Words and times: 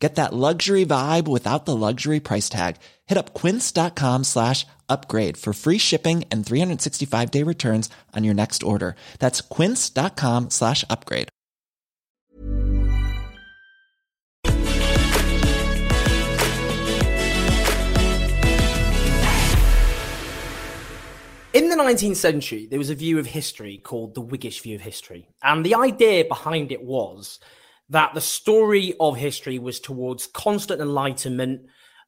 Get 0.00 0.14
that 0.14 0.32
luxury 0.32 0.86
vibe 0.86 1.28
without 1.28 1.66
the 1.66 1.76
luxury 1.76 2.20
price 2.20 2.48
tag. 2.48 2.76
Hit 3.06 3.18
up 3.18 3.34
quince.com 3.34 4.24
slash 4.24 4.66
upgrade 4.88 5.36
for 5.36 5.52
free 5.52 5.78
shipping 5.78 6.24
and 6.30 6.44
365 6.44 7.30
day 7.30 7.42
returns 7.42 7.90
on 8.16 8.24
your 8.24 8.34
next 8.34 8.62
order. 8.62 8.96
That's 9.18 9.42
quince.com 9.42 10.50
slash 10.50 10.84
upgrade. 10.88 11.28
In 21.52 21.68
the 21.68 21.74
19th 21.74 22.16
century, 22.16 22.68
there 22.70 22.78
was 22.78 22.90
a 22.90 22.94
view 22.94 23.18
of 23.18 23.26
history 23.26 23.76
called 23.76 24.14
the 24.14 24.22
Whiggish 24.22 24.62
view 24.62 24.76
of 24.76 24.82
history. 24.82 25.28
And 25.42 25.66
the 25.66 25.74
idea 25.74 26.24
behind 26.24 26.70
it 26.70 26.84
was 26.84 27.40
that 27.90 28.14
the 28.14 28.20
story 28.20 28.94
of 28.98 29.16
history 29.16 29.58
was 29.58 29.80
towards 29.80 30.26
constant 30.28 30.80
enlightenment, 30.80 31.62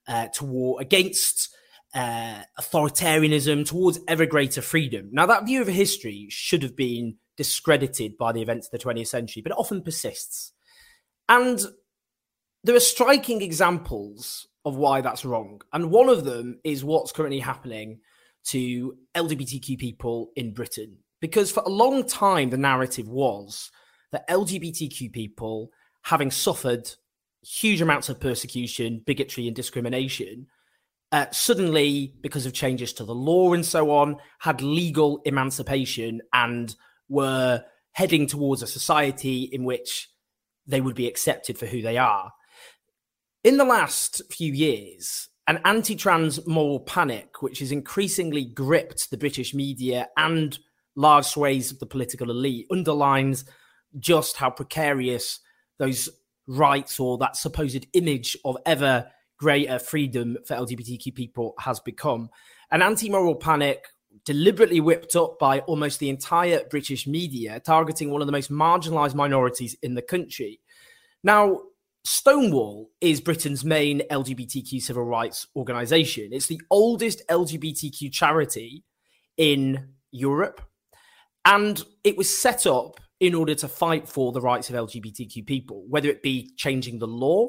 uh, 0.09 0.29
toward 0.29 0.83
against 0.83 1.55
uh, 1.95 2.43
authoritarianism, 2.59 3.67
towards 3.67 3.99
ever 4.09 4.25
greater 4.25 4.63
freedom. 4.63 5.11
Now, 5.13 5.27
that 5.27 5.45
view 5.45 5.61
of 5.61 5.69
history 5.69 6.29
should 6.31 6.63
have 6.63 6.77
been 6.77 7.17
discredited 7.37 8.17
by 8.17 8.33
the 8.33 8.43
events 8.43 8.69
of 8.69 8.79
the 8.79 8.85
20th 8.85 9.09
century, 9.09 9.43
but 9.43 9.53
it 9.53 9.59
often 9.59 9.83
persists. 9.83 10.53
And 11.29 11.61
there 12.65 12.77
are 12.77 12.81
striking 12.81 13.43
examples 13.43 14.47
of 14.65 14.77
why 14.77 15.01
that's 15.01 15.25
wrong. 15.25 15.61
And 15.73 15.91
one 15.91 16.09
of 16.09 16.25
them 16.25 16.61
is 16.63 16.85
what's 16.85 17.13
currently 17.13 17.41
happening 17.41 18.01
to 18.45 18.97
LGBTQ 19.17 19.79
people 19.79 20.31
in 20.37 20.55
Britain. 20.55 20.99
Because 21.21 21.51
for 21.51 21.63
a 21.65 21.71
long 21.71 22.07
time, 22.07 22.51
the 22.51 22.57
narrative 22.57 23.09
was 23.09 23.71
that 24.13 24.29
LGBTQ 24.29 25.13
people, 25.13 25.71
having 26.03 26.31
suffered 26.31 26.91
huge 27.43 27.81
amounts 27.81 28.09
of 28.09 28.21
persecution, 28.21 29.03
bigotry, 29.05 29.47
and 29.47 29.57
discrimination, 29.57 30.47
uh, 31.11 31.27
suddenly, 31.31 32.15
because 32.23 32.47
of 32.47 32.53
changes 32.53 32.93
to 32.95 33.05
the 33.05 33.15
law 33.15 33.53
and 33.53 33.67
so 33.67 33.91
on, 33.91 34.17
had 34.39 34.63
legal 34.63 35.21
emancipation 35.25 36.23
and 36.33 36.75
were 37.09 37.63
heading 37.93 38.27
towards 38.27 38.63
a 38.63 38.67
society 38.67 39.43
in 39.53 39.65
which 39.65 40.09
they 40.67 40.81
would 40.81 40.95
be 40.95 41.07
accepted 41.07 41.59
for 41.59 41.67
who 41.67 41.83
they 41.83 41.99
are. 41.99 42.33
In 43.45 43.57
the 43.57 43.65
last 43.65 44.23
few 44.31 44.53
years, 44.53 45.29
an 45.47 45.61
anti 45.65 45.97
trans 45.97 46.47
moral 46.47 46.81
panic, 46.81 47.43
which 47.43 47.59
has 47.59 47.73
increasingly 47.73 48.45
gripped 48.45 49.11
the 49.11 49.19
British 49.19 49.53
media 49.53 50.09
and 50.17 50.59
large 50.95 51.27
swathes 51.27 51.73
of 51.73 51.79
the 51.79 51.87
political 51.87 52.31
elite, 52.31 52.67
underlines 52.71 53.45
just 53.99 54.37
how 54.37 54.51
precarious 54.51 55.41
those 55.79 56.09
rights 56.47 56.99
or 56.99 57.19
that 57.19 57.37
supposed 57.37 57.87
image 57.93 58.37
of 58.45 58.57
ever 58.67 59.07
greater 59.39 59.79
freedom 59.79 60.37
for 60.47 60.55
LGBTQ 60.55 61.15
people 61.15 61.55
has 61.59 61.81
become. 61.81 62.31
An 62.71 62.83
anti 62.83 63.11
moral 63.11 63.35
panic 63.35 63.87
deliberately 64.25 64.81
whipped 64.81 65.17
up 65.17 65.39
by 65.39 65.61
almost 65.61 65.99
the 65.99 66.09
entire 66.09 66.63
British 66.71 67.07
media, 67.07 67.61
targeting 67.61 68.11
one 68.11 68.21
of 68.21 68.27
the 68.27 68.33
most 68.33 68.51
marginalized 68.51 69.15
minorities 69.15 69.77
in 69.83 69.95
the 69.95 70.03
country. 70.03 70.61
Now, 71.25 71.61
Stonewall 72.05 72.91
is 73.01 73.21
Britain's 73.21 73.65
main 73.65 74.03
LGBTQ 74.11 74.83
civil 74.83 75.05
rights 75.05 75.47
organization. 75.55 76.31
It's 76.33 76.49
the 76.49 76.61
oldest 76.71 77.23
LGBTQ 77.29 78.13
charity 78.13 78.85
in 79.37 79.95
Europe. 80.11 80.61
And 81.45 81.83
it 82.05 82.17
was 82.17 82.37
set 82.37 82.67
up 82.67 83.01
in 83.23 83.37
order 83.37 83.55
to 83.55 83.69
fight 83.69 84.09
for 84.09 84.33
the 84.33 84.41
rights 84.41 84.69
of 84.69 84.75
LGBTQ 84.75 85.47
people, 85.47 85.85
whether 85.89 86.09
it 86.09 86.25
be 86.25 86.51
changing 86.57 86.99
the 86.99 87.07
law 87.07 87.47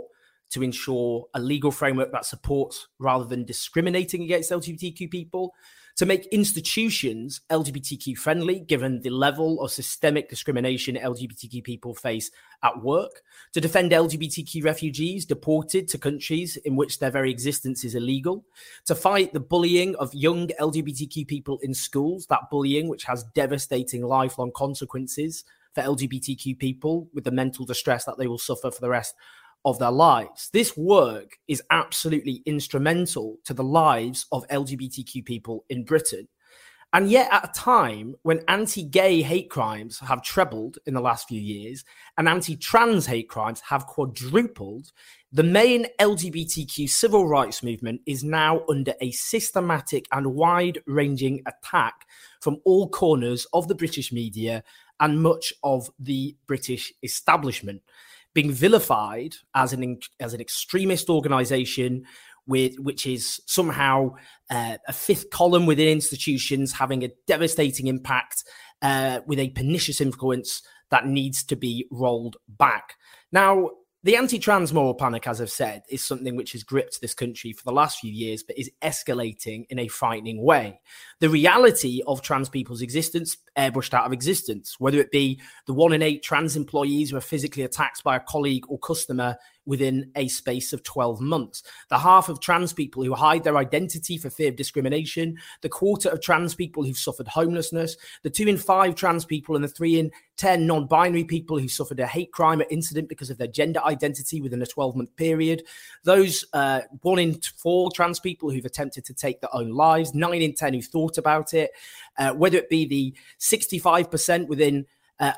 to 0.51 0.61
ensure 0.61 1.25
a 1.33 1.39
legal 1.39 1.71
framework 1.71 2.11
that 2.11 2.25
supports 2.25 2.87
rather 2.99 3.25
than 3.25 3.43
discriminating 3.43 4.21
against 4.21 4.51
LGBTQ 4.51 5.09
people, 5.09 5.51
to 5.95 6.05
make 6.05 6.27
institutions 6.27 7.41
LGBTQ 7.49 8.15
friendly, 8.15 8.59
given 8.59 9.01
the 9.01 9.09
level 9.09 9.61
of 9.61 9.71
systemic 9.71 10.29
discrimination 10.29 10.95
LGBTQ 10.95 11.63
people 11.63 11.95
face 11.95 12.29
at 12.61 12.83
work, 12.83 13.23
to 13.53 13.59
defend 13.59 13.91
LGBTQ 13.91 14.63
refugees 14.63 15.25
deported 15.25 15.87
to 15.87 15.97
countries 15.97 16.55
in 16.57 16.75
which 16.75 16.99
their 16.99 17.11
very 17.11 17.31
existence 17.31 17.83
is 17.83 17.95
illegal, 17.95 18.45
to 18.85 18.93
fight 18.93 19.33
the 19.33 19.39
bullying 19.39 19.95
of 19.95 20.13
young 20.13 20.49
LGBTQ 20.59 21.27
people 21.27 21.57
in 21.63 21.73
schools, 21.73 22.27
that 22.27 22.51
bullying 22.51 22.89
which 22.89 23.05
has 23.05 23.23
devastating 23.33 24.03
lifelong 24.03 24.51
consequences 24.51 25.43
for 25.73 25.81
LGBTQ 25.81 26.57
people 26.59 27.09
with 27.13 27.23
the 27.23 27.31
mental 27.31 27.65
distress 27.65 28.05
that 28.05 28.17
they 28.17 28.27
will 28.27 28.37
suffer 28.37 28.71
for 28.71 28.81
the 28.81 28.89
rest 28.89 29.15
of 29.65 29.79
their 29.79 29.91
lives. 29.91 30.49
This 30.51 30.75
work 30.75 31.37
is 31.47 31.63
absolutely 31.69 32.43
instrumental 32.45 33.37
to 33.45 33.53
the 33.53 33.63
lives 33.63 34.25
of 34.31 34.47
LGBTQ 34.49 35.25
people 35.25 35.65
in 35.69 35.85
Britain. 35.85 36.27
And 36.95 37.09
yet, 37.09 37.27
at 37.31 37.49
a 37.49 37.59
time 37.59 38.13
when 38.21 38.41
anti 38.47 38.83
gay 38.83 39.23
hate 39.23 39.49
crimes 39.49 39.97
have 39.97 40.21
trebled 40.21 40.77
in 40.85 40.93
the 40.93 41.01
last 41.01 41.27
few 41.27 41.41
years 41.41 41.83
and 42.19 42.29
anti 42.29 42.55
trans 42.55 43.07
hate 43.07 43.27
crimes 43.27 43.61
have 43.61 43.87
quadrupled, 43.87 44.91
the 45.31 45.41
main 45.41 45.87
LGBTQ 45.99 46.87
civil 46.87 47.27
rights 47.27 47.63
movement 47.63 48.01
is 48.05 48.23
now 48.23 48.61
under 48.69 48.93
a 49.01 49.09
systematic 49.09 50.05
and 50.11 50.35
wide 50.35 50.83
ranging 50.85 51.41
attack 51.47 52.05
from 52.41 52.57
all 52.63 52.87
corners 52.87 53.47
of 53.53 53.67
the 53.67 53.73
British 53.73 54.11
media 54.11 54.63
and 54.99 55.21
much 55.21 55.53
of 55.63 55.89
the 55.99 56.35
British 56.47 56.93
establishment 57.03 57.81
being 58.33 58.51
vilified 58.51 59.35
as 59.55 59.73
an 59.73 59.99
as 60.19 60.33
an 60.33 60.41
extremist 60.41 61.09
organization 61.09 62.05
with 62.45 62.77
which 62.79 63.05
is 63.05 63.41
somehow 63.45 64.13
uh, 64.49 64.77
a 64.87 64.93
fifth 64.93 65.29
column 65.29 65.65
within 65.65 65.87
institutions 65.87 66.73
having 66.73 67.03
a 67.03 67.11
devastating 67.25 67.87
impact 67.87 68.43
uh, 68.81 69.21
with 69.25 69.39
a 69.39 69.49
pernicious 69.49 70.01
influence 70.01 70.61
that 70.91 71.07
needs 71.07 71.43
to 71.43 71.55
be 71.55 71.87
rolled 71.89 72.37
back. 72.47 72.95
Now, 73.31 73.69
the 74.03 74.17
anti 74.17 74.37
trans 74.37 74.73
moral 74.73 74.93
panic, 74.93 75.27
as 75.27 75.39
I've 75.39 75.49
said, 75.49 75.83
is 75.87 76.03
something 76.03 76.35
which 76.35 76.51
has 76.51 76.63
gripped 76.63 76.99
this 76.99 77.13
country 77.13 77.53
for 77.53 77.63
the 77.63 77.71
last 77.71 77.99
few 77.99 78.11
years, 78.11 78.43
but 78.43 78.57
is 78.57 78.69
escalating 78.81 79.65
in 79.69 79.79
a 79.79 79.87
frightening 79.87 80.43
way. 80.43 80.81
The 81.21 81.29
reality 81.29 82.01
of 82.05 82.21
trans 82.21 82.49
people's 82.49 82.81
existence 82.81 83.37
airbrushed 83.57 83.93
out 83.93 84.05
of 84.05 84.11
existence, 84.11 84.75
whether 84.77 84.99
it 84.99 85.11
be 85.11 85.39
the 85.67 85.73
one 85.73 85.93
in 85.93 86.01
eight 86.01 86.21
trans 86.21 86.57
employees 86.57 87.11
who 87.11 87.17
are 87.17 87.21
physically 87.21 87.63
attacked 87.63 88.03
by 88.03 88.17
a 88.17 88.19
colleague 88.19 88.65
or 88.67 88.77
customer 88.77 89.37
within 89.65 90.11
a 90.15 90.27
space 90.27 90.73
of 90.73 90.83
12 90.83 91.21
months. 91.21 91.63
The 91.89 91.97
half 91.97 92.29
of 92.29 92.39
trans 92.39 92.73
people 92.73 93.03
who 93.03 93.13
hide 93.13 93.43
their 93.43 93.57
identity 93.57 94.17
for 94.17 94.29
fear 94.29 94.49
of 94.49 94.55
discrimination, 94.55 95.37
the 95.61 95.69
quarter 95.69 96.09
of 96.09 96.21
trans 96.21 96.55
people 96.55 96.83
who've 96.83 96.97
suffered 96.97 97.27
homelessness, 97.27 97.95
the 98.23 98.29
two 98.29 98.47
in 98.47 98.57
five 98.57 98.95
trans 98.95 99.25
people, 99.25 99.55
and 99.55 99.63
the 99.63 99.69
three 99.69 99.99
in 99.99 100.11
10 100.37 100.65
non 100.65 100.87
binary 100.87 101.23
people 101.23 101.59
who 101.59 101.67
suffered 101.67 101.99
a 101.99 102.07
hate 102.07 102.31
crime 102.31 102.59
or 102.59 102.65
incident 102.69 103.07
because 103.07 103.29
of 103.29 103.37
their 103.37 103.47
gender 103.47 103.81
identity 103.85 104.41
within 104.41 104.61
a 104.61 104.65
12 104.65 104.95
month 104.95 105.15
period, 105.15 105.63
those 106.03 106.43
uh, 106.53 106.81
one 107.01 107.19
in 107.19 107.39
four 107.55 107.91
trans 107.91 108.19
people 108.19 108.49
who've 108.49 108.65
attempted 108.65 109.05
to 109.05 109.13
take 109.13 109.39
their 109.41 109.55
own 109.55 109.71
lives, 109.71 110.13
nine 110.13 110.41
in 110.41 110.53
10 110.53 110.73
who 110.73 110.81
thought 110.81 111.17
about 111.17 111.53
it, 111.53 111.71
uh, 112.17 112.33
whether 112.33 112.57
it 112.57 112.69
be 112.69 112.85
the 112.85 113.13
65% 113.39 114.47
within 114.47 114.85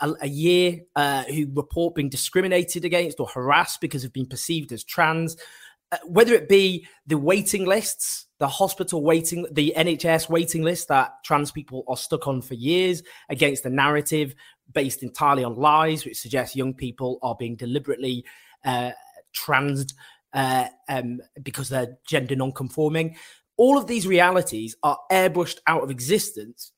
a, 0.02 0.14
a, 0.22 0.28
year 0.28 0.82
uh, 0.96 1.24
who 1.26 1.48
report 1.54 1.96
being 1.96 2.10
discriminated 2.10 2.86
against 2.86 3.20
or 3.20 3.28
harassed 3.28 3.82
because 3.82 4.04
of 4.04 4.14
being 4.14 4.26
perceived 4.26 4.72
as 4.72 4.84
trans, 4.84 5.38
uh, 5.92 5.98
whether 6.06 6.34
it 6.34 6.50
be 6.50 6.88
the 7.06 7.18
waiting 7.18 7.66
lists, 7.66 8.28
the 8.40 8.48
hospital 8.48 9.04
waiting, 9.04 9.46
the 9.52 9.74
NHS 9.78 10.30
waiting 10.30 10.64
list 10.64 10.88
that 10.88 11.24
trans 11.24 11.52
people 11.52 11.84
are 11.88 11.98
stuck 11.98 12.28
on 12.28 12.42
for 12.42 12.54
years 12.54 13.04
against 13.30 13.64
the 13.64 13.70
narrative 13.70 14.36
based 14.74 15.04
entirely 15.04 15.44
on 15.44 15.56
lies, 15.56 16.06
which 16.06 16.20
suggests 16.20 16.56
young 16.56 16.74
people 16.74 17.20
are 17.22 17.36
being 17.38 17.56
deliberately 17.56 18.26
uh, 18.64 18.92
trans 19.34 19.94
uh, 20.34 20.68
um, 20.90 21.22
because 21.44 21.70
they're 21.70 21.98
gender 22.08 22.36
non-conforming. 22.36 23.16
All 23.58 23.78
of 23.78 23.88
these 23.88 24.08
realities 24.08 24.76
are 24.84 24.98
airbrushed 25.12 25.60
out 25.68 25.84
of 25.84 25.92
existence 25.92 26.72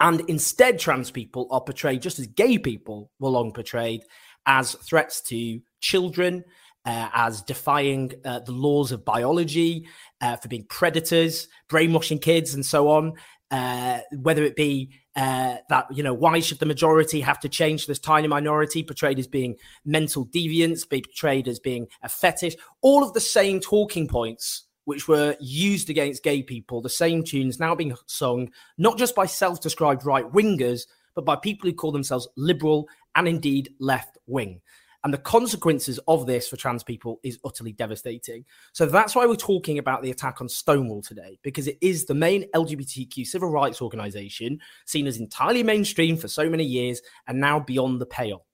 and 0.00 0.22
instead, 0.28 0.78
trans 0.78 1.10
people 1.10 1.46
are 1.50 1.60
portrayed 1.60 2.02
just 2.02 2.18
as 2.18 2.26
gay 2.26 2.58
people 2.58 3.10
were 3.18 3.30
long 3.30 3.52
portrayed 3.52 4.02
as 4.46 4.74
threats 4.74 5.20
to 5.22 5.60
children, 5.80 6.44
uh, 6.84 7.08
as 7.14 7.42
defying 7.42 8.12
uh, 8.24 8.40
the 8.40 8.52
laws 8.52 8.92
of 8.92 9.04
biology, 9.04 9.86
uh, 10.20 10.36
for 10.36 10.48
being 10.48 10.66
predators, 10.66 11.48
brainwashing 11.68 12.18
kids, 12.18 12.54
and 12.54 12.66
so 12.66 12.88
on. 12.90 13.14
uh, 13.54 14.00
whether 14.22 14.42
it 14.42 14.56
be 14.56 14.90
uh, 15.16 15.56
that 15.68 15.86
you 15.92 16.02
know 16.02 16.12
why 16.14 16.40
should 16.40 16.58
the 16.58 16.66
majority 16.66 17.20
have 17.20 17.38
to 17.38 17.48
change 17.48 17.86
this 17.86 18.00
tiny 18.00 18.26
minority 18.26 18.82
portrayed 18.82 19.18
as 19.18 19.28
being 19.28 19.54
mental 19.84 20.26
deviants, 20.26 20.88
be 20.88 21.02
portrayed 21.02 21.46
as 21.46 21.60
being 21.60 21.86
a 22.02 22.08
fetish, 22.08 22.56
all 22.82 23.04
of 23.04 23.12
the 23.12 23.20
same 23.20 23.60
talking 23.60 24.08
points 24.08 24.64
which 24.84 25.08
were 25.08 25.36
used 25.40 25.90
against 25.90 26.22
gay 26.22 26.42
people, 26.42 26.80
the 26.80 26.88
same 26.88 27.24
tunes 27.24 27.58
now 27.58 27.74
being 27.74 27.96
sung 28.06 28.50
not 28.78 28.98
just 28.98 29.14
by 29.14 29.26
self-described 29.26 30.04
right 30.04 30.30
wingers, 30.32 30.82
but 31.14 31.24
by 31.24 31.36
people 31.36 31.68
who 31.68 31.74
call 31.74 31.92
themselves 31.92 32.28
liberal 32.36 32.88
and 33.14 33.28
indeed 33.28 33.72
left 33.78 34.18
wing. 34.26 34.60
And 35.04 35.12
the 35.12 35.18
consequences 35.18 36.00
of 36.08 36.26
this 36.26 36.48
for 36.48 36.56
trans 36.56 36.82
people 36.82 37.20
is 37.22 37.38
utterly 37.44 37.72
devastating. 37.72 38.46
So 38.72 38.86
that's 38.86 39.14
why 39.14 39.26
we're 39.26 39.36
talking 39.36 39.78
about 39.78 40.02
the 40.02 40.10
attack 40.10 40.40
on 40.40 40.48
Stonewall 40.48 41.02
today, 41.02 41.38
because 41.42 41.68
it 41.68 41.76
is 41.82 42.06
the 42.06 42.14
main 42.14 42.48
LGBTQ 42.54 43.26
civil 43.26 43.50
rights 43.50 43.82
organization 43.82 44.58
seen 44.86 45.06
as 45.06 45.18
entirely 45.18 45.62
mainstream 45.62 46.16
for 46.16 46.26
so 46.26 46.48
many 46.48 46.64
years 46.64 47.02
and 47.28 47.38
now 47.38 47.60
beyond 47.60 48.00
the 48.00 48.06
pale. 48.06 48.46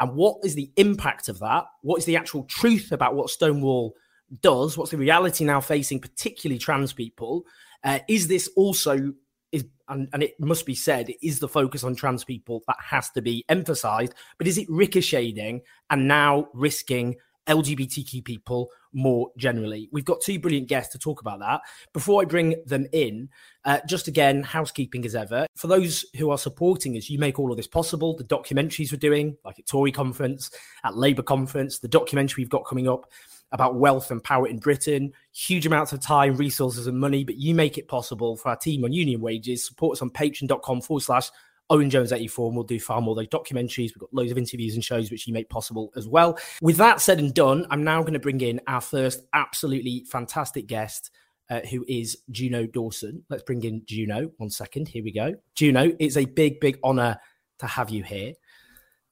And 0.00 0.16
what 0.16 0.38
is 0.42 0.56
the 0.56 0.72
impact 0.76 1.28
of 1.28 1.38
that? 1.38 1.66
What 1.82 1.98
is 1.98 2.04
the 2.04 2.16
actual 2.16 2.42
truth 2.44 2.90
about 2.90 3.14
what 3.14 3.30
Stonewall 3.30 3.94
does? 4.40 4.78
What's 4.78 4.90
the 4.90 4.96
reality 4.96 5.44
now 5.44 5.60
facing, 5.60 6.00
particularly 6.00 6.58
trans 6.58 6.92
people? 6.92 7.44
Uh, 7.84 7.98
is 8.08 8.28
this 8.28 8.48
also 8.56 9.12
is 9.52 9.66
and, 9.88 10.08
and, 10.12 10.22
it 10.22 10.38
must 10.40 10.66
be 10.66 10.74
said 10.74 11.10
is 11.22 11.38
the 11.38 11.48
focus 11.48 11.84
on 11.84 11.94
trans 11.94 12.24
people 12.24 12.62
that 12.66 12.76
has 12.80 13.10
to 13.10 13.20
be 13.22 13.44
emphasized 13.48 14.14
but 14.38 14.46
is 14.46 14.58
it 14.58 14.66
ricocheting 14.70 15.60
and 15.90 16.08
now 16.08 16.48
risking 16.54 17.14
lgbtq 17.48 18.24
people 18.24 18.70
more 18.92 19.30
generally 19.36 19.88
we've 19.92 20.04
got 20.04 20.20
two 20.20 20.38
brilliant 20.38 20.68
guests 20.68 20.92
to 20.92 20.98
talk 20.98 21.20
about 21.20 21.40
that 21.40 21.60
before 21.92 22.22
i 22.22 22.24
bring 22.24 22.54
them 22.66 22.86
in 22.92 23.28
uh, 23.64 23.78
just 23.86 24.06
again 24.06 24.42
housekeeping 24.42 25.04
as 25.04 25.14
ever 25.14 25.46
for 25.56 25.66
those 25.66 26.04
who 26.16 26.30
are 26.30 26.38
supporting 26.38 26.96
us 26.96 27.10
you 27.10 27.18
make 27.18 27.38
all 27.38 27.50
of 27.50 27.56
this 27.56 27.66
possible 27.66 28.16
the 28.16 28.24
documentaries 28.24 28.92
we're 28.92 28.98
doing 28.98 29.36
like 29.44 29.58
at 29.58 29.66
tory 29.66 29.90
conference 29.90 30.50
at 30.84 30.96
labour 30.96 31.22
conference 31.22 31.80
the 31.80 31.88
documentary 31.88 32.42
we've 32.42 32.48
got 32.48 32.64
coming 32.64 32.88
up 32.88 33.10
about 33.52 33.76
wealth 33.76 34.10
and 34.10 34.22
power 34.24 34.48
in 34.48 34.58
Britain, 34.58 35.12
huge 35.32 35.66
amounts 35.66 35.92
of 35.92 36.00
time, 36.00 36.36
resources, 36.36 36.86
and 36.86 36.98
money, 36.98 37.22
but 37.22 37.36
you 37.36 37.54
make 37.54 37.78
it 37.78 37.86
possible 37.86 38.36
for 38.36 38.48
our 38.48 38.56
team 38.56 38.84
on 38.84 38.92
union 38.92 39.20
wages. 39.20 39.66
Support 39.66 39.98
us 39.98 40.02
on 40.02 40.10
patreon.com 40.10 40.80
forward 40.80 41.02
slash 41.02 41.30
Owen 41.70 41.90
Jones 41.90 42.12
84, 42.12 42.48
and 42.48 42.56
we'll 42.56 42.64
do 42.64 42.80
far 42.80 43.00
more 43.00 43.12
of 43.12 43.16
those 43.16 43.28
documentaries. 43.28 43.90
We've 43.94 43.98
got 43.98 44.12
loads 44.12 44.30
of 44.30 44.38
interviews 44.38 44.74
and 44.74 44.84
shows 44.84 45.10
which 45.10 45.26
you 45.26 45.32
make 45.32 45.48
possible 45.48 45.92
as 45.96 46.08
well. 46.08 46.38
With 46.60 46.76
that 46.78 47.00
said 47.00 47.18
and 47.18 47.32
done, 47.32 47.66
I'm 47.70 47.84
now 47.84 48.02
going 48.02 48.12
to 48.14 48.18
bring 48.18 48.40
in 48.40 48.60
our 48.66 48.80
first 48.80 49.22
absolutely 49.32 50.04
fantastic 50.10 50.66
guest. 50.66 51.10
Uh, 51.50 51.60
who 51.70 51.84
is 51.86 52.16
Juno 52.30 52.66
Dawson? 52.66 53.24
Let's 53.28 53.42
bring 53.42 53.62
in 53.64 53.82
Juno. 53.84 54.30
One 54.38 54.48
second. 54.48 54.88
Here 54.88 55.04
we 55.04 55.12
go. 55.12 55.34
Juno, 55.54 55.92
it's 55.98 56.16
a 56.16 56.24
big, 56.24 56.60
big 56.60 56.78
honor 56.82 57.18
to 57.58 57.66
have 57.66 57.90
you 57.90 58.02
here. 58.02 58.32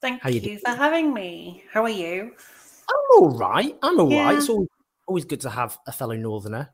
Thank 0.01 0.21
How 0.21 0.29
you, 0.29 0.41
you 0.41 0.59
for 0.59 0.71
having 0.71 1.13
me. 1.13 1.63
How 1.71 1.83
are 1.83 1.89
you? 1.89 2.31
I'm 2.91 3.21
all 3.21 3.37
right. 3.37 3.77
I'm 3.81 3.99
all 3.99 4.11
yeah. 4.11 4.25
right. 4.25 4.37
It's 4.37 4.49
always, 4.49 4.67
always 5.07 5.25
good 5.25 5.41
to 5.41 5.49
have 5.49 5.77
a 5.87 5.91
fellow 5.91 6.15
Northerner. 6.15 6.69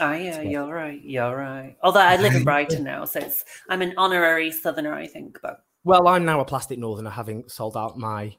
Oh 0.00 0.12
yeah, 0.12 0.40
you're 0.40 0.72
right. 0.72 1.00
You're 1.02 1.36
right. 1.36 1.76
Although 1.82 2.00
I 2.00 2.16
live 2.16 2.34
in 2.34 2.44
Brighton 2.50 2.84
now, 2.84 3.04
so 3.04 3.20
it's 3.20 3.44
I'm 3.68 3.82
an 3.82 3.94
honorary 3.96 4.50
Southerner, 4.50 4.94
I 4.94 5.06
think. 5.06 5.38
But 5.42 5.64
well, 5.84 6.08
I'm 6.08 6.24
now 6.24 6.40
a 6.40 6.44
plastic 6.44 6.78
Northerner, 6.78 7.10
having 7.10 7.48
sold 7.48 7.76
out 7.76 7.98
my 7.98 8.34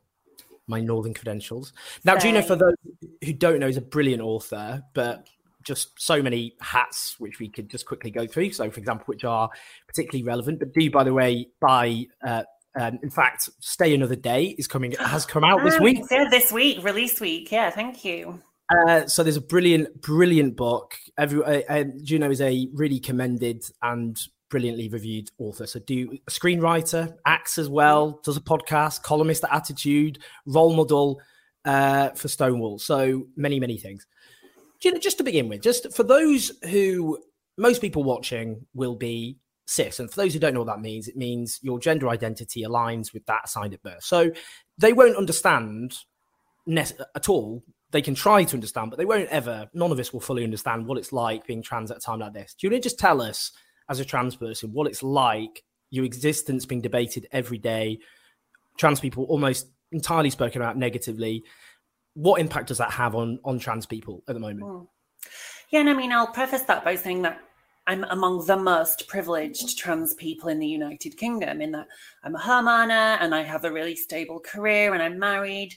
my 0.67 0.79
Northern 0.79 1.13
credentials. 1.13 1.73
Now, 2.03 2.17
Juno, 2.17 2.41
for 2.41 2.55
those 2.55 2.75
who 3.23 3.33
don't 3.33 3.59
know, 3.59 3.67
is 3.67 3.77
a 3.77 3.81
brilliant 3.81 4.21
author, 4.21 4.81
but 4.93 5.27
just 5.63 5.99
so 6.01 6.21
many 6.21 6.55
hats 6.59 7.15
which 7.19 7.39
we 7.39 7.47
could 7.47 7.69
just 7.69 7.85
quickly 7.85 8.11
go 8.11 8.27
through. 8.27 8.51
So, 8.51 8.69
for 8.69 8.79
example, 8.79 9.05
which 9.07 9.23
are 9.23 9.49
particularly 9.87 10.23
relevant, 10.23 10.59
but 10.59 10.73
do, 10.73 10.91
by 10.91 11.03
the 11.03 11.13
way, 11.13 11.47
buy 11.59 12.05
uh, 12.25 12.43
um, 12.79 12.99
in 13.03 13.09
fact, 13.09 13.49
Stay 13.59 13.93
Another 13.93 14.15
Day 14.15 14.55
is 14.57 14.67
coming 14.67 14.91
has 14.99 15.25
come 15.25 15.43
out 15.43 15.63
this 15.63 15.75
ah, 15.79 15.83
week. 15.83 15.99
Yeah, 16.09 16.27
this 16.29 16.51
week, 16.51 16.83
release 16.83 17.19
week. 17.19 17.51
Yeah, 17.51 17.69
thank 17.69 18.03
you. 18.03 18.41
Uh, 18.73 19.05
so 19.05 19.23
there's 19.23 19.37
a 19.37 19.41
brilliant, 19.41 20.01
brilliant 20.01 20.55
book. 20.55 20.97
Every 21.17 21.43
uh, 21.43 21.61
uh, 21.69 21.83
Juno 22.03 22.31
is 22.31 22.41
a 22.41 22.69
really 22.73 22.99
commended 22.99 23.63
and 23.81 24.17
brilliantly 24.49 24.87
reviewed 24.89 25.29
author. 25.37 25.67
So 25.67 25.79
do 25.79 26.17
a 26.27 26.31
screenwriter, 26.31 27.15
acts 27.25 27.57
as 27.57 27.69
well, 27.69 28.21
does 28.23 28.37
a 28.37 28.41
podcast, 28.41 29.03
columnist 29.03 29.43
at 29.43 29.53
Attitude, 29.53 30.19
role 30.45 30.75
model 30.75 31.19
uh, 31.65 32.09
for 32.11 32.27
Stonewall. 32.27 32.79
So 32.79 33.27
many, 33.35 33.59
many 33.59 33.77
things. 33.77 34.05
Juno, 34.79 34.99
just 34.99 35.17
to 35.17 35.23
begin 35.23 35.49
with, 35.49 35.61
just 35.61 35.93
for 35.95 36.03
those 36.03 36.51
who 36.69 37.17
most 37.57 37.81
people 37.81 38.03
watching 38.03 38.65
will 38.73 38.95
be 38.95 39.37
cis. 39.65 39.99
And 39.99 40.09
for 40.09 40.17
those 40.17 40.33
who 40.33 40.39
don't 40.39 40.53
know 40.53 40.61
what 40.61 40.67
that 40.67 40.81
means, 40.81 41.07
it 41.07 41.15
means 41.15 41.59
your 41.61 41.79
gender 41.79 42.09
identity 42.09 42.63
aligns 42.63 43.13
with 43.13 43.25
that 43.25 43.41
assigned 43.45 43.73
at 43.73 43.83
birth. 43.83 44.03
So 44.03 44.31
they 44.77 44.93
won't 44.93 45.17
understand 45.17 45.97
at 46.67 47.29
all. 47.29 47.63
They 47.91 48.01
can 48.01 48.15
try 48.15 48.43
to 48.43 48.55
understand, 48.55 48.89
but 48.89 48.97
they 48.97 49.05
won't 49.05 49.29
ever, 49.29 49.69
none 49.73 49.91
of 49.91 49.99
us 49.99 50.11
will 50.11 50.19
fully 50.19 50.43
understand 50.43 50.87
what 50.87 50.97
it's 50.97 51.13
like 51.13 51.45
being 51.45 51.61
trans 51.61 51.91
at 51.91 51.97
a 51.97 51.99
time 51.99 52.19
like 52.19 52.33
this. 52.33 52.55
Do 52.55 52.65
you 52.65 52.71
want 52.71 52.81
to 52.81 52.89
just 52.89 52.99
tell 52.99 53.21
us, 53.21 53.51
as 53.89 53.99
a 53.99 54.05
trans 54.05 54.35
person, 54.35 54.73
what 54.73 54.87
it's 54.87 55.03
like, 55.03 55.63
your 55.91 56.05
existence 56.05 56.65
being 56.65 56.81
debated 56.81 57.27
every 57.31 57.59
day, 57.59 57.99
trans 58.77 58.99
people 58.99 59.25
almost 59.25 59.67
entirely 59.91 60.31
spoken 60.31 60.61
about 60.61 60.75
negatively? 60.75 61.43
What 62.15 62.41
impact 62.41 62.69
does 62.69 62.79
that 62.79 62.91
have 62.91 63.13
on, 63.13 63.39
on 63.45 63.59
trans 63.59 63.85
people 63.85 64.23
at 64.27 64.33
the 64.33 64.39
moment? 64.39 64.65
Hmm. 64.65 64.85
Yeah, 65.69 65.81
and 65.81 65.89
I 65.89 65.93
mean, 65.93 66.11
I'll 66.11 66.27
preface 66.27 66.63
that 66.63 66.83
by 66.83 66.95
saying 66.95 67.23
that 67.23 67.39
I'm 67.85 68.05
among 68.05 68.45
the 68.45 68.57
most 68.57 69.07
privileged 69.07 69.77
trans 69.77 70.13
people 70.13 70.49
in 70.49 70.59
the 70.59 70.67
United 70.67 71.17
Kingdom 71.17 71.61
in 71.61 71.71
that 71.73 71.87
I'm 72.23 72.35
a 72.35 72.39
homeowner 72.39 73.17
and 73.19 73.35
I 73.35 73.43
have 73.43 73.65
a 73.65 73.71
really 73.71 73.95
stable 73.95 74.39
career 74.39 74.93
and 74.93 75.03
I'm 75.03 75.19
married. 75.19 75.75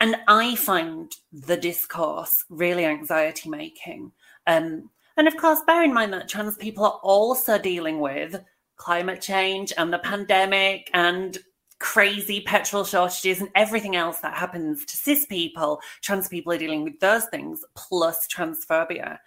And 0.00 0.16
I 0.28 0.56
find 0.56 1.12
the 1.32 1.56
discourse 1.56 2.44
really 2.48 2.86
anxiety 2.86 3.48
making. 3.48 4.12
Um, 4.46 4.90
and 5.16 5.28
of 5.28 5.36
course, 5.36 5.60
bear 5.66 5.84
in 5.84 5.94
mind 5.94 6.12
that 6.12 6.28
trans 6.28 6.56
people 6.56 6.84
are 6.84 7.00
also 7.02 7.58
dealing 7.58 8.00
with 8.00 8.42
climate 8.76 9.20
change 9.20 9.72
and 9.76 9.92
the 9.92 9.98
pandemic 9.98 10.90
and 10.94 11.38
crazy 11.78 12.40
petrol 12.40 12.84
shortages 12.84 13.40
and 13.40 13.50
everything 13.54 13.94
else 13.94 14.20
that 14.20 14.34
happens 14.34 14.84
to 14.86 14.96
cis 14.96 15.26
people. 15.26 15.80
Trans 16.02 16.28
people 16.28 16.52
are 16.52 16.58
dealing 16.58 16.82
with 16.82 16.98
those 17.00 17.26
things 17.26 17.62
plus 17.76 18.26
transphobia. 18.26 19.18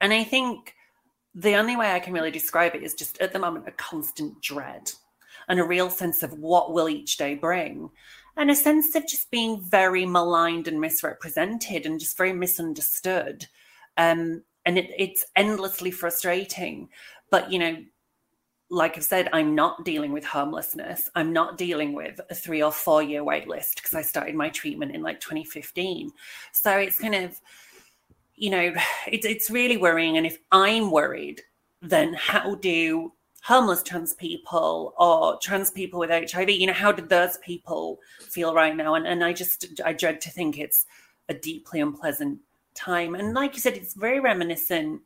And 0.00 0.12
I 0.12 0.24
think 0.24 0.74
the 1.34 1.54
only 1.54 1.76
way 1.76 1.92
I 1.92 2.00
can 2.00 2.12
really 2.12 2.30
describe 2.30 2.74
it 2.74 2.82
is 2.82 2.94
just 2.94 3.20
at 3.20 3.32
the 3.32 3.38
moment 3.38 3.68
a 3.68 3.72
constant 3.72 4.40
dread 4.40 4.92
and 5.48 5.58
a 5.58 5.64
real 5.64 5.90
sense 5.90 6.22
of 6.22 6.34
what 6.34 6.72
will 6.72 6.88
each 6.88 7.16
day 7.16 7.34
bring 7.34 7.90
and 8.36 8.50
a 8.50 8.54
sense 8.54 8.94
of 8.94 9.06
just 9.06 9.30
being 9.30 9.60
very 9.60 10.06
maligned 10.06 10.68
and 10.68 10.80
misrepresented 10.80 11.86
and 11.86 12.00
just 12.00 12.16
very 12.16 12.32
misunderstood 12.32 13.46
um, 13.96 14.42
and 14.64 14.78
it, 14.78 14.90
it's 14.98 15.24
endlessly 15.36 15.90
frustrating 15.90 16.88
but 17.30 17.50
you 17.50 17.58
know 17.58 17.76
like 18.72 18.96
I've 18.96 19.04
said, 19.04 19.28
I'm 19.34 19.54
not 19.54 19.84
dealing 19.84 20.12
with 20.12 20.24
homelessness. 20.24 21.10
I'm 21.14 21.30
not 21.30 21.58
dealing 21.58 21.92
with 21.92 22.18
a 22.30 22.34
three 22.34 22.62
or 22.62 22.72
four 22.72 23.02
year 23.02 23.22
wait 23.22 23.46
list 23.46 23.76
because 23.76 23.92
I 23.92 24.00
started 24.00 24.34
my 24.34 24.48
treatment 24.48 24.94
in 24.94 25.02
like 25.02 25.20
2015. 25.20 26.10
So 26.52 26.78
it's 26.78 26.98
kind 26.98 27.14
of 27.14 27.38
you 28.42 28.50
know, 28.50 28.74
it's 29.06 29.24
it's 29.24 29.50
really 29.50 29.76
worrying. 29.76 30.16
And 30.16 30.26
if 30.26 30.38
I'm 30.50 30.90
worried, 30.90 31.42
then 31.80 32.12
how 32.14 32.56
do 32.56 33.12
homeless 33.44 33.84
trans 33.84 34.14
people 34.14 34.94
or 34.98 35.38
trans 35.40 35.70
people 35.70 36.00
with 36.00 36.10
HIV, 36.10 36.50
you 36.50 36.66
know, 36.66 36.72
how 36.72 36.90
did 36.90 37.08
those 37.08 37.38
people 37.38 38.00
feel 38.20 38.52
right 38.52 38.74
now? 38.76 38.96
And 38.96 39.06
and 39.06 39.22
I 39.22 39.32
just 39.32 39.80
I 39.84 39.92
dread 39.92 40.20
to 40.22 40.30
think 40.30 40.58
it's 40.58 40.86
a 41.28 41.34
deeply 41.34 41.80
unpleasant 41.80 42.40
time. 42.74 43.14
And 43.14 43.32
like 43.32 43.54
you 43.54 43.60
said, 43.60 43.74
it's 43.74 43.94
very 43.94 44.18
reminiscent 44.18 45.02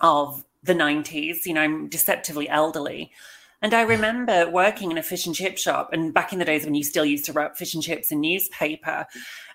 of 0.00 0.44
the 0.64 0.74
90s. 0.74 1.46
You 1.46 1.54
know, 1.54 1.60
I'm 1.60 1.88
deceptively 1.88 2.48
elderly. 2.48 3.12
And 3.60 3.74
I 3.74 3.82
remember 3.82 4.48
working 4.48 4.92
in 4.92 4.98
a 4.98 5.02
fish 5.02 5.26
and 5.26 5.34
chip 5.34 5.58
shop, 5.58 5.92
and 5.92 6.14
back 6.14 6.32
in 6.32 6.38
the 6.38 6.44
days 6.44 6.64
when 6.64 6.76
you 6.76 6.84
still 6.84 7.04
used 7.04 7.24
to 7.24 7.32
wrap 7.32 7.56
fish 7.56 7.74
and 7.74 7.82
chips 7.82 8.12
in 8.12 8.20
newspaper. 8.20 9.06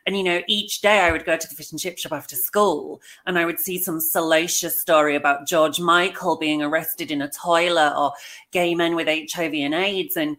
And, 0.06 0.18
you 0.18 0.24
know, 0.24 0.42
each 0.48 0.82
day 0.82 1.00
I 1.00 1.12
would 1.12 1.24
go 1.24 1.38
to 1.38 1.48
the 1.48 1.56
fish 1.56 1.72
and 1.72 1.80
chip 1.80 1.98
shop 1.98 2.12
after 2.12 2.36
school 2.36 3.02
and 3.26 3.40
I 3.40 3.46
would 3.46 3.60
see 3.60 3.80
some 3.80 4.02
salacious 4.02 4.80
story 4.80 5.16
about 5.16 5.48
George 5.48 5.80
Michael 5.80 6.38
being 6.38 6.62
arrested 6.62 7.10
in 7.10 7.22
a 7.22 7.30
toilet 7.30 7.94
or 7.98 8.12
gay 8.52 8.76
men 8.76 8.96
with 8.96 9.08
HIV 9.08 9.54
and 9.54 9.74
AIDS. 9.74 10.18
And, 10.18 10.36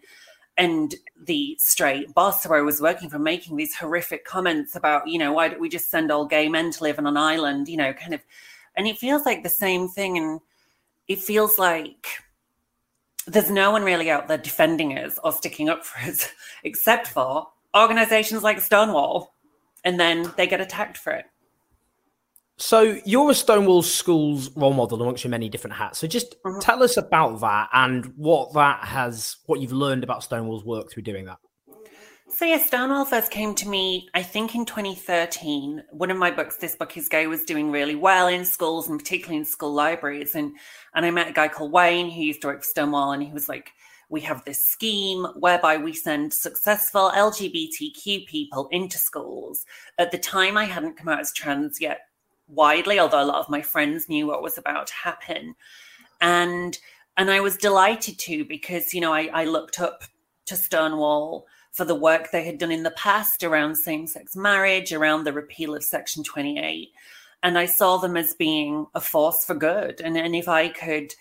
and 0.58 0.94
the 1.18 1.56
straight 1.58 2.12
boss 2.12 2.44
who 2.44 2.52
I 2.52 2.60
was 2.60 2.82
working 2.82 3.08
for 3.08 3.18
making 3.18 3.56
these 3.56 3.74
horrific 3.74 4.26
comments 4.26 4.76
about, 4.76 5.08
you 5.08 5.18
know, 5.18 5.32
why 5.32 5.48
don't 5.48 5.60
we 5.60 5.70
just 5.70 5.90
send 5.90 6.10
all 6.10 6.26
gay 6.26 6.48
men 6.50 6.70
to 6.72 6.82
live 6.82 6.98
on 6.98 7.06
an 7.06 7.16
island, 7.16 7.68
you 7.68 7.78
know, 7.78 7.94
kind 7.94 8.12
of. 8.12 8.20
And 8.76 8.86
it 8.86 8.98
feels 8.98 9.24
like 9.24 9.42
the 9.42 9.48
same 9.48 9.88
thing. 9.88 10.18
And 10.18 10.40
it 11.08 11.20
feels 11.20 11.58
like 11.58 12.06
there's 13.26 13.50
no 13.50 13.70
one 13.70 13.82
really 13.82 14.10
out 14.10 14.28
there 14.28 14.38
defending 14.38 14.98
us 14.98 15.18
or 15.22 15.32
sticking 15.32 15.68
up 15.68 15.84
for 15.84 15.98
us, 16.08 16.28
except 16.64 17.08
for 17.08 17.46
organizations 17.76 18.42
like 18.42 18.60
Stonewall. 18.60 19.34
And 19.84 20.00
then 20.00 20.32
they 20.36 20.46
get 20.46 20.60
attacked 20.60 20.96
for 20.96 21.12
it. 21.12 21.26
So 22.56 22.98
you're 23.04 23.32
a 23.32 23.34
Stonewall 23.34 23.82
Schools 23.82 24.50
role 24.56 24.72
model 24.72 25.02
amongst 25.02 25.24
your 25.24 25.30
many 25.30 25.48
different 25.48 25.76
hats. 25.76 25.98
So 25.98 26.06
just 26.06 26.40
mm-hmm. 26.42 26.60
tell 26.60 26.82
us 26.82 26.96
about 26.96 27.40
that 27.40 27.68
and 27.72 28.06
what 28.16 28.54
that 28.54 28.84
has, 28.84 29.36
what 29.46 29.60
you've 29.60 29.72
learned 29.72 30.04
about 30.04 30.22
Stonewall's 30.22 30.64
work 30.64 30.90
through 30.90 31.02
doing 31.02 31.24
that. 31.26 31.38
So 32.36 32.44
yeah, 32.44 32.58
Stonewall 32.58 33.04
first 33.04 33.30
came 33.30 33.54
to 33.54 33.68
me, 33.68 34.08
I 34.12 34.20
think 34.20 34.56
in 34.56 34.64
2013. 34.64 35.84
One 35.92 36.10
of 36.10 36.16
my 36.16 36.32
books, 36.32 36.56
This 36.56 36.74
Book 36.74 36.96
Is 36.96 37.08
Gay, 37.08 37.28
was 37.28 37.44
doing 37.44 37.70
really 37.70 37.94
well 37.94 38.26
in 38.26 38.44
schools 38.44 38.88
and 38.88 38.98
particularly 38.98 39.36
in 39.36 39.44
school 39.44 39.72
libraries. 39.72 40.34
And 40.34 40.56
and 40.96 41.06
I 41.06 41.12
met 41.12 41.28
a 41.28 41.32
guy 41.32 41.46
called 41.46 41.70
Wayne 41.70 42.10
who 42.10 42.22
used 42.22 42.40
to 42.40 42.48
work 42.48 42.62
for 42.62 42.68
Stonewall, 42.68 43.12
and 43.12 43.22
he 43.22 43.32
was 43.32 43.48
like, 43.48 43.70
we 44.08 44.20
have 44.22 44.44
this 44.44 44.66
scheme 44.66 45.24
whereby 45.36 45.76
we 45.76 45.92
send 45.92 46.34
successful 46.34 47.12
LGBTQ 47.14 48.26
people 48.26 48.66
into 48.72 48.98
schools. 48.98 49.64
At 49.98 50.10
the 50.10 50.18
time, 50.18 50.56
I 50.56 50.64
hadn't 50.64 50.96
come 50.96 51.10
out 51.10 51.20
as 51.20 51.32
trans 51.32 51.80
yet 51.80 52.00
widely, 52.48 52.98
although 52.98 53.22
a 53.22 53.30
lot 53.30 53.38
of 53.38 53.48
my 53.48 53.62
friends 53.62 54.08
knew 54.08 54.26
what 54.26 54.42
was 54.42 54.58
about 54.58 54.88
to 54.88 54.94
happen. 54.94 55.54
And 56.20 56.76
and 57.16 57.30
I 57.30 57.38
was 57.38 57.56
delighted 57.56 58.18
to 58.18 58.44
because, 58.44 58.92
you 58.92 59.00
know, 59.00 59.12
I, 59.12 59.30
I 59.32 59.44
looked 59.44 59.78
up 59.78 60.02
to 60.46 60.56
Stonewall 60.56 61.46
for 61.74 61.84
the 61.84 61.94
work 61.94 62.30
they 62.30 62.44
had 62.44 62.58
done 62.58 62.70
in 62.70 62.84
the 62.84 62.92
past 62.92 63.42
around 63.42 63.74
same 63.74 64.06
sex 64.06 64.36
marriage, 64.36 64.92
around 64.92 65.24
the 65.24 65.32
repeal 65.32 65.74
of 65.74 65.82
Section 65.82 66.22
28. 66.22 66.92
And 67.42 67.58
I 67.58 67.66
saw 67.66 67.96
them 67.96 68.16
as 68.16 68.32
being 68.32 68.86
a 68.94 69.00
force 69.00 69.44
for 69.44 69.56
good. 69.56 70.00
And, 70.00 70.16
and 70.16 70.36
if 70.36 70.48
I 70.48 70.68
could, 70.68 71.12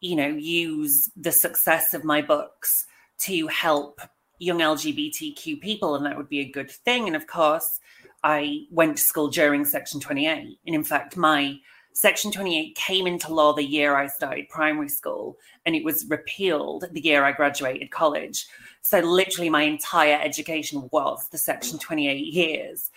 you 0.00 0.16
know, 0.16 0.28
use 0.28 1.10
the 1.16 1.30
success 1.30 1.92
of 1.92 2.02
my 2.02 2.22
books 2.22 2.86
to 3.18 3.46
help 3.48 4.00
young 4.38 4.60
LGBTQ 4.60 5.60
people, 5.60 5.94
and 5.96 6.06
that 6.06 6.16
would 6.16 6.30
be 6.30 6.40
a 6.40 6.50
good 6.50 6.70
thing. 6.70 7.06
And 7.06 7.14
of 7.14 7.26
course, 7.26 7.78
I 8.24 8.62
went 8.70 8.96
to 8.96 9.02
school 9.02 9.28
during 9.28 9.66
Section 9.66 10.00
28. 10.00 10.58
And 10.66 10.74
in 10.74 10.82
fact, 10.82 11.14
my 11.14 11.58
Section 11.98 12.30
28 12.30 12.76
came 12.76 13.08
into 13.08 13.34
law 13.34 13.52
the 13.52 13.64
year 13.64 13.96
I 13.96 14.06
started 14.06 14.48
primary 14.48 14.88
school, 14.88 15.36
and 15.66 15.74
it 15.74 15.82
was 15.82 16.06
repealed 16.08 16.84
the 16.92 17.00
year 17.00 17.24
I 17.24 17.32
graduated 17.32 17.90
college. 17.90 18.46
So, 18.82 19.00
literally, 19.00 19.50
my 19.50 19.62
entire 19.62 20.16
education 20.22 20.88
was 20.92 21.26
the 21.28 21.38
Section 21.38 21.76
28 21.80 22.32
years. 22.32 22.92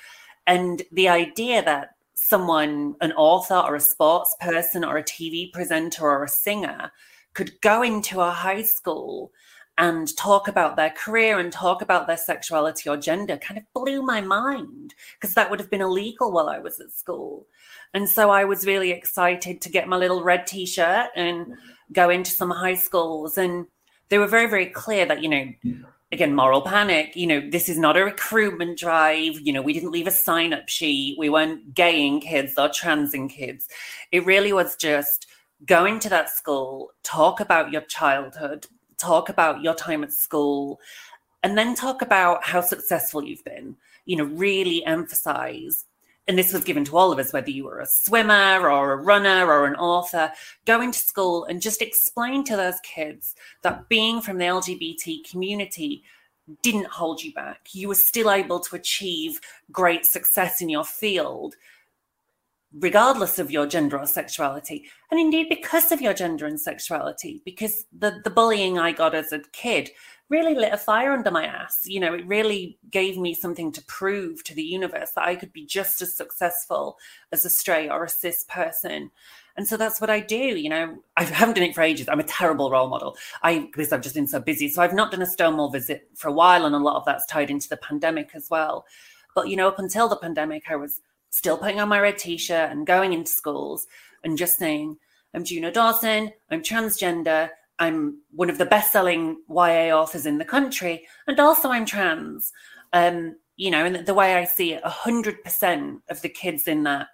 And 0.45 0.83
the 0.91 1.09
idea 1.09 1.63
that 1.63 1.95
someone, 2.13 2.95
an 3.01 3.11
author 3.13 3.55
or 3.55 3.73
a 3.73 3.79
sports 3.79 4.35
person 4.39 4.85
or 4.85 4.97
a 4.97 5.03
TV 5.03 5.51
presenter 5.51 6.03
or 6.07 6.23
a 6.23 6.29
singer, 6.29 6.91
could 7.33 7.59
go 7.61 7.81
into 7.81 8.21
a 8.21 8.29
high 8.29 8.61
school 8.61 9.31
and 9.81 10.15
talk 10.15 10.47
about 10.47 10.75
their 10.75 10.91
career 10.91 11.39
and 11.39 11.51
talk 11.51 11.81
about 11.81 12.05
their 12.05 12.15
sexuality 12.15 12.87
or 12.87 12.95
gender 12.95 13.35
kind 13.37 13.57
of 13.57 13.65
blew 13.73 14.03
my 14.03 14.21
mind 14.21 14.93
because 15.19 15.33
that 15.33 15.49
would 15.49 15.59
have 15.59 15.71
been 15.71 15.81
illegal 15.81 16.31
while 16.31 16.49
I 16.49 16.59
was 16.59 16.79
at 16.79 16.93
school. 16.93 17.47
And 17.91 18.07
so 18.07 18.29
I 18.29 18.45
was 18.45 18.67
really 18.67 18.91
excited 18.91 19.59
to 19.59 19.71
get 19.71 19.87
my 19.87 19.97
little 19.97 20.23
red 20.23 20.45
t 20.45 20.67
shirt 20.67 21.07
and 21.15 21.55
go 21.91 22.11
into 22.11 22.29
some 22.29 22.51
high 22.51 22.75
schools. 22.75 23.39
And 23.39 23.65
they 24.09 24.19
were 24.19 24.27
very, 24.27 24.47
very 24.47 24.67
clear 24.67 25.07
that, 25.07 25.23
you 25.23 25.29
know, 25.29 25.47
again, 26.11 26.35
moral 26.35 26.61
panic, 26.61 27.15
you 27.15 27.25
know, 27.25 27.49
this 27.49 27.67
is 27.67 27.79
not 27.79 27.97
a 27.97 28.05
recruitment 28.05 28.77
drive. 28.77 29.39
You 29.41 29.51
know, 29.51 29.63
we 29.63 29.73
didn't 29.73 29.91
leave 29.91 30.07
a 30.07 30.11
sign 30.11 30.53
up 30.53 30.69
sheet. 30.69 31.17
We 31.17 31.29
weren't 31.29 31.73
gaying 31.73 32.21
kids 32.21 32.53
or 32.55 32.69
transing 32.69 33.29
kids. 33.29 33.67
It 34.11 34.27
really 34.27 34.53
was 34.53 34.75
just 34.75 35.25
go 35.65 35.85
into 35.85 36.07
that 36.09 36.29
school, 36.29 36.91
talk 37.01 37.39
about 37.39 37.71
your 37.71 37.81
childhood, 37.81 38.67
talk 39.01 39.29
about 39.29 39.61
your 39.61 39.75
time 39.75 40.03
at 40.03 40.13
school, 40.13 40.79
and 41.43 41.57
then 41.57 41.75
talk 41.75 42.01
about 42.01 42.43
how 42.43 42.61
successful 42.61 43.23
you've 43.23 43.43
been. 43.43 43.75
You 44.05 44.17
know, 44.17 44.25
really 44.25 44.85
emphasize. 44.85 45.85
And 46.27 46.37
this 46.37 46.53
was 46.53 46.63
given 46.63 46.85
to 46.85 46.97
all 46.97 47.11
of 47.11 47.19
us, 47.19 47.33
whether 47.33 47.49
you 47.49 47.65
were 47.65 47.79
a 47.79 47.85
swimmer 47.85 48.69
or 48.69 48.93
a 48.93 48.97
runner 48.97 49.47
or 49.47 49.65
an 49.65 49.75
author, 49.75 50.31
going 50.65 50.91
to 50.91 50.99
school 50.99 51.45
and 51.45 51.61
just 51.61 51.81
explain 51.81 52.43
to 52.45 52.55
those 52.55 52.79
kids 52.81 53.35
that 53.63 53.89
being 53.89 54.21
from 54.21 54.37
the 54.37 54.45
LGBT 54.45 55.29
community 55.29 56.03
didn't 56.61 56.87
hold 56.87 57.23
you 57.23 57.33
back. 57.33 57.67
You 57.71 57.87
were 57.87 57.95
still 57.95 58.31
able 58.31 58.59
to 58.61 58.75
achieve 58.75 59.41
great 59.71 60.05
success 60.05 60.61
in 60.61 60.69
your 60.69 60.85
field 60.85 61.55
regardless 62.79 63.37
of 63.37 63.51
your 63.51 63.67
gender 63.67 63.99
or 63.99 64.05
sexuality 64.05 64.85
and 65.11 65.19
indeed 65.19 65.47
because 65.49 65.91
of 65.91 65.99
your 65.99 66.13
gender 66.13 66.45
and 66.45 66.59
sexuality 66.59 67.41
because 67.43 67.85
the 67.97 68.21
the 68.23 68.29
bullying 68.29 68.79
i 68.79 68.91
got 68.91 69.13
as 69.13 69.33
a 69.33 69.39
kid 69.51 69.89
really 70.29 70.55
lit 70.55 70.71
a 70.71 70.77
fire 70.77 71.11
under 71.11 71.29
my 71.29 71.45
ass 71.45 71.81
you 71.83 71.99
know 71.99 72.13
it 72.13 72.25
really 72.25 72.77
gave 72.89 73.17
me 73.17 73.33
something 73.33 73.73
to 73.73 73.83
prove 73.85 74.41
to 74.43 74.55
the 74.55 74.63
universe 74.63 75.11
that 75.11 75.27
i 75.27 75.35
could 75.35 75.51
be 75.51 75.65
just 75.65 76.01
as 76.01 76.15
successful 76.15 76.97
as 77.33 77.43
a 77.43 77.49
straight 77.49 77.89
or 77.89 78.05
a 78.05 78.09
cis 78.09 78.45
person 78.47 79.11
and 79.57 79.67
so 79.67 79.77
that's 79.77 79.99
what 79.99 80.09
I 80.09 80.19
do. 80.19 80.35
You 80.35 80.69
know, 80.69 80.97
I 81.17 81.23
haven't 81.23 81.55
done 81.55 81.65
it 81.65 81.75
for 81.75 81.81
ages. 81.81 82.07
I'm 82.07 82.19
a 82.19 82.23
terrible 82.23 82.71
role 82.71 82.87
model. 82.87 83.17
I 83.43 83.59
because 83.59 83.91
I've 83.91 84.01
just 84.01 84.15
been 84.15 84.27
so 84.27 84.39
busy. 84.39 84.69
So 84.69 84.81
I've 84.81 84.93
not 84.93 85.11
done 85.11 85.21
a 85.21 85.25
Stonewall 85.25 85.69
visit 85.69 86.09
for 86.15 86.29
a 86.29 86.33
while, 86.33 86.65
and 86.65 86.73
a 86.75 86.79
lot 86.79 86.95
of 86.95 87.05
that's 87.05 87.25
tied 87.25 87.49
into 87.49 87.69
the 87.69 87.77
pandemic 87.77 88.31
as 88.33 88.49
well. 88.49 88.85
But 89.35 89.49
you 89.49 89.55
know, 89.55 89.67
up 89.67 89.79
until 89.79 90.07
the 90.07 90.15
pandemic, 90.15 90.63
I 90.69 90.75
was 90.75 91.01
still 91.31 91.57
putting 91.57 91.79
on 91.79 91.89
my 91.89 91.99
red 91.99 92.17
t-shirt 92.17 92.69
and 92.69 92.85
going 92.85 93.13
into 93.13 93.31
schools 93.31 93.87
and 94.23 94.37
just 94.37 94.57
saying, 94.57 94.97
I'm 95.33 95.43
Juno 95.43 95.71
Dawson, 95.71 96.31
I'm 96.51 96.61
transgender, 96.61 97.49
I'm 97.79 98.19
one 98.31 98.49
of 98.49 98.59
the 98.59 98.65
best-selling 98.65 99.41
YA 99.49 99.89
authors 99.89 100.27
in 100.27 100.37
the 100.37 100.45
country, 100.45 101.07
and 101.25 101.39
also 101.39 101.69
I'm 101.69 101.85
trans. 101.85 102.51
Um, 102.93 103.37
you 103.55 103.71
know, 103.71 103.85
and 103.85 104.05
the 104.05 104.13
way 104.13 104.35
I 104.35 104.45
see 104.45 104.73
it, 104.73 104.83
hundred 104.83 105.43
percent 105.43 106.01
of 106.09 106.21
the 106.21 106.29
kids 106.29 106.67
in 106.67 106.83
that 106.83 107.07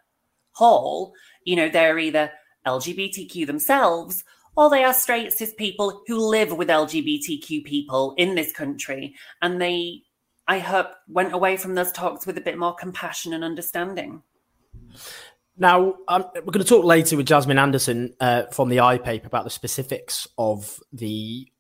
hall, 0.52 1.14
you 1.46 1.56
know, 1.56 1.70
they're 1.70 2.00
either 2.00 2.32
LGBTQ 2.66 3.46
themselves 3.46 4.24
or 4.58 4.70
they 4.70 4.84
are 4.84 4.94
straight 4.94 5.32
cis 5.32 5.54
people 5.54 6.02
who 6.08 6.18
live 6.18 6.52
with 6.52 6.68
LGBTQ 6.68 7.64
people 7.64 8.16
in 8.18 8.36
this 8.36 8.52
country, 8.52 9.16
and 9.42 9.62
they 9.62 10.02
I 10.48 10.60
hope 10.60 10.88
went 11.08 11.34
away 11.34 11.58
from 11.58 11.76
those 11.76 11.92
talks 11.92 12.26
with 12.26 12.38
a 12.38 12.42
bit 12.42 12.58
more 12.58 12.74
compassion 12.74 13.34
and 13.34 13.44
understanding. 13.44 14.24
Now, 15.58 15.96
um, 16.08 16.26
we're 16.36 16.52
going 16.52 16.64
to 16.64 16.70
talk 16.70 16.86
later 16.86 17.18
with 17.18 17.26
Jasmine 17.26 17.58
Andersson 17.58 18.14
uh, 18.20 18.44
from 18.52 18.70
the 18.70 18.80
I 18.80 18.98
paper 18.98 19.28
about 19.28 19.44
the 19.44 19.50
specifics 19.50 20.28
of 20.38 20.80
the 20.94 21.52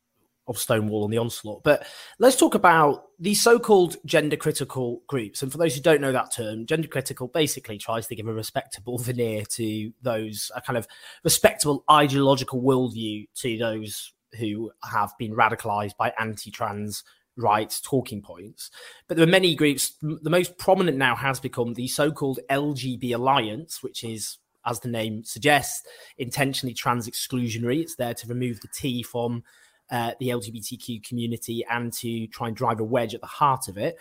of 0.47 0.57
Stonewall 0.57 1.03
and 1.03 1.11
the 1.11 1.17
onslaught. 1.17 1.63
But 1.63 1.85
let's 2.19 2.37
talk 2.37 2.55
about 2.55 3.03
these 3.19 3.41
so-called 3.41 3.97
gender 4.05 4.37
critical 4.37 5.01
groups. 5.07 5.41
And 5.41 5.51
for 5.51 5.57
those 5.57 5.75
who 5.75 5.81
don't 5.81 5.99
know 5.99 6.13
that 6.13 6.31
term, 6.31 6.65
gender 6.65 6.87
critical 6.87 7.27
basically 7.27 7.77
tries 7.77 8.07
to 8.07 8.15
give 8.15 8.27
a 8.27 8.33
respectable 8.33 8.97
veneer 9.01 9.43
to 9.55 9.91
those, 10.01 10.51
a 10.55 10.61
kind 10.61 10.77
of 10.77 10.87
respectable 11.25 11.83
ideological 11.91 12.61
worldview 12.61 13.27
to 13.35 13.57
those 13.57 14.13
who 14.39 14.71
have 14.89 15.11
been 15.17 15.35
radicalized 15.35 15.97
by 15.97 16.13
anti-trans 16.17 17.03
rights 17.37 17.79
talking 17.79 18.21
points. 18.21 18.69
But 19.07 19.17
there 19.17 19.25
are 19.25 19.29
many 19.29 19.55
groups. 19.55 19.93
The 20.01 20.29
most 20.29 20.57
prominent 20.57 20.97
now 20.97 21.15
has 21.15 21.39
become 21.39 21.73
the 21.73 21.87
so 21.87 22.11
called 22.11 22.39
LGB 22.49 23.13
Alliance, 23.13 23.81
which 23.81 24.03
is, 24.03 24.37
as 24.65 24.79
the 24.79 24.89
name 24.89 25.23
suggests, 25.23 25.87
intentionally 26.17 26.73
trans 26.73 27.07
exclusionary. 27.07 27.81
It's 27.81 27.95
there 27.95 28.13
to 28.15 28.27
remove 28.27 28.59
the 28.61 28.67
T 28.73 29.03
from 29.03 29.43
uh, 29.89 30.11
the 30.19 30.29
LGBTQ 30.29 31.03
community 31.07 31.65
and 31.69 31.93
to 31.93 32.27
try 32.27 32.47
and 32.47 32.57
drive 32.57 32.79
a 32.79 32.83
wedge 32.83 33.13
at 33.13 33.21
the 33.21 33.27
heart 33.27 33.67
of 33.67 33.77
it. 33.77 33.97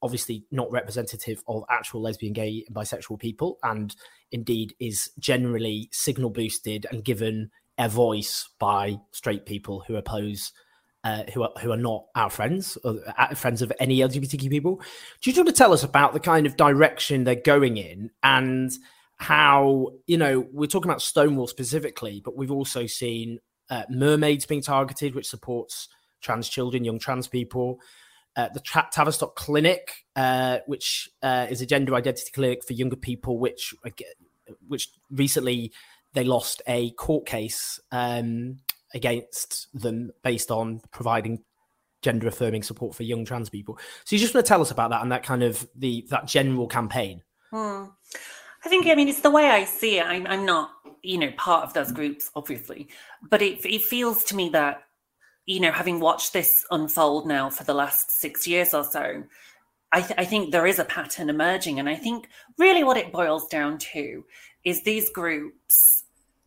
Obviously, 0.00 0.44
not 0.50 0.70
representative 0.70 1.42
of 1.48 1.64
actual 1.70 2.00
lesbian, 2.00 2.32
gay, 2.32 2.64
and 2.66 2.76
bisexual 2.76 3.18
people, 3.18 3.58
and 3.64 3.96
indeed 4.30 4.74
is 4.78 5.10
generally 5.18 5.88
signal 5.92 6.30
boosted 6.30 6.86
and 6.90 7.04
given 7.04 7.50
a 7.78 7.88
voice 7.88 8.48
by 8.58 8.98
straight 9.12 9.46
people 9.46 9.84
who 9.86 9.96
oppose 9.96 10.52
uh, 11.04 11.24
who 11.32 11.42
are 11.42 11.52
who 11.60 11.70
are 11.72 11.76
not 11.76 12.06
our 12.14 12.30
friends 12.30 12.76
or 12.84 13.00
uh, 13.16 13.34
friends 13.34 13.62
of 13.62 13.72
any 13.78 13.98
LGBTQ 13.98 14.50
people. 14.50 14.80
Do 15.20 15.30
you 15.30 15.36
want 15.36 15.48
to 15.48 15.54
tell 15.54 15.72
us 15.72 15.84
about 15.84 16.12
the 16.12 16.20
kind 16.20 16.46
of 16.46 16.56
direction 16.56 17.24
they're 17.24 17.34
going 17.34 17.76
in 17.76 18.10
and 18.22 18.70
how 19.16 19.92
you 20.06 20.16
know 20.16 20.46
we're 20.52 20.66
talking 20.66 20.90
about 20.90 21.02
Stonewall 21.02 21.46
specifically, 21.46 22.20
but 22.24 22.36
we've 22.36 22.50
also 22.50 22.86
seen 22.86 23.38
uh, 23.70 23.84
mermaids 23.88 24.46
being 24.46 24.62
targeted, 24.62 25.14
which 25.14 25.28
supports 25.28 25.88
trans 26.20 26.48
children, 26.48 26.84
young 26.84 26.98
trans 26.98 27.28
people. 27.28 27.80
Uh, 28.36 28.48
the 28.54 28.60
Tra- 28.60 28.88
Tavistock 28.92 29.34
Clinic, 29.34 30.06
uh, 30.14 30.58
which 30.66 31.10
uh, 31.22 31.48
is 31.50 31.60
a 31.60 31.66
gender 31.66 31.94
identity 31.94 32.30
clinic 32.32 32.64
for 32.64 32.72
younger 32.72 32.96
people, 32.96 33.38
which 33.38 33.74
which 34.66 34.88
recently 35.10 35.72
they 36.14 36.24
lost 36.24 36.62
a 36.66 36.90
court 36.92 37.26
case 37.26 37.80
um, 37.90 38.58
against 38.94 39.68
them 39.74 40.10
based 40.22 40.50
on 40.50 40.80
providing 40.90 41.42
gender 42.02 42.28
affirming 42.28 42.62
support 42.62 42.94
for 42.94 43.02
young 43.02 43.24
trans 43.24 43.48
people. 43.48 43.78
So 44.04 44.14
you 44.14 44.20
just 44.20 44.34
want 44.34 44.46
to 44.46 44.48
tell 44.48 44.60
us 44.62 44.70
about 44.70 44.90
that 44.90 45.02
and 45.02 45.12
that 45.12 45.24
kind 45.24 45.42
of 45.42 45.68
the 45.74 46.06
that 46.10 46.26
general 46.26 46.66
campaign. 46.68 47.22
Hmm. 47.50 47.84
I 48.64 48.68
think 48.68 48.86
I 48.86 48.94
mean 48.94 49.08
it's 49.08 49.20
the 49.20 49.30
way 49.30 49.46
I 49.46 49.64
see 49.64 49.98
it. 49.98 50.06
I'm, 50.06 50.26
I'm 50.26 50.44
not 50.44 50.70
you 51.02 51.18
know 51.18 51.30
part 51.36 51.64
of 51.64 51.74
those 51.74 51.92
groups 51.92 52.30
obviously, 52.34 52.88
but 53.28 53.42
it 53.42 53.64
it 53.64 53.82
feels 53.82 54.24
to 54.24 54.36
me 54.36 54.48
that 54.50 54.82
you 55.46 55.60
know 55.60 55.72
having 55.72 56.00
watched 56.00 56.32
this 56.32 56.64
unfold 56.70 57.26
now 57.26 57.50
for 57.50 57.64
the 57.64 57.74
last 57.74 58.10
six 58.10 58.46
years 58.46 58.74
or 58.74 58.84
so, 58.84 59.24
I, 59.92 60.02
th- 60.02 60.18
I 60.18 60.24
think 60.24 60.52
there 60.52 60.66
is 60.66 60.78
a 60.78 60.84
pattern 60.84 61.30
emerging. 61.30 61.78
And 61.78 61.88
I 61.88 61.96
think 61.96 62.28
really 62.58 62.84
what 62.84 62.96
it 62.96 63.12
boils 63.12 63.46
down 63.48 63.78
to 63.78 64.24
is 64.64 64.82
these 64.82 65.10
groups 65.10 66.04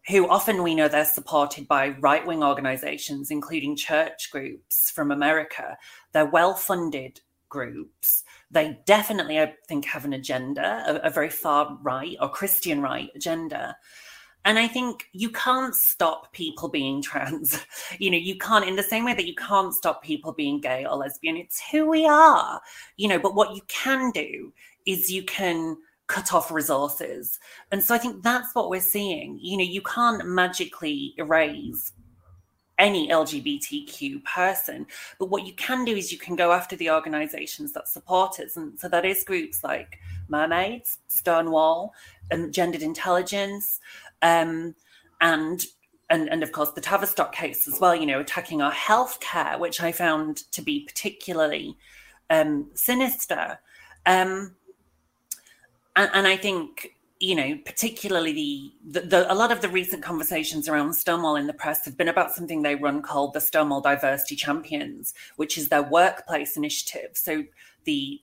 who 0.08 0.28
often 0.28 0.64
we 0.64 0.76
know 0.76 0.88
they're 0.88 1.06
supported 1.06 1.68
by 1.68 1.90
right 2.00 2.26
wing 2.26 2.44
organizations, 2.44 3.30
including 3.30 3.76
church 3.76 4.30
groups 4.32 4.92
from 4.92 5.12
America. 5.12 5.78
They're 6.12 6.26
well 6.26 6.56
funded 6.56 7.22
groups. 7.50 8.24
They 8.50 8.80
definitely, 8.86 9.40
I 9.40 9.54
think, 9.68 9.86
have 9.86 10.06
an 10.06 10.14
agenda, 10.14 10.84
a, 10.88 11.08
a 11.08 11.10
very 11.12 11.30
far 11.30 11.78
right 11.84 12.18
or 12.20 12.30
Christian 12.30 12.82
right 12.82 13.10
agenda. 13.16 13.76
And 14.44 14.58
I 14.58 14.68
think 14.68 15.06
you 15.12 15.30
can't 15.30 15.76
stop 15.76 16.34
people 16.34 16.68
being 16.68 17.02
trans. 17.02 17.64
You 18.00 18.10
know, 18.10 18.18
you 18.18 18.38
can't, 18.38 18.66
in 18.66 18.78
the 18.78 18.84
same 18.84 19.04
way 19.04 19.14
that 19.14 19.28
you 19.28 19.36
can't 19.36 19.74
stop 19.74 20.02
people 20.02 20.32
being 20.32 20.62
gay 20.62 20.86
or 20.86 20.96
lesbian. 20.96 21.36
It's 21.36 21.62
who 21.72 21.88
we 21.88 22.08
are, 22.08 22.62
you 22.96 23.10
know, 23.10 23.20
but 23.20 23.36
what 23.36 23.54
you 23.54 23.62
can 23.68 24.12
do 24.12 24.54
is 24.86 25.12
you 25.12 25.24
can 25.24 25.78
cut 26.12 26.34
off 26.34 26.52
resources. 26.52 27.40
And 27.72 27.82
so 27.82 27.96
I 27.96 27.98
think 27.98 28.22
that's 28.22 28.54
what 28.54 28.70
we're 28.70 28.82
seeing. 28.82 29.40
You 29.42 29.58
know, 29.58 29.64
you 29.64 29.82
can't 29.82 30.26
magically 30.26 31.14
erase 31.18 31.94
any 32.78 33.08
LGBTQ 33.10 34.24
person. 34.26 34.88
But 35.20 35.30
what 35.30 35.46
you 35.46 35.54
can 35.54 35.86
do 35.86 35.96
is 35.96 36.12
you 36.12 36.18
can 36.18 36.36
go 36.36 36.52
after 36.52 36.76
the 36.76 36.90
organizations 36.90 37.72
that 37.74 37.88
support 37.88 38.40
us. 38.40 38.58
And 38.58 38.78
so 38.80 38.90
that 38.90 39.06
is 39.06 39.24
groups 39.24 39.64
like 39.64 40.00
Mermaids, 40.28 40.98
Stonewall, 41.08 41.94
and 42.32 42.54
Gendered 42.54 42.82
Intelligence, 42.82 43.80
um, 44.22 44.76
and 45.22 45.64
and, 46.10 46.28
and 46.30 46.44
of 46.44 46.52
course 46.52 46.72
the 46.72 46.82
Tavistock 46.82 47.34
case 47.34 47.70
as 47.70 47.80
well, 47.80 47.96
you 47.96 48.06
know, 48.06 48.20
attacking 48.20 48.62
our 48.62 48.74
healthcare, 48.74 49.58
which 49.58 49.82
I 49.82 49.94
found 49.94 50.52
to 50.52 50.62
be 50.62 50.84
particularly 50.86 51.78
um, 52.30 52.70
sinister. 52.74 53.60
Um, 54.06 54.56
and, 55.96 56.10
and 56.14 56.28
I 56.28 56.38
think 56.38 56.96
you 57.22 57.36
know, 57.36 57.56
particularly 57.66 58.74
the, 58.84 59.00
the, 59.00 59.08
the, 59.08 59.32
a 59.32 59.36
lot 59.36 59.52
of 59.52 59.62
the 59.62 59.70
recent 59.70 60.02
conversations 60.02 60.68
around 60.68 60.94
Stonewall 60.94 61.36
in 61.36 61.46
the 61.46 61.54
press 61.54 61.86
have 61.86 61.96
been 61.96 62.08
about 62.08 62.32
something 62.32 62.64
they 62.64 62.74
run 62.74 63.04
called 63.04 63.34
the 63.34 63.40
Stonewall 63.40 63.80
Diversity 63.80 64.36
Champions, 64.36 65.14
which 65.36 65.56
is 65.56 65.70
their 65.70 65.84
workplace 65.84 66.58
initiative. 66.58 67.12
So 67.14 67.44
the 67.84 68.20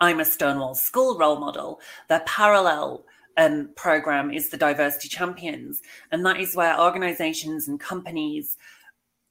I'm 0.00 0.20
a 0.20 0.24
Stonewall 0.24 0.74
school 0.74 1.16
role 1.16 1.40
model, 1.40 1.80
their 2.08 2.20
parallel 2.26 3.04
um, 3.38 3.70
program 3.74 4.30
is 4.30 4.50
the 4.50 4.58
Diversity 4.58 5.08
Champions, 5.08 5.80
and 6.10 6.26
that 6.26 6.38
is 6.38 6.54
where 6.54 6.78
organizations 6.78 7.68
and 7.68 7.80
companies 7.80 8.58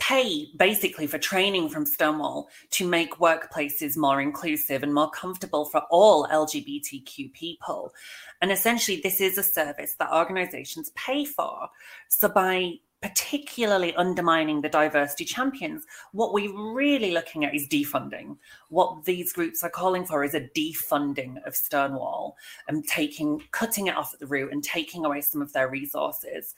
pay 0.01 0.47
basically 0.57 1.05
for 1.05 1.19
training 1.19 1.69
from 1.69 1.85
Stonewall 1.85 2.49
to 2.71 2.87
make 2.87 3.19
workplaces 3.19 3.95
more 3.95 4.19
inclusive 4.19 4.81
and 4.81 4.93
more 4.93 5.11
comfortable 5.11 5.65
for 5.65 5.83
all 5.91 6.27
LGBTQ 6.27 7.31
people. 7.33 7.93
And 8.41 8.51
essentially, 8.51 8.99
this 9.01 9.21
is 9.21 9.37
a 9.37 9.43
service 9.43 9.95
that 9.99 10.11
organizations 10.11 10.91
pay 10.95 11.23
for. 11.23 11.69
So, 12.09 12.27
by 12.29 12.79
particularly 13.03 13.95
undermining 13.95 14.61
the 14.61 14.69
diversity 14.69 15.25
champions, 15.25 15.85
what 16.13 16.33
we're 16.33 16.73
really 16.73 17.11
looking 17.11 17.45
at 17.45 17.53
is 17.53 17.67
defunding. 17.67 18.37
What 18.69 19.05
these 19.05 19.33
groups 19.33 19.63
are 19.63 19.69
calling 19.69 20.05
for 20.05 20.23
is 20.23 20.33
a 20.33 20.49
defunding 20.55 21.45
of 21.45 21.55
Stonewall 21.55 22.37
and 22.67 22.87
taking, 22.87 23.43
cutting 23.51 23.87
it 23.87 23.95
off 23.95 24.15
at 24.15 24.19
the 24.19 24.27
root 24.27 24.51
and 24.51 24.63
taking 24.63 25.05
away 25.05 25.21
some 25.21 25.43
of 25.43 25.53
their 25.53 25.69
resources. 25.69 26.55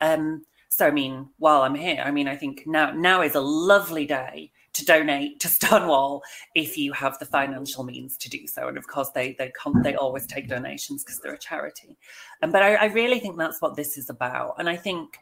Um, 0.00 0.44
so, 0.76 0.88
I 0.88 0.90
mean, 0.90 1.28
while 1.38 1.62
I'm 1.62 1.76
here, 1.76 2.02
I 2.04 2.10
mean, 2.10 2.26
I 2.26 2.34
think 2.34 2.64
now 2.66 2.90
now 2.90 3.22
is 3.22 3.36
a 3.36 3.40
lovely 3.40 4.06
day 4.06 4.50
to 4.72 4.84
donate 4.84 5.38
to 5.38 5.46
Stonewall 5.58 6.24
if 6.56 6.76
you 6.76 6.92
have 6.92 7.16
the 7.20 7.26
financial 7.26 7.84
means 7.84 8.16
to 8.16 8.28
do 8.28 8.48
so. 8.48 8.66
And 8.66 8.76
of 8.76 8.88
course, 8.88 9.10
they 9.10 9.34
they 9.34 9.52
they 9.84 9.94
always 9.94 10.26
take 10.26 10.48
donations 10.48 11.04
because 11.04 11.20
they're 11.20 11.34
a 11.34 11.38
charity. 11.38 11.96
And 12.42 12.50
but 12.50 12.64
I, 12.64 12.74
I 12.74 12.84
really 12.86 13.20
think 13.20 13.38
that's 13.38 13.62
what 13.62 13.76
this 13.76 13.96
is 13.96 14.10
about. 14.10 14.56
And 14.58 14.68
I 14.68 14.74
think 14.74 15.20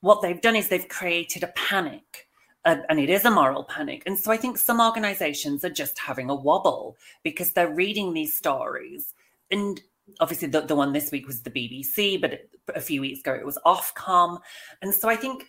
what 0.00 0.20
they've 0.20 0.40
done 0.40 0.56
is 0.56 0.68
they've 0.68 0.88
created 0.88 1.44
a 1.44 1.52
panic. 1.54 2.26
Uh, 2.64 2.78
and 2.88 2.98
it 2.98 3.08
is 3.08 3.24
a 3.24 3.30
moral 3.30 3.62
panic. 3.62 4.02
And 4.04 4.18
so 4.18 4.32
I 4.32 4.36
think 4.36 4.58
some 4.58 4.80
organizations 4.80 5.64
are 5.64 5.70
just 5.70 5.96
having 6.00 6.28
a 6.28 6.34
wobble 6.34 6.96
because 7.22 7.52
they're 7.52 7.72
reading 7.72 8.12
these 8.12 8.36
stories 8.36 9.14
and 9.52 9.80
obviously 10.20 10.48
the, 10.48 10.62
the 10.62 10.76
one 10.76 10.92
this 10.92 11.10
week 11.10 11.26
was 11.26 11.42
the 11.42 11.50
BBC, 11.50 12.20
but 12.20 12.40
a 12.74 12.80
few 12.80 13.00
weeks 13.00 13.20
ago 13.20 13.34
it 13.34 13.44
was 13.44 13.58
Ofcom. 13.66 14.38
And 14.82 14.94
so 14.94 15.08
I 15.08 15.16
think 15.16 15.46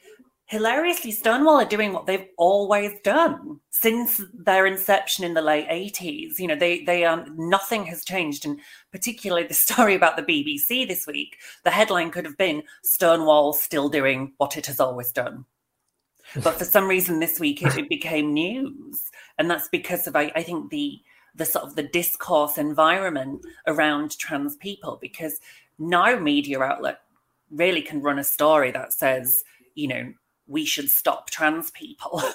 hilariously, 0.48 1.12
Stonewall 1.12 1.60
are 1.60 1.65
doing 1.65 1.93
what 1.93 2.06
they've 2.06 2.28
always 2.38 2.93
done 3.04 3.60
since 3.70 4.22
their 4.34 4.65
inception 4.65 5.26
in 5.26 5.34
the 5.34 5.41
late 5.41 5.67
80s. 5.67 6.39
You 6.39 6.48
know, 6.48 6.56
they 6.56 6.84
they 6.84 7.06
um 7.06 7.34
nothing 7.38 7.86
has 7.86 8.04
changed. 8.04 8.46
And 8.46 8.60
particularly 8.91 9.46
the 9.48 9.54
story 9.65 9.96
about 9.96 10.17
the 10.17 10.24
BBC 10.24 10.88
this 10.88 11.06
week, 11.06 11.38
the 11.63 11.72
headline 11.72 12.12
could 12.12 12.26
have 12.26 12.38
been 12.38 12.63
Stonewall 12.84 13.54
still 13.54 13.89
doing 13.89 14.34
what 14.38 14.58
it 14.58 14.65
has 14.65 14.80
always 14.80 15.12
done. 15.12 15.46
But 16.43 16.56
for 16.56 16.65
some 16.65 16.88
reason 16.88 17.20
this 17.20 17.39
week 17.39 17.62
it, 17.62 17.78
it 17.78 17.89
became 17.89 18.34
news. 18.34 19.10
And 19.38 19.50
that's 19.50 19.70
because 19.70 20.08
of 20.08 20.15
I, 20.15 20.32
I 20.36 20.43
think 20.43 20.70
the 20.72 21.00
the 21.38 21.45
sort 21.45 21.65
of 21.65 21.76
the 21.76 21.84
discourse 21.84 22.58
environment 22.58 23.45
around 23.65 24.17
trans 24.17 24.56
people 24.56 24.97
because 25.02 25.39
no 25.80 26.19
media 26.19 26.60
outlet 26.60 27.00
really 27.52 27.82
can 27.82 28.02
run 28.02 28.19
a 28.19 28.23
story 28.23 28.71
that 28.71 28.91
says 28.93 29.43
you 29.76 29.88
know 29.88 30.13
we 30.50 30.63
should 30.63 30.89
stop 30.89 31.30
trans 31.30 31.71
people. 31.71 32.21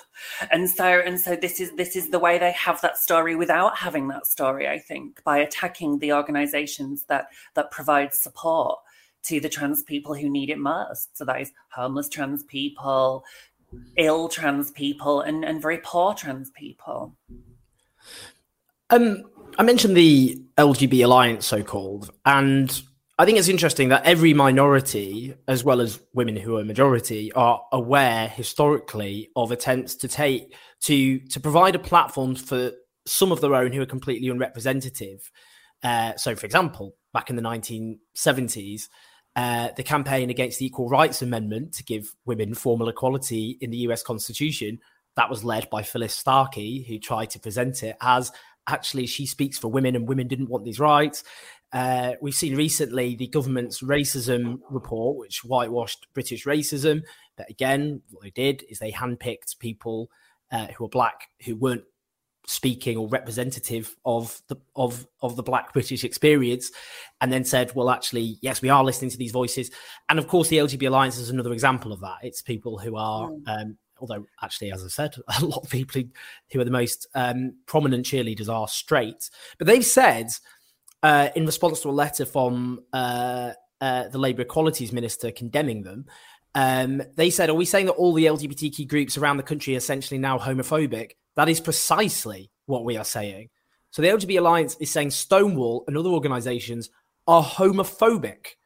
And 0.50 0.68
so 0.70 0.84
and 0.84 1.18
so 1.20 1.34
this 1.34 1.60
is 1.60 1.72
this 1.72 1.96
is 1.96 2.10
the 2.10 2.18
way 2.18 2.38
they 2.38 2.52
have 2.52 2.80
that 2.82 2.96
story 2.96 3.34
without 3.34 3.76
having 3.76 4.08
that 4.08 4.26
story 4.26 4.68
i 4.68 4.78
think 4.78 5.22
by 5.24 5.38
attacking 5.38 5.98
the 5.98 6.12
organizations 6.12 7.04
that 7.08 7.26
that 7.54 7.70
provide 7.70 8.14
support 8.14 8.78
to 9.24 9.40
the 9.40 9.48
trans 9.48 9.82
people 9.82 10.14
who 10.14 10.28
need 10.28 10.50
it 10.50 10.58
most. 10.58 11.16
So 11.16 11.24
that 11.24 11.40
is 11.40 11.52
homeless 11.70 12.08
trans 12.08 12.42
people 12.42 13.24
ill 13.96 14.28
trans 14.28 14.70
people 14.70 15.22
and 15.22 15.44
and 15.44 15.62
very 15.62 15.78
poor 15.78 16.12
trans 16.12 16.50
people 16.50 17.16
um, 18.92 19.24
I 19.58 19.62
mentioned 19.62 19.96
the 19.96 20.40
LGB 20.56 21.04
Alliance, 21.04 21.46
so 21.46 21.62
called, 21.62 22.12
and 22.24 22.82
I 23.18 23.24
think 23.24 23.38
it's 23.38 23.48
interesting 23.48 23.88
that 23.88 24.04
every 24.04 24.34
minority, 24.34 25.34
as 25.48 25.64
well 25.64 25.80
as 25.80 26.00
women 26.12 26.36
who 26.36 26.58
are 26.58 26.64
majority, 26.64 27.32
are 27.32 27.62
aware 27.72 28.28
historically 28.28 29.30
of 29.34 29.50
attempts 29.50 29.94
to 29.96 30.08
take 30.08 30.54
to 30.82 31.18
to 31.20 31.40
provide 31.40 31.74
a 31.74 31.78
platform 31.78 32.34
for 32.34 32.72
some 33.06 33.32
of 33.32 33.40
their 33.40 33.54
own 33.54 33.72
who 33.72 33.80
are 33.80 33.86
completely 33.86 34.28
unrepresentative. 34.28 35.30
Uh, 35.82 36.14
so, 36.16 36.36
for 36.36 36.46
example, 36.46 36.94
back 37.12 37.30
in 37.30 37.36
the 37.36 37.42
1970s, 37.42 38.88
uh, 39.34 39.70
the 39.76 39.82
campaign 39.82 40.30
against 40.30 40.58
the 40.58 40.66
Equal 40.66 40.88
Rights 40.88 41.22
Amendment 41.22 41.72
to 41.74 41.84
give 41.84 42.14
women 42.26 42.54
formal 42.54 42.88
equality 42.88 43.56
in 43.60 43.70
the 43.70 43.78
US 43.78 44.02
Constitution 44.02 44.78
that 45.16 45.28
was 45.28 45.44
led 45.44 45.68
by 45.70 45.82
Phyllis 45.82 46.14
Starkey, 46.14 46.84
who 46.88 46.98
tried 46.98 47.30
to 47.30 47.38
present 47.38 47.82
it 47.82 47.96
as 48.00 48.32
actually 48.66 49.06
she 49.06 49.26
speaks 49.26 49.58
for 49.58 49.68
women 49.68 49.96
and 49.96 50.08
women 50.08 50.28
didn't 50.28 50.48
want 50.48 50.64
these 50.64 50.80
rights. 50.80 51.24
Uh, 51.72 52.12
we've 52.20 52.34
seen 52.34 52.54
recently 52.54 53.16
the 53.16 53.28
government's 53.28 53.80
racism 53.80 54.58
report, 54.68 55.16
which 55.16 55.42
whitewashed 55.42 56.06
British 56.12 56.44
racism. 56.44 57.02
But 57.36 57.48
again, 57.48 58.02
what 58.10 58.24
they 58.24 58.30
did 58.30 58.64
is 58.68 58.78
they 58.78 58.92
handpicked 58.92 59.58
people 59.58 60.10
uh, 60.50 60.66
who 60.68 60.84
were 60.84 60.90
black 60.90 61.28
who 61.44 61.56
weren't 61.56 61.84
speaking 62.46 62.96
or 62.96 63.08
representative 63.08 63.94
of 64.04 64.40
the 64.48 64.56
of 64.74 65.06
of 65.20 65.36
the 65.36 65.42
black 65.42 65.72
british 65.72 66.02
experience 66.02 66.72
and 67.20 67.32
then 67.32 67.44
said 67.44 67.72
well 67.76 67.88
actually 67.88 68.36
yes 68.42 68.60
we 68.60 68.68
are 68.68 68.82
listening 68.82 69.10
to 69.10 69.16
these 69.16 69.30
voices 69.30 69.70
and 70.08 70.18
of 70.18 70.26
course 70.26 70.48
the 70.48 70.58
lgb 70.58 70.84
alliance 70.84 71.18
is 71.18 71.30
another 71.30 71.52
example 71.52 71.92
of 71.92 72.00
that 72.00 72.16
it's 72.22 72.42
people 72.42 72.78
who 72.78 72.96
are 72.96 73.28
mm. 73.28 73.42
um, 73.46 73.78
although 74.02 74.26
actually, 74.42 74.72
as 74.72 74.84
I 74.84 74.88
said, 74.88 75.14
a 75.40 75.44
lot 75.44 75.62
of 75.62 75.70
people 75.70 76.02
who 76.52 76.60
are 76.60 76.64
the 76.64 76.70
most 76.70 77.06
um, 77.14 77.56
prominent 77.66 78.04
cheerleaders 78.04 78.48
are 78.48 78.68
straight. 78.68 79.30
But 79.58 79.66
they've 79.66 79.84
said, 79.84 80.28
uh, 81.02 81.28
in 81.34 81.46
response 81.46 81.80
to 81.80 81.88
a 81.88 81.92
letter 81.92 82.26
from 82.26 82.80
uh, 82.92 83.52
uh, 83.80 84.08
the 84.08 84.18
Labour 84.18 84.42
Equalities 84.42 84.92
Minister 84.92 85.30
condemning 85.30 85.82
them, 85.82 86.06
um, 86.54 87.02
they 87.16 87.30
said, 87.30 87.48
Are 87.48 87.54
we 87.54 87.64
saying 87.64 87.86
that 87.86 87.92
all 87.92 88.12
the 88.12 88.26
LGBTQ 88.26 88.86
groups 88.88 89.16
around 89.16 89.38
the 89.38 89.42
country 89.42 89.74
are 89.74 89.78
essentially 89.78 90.18
now 90.18 90.38
homophobic? 90.38 91.12
That 91.36 91.48
is 91.48 91.60
precisely 91.60 92.50
what 92.66 92.84
we 92.84 92.96
are 92.96 93.04
saying. 93.04 93.48
So 93.90 94.02
the 94.02 94.08
LGBT 94.08 94.38
Alliance 94.38 94.76
is 94.80 94.90
saying 94.90 95.10
Stonewall 95.12 95.84
and 95.86 95.96
other 95.96 96.10
organizations 96.10 96.90
are 97.26 97.42
homophobic. 97.42 98.56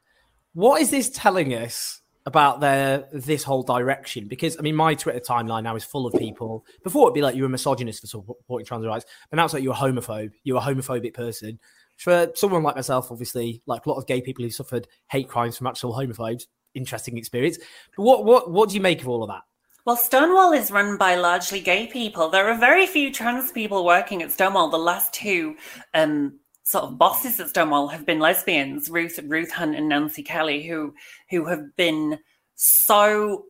What 0.52 0.80
is 0.80 0.90
this 0.90 1.10
telling 1.10 1.54
us 1.54 2.00
about 2.26 2.60
their 2.60 3.08
this 3.12 3.44
whole 3.44 3.62
direction 3.62 4.26
because 4.26 4.58
I 4.58 4.62
mean 4.62 4.74
my 4.74 4.94
Twitter 4.94 5.20
timeline 5.20 5.62
now 5.62 5.76
is 5.76 5.84
full 5.84 6.06
of 6.06 6.14
people. 6.14 6.66
Before 6.82 7.06
it'd 7.06 7.14
be 7.14 7.22
like 7.22 7.36
you're 7.36 7.46
a 7.46 7.50
misogynist 7.50 8.00
for 8.00 8.08
supporting 8.08 8.66
trans 8.66 8.84
rights, 8.84 9.06
but 9.30 9.36
now 9.36 9.44
it's 9.44 9.54
like 9.54 9.62
you're 9.62 9.72
a 9.72 9.76
homophobe, 9.76 10.32
you're 10.42 10.58
a 10.58 10.60
homophobic 10.60 11.14
person. 11.14 11.58
For 11.96 12.30
someone 12.34 12.62
like 12.62 12.74
myself, 12.74 13.10
obviously, 13.10 13.62
like 13.66 13.86
a 13.86 13.88
lot 13.88 13.96
of 13.96 14.06
gay 14.06 14.20
people 14.20 14.44
who 14.44 14.50
suffered 14.50 14.86
hate 15.10 15.28
crimes 15.28 15.56
from 15.56 15.66
actual 15.66 15.94
homophobes, 15.94 16.42
interesting 16.74 17.16
experience. 17.16 17.58
But 17.96 18.02
what 18.02 18.24
what 18.24 18.50
what 18.50 18.68
do 18.68 18.74
you 18.74 18.82
make 18.82 19.00
of 19.00 19.08
all 19.08 19.22
of 19.22 19.28
that? 19.28 19.42
Well, 19.86 19.96
Stonewall 19.96 20.52
is 20.52 20.72
run 20.72 20.96
by 20.96 21.14
largely 21.14 21.60
gay 21.60 21.86
people. 21.86 22.28
There 22.28 22.50
are 22.50 22.58
very 22.58 22.88
few 22.88 23.12
trans 23.12 23.52
people 23.52 23.84
working 23.84 24.20
at 24.20 24.32
Stonewall. 24.32 24.68
The 24.68 24.78
last 24.78 25.12
two 25.12 25.54
um, 25.94 26.40
sort 26.66 26.84
of 26.84 26.98
bosses 26.98 27.38
at 27.38 27.48
Stonewall 27.48 27.86
have 27.86 28.04
been 28.04 28.18
lesbians, 28.18 28.90
Ruth 28.90 29.20
Ruth 29.24 29.52
Hunt 29.52 29.76
and 29.76 29.88
Nancy 29.88 30.22
Kelley, 30.22 30.66
who 30.66 30.94
who 31.30 31.44
have 31.44 31.76
been 31.76 32.18
so 32.56 33.44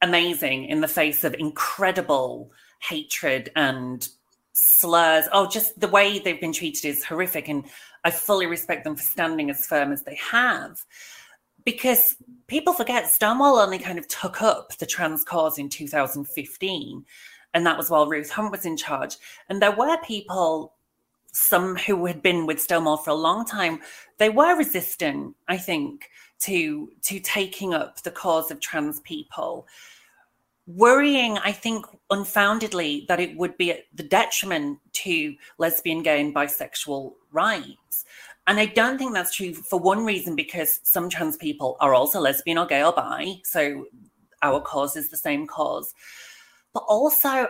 amazing 0.00 0.66
in 0.66 0.80
the 0.80 0.88
face 0.88 1.24
of 1.24 1.34
incredible 1.34 2.52
hatred 2.80 3.50
and 3.56 4.08
slurs. 4.52 5.24
Oh, 5.32 5.48
just 5.48 5.78
the 5.80 5.88
way 5.88 6.20
they've 6.20 6.40
been 6.40 6.52
treated 6.52 6.84
is 6.84 7.04
horrific. 7.04 7.48
And 7.48 7.64
I 8.04 8.10
fully 8.10 8.46
respect 8.46 8.84
them 8.84 8.94
for 8.94 9.02
standing 9.02 9.50
as 9.50 9.66
firm 9.66 9.92
as 9.92 10.02
they 10.02 10.16
have. 10.16 10.80
Because 11.64 12.16
people 12.46 12.72
forget 12.72 13.10
Stonewall 13.10 13.58
only 13.58 13.78
kind 13.78 13.98
of 13.98 14.06
took 14.06 14.42
up 14.42 14.76
the 14.78 14.86
trans 14.86 15.24
cause 15.24 15.58
in 15.58 15.68
2015. 15.68 17.04
And 17.54 17.66
that 17.66 17.78
was 17.78 17.90
while 17.90 18.08
Ruth 18.08 18.30
Hunt 18.30 18.52
was 18.52 18.64
in 18.64 18.76
charge. 18.76 19.16
And 19.48 19.60
there 19.60 19.74
were 19.74 19.96
people, 20.04 20.74
some 21.32 21.76
who 21.76 22.06
had 22.06 22.22
been 22.22 22.46
with 22.46 22.60
Stonewall 22.60 22.98
for 22.98 23.10
a 23.10 23.14
long 23.14 23.44
time, 23.44 23.80
they 24.18 24.28
were 24.28 24.56
resistant, 24.56 25.34
I 25.48 25.56
think, 25.56 26.08
to 26.40 26.90
to 27.02 27.20
taking 27.20 27.74
up 27.74 28.02
the 28.02 28.10
cause 28.10 28.50
of 28.50 28.60
trans 28.60 29.00
people 29.00 29.66
worrying, 30.66 31.38
I 31.38 31.52
think, 31.52 31.84
unfoundedly, 32.10 33.04
that 33.08 33.18
it 33.18 33.36
would 33.36 33.56
be 33.56 33.74
the 33.94 34.04
detriment 34.04 34.78
to 34.92 35.34
lesbian, 35.58 36.02
gay, 36.02 36.20
and 36.20 36.34
bisexual 36.34 37.12
rights. 37.32 38.04
And 38.46 38.60
I 38.60 38.66
don't 38.66 38.96
think 38.96 39.12
that's 39.12 39.34
true 39.34 39.54
for 39.54 39.80
one 39.80 40.04
reason, 40.04 40.36
because 40.36 40.80
some 40.84 41.08
trans 41.08 41.36
people 41.36 41.76
are 41.80 41.94
also 41.94 42.20
lesbian 42.20 42.58
or 42.58 42.66
gay 42.66 42.84
or 42.84 42.92
bi. 42.92 43.40
So 43.44 43.86
our 44.42 44.60
cause 44.60 44.96
is 44.96 45.08
the 45.08 45.16
same 45.16 45.46
cause. 45.46 45.94
But 46.72 46.84
also, 46.88 47.48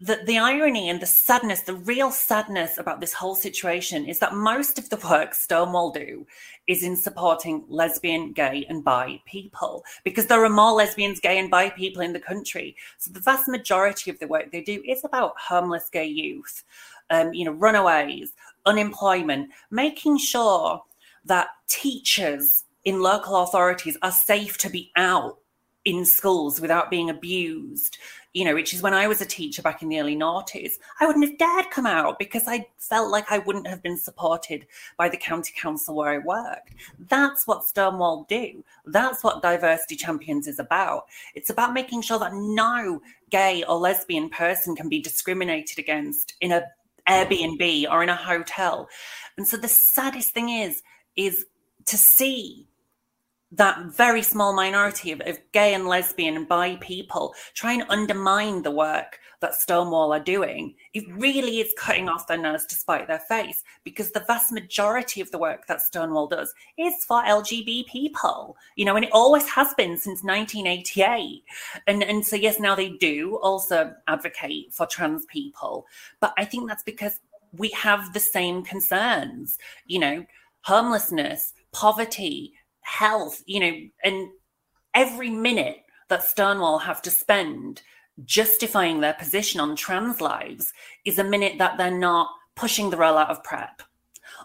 the, 0.00 0.20
the 0.24 0.38
irony 0.38 0.88
and 0.88 1.00
the 1.00 1.06
sadness, 1.06 1.62
the 1.62 1.74
real 1.74 2.10
sadness 2.10 2.78
about 2.78 3.00
this 3.00 3.12
whole 3.12 3.34
situation 3.34 4.06
is 4.06 4.18
that 4.20 4.34
most 4.34 4.78
of 4.78 4.88
the 4.88 4.96
work 4.96 5.34
Stonewall 5.34 5.90
do 5.90 6.26
is 6.66 6.82
in 6.82 6.96
supporting 6.96 7.64
lesbian, 7.68 8.32
gay, 8.32 8.64
and 8.68 8.82
bi 8.82 9.20
people 9.26 9.84
because 10.02 10.26
there 10.26 10.42
are 10.42 10.48
more 10.48 10.72
lesbians, 10.72 11.20
gay, 11.20 11.38
and 11.38 11.50
bi 11.50 11.68
people 11.70 12.00
in 12.00 12.14
the 12.14 12.20
country. 12.20 12.74
So 12.96 13.12
the 13.12 13.20
vast 13.20 13.46
majority 13.46 14.10
of 14.10 14.18
the 14.18 14.26
work 14.26 14.50
they 14.50 14.62
do 14.62 14.82
is 14.86 15.04
about 15.04 15.34
homeless 15.38 15.90
gay 15.90 16.06
youth, 16.06 16.64
um, 17.10 17.34
you 17.34 17.44
know, 17.44 17.52
runaways, 17.52 18.32
unemployment, 18.64 19.50
making 19.70 20.16
sure 20.16 20.82
that 21.26 21.48
teachers 21.68 22.64
in 22.86 23.02
local 23.02 23.36
authorities 23.36 23.98
are 24.00 24.12
safe 24.12 24.56
to 24.58 24.70
be 24.70 24.90
out 24.96 25.36
in 25.84 26.04
schools 26.04 26.60
without 26.60 26.90
being 26.90 27.10
abused, 27.10 27.98
you 28.32 28.44
know, 28.44 28.54
which 28.54 28.72
is 28.72 28.82
when 28.82 28.94
I 28.94 29.08
was 29.08 29.20
a 29.20 29.26
teacher 29.26 29.60
back 29.60 29.82
in 29.82 29.88
the 29.88 29.98
early 29.98 30.16
noughties, 30.16 30.74
I 31.00 31.06
wouldn't 31.06 31.28
have 31.28 31.38
dared 31.38 31.70
come 31.70 31.86
out 31.86 32.18
because 32.18 32.44
I 32.46 32.66
felt 32.78 33.10
like 33.10 33.30
I 33.30 33.38
wouldn't 33.38 33.66
have 33.66 33.82
been 33.82 33.98
supported 33.98 34.66
by 34.96 35.08
the 35.08 35.16
county 35.16 35.52
council 35.56 35.96
where 35.96 36.10
I 36.10 36.18
worked. 36.18 36.74
That's 37.08 37.46
what 37.46 37.64
Stonewall 37.64 38.26
do. 38.28 38.62
That's 38.86 39.24
what 39.24 39.42
Diversity 39.42 39.96
Champions 39.96 40.46
is 40.46 40.60
about. 40.60 41.06
It's 41.34 41.50
about 41.50 41.74
making 41.74 42.02
sure 42.02 42.20
that 42.20 42.34
no 42.34 43.02
gay 43.30 43.64
or 43.68 43.78
lesbian 43.78 44.30
person 44.30 44.76
can 44.76 44.88
be 44.88 45.00
discriminated 45.00 45.78
against 45.78 46.34
in 46.40 46.52
a 46.52 46.64
Airbnb 47.08 47.90
or 47.90 48.02
in 48.02 48.08
a 48.08 48.14
hotel. 48.14 48.88
And 49.36 49.46
so 49.46 49.56
the 49.56 49.68
saddest 49.68 50.32
thing 50.32 50.50
is, 50.50 50.82
is 51.16 51.46
to 51.86 51.98
see 51.98 52.68
that 53.52 53.86
very 53.86 54.22
small 54.22 54.54
minority 54.54 55.10
of, 55.12 55.20
of, 55.22 55.38
gay 55.52 55.74
and 55.74 55.86
lesbian 55.86 56.36
and 56.36 56.48
bi 56.48 56.76
people 56.76 57.34
try 57.54 57.72
and 57.72 57.84
undermine 57.88 58.62
the 58.62 58.70
work 58.70 59.18
that 59.40 59.54
Stonewall 59.54 60.12
are 60.12 60.20
doing, 60.20 60.74
it 60.92 61.04
really 61.16 61.60
is 61.60 61.74
cutting 61.76 62.08
off 62.08 62.26
their 62.26 62.38
nose 62.38 62.66
to 62.66 62.74
spite 62.74 63.08
their 63.08 63.18
face 63.18 63.64
because 63.84 64.10
the 64.10 64.24
vast 64.26 64.52
majority 64.52 65.20
of 65.20 65.30
the 65.30 65.38
work 65.38 65.66
that 65.66 65.80
Stonewall 65.80 66.26
does 66.26 66.54
is 66.78 67.04
for 67.04 67.22
LGBT 67.22 67.86
people, 67.86 68.56
you 68.76 68.84
know, 68.84 68.96
and 68.96 69.04
it 69.04 69.12
always 69.12 69.48
has 69.48 69.74
been 69.74 69.96
since 69.96 70.22
1988. 70.22 71.42
And, 71.86 72.02
and 72.02 72.24
so, 72.24 72.36
yes, 72.36 72.60
now 72.60 72.74
they 72.74 72.90
do 72.90 73.36
also 73.42 73.94
advocate 74.06 74.72
for 74.72 74.86
trans 74.86 75.24
people, 75.26 75.86
but 76.20 76.34
I 76.36 76.44
think 76.44 76.68
that's 76.68 76.82
because 76.82 77.18
we 77.56 77.70
have 77.70 78.12
the 78.12 78.20
same 78.20 78.62
concerns, 78.62 79.58
you 79.86 79.98
know, 79.98 80.24
homelessness, 80.62 81.54
poverty, 81.72 82.52
health, 82.90 83.42
you 83.46 83.60
know, 83.60 83.72
and 84.04 84.28
every 84.94 85.30
minute 85.30 85.84
that 86.08 86.24
Stonewall 86.24 86.78
have 86.78 87.00
to 87.02 87.10
spend 87.10 87.82
justifying 88.24 89.00
their 89.00 89.14
position 89.14 89.60
on 89.60 89.76
trans 89.76 90.20
lives 90.20 90.72
is 91.04 91.18
a 91.18 91.24
minute 91.24 91.58
that 91.58 91.78
they're 91.78 91.90
not 91.90 92.28
pushing 92.56 92.90
the 92.90 92.96
rollout 92.96 93.30
of 93.30 93.42
PrEP 93.44 93.82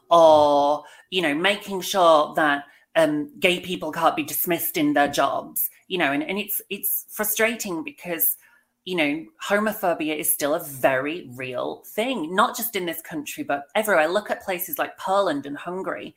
or, 0.10 0.84
you 1.10 1.22
know, 1.22 1.34
making 1.34 1.82
sure 1.82 2.34
that 2.36 2.64
um, 2.96 3.32
gay 3.40 3.60
people 3.60 3.92
can't 3.92 4.16
be 4.16 4.24
dismissed 4.24 4.78
in 4.78 4.94
their 4.94 5.10
jobs, 5.10 5.70
you 5.88 5.98
know, 5.98 6.12
and, 6.12 6.24
and 6.24 6.38
it's 6.38 6.62
it's 6.70 7.06
frustrating 7.10 7.84
because 7.84 8.38
you 8.86 8.96
know, 8.96 9.26
homophobia 9.44 10.16
is 10.16 10.32
still 10.32 10.54
a 10.54 10.64
very 10.64 11.28
real 11.34 11.84
thing, 11.88 12.36
not 12.36 12.56
just 12.56 12.76
in 12.76 12.86
this 12.86 13.02
country, 13.02 13.44
but 13.44 13.64
everywhere. 13.74 14.08
Look 14.08 14.30
at 14.30 14.44
places 14.44 14.78
like 14.78 14.96
Poland 15.00 15.48
and 15.48 15.58
Hungary, 15.58 16.16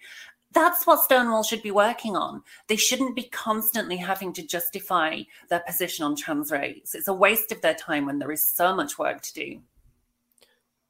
that's 0.52 0.87
what 0.87 1.00
Stonewall 1.00 1.42
should 1.42 1.62
be 1.62 1.70
working 1.70 2.16
on. 2.16 2.42
They 2.68 2.76
shouldn't 2.76 3.14
be 3.14 3.24
constantly 3.24 3.96
having 3.96 4.32
to 4.34 4.46
justify 4.46 5.22
their 5.50 5.61
position 5.61 6.04
on 6.04 6.16
trans 6.16 6.50
rights. 6.50 6.94
It's 6.94 7.08
a 7.08 7.12
waste 7.12 7.52
of 7.52 7.61
their 7.61 7.74
time 7.74 8.06
when 8.06 8.18
there 8.18 8.32
is 8.32 8.48
so 8.48 8.74
much 8.74 8.98
work 8.98 9.20
to 9.22 9.34
do. 9.34 9.61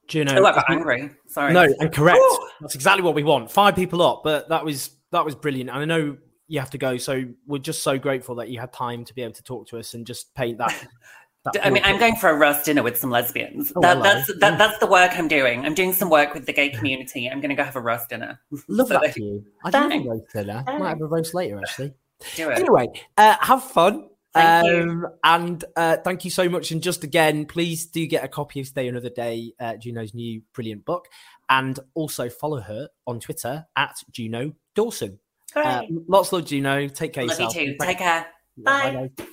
Juno, 0.06 0.40
oh, 0.40 0.44
I 0.46 0.54
got 0.54 0.70
angry. 0.70 1.10
Sorry. 1.26 1.52
No, 1.52 1.68
and 1.80 1.92
correct. 1.92 2.18
Ooh. 2.18 2.48
That's 2.60 2.74
exactly 2.74 3.02
what 3.02 3.14
we 3.14 3.22
want. 3.22 3.50
Five 3.50 3.76
people 3.76 4.00
up, 4.00 4.22
but 4.24 4.48
that 4.48 4.64
was 4.64 4.90
that 5.12 5.24
was 5.24 5.34
brilliant. 5.34 5.70
And 5.70 5.78
I 5.78 5.84
know 5.84 6.16
you 6.46 6.60
have 6.60 6.70
to 6.70 6.78
go, 6.78 6.96
so 6.96 7.24
we're 7.46 7.58
just 7.58 7.82
so 7.82 7.98
grateful 7.98 8.36
that 8.36 8.48
you 8.48 8.58
had 8.58 8.72
time 8.72 9.04
to 9.04 9.14
be 9.14 9.22
able 9.22 9.34
to 9.34 9.42
talk 9.42 9.68
to 9.68 9.78
us 9.78 9.92
and 9.92 10.06
just 10.06 10.34
paint 10.34 10.58
that 10.58 10.86
I 11.62 11.70
mean, 11.70 11.82
I'm 11.84 11.98
going 11.98 12.16
for 12.16 12.28
a 12.28 12.34
roast 12.34 12.64
dinner 12.64 12.82
with 12.82 12.98
some 12.98 13.10
lesbians. 13.10 13.72
Oh, 13.74 13.80
that, 13.80 14.02
that's 14.02 14.26
that, 14.38 14.58
that's 14.58 14.78
the 14.78 14.86
work 14.86 15.12
I'm 15.14 15.28
doing. 15.28 15.64
I'm 15.64 15.74
doing 15.74 15.92
some 15.92 16.10
work 16.10 16.34
with 16.34 16.46
the 16.46 16.52
gay 16.52 16.68
community. 16.68 17.28
I'm 17.28 17.40
going 17.40 17.50
to 17.50 17.54
go 17.54 17.64
have 17.64 17.76
a 17.76 17.80
roast 17.80 18.08
dinner. 18.08 18.40
Love 18.68 18.88
so 18.88 18.98
that 19.00 19.14
for 19.14 19.20
you. 19.20 19.44
I 19.64 19.70
don't 19.70 19.90
have 19.90 20.04
a 20.04 20.08
roast 20.08 20.32
dinner. 20.32 20.64
I 20.66 20.78
might 20.78 20.88
have 20.90 21.00
a 21.00 21.06
roast 21.06 21.34
later, 21.34 21.58
actually. 21.58 21.94
Do 22.36 22.50
it. 22.50 22.58
Anyway, 22.58 22.88
uh, 23.16 23.36
have 23.40 23.62
fun. 23.62 24.08
Thank 24.34 24.66
um, 24.66 24.88
you. 24.88 25.08
And 25.24 25.64
uh, 25.76 25.96
thank 25.98 26.24
you 26.24 26.30
so 26.30 26.48
much. 26.48 26.70
And 26.70 26.82
just 26.82 27.04
again, 27.04 27.46
please 27.46 27.86
do 27.86 28.06
get 28.06 28.24
a 28.24 28.28
copy 28.28 28.60
of 28.60 28.66
Stay 28.66 28.88
Another 28.88 29.10
Day, 29.10 29.52
uh, 29.60 29.76
Juno's 29.76 30.14
new 30.14 30.42
brilliant 30.52 30.84
book. 30.84 31.06
And 31.48 31.78
also 31.94 32.28
follow 32.28 32.60
her 32.60 32.88
on 33.06 33.20
Twitter 33.20 33.66
at 33.76 33.96
Juno 34.10 34.52
Dawson. 34.74 35.18
Uh, 35.56 35.82
lots 36.06 36.28
of 36.28 36.34
love, 36.34 36.46
Juno. 36.46 36.88
Take 36.88 37.14
care 37.14 37.24
love 37.24 37.38
yourself. 37.38 37.56
you 37.56 37.72
too. 37.72 37.76
Take 37.80 37.98
care. 37.98 38.26
Bye. 38.58 39.10
Bye. 39.16 39.26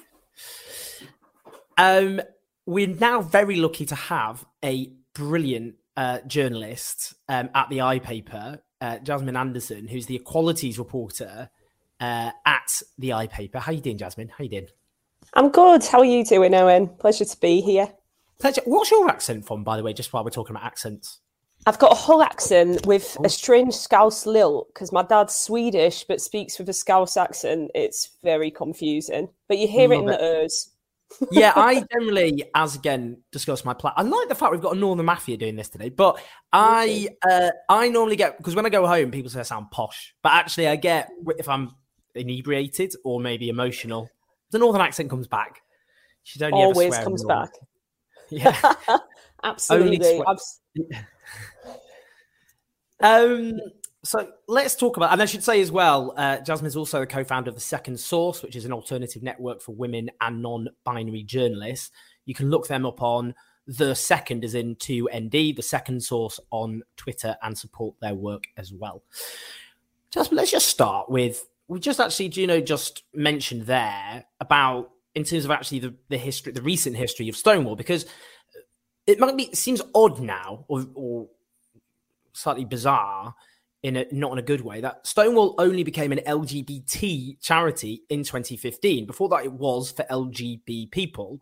Um, 1.77 2.21
we're 2.65 2.88
now 2.88 3.21
very 3.21 3.57
lucky 3.57 3.85
to 3.85 3.95
have 3.95 4.45
a 4.63 4.91
brilliant 5.13 5.75
uh, 5.97 6.19
journalist 6.27 7.13
um, 7.29 7.49
at 7.53 7.69
the 7.69 7.79
iPaper, 7.79 8.59
uh, 8.81 8.99
Jasmine 8.99 9.38
Andersson, 9.38 9.88
who's 9.88 10.05
the 10.05 10.15
equalities 10.15 10.79
reporter 10.79 11.49
uh, 11.99 12.31
at 12.45 12.81
the 12.97 13.09
iPaper. 13.09 13.57
How 13.57 13.71
you 13.71 13.81
doing, 13.81 13.97
Jasmine? 13.97 14.29
How 14.29 14.43
you 14.43 14.49
doing? 14.49 14.67
I'm 15.33 15.49
good. 15.49 15.83
How 15.83 15.99
are 15.99 16.05
you 16.05 16.23
doing, 16.23 16.53
Owen? 16.53 16.88
Pleasure 16.88 17.25
to 17.25 17.39
be 17.39 17.61
here. 17.61 17.91
Pleasure. 18.39 18.61
What's 18.65 18.91
your 18.91 19.09
accent 19.09 19.45
from, 19.45 19.63
by 19.63 19.77
the 19.77 19.83
way? 19.83 19.93
Just 19.93 20.13
while 20.13 20.23
we're 20.23 20.29
talking 20.29 20.55
about 20.55 20.65
accents. 20.65 21.19
I've 21.67 21.79
got 21.79 21.93
a 21.93 21.95
Hull 21.95 22.21
accent 22.21 22.85
with 22.85 23.15
a 23.15 23.25
oh. 23.25 23.27
strange 23.27 23.73
Scouse 23.73 24.27
lilt 24.27 24.67
because 24.67 24.91
my 24.91 25.01
dad's 25.01 25.33
Swedish 25.33 26.03
but 26.03 26.21
speaks 26.21 26.59
with 26.59 26.69
a 26.69 26.73
Scouse 26.73 27.17
accent. 27.17 27.71
It's 27.73 28.11
very 28.23 28.51
confusing, 28.51 29.29
but 29.47 29.57
you 29.57 29.67
hear 29.67 29.89
Love 29.89 29.91
it 29.91 30.03
in 30.03 30.09
it. 30.09 30.19
the 30.19 30.43
ers 30.43 30.74
yeah, 31.32 31.54
I 31.56 31.84
generally, 31.91 32.43
as 32.54 32.75
again 32.75 33.17
discussed 33.32 33.65
my 33.65 33.73
plan. 33.73 33.93
I 33.95 34.04
like 34.04 34.30
the 34.30 34.36
fact 34.36 34.51
we've 34.51 34.62
got 34.62 34.75
a 34.75 34.80
Northern 34.80 35.06
Mafia 35.06 35.38
doing 35.38 35.56
this 35.56 35.69
today, 35.69 35.89
but 35.89 36.19
I 36.51 37.10
uh, 37.30 37.51
I 37.69 37.89
normally 37.89 38.15
get 38.15 38.38
because 38.38 38.56
when 38.56 38.65
I 38.65 38.69
go 38.69 38.86
home, 38.88 39.12
people 39.12 39.30
say 39.30 39.39
I 39.39 39.43
sound 39.43 39.71
posh, 39.71 40.13
but 40.21 40.34
actually 40.34 40.67
I 40.67 40.75
get 40.75 41.10
if 41.38 41.47
I'm 41.49 41.75
inebriated 42.15 42.95
or 43.04 43.19
maybe 43.19 43.49
emotional, 43.49 44.10
the 44.51 44.60
Northern 44.60 44.82
accent 44.82 45.10
comes 45.10 45.28
back. 45.28 45.62
Should 46.23 46.43
only 46.43 46.63
always 46.63 46.97
comes 46.97 47.23
back. 47.23 47.51
Yeah, 48.32 48.60
absolutely. 49.43 50.19
um, 52.99 53.60
so 54.05 54.29
let's 54.47 54.75
talk 54.75 54.97
about, 54.97 55.11
and 55.11 55.21
I 55.21 55.25
should 55.25 55.43
say 55.43 55.59
as 55.61 55.71
well, 55.71 56.13
uh, 56.15 56.37
Jasmine 56.37 56.67
is 56.67 56.75
also 56.75 57.01
a 57.01 57.07
co-founder 57.07 57.49
of 57.49 57.55
the 57.55 57.61
Second 57.61 57.99
Source, 57.99 58.43
which 58.43 58.55
is 58.55 58.63
an 58.63 58.71
alternative 58.71 59.23
network 59.23 59.61
for 59.61 59.73
women 59.73 60.11
and 60.21 60.43
non-binary 60.43 61.23
journalists. 61.23 61.89
You 62.25 62.35
can 62.35 62.51
look 62.51 62.67
them 62.67 62.85
up 62.85 63.01
on 63.01 63.33
the 63.65 63.95
second, 63.95 64.43
is 64.43 64.53
in 64.53 64.75
two 64.75 65.09
ND, 65.11 65.55
the 65.55 65.63
Second 65.63 66.03
Source 66.03 66.39
on 66.51 66.83
Twitter, 66.97 67.35
and 67.41 67.57
support 67.57 67.95
their 67.99 68.13
work 68.13 68.43
as 68.57 68.71
well. 68.71 69.01
Jasmine, 70.11 70.37
let's 70.37 70.51
just 70.51 70.69
start 70.69 71.09
with 71.09 71.47
we 71.67 71.79
just 71.79 71.99
actually, 71.99 72.29
Juno 72.29 72.61
just 72.61 73.03
mentioned 73.15 73.63
there 73.63 74.23
about 74.39 74.91
in 75.15 75.23
terms 75.23 75.45
of 75.45 75.51
actually 75.51 75.79
the, 75.79 75.95
the 76.09 76.17
history, 76.17 76.51
the 76.51 76.61
recent 76.61 76.95
history 76.95 77.27
of 77.27 77.35
Stonewall, 77.35 77.75
because 77.75 78.05
it 79.07 79.19
might 79.19 79.35
be 79.35 79.45
it 79.45 79.57
seems 79.57 79.81
odd 79.95 80.19
now 80.19 80.63
or, 80.67 80.85
or 80.93 81.27
slightly 82.33 82.65
bizarre 82.65 83.33
in 83.86 83.98
a 83.98 84.06
not 84.12 84.32
in 84.32 84.39
a 84.39 84.41
good 84.41 84.62
way 84.62 84.82
that 84.82 85.06
Stonewall 85.06 85.54
only 85.60 85.84
became 85.84 86.12
an 86.12 86.19
LGBT 86.26 87.39
charity 87.39 88.02
in 88.10 88.24
2015. 88.24 89.06
Before 89.06 89.30
that, 89.30 89.45
it 89.45 89.54
was 89.54 89.91
for 89.91 90.04
LGBT 90.10 90.89
people, 90.89 91.39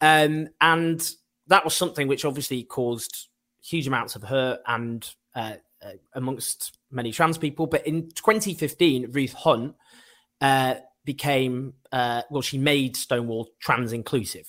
um, 0.00 0.46
and 0.60 1.10
that 1.48 1.64
was 1.64 1.74
something 1.74 2.06
which 2.06 2.24
obviously 2.24 2.62
caused 2.62 3.26
huge 3.60 3.88
amounts 3.88 4.14
of 4.14 4.22
hurt 4.22 4.60
and 4.68 5.12
uh, 5.34 5.54
uh, 5.84 5.90
amongst 6.14 6.78
many 6.92 7.10
trans 7.10 7.36
people. 7.36 7.66
But 7.66 7.84
in 7.84 8.10
2015, 8.10 9.10
Ruth 9.10 9.32
Hunt 9.32 9.74
uh, 10.40 10.76
became 11.04 11.74
uh, 11.90 12.22
well, 12.30 12.42
she 12.42 12.58
made 12.58 12.96
Stonewall 12.96 13.48
trans 13.60 13.92
inclusive. 13.92 14.48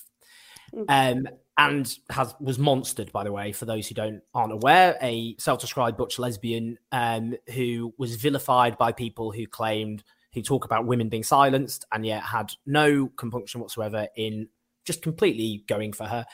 Hmm. 0.72 0.84
Um, 0.88 1.28
and 1.58 1.98
has 2.10 2.34
was 2.40 2.58
monstered 2.58 3.12
by 3.12 3.24
the 3.24 3.32
way 3.32 3.52
for 3.52 3.66
those 3.66 3.88
who 3.88 3.94
don't 3.94 4.22
aren't 4.34 4.52
aware 4.52 4.98
a 5.02 5.36
self-described 5.38 5.98
butch 5.98 6.18
lesbian 6.18 6.80
um, 6.92 7.36
who 7.54 7.94
was 7.98 8.16
vilified 8.16 8.76
by 8.78 8.92
people 8.92 9.32
who 9.32 9.46
claimed 9.46 10.04
who 10.34 10.42
talk 10.42 10.66
about 10.66 10.86
women 10.86 11.10
being 11.10 11.24
silenced 11.24 11.86
and 11.92 12.06
yet 12.06 12.24
had 12.24 12.54
no 12.66 13.08
compunction 13.08 13.62
whatsoever 13.62 14.08
in 14.16 14.48
just 14.84 15.02
completely 15.02 15.64
going 15.68 15.94
for 15.94 16.06
her. 16.06 16.26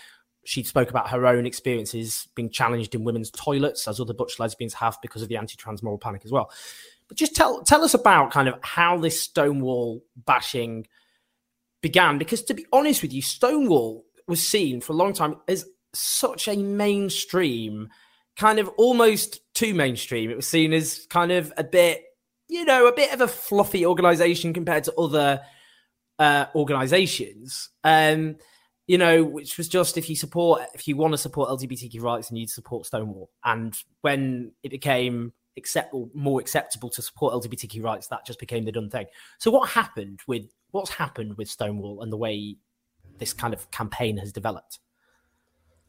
She 0.46 0.64
spoke 0.64 0.90
about 0.90 1.10
her 1.10 1.28
own 1.28 1.46
experiences 1.46 2.28
being 2.34 2.50
challenged 2.50 2.96
in 2.96 3.04
women's 3.04 3.30
toilets 3.30 3.88
as 3.88 4.00
other 4.00 4.14
butch 4.14 4.40
lesbians 4.40 4.74
have 4.76 4.98
because 5.02 5.22
of 5.22 5.28
the 5.28 5.38
anti-trans 5.38 5.84
moral 5.84 6.00
panic 6.00 6.22
as 6.24 6.32
well. 6.32 6.50
But 7.08 7.18
just 7.18 7.36
tell 7.36 7.62
tell 7.64 7.84
us 7.84 7.94
about 7.94 8.32
kind 8.32 8.48
of 8.48 8.56
how 8.62 8.98
this 8.98 9.22
stonewall 9.22 10.04
bashing 10.16 10.88
began 11.82 12.18
because 12.18 12.44
to 12.44 12.54
be 12.54 12.66
honest 12.74 13.02
with 13.02 13.14
you 13.14 13.22
stonewall 13.22 14.06
was 14.30 14.46
seen 14.46 14.80
for 14.80 14.94
a 14.94 14.96
long 14.96 15.14
time 15.14 15.36
as 15.48 15.66
such 15.94 16.48
a 16.48 16.56
mainstream, 16.56 17.90
kind 18.38 18.60
of 18.60 18.70
almost 18.78 19.42
too 19.54 19.74
mainstream. 19.74 20.30
It 20.30 20.38
was 20.38 20.48
seen 20.48 20.72
as 20.72 21.06
kind 21.10 21.32
of 21.32 21.52
a 21.58 21.64
bit, 21.64 22.04
you 22.48 22.64
know, 22.64 22.88
a 22.88 22.94
bit 22.94 23.14
of 23.14 23.22
a 23.22 23.28
fluffy 23.28 23.86
organization 23.86 24.54
compared 24.54 24.86
to 24.86 24.96
other 24.96 25.42
uh, 26.20 26.46
organizations. 26.56 27.70
Um, 27.84 28.38
you 28.88 28.98
know, 28.98 29.24
which 29.24 29.58
was 29.58 29.68
just 29.68 29.98
if 30.00 30.10
you 30.10 30.16
support, 30.16 30.64
if 30.74 30.88
you 30.88 30.96
want 30.98 31.14
to 31.14 31.18
support 31.18 31.50
LGBTQ 31.50 32.02
rights, 32.02 32.30
and 32.30 32.40
you 32.40 32.48
support 32.48 32.88
Stonewall. 32.88 33.30
And 33.44 33.78
when 34.02 34.52
it 34.64 34.70
became 34.70 35.32
acceptable, 35.58 36.10
more 36.16 36.42
acceptable 36.42 36.90
to 36.90 37.02
support 37.04 37.36
LGBTQ 37.36 37.84
rights, 37.84 38.08
that 38.08 38.26
just 38.26 38.40
became 38.40 38.66
the 38.66 38.72
done 38.72 38.90
thing. 38.90 39.06
So, 39.38 39.52
what 39.52 39.70
happened 39.70 40.22
with 40.26 40.50
what's 40.72 40.90
happened 40.90 41.38
with 41.38 41.50
Stonewall 41.50 42.02
and 42.02 42.12
the 42.12 42.18
way 42.18 42.56
this 43.20 43.34
kind 43.34 43.54
of 43.54 43.70
campaign 43.72 44.18
has 44.18 44.32
developed. 44.32 44.80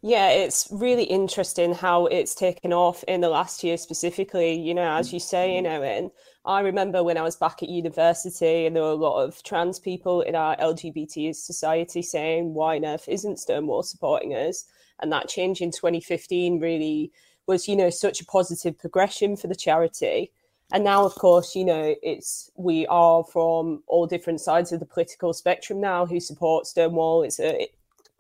Yeah, 0.03 0.31
it's 0.31 0.67
really 0.71 1.05
interesting 1.05 1.75
how 1.75 2.07
it's 2.07 2.35
taken 2.35 2.73
off 2.73 3.05
in 3.05 3.21
the 3.21 3.29
last 3.29 3.63
year 3.63 3.77
specifically. 3.77 4.55
You 4.55 4.73
know, 4.75 4.97
as 4.97 5.11
mm. 5.11 5.15
you 5.15 5.21
say, 5.21 5.55
you 5.57 5.61
know, 5.61 5.83
and 5.83 6.11
I 6.47 6.61
remember 6.61 7.03
when 7.03 7.19
I 7.19 7.23
was 7.23 7.37
back 7.37 7.63
at 7.63 7.69
university 7.69 8.65
and 8.65 8.75
there 8.75 8.83
were 8.83 8.91
a 8.91 8.95
lot 8.95 9.23
of 9.23 9.43
trans 9.43 9.79
people 9.79 10.23
in 10.23 10.35
our 10.35 10.57
LGBT 10.57 11.35
society 11.35 12.01
saying, 12.01 12.55
why 12.55 12.77
on 12.77 12.87
earth 12.87 13.09
isn't 13.09 13.41
Stonewall 13.41 13.83
supporting 13.83 14.33
us? 14.33 14.65
And 15.03 15.13
that 15.13 15.29
change 15.29 15.61
in 15.61 15.71
2015 15.71 16.61
really 16.61 17.13
was, 17.47 17.69
you 17.69 17.77
know, 17.77 17.91
such 17.91 18.23
a 18.23 18.27
positive 18.27 18.79
progression 18.79 19.37
for 19.37 19.49
the 19.49 19.55
charity. 19.55 20.33
And 20.73 20.85
now, 20.85 21.05
of 21.05 21.15
course, 21.15 21.57
you 21.57 21.65
know, 21.65 21.95
it's 22.03 22.51
we 22.57 22.87
are 22.87 23.25
from 23.25 23.83
all 23.87 24.07
different 24.07 24.41
sides 24.41 24.73
of 24.73 24.81
the 24.81 24.87
political 24.87 25.33
spectrum 25.33 25.81
now 25.81 26.07
who 26.07 26.21
support 26.21 26.67
Stonewall. 26.67 27.23
It's 27.23 27.41
a 27.41 27.69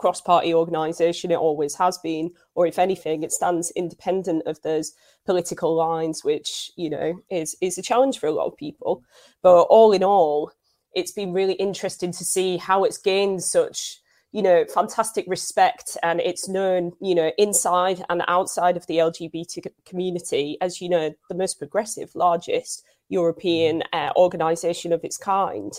cross 0.00 0.20
party 0.20 0.54
organisation, 0.54 1.30
it 1.30 1.36
always 1.36 1.74
has 1.74 1.98
been, 1.98 2.30
or 2.54 2.66
if 2.66 2.78
anything, 2.78 3.22
it 3.22 3.30
stands 3.30 3.70
independent 3.76 4.42
of 4.46 4.60
those 4.62 4.92
political 5.26 5.76
lines, 5.76 6.24
which, 6.24 6.72
you 6.74 6.88
know, 6.88 7.20
is, 7.30 7.54
is 7.60 7.76
a 7.76 7.82
challenge 7.82 8.18
for 8.18 8.26
a 8.26 8.32
lot 8.32 8.46
of 8.46 8.56
people. 8.56 9.04
But 9.42 9.64
all 9.64 9.92
in 9.92 10.02
all, 10.02 10.52
it's 10.94 11.12
been 11.12 11.34
really 11.34 11.52
interesting 11.52 12.12
to 12.12 12.24
see 12.24 12.56
how 12.56 12.82
it's 12.84 12.96
gained 12.96 13.44
such 13.44 13.99
you 14.32 14.42
know, 14.42 14.64
fantastic 14.72 15.24
respect 15.28 15.96
and 16.02 16.20
it's 16.20 16.48
known, 16.48 16.92
you 17.00 17.14
know, 17.14 17.32
inside 17.36 18.04
and 18.08 18.22
outside 18.28 18.76
of 18.76 18.86
the 18.86 18.98
LGBT 18.98 19.66
community 19.84 20.56
as, 20.60 20.80
you 20.80 20.88
know, 20.88 21.12
the 21.28 21.34
most 21.34 21.58
progressive, 21.58 22.14
largest 22.14 22.84
European 23.08 23.80
mm-hmm. 23.92 24.08
uh, 24.08 24.12
organization 24.16 24.92
of 24.92 25.04
its 25.04 25.18
kind. 25.18 25.72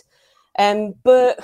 Um, 0.59 0.95
but 1.03 1.39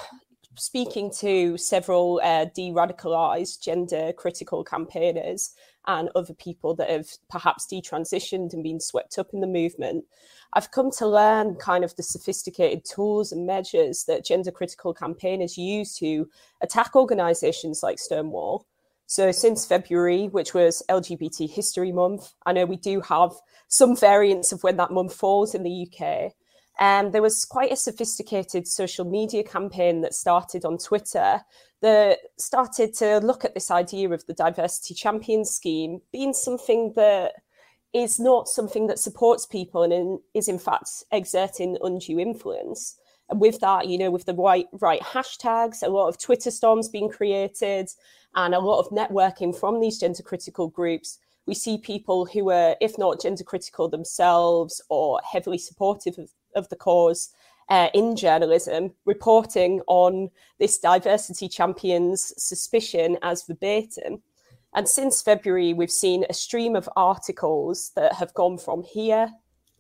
speaking 0.56 1.12
to 1.20 1.58
several 1.58 2.20
uh, 2.24 2.46
de 2.54 2.72
radicalized 2.72 3.62
gender 3.62 4.12
critical 4.14 4.64
campaigners 4.64 5.54
and 5.88 6.10
other 6.16 6.34
people 6.34 6.76
that 6.76 6.90
have 6.90 7.08
perhaps 7.30 7.66
detransitioned 7.66 8.54
and 8.54 8.64
been 8.64 8.80
swept 8.80 9.18
up 9.18 9.34
in 9.34 9.40
the 9.40 9.48
movement, 9.48 10.06
I've 10.54 10.72
come 10.72 10.92
to 10.92 11.08
learn 11.08 11.56
kind 11.56 11.84
of 11.84 11.96
the 11.96 12.04
sophisticated 12.04 12.86
tools 12.86 13.32
and 13.32 13.48
measures 13.48 14.04
that 14.06 14.26
gender 14.26 14.52
critical 14.52 14.94
campaigners 14.94 15.58
use 15.58 15.96
to 15.98 16.30
attack 16.62 16.96
organizations 16.96 17.82
like 17.84 18.00
Stonewall. 18.00 18.66
So, 19.10 19.32
since 19.32 19.66
February, 19.66 20.28
which 20.28 20.54
was 20.54 20.84
LGBT 20.90 21.50
History 21.50 21.94
Month, 21.94 22.34
I 22.46 22.52
know 22.52 22.66
we 22.66 22.76
do 22.76 23.00
have 23.02 23.32
some 23.70 23.96
variants 23.96 24.52
of 24.52 24.64
when 24.64 24.76
that 24.78 24.92
month 24.92 25.14
falls 25.14 25.56
in 25.56 25.64
the 25.64 25.88
UK. 25.88 26.34
And 26.80 27.12
there 27.12 27.22
was 27.22 27.46
quite 27.46 27.72
a 27.72 27.76
sophisticated 27.76 28.68
social 28.68 29.06
media 29.06 29.44
campaign 29.44 30.02
that 30.02 30.14
started 30.14 30.64
on 30.64 30.78
Twitter 30.78 31.42
that 31.82 32.20
started 32.38 32.94
to 32.96 33.18
look 33.20 33.46
at 33.46 33.54
this 33.54 33.72
idea 33.72 34.10
of 34.10 34.26
the 34.26 34.34
diversity 34.34 34.94
champion 34.94 35.46
scheme 35.46 36.02
being 36.12 36.34
something 36.34 36.94
that 36.96 37.34
is 37.94 38.20
not 38.20 38.48
something 38.48 38.88
that 38.88 39.00
supports 39.00 39.46
people 39.46 39.84
and 39.84 39.94
in, 39.94 40.20
is 40.34 40.48
in 40.48 40.60
fact 40.60 41.04
exerting 41.12 41.78
undue 41.82 42.20
influence. 42.20 42.98
And 43.30 43.42
with 43.42 43.60
that, 43.60 43.88
you 43.88 43.98
know, 43.98 44.12
with 44.12 44.26
the 44.26 44.34
right 44.34 44.68
right 44.74 45.02
hashtags, 45.02 45.84
a 45.84 45.90
lot 45.90 46.08
of 46.08 46.18
Twitter 46.18 46.52
storms 46.52 46.88
being 46.90 47.10
created, 47.10 47.90
and 48.36 48.54
a 48.54 48.60
lot 48.60 48.80
of 48.80 48.90
networking 48.90 49.58
from 49.58 49.80
these 49.80 50.00
gender 50.00 50.24
critical 50.24 50.68
groups, 50.68 51.20
we 51.46 51.56
see 51.56 51.78
people 51.78 52.26
who 52.26 52.50
are, 52.52 52.76
if 52.80 52.98
not 52.98 53.22
gender 53.22 53.44
critical 53.44 53.90
themselves 53.90 54.82
or 54.90 55.20
heavily 55.30 55.58
supportive 55.58 56.18
of, 56.18 56.30
of 56.56 56.70
the 56.70 56.76
cause 56.76 57.30
uh, 57.70 57.90
in 57.94 58.16
journalism, 58.16 58.94
reporting 59.06 59.82
on 59.88 60.30
this 60.60 60.78
diversity 60.78 61.50
champion's 61.50 62.34
suspicion 62.38 63.18
as 63.22 63.44
verbatim. 63.44 64.22
And 64.74 64.88
since 64.88 65.22
February, 65.22 65.74
we've 65.74 65.92
seen 65.92 66.26
a 66.30 66.34
stream 66.34 66.76
of 66.76 66.90
articles 66.96 67.92
that 67.96 68.14
have 68.14 68.34
gone 68.34 68.58
from 68.58 68.84
here, 68.84 69.32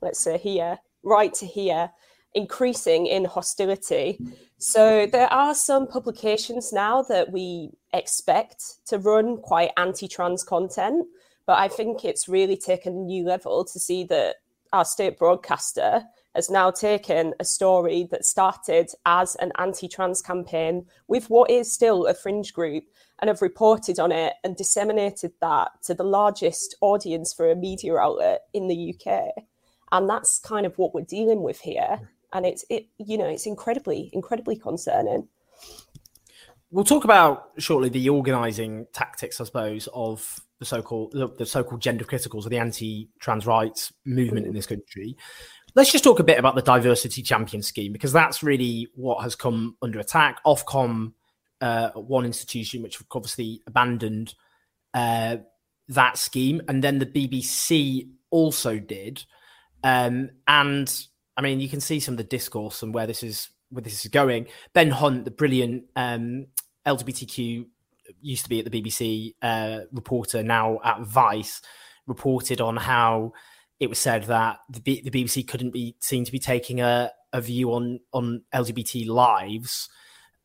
let's 0.01 0.19
say 0.19 0.37
here, 0.37 0.79
right 1.03 1.33
to 1.35 1.45
here, 1.45 1.91
increasing 2.33 3.07
in 3.07 3.25
hostility. 3.25 4.19
So 4.57 5.05
there 5.05 5.31
are 5.31 5.53
some 5.53 5.87
publications 5.87 6.73
now 6.73 7.03
that 7.03 7.31
we 7.31 7.71
expect 7.93 8.85
to 8.87 8.97
run 8.97 9.37
quite 9.37 9.71
anti 9.77 10.07
trans 10.07 10.43
content. 10.43 11.07
But 11.45 11.59
I 11.59 11.67
think 11.67 12.03
it's 12.03 12.27
really 12.27 12.57
taken 12.57 12.93
a 12.93 13.05
new 13.05 13.23
level 13.23 13.63
to 13.65 13.79
see 13.79 14.03
that 14.05 14.37
our 14.73 14.83
state 14.83 15.17
broadcaster 15.17 16.03
has 16.35 16.49
now 16.49 16.69
taken 16.69 17.33
a 17.39 17.45
story 17.45 18.07
that 18.11 18.25
started 18.25 18.89
as 19.05 19.35
an 19.35 19.51
anti 19.57 19.87
trans 19.87 20.21
campaign 20.21 20.85
with 21.07 21.29
what 21.29 21.49
is 21.49 21.71
still 21.71 22.05
a 22.05 22.13
fringe 22.13 22.53
group 22.53 22.83
and 23.19 23.27
have 23.27 23.41
reported 23.41 23.99
on 23.99 24.11
it 24.11 24.33
and 24.43 24.55
disseminated 24.55 25.31
that 25.41 25.71
to 25.83 25.93
the 25.93 26.03
largest 26.03 26.75
audience 26.81 27.33
for 27.33 27.49
a 27.49 27.55
media 27.55 27.95
outlet 27.95 28.41
in 28.53 28.67
the 28.67 28.93
UK. 28.93 29.31
And 29.91 30.09
that's 30.09 30.39
kind 30.39 30.65
of 30.65 30.77
what 30.77 30.93
we're 30.93 31.01
dealing 31.01 31.41
with 31.41 31.61
here. 31.61 32.11
And 32.33 32.45
it's 32.45 32.65
it, 32.69 32.87
you 32.97 33.17
know, 33.17 33.27
it's 33.27 33.45
incredibly, 33.45 34.09
incredibly 34.13 34.57
concerning. 34.57 35.27
We'll 36.69 36.83
talk 36.83 37.05
about 37.05 37.51
shortly 37.57 37.89
the 37.89 38.09
organising 38.09 38.87
tactics, 38.93 39.39
I 39.39 39.45
suppose, 39.45 39.87
of 39.93 40.41
the 40.59 40.65
so-called 40.65 41.13
the, 41.13 41.29
the 41.29 41.45
so-called 41.45 41.81
gender 41.81 42.03
criticals 42.03 42.45
or 42.45 42.49
the 42.49 42.57
anti-trans 42.57 43.45
rights 43.45 43.93
movement 44.05 44.47
in 44.47 44.53
this 44.53 44.65
country. 44.65 45.15
Let's 45.77 45.91
just 45.91 46.03
talk 46.03 46.19
a 46.19 46.23
bit 46.23 46.39
about 46.39 46.55
the 46.55 46.63
diversity 46.63 47.21
champion 47.21 47.61
scheme 47.61 47.93
because 47.93 48.11
that's 48.11 48.41
really 48.41 48.87
what 48.95 49.21
has 49.21 49.35
come 49.35 49.77
under 49.83 49.99
attack. 49.99 50.43
Ofcom 50.43 51.13
uh, 51.61 51.91
one 51.91 52.25
institution 52.25 52.81
which 52.81 52.97
obviously 53.11 53.61
abandoned 53.67 54.33
uh, 54.95 55.37
that 55.89 56.17
scheme, 56.17 56.63
and 56.67 56.83
then 56.83 56.97
the 56.97 57.05
BBC 57.05 58.09
also 58.31 58.79
did. 58.79 59.23
Um, 59.83 60.31
and 60.47 60.91
I 61.37 61.41
mean, 61.43 61.59
you 61.59 61.69
can 61.69 61.79
see 61.79 61.99
some 61.99 62.15
of 62.15 62.17
the 62.17 62.23
discourse 62.23 62.81
and 62.81 62.91
where 62.91 63.05
this 63.05 63.21
is 63.21 63.49
where 63.69 63.83
this 63.83 64.03
is 64.03 64.09
going. 64.09 64.47
Ben 64.73 64.89
Hunte, 64.89 65.25
the 65.25 65.31
brilliant 65.31 65.83
um, 65.95 66.47
LGBTQ 66.87 67.67
used 68.19 68.45
to 68.45 68.49
be 68.49 68.57
at 68.57 68.65
the 68.65 68.81
BBC 68.81 69.35
uh, 69.43 69.81
reporter, 69.91 70.41
now 70.41 70.79
at 70.83 71.01
Vice, 71.01 71.61
reported 72.07 72.61
on 72.61 72.77
how 72.77 73.33
it 73.79 73.89
was 73.89 73.99
said 73.99 74.23
that 74.23 74.59
the, 74.69 74.81
B- 74.81 75.01
the 75.01 75.11
BBC 75.11 75.47
couldn't 75.47 75.71
be 75.71 75.95
seen 75.99 76.25
to 76.25 76.31
be 76.31 76.39
taking 76.39 76.81
a, 76.81 77.11
a 77.33 77.41
view 77.41 77.73
on 77.73 77.99
on 78.13 78.43
LGBT 78.53 79.07
lives 79.07 79.89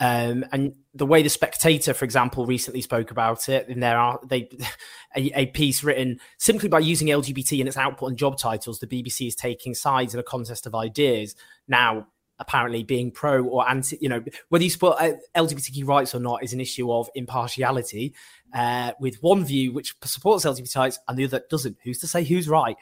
Um, 0.03 0.45
and 0.51 0.75
the 0.95 1.07
way 1.07 1.23
the 1.23 1.29
Spectator, 1.29 1.95
for 1.95 2.05
example, 2.05 2.45
recently 2.45 2.81
spoke 2.81 3.13
about 3.13 3.49
it 3.49 3.69
in 3.69 3.79
their 3.79 4.19
they 4.27 4.49
a, 5.17 5.31
a, 5.43 5.47
piece 5.47 5.85
written 5.85 6.19
simply 6.39 6.69
by 6.69 6.81
using 6.81 7.07
LGBT 7.07 7.61
in 7.61 7.69
its 7.69 7.77
output 7.77 8.09
and 8.09 8.19
job 8.19 8.37
titles, 8.37 8.81
the 8.81 8.89
BBC 8.89 9.29
is 9.29 9.37
taking 9.37 9.75
sides 9.75 10.13
in 10.13 10.19
a 10.19 10.25
contest 10.25 10.67
of 10.67 10.75
ideas. 10.75 11.37
Now, 11.69 12.09
apparently, 12.41 12.83
being 12.83 13.13
pro 13.13 13.45
or 13.45 13.69
anti, 13.71 13.97
you 14.01 14.09
know, 14.09 14.25
whether 14.49 14.65
you 14.65 14.71
support 14.71 14.97
uh, 15.01 15.13
LGBTQ 15.37 15.87
rights 15.87 16.17
or 16.17 16.19
not 16.19 16.43
is 16.43 16.53
an 16.53 16.61
issue 16.61 16.93
of 16.93 17.09
impartiality. 17.15 18.13
Uh, 18.53 18.93
with 18.99 19.23
one 19.23 19.45
view 19.45 19.73
which 19.73 19.95
supports 20.03 20.45
LGBT 20.45 20.77
rights 20.77 20.99
and 21.07 21.17
the 21.17 21.25
other 21.25 21.43
doesn't. 21.49 21.79
Who's 21.85 22.01
to 22.01 22.09
say 22.09 22.25
who's 22.25 22.49
right? 22.49 22.77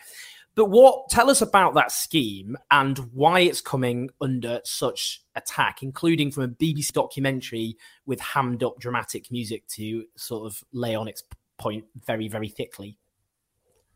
But 0.55 0.67
what 0.67 1.09
tell 1.11 1.31
us 1.31 1.41
about 1.41 1.75
that 1.75 1.93
scheme 1.93 2.57
and 2.71 2.99
why 3.13 3.41
it's 3.41 3.61
coming 3.61 4.11
under 4.21 4.61
such 4.65 5.23
attack, 5.35 5.83
including 5.83 6.31
from 6.31 6.43
a 6.45 6.49
BBC 6.49 6.93
documentary 6.93 7.77
with 8.05 8.21
hammed 8.21 8.65
up 8.65 8.79
dramatic 8.79 9.31
music 9.31 9.67
to 9.69 10.05
sort 10.17 10.47
of 10.47 10.63
lay 10.73 10.95
on 10.95 11.09
its 11.09 11.23
point 11.59 11.85
very, 12.05 12.29
very 12.29 12.49
thickly. 12.49 12.99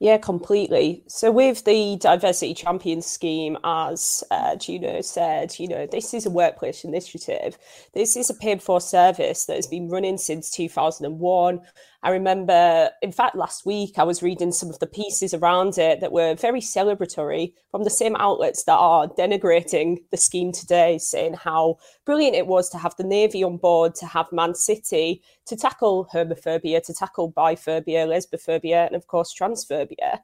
Yeah, 0.01 0.19
completely. 0.19 1.05
So, 1.07 1.31
with 1.31 1.65
the 1.65 1.97
Diversity 2.01 2.53
Champion 2.53 3.01
scheme, 3.01 3.57
as 3.65 4.25
uh, 4.31 4.57
Juno 4.57 5.01
said, 5.01 5.59
you 5.59 5.69
know, 5.69 5.87
this 5.87 6.13
is 6.13 6.27
a 6.27 6.31
workplace 6.31 6.83
initiative. 6.85 7.57
This 7.95 8.17
is 8.17 8.29
a 8.29 8.35
paid 8.35 8.61
for 8.61 8.81
service 8.81 9.47
that 9.47 9.55
has 9.55 9.69
been 9.69 9.89
running 9.89 10.19
since 10.19 10.51
2001. 10.51 11.61
I 12.05 12.11
remember, 12.11 12.91
in 13.01 13.13
fact, 13.13 13.35
last 13.35 13.65
week 13.65 13.99
I 13.99 14.03
was 14.03 14.23
reading 14.23 14.53
some 14.53 14.69
of 14.69 14.79
the 14.79 14.87
pieces 14.87 15.33
around 15.33 15.79
it 15.79 16.01
that 16.01 16.13
were 16.13 16.35
very 16.35 16.61
celebratory 16.61 17.55
from 17.71 17.85
the 17.85 17.89
same 17.89 18.15
outlets 18.17 18.65
that 18.65 18.77
are 18.77 19.09
denigrating 19.09 20.03
the 20.11 20.19
scheme 20.19 20.53
today, 20.53 20.99
saying 20.99 21.33
how 21.33 21.79
brilliant 22.05 22.37
it 22.37 22.47
was 22.47 22.69
to 22.69 22.79
have 22.79 22.95
the 22.97 23.05
Navy 23.05 23.43
on 23.43 23.57
board, 23.57 23.95
to 23.95 24.07
have 24.07 24.31
Man 24.33 24.55
City, 24.55 25.23
to 25.47 25.57
tackle 25.57 26.07
homophobia, 26.13 26.83
to 26.83 26.93
tackle 26.93 27.33
biphobia, 27.33 28.07
lesbophobia, 28.07 28.87
and 28.87 28.95
of 28.95 29.07
course, 29.07 29.35
transphobia. 29.35 30.19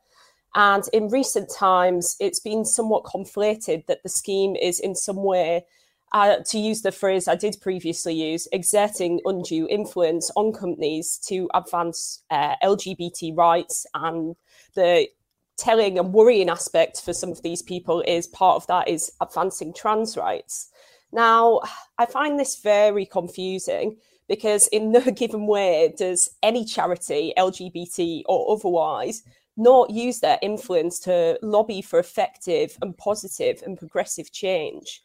And 0.54 0.84
in 0.92 1.08
recent 1.08 1.50
times, 1.50 2.14
it's 2.20 2.40
been 2.40 2.66
somewhat 2.66 3.04
conflated 3.04 3.86
that 3.86 4.02
the 4.02 4.10
scheme 4.10 4.54
is 4.54 4.80
in 4.80 4.94
some 4.94 5.24
way 5.24 5.64
uh, 6.12 6.36
to 6.46 6.58
use 6.58 6.82
the 6.82 6.92
phrase 6.92 7.28
I 7.28 7.36
did 7.36 7.56
previously 7.60 8.14
use, 8.14 8.48
exerting 8.52 9.20
undue 9.24 9.68
influence 9.68 10.30
on 10.36 10.52
companies 10.52 11.18
to 11.26 11.48
advance 11.54 12.22
uh, 12.30 12.56
LGBT 12.62 13.36
rights. 13.36 13.86
And 13.94 14.34
the 14.74 15.08
telling 15.56 15.98
and 15.98 16.12
worrying 16.12 16.48
aspect 16.48 17.02
for 17.02 17.12
some 17.12 17.30
of 17.30 17.42
these 17.42 17.62
people 17.62 18.02
is 18.06 18.26
part 18.28 18.56
of 18.56 18.66
that 18.66 18.88
is 18.88 19.12
advancing 19.20 19.72
trans 19.72 20.16
rights. 20.16 20.70
Now, 21.12 21.60
I 21.98 22.06
find 22.06 22.38
this 22.38 22.60
very 22.60 23.04
confusing 23.06 23.96
because, 24.28 24.68
in 24.68 24.92
no 24.92 25.00
given 25.14 25.46
way, 25.46 25.92
does 25.96 26.30
any 26.42 26.64
charity, 26.64 27.32
LGBT 27.36 28.22
or 28.26 28.56
otherwise, 28.56 29.22
not 29.56 29.90
use 29.90 30.20
their 30.20 30.38
influence 30.42 30.98
to 31.00 31.38
lobby 31.42 31.82
for 31.82 31.98
effective 31.98 32.78
and 32.80 32.96
positive 32.96 33.62
and 33.64 33.76
progressive 33.76 34.32
change. 34.32 35.02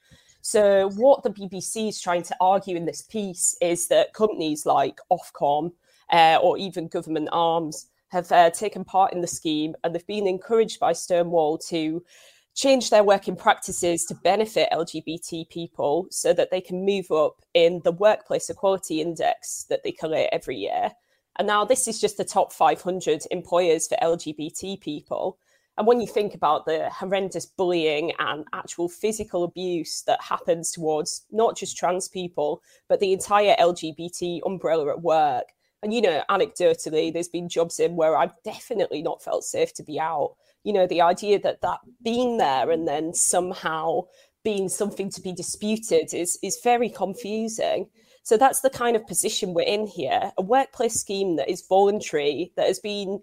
So, 0.47 0.89
what 0.89 1.23
the 1.23 1.31
BBC 1.31 1.89
is 1.89 1.99
trying 1.99 2.21
to 2.21 2.36
argue 2.39 2.75
in 2.75 2.86
this 2.86 3.01
piece 3.01 3.58
is 3.62 3.88
that 3.88 4.13
companies 4.13 4.63
like 4.63 4.99
Ofcom 5.12 5.71
uh, 6.13 6.38
or 6.39 6.55
even 6.60 6.88
government 6.88 7.29
arms 7.31 7.88
have 8.10 8.31
uh, 8.31 8.51
taken 8.51 8.86
part 8.86 9.12
in 9.12 9.21
the 9.21 9.27
scheme 9.27 9.73
and 9.84 9.95
they've 9.95 10.05
been 10.05 10.27
encouraged 10.27 10.79
by 10.79 10.93
Stonewall 10.93 11.58
to 11.69 12.05
change 12.53 12.91
their 12.91 13.03
working 13.03 13.36
practices 13.36 14.05
to 14.05 14.13
benefit 14.23 14.69
LGBT 14.71 15.49
people 15.49 16.05
so 16.12 16.31
that 16.31 16.51
they 16.51 16.62
can 16.62 16.86
move 16.86 17.10
up 17.10 17.41
in 17.55 17.81
the 17.84 17.93
workplace 17.93 18.47
equality 18.47 19.01
index 19.01 19.65
that 19.71 19.81
they 19.84 19.91
collate 19.91 20.29
every 20.31 20.58
year. 20.58 20.91
And 21.38 21.47
now 21.47 21.65
this 21.65 21.88
is 21.88 21.99
just 21.99 22.17
the 22.17 22.23
top 22.23 22.53
500 22.53 23.23
employers 23.31 23.88
for 23.88 23.97
LGBT 23.99 24.79
people. 24.79 25.39
And 25.77 25.85
when 25.85 25.99
you 25.99 26.07
think 26.07 26.33
about 26.33 26.65
the 26.65 26.89
horrendous 26.89 27.45
bullying 27.45 28.13
and 28.19 28.45
actual 28.53 28.88
physical 28.88 29.43
abuse 29.43 30.03
that 30.07 30.21
happens 30.21 30.71
towards 30.71 31.25
not 31.31 31.57
just 31.57 31.75
trans 31.75 32.07
people, 32.07 32.61
but 32.88 32.99
the 32.99 33.11
entire 33.11 33.55
LGBT 33.57 34.39
umbrella 34.45 34.91
at 34.91 35.01
work. 35.01 35.45
And, 35.83 35.93
you 35.93 36.01
know, 36.01 36.23
anecdotally, 36.29 37.11
there's 37.11 37.27
been 37.27 37.49
jobs 37.49 37.79
in 37.79 37.95
where 37.95 38.17
I've 38.17 38.33
definitely 38.43 39.01
not 39.01 39.21
felt 39.21 39.43
safe 39.43 39.73
to 39.73 39.83
be 39.83 39.99
out. 39.99 40.35
You 40.63 40.73
know, 40.73 40.88
the 40.88 41.01
idea 41.01 41.39
that 41.41 41.61
that 41.61 41.79
being 42.03 42.38
there 42.38 42.71
and 42.71 42.88
then 42.88 43.13
somehow 43.13 44.03
being 44.43 44.69
something 44.69 45.09
to 45.09 45.21
be 45.21 45.33
disputed 45.33 46.13
is, 46.13 46.39
is 46.41 46.59
very 46.63 46.89
confusing. 46.89 47.89
So 48.23 48.38
that's 48.38 48.61
the 48.61 48.69
kind 48.69 48.95
of 48.95 49.05
position 49.05 49.53
we're 49.53 49.67
in 49.67 49.85
here 49.85 50.31
a 50.38 50.41
workplace 50.41 50.95
scheme 50.95 51.35
that 51.35 51.49
is 51.49 51.65
voluntary, 51.67 52.51
that 52.55 52.67
has 52.67 52.79
been 52.79 53.19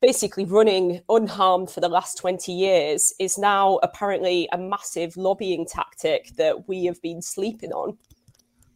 basically 0.00 0.44
running 0.44 1.00
unharmed 1.08 1.70
for 1.70 1.80
the 1.80 1.88
last 1.88 2.16
20 2.18 2.52
years 2.52 3.12
is 3.18 3.36
now 3.36 3.78
apparently 3.82 4.48
a 4.52 4.58
massive 4.58 5.16
lobbying 5.16 5.66
tactic 5.66 6.30
that 6.36 6.68
we 6.68 6.84
have 6.84 7.00
been 7.02 7.20
sleeping 7.20 7.72
on 7.72 7.96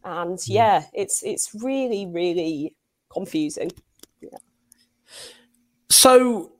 and 0.03 0.39
hmm. 0.45 0.51
yeah 0.51 0.83
it's 0.93 1.23
it's 1.23 1.55
really 1.61 2.05
really 2.07 2.75
confusing 3.11 3.71
yeah. 4.21 4.37
so 5.89 6.51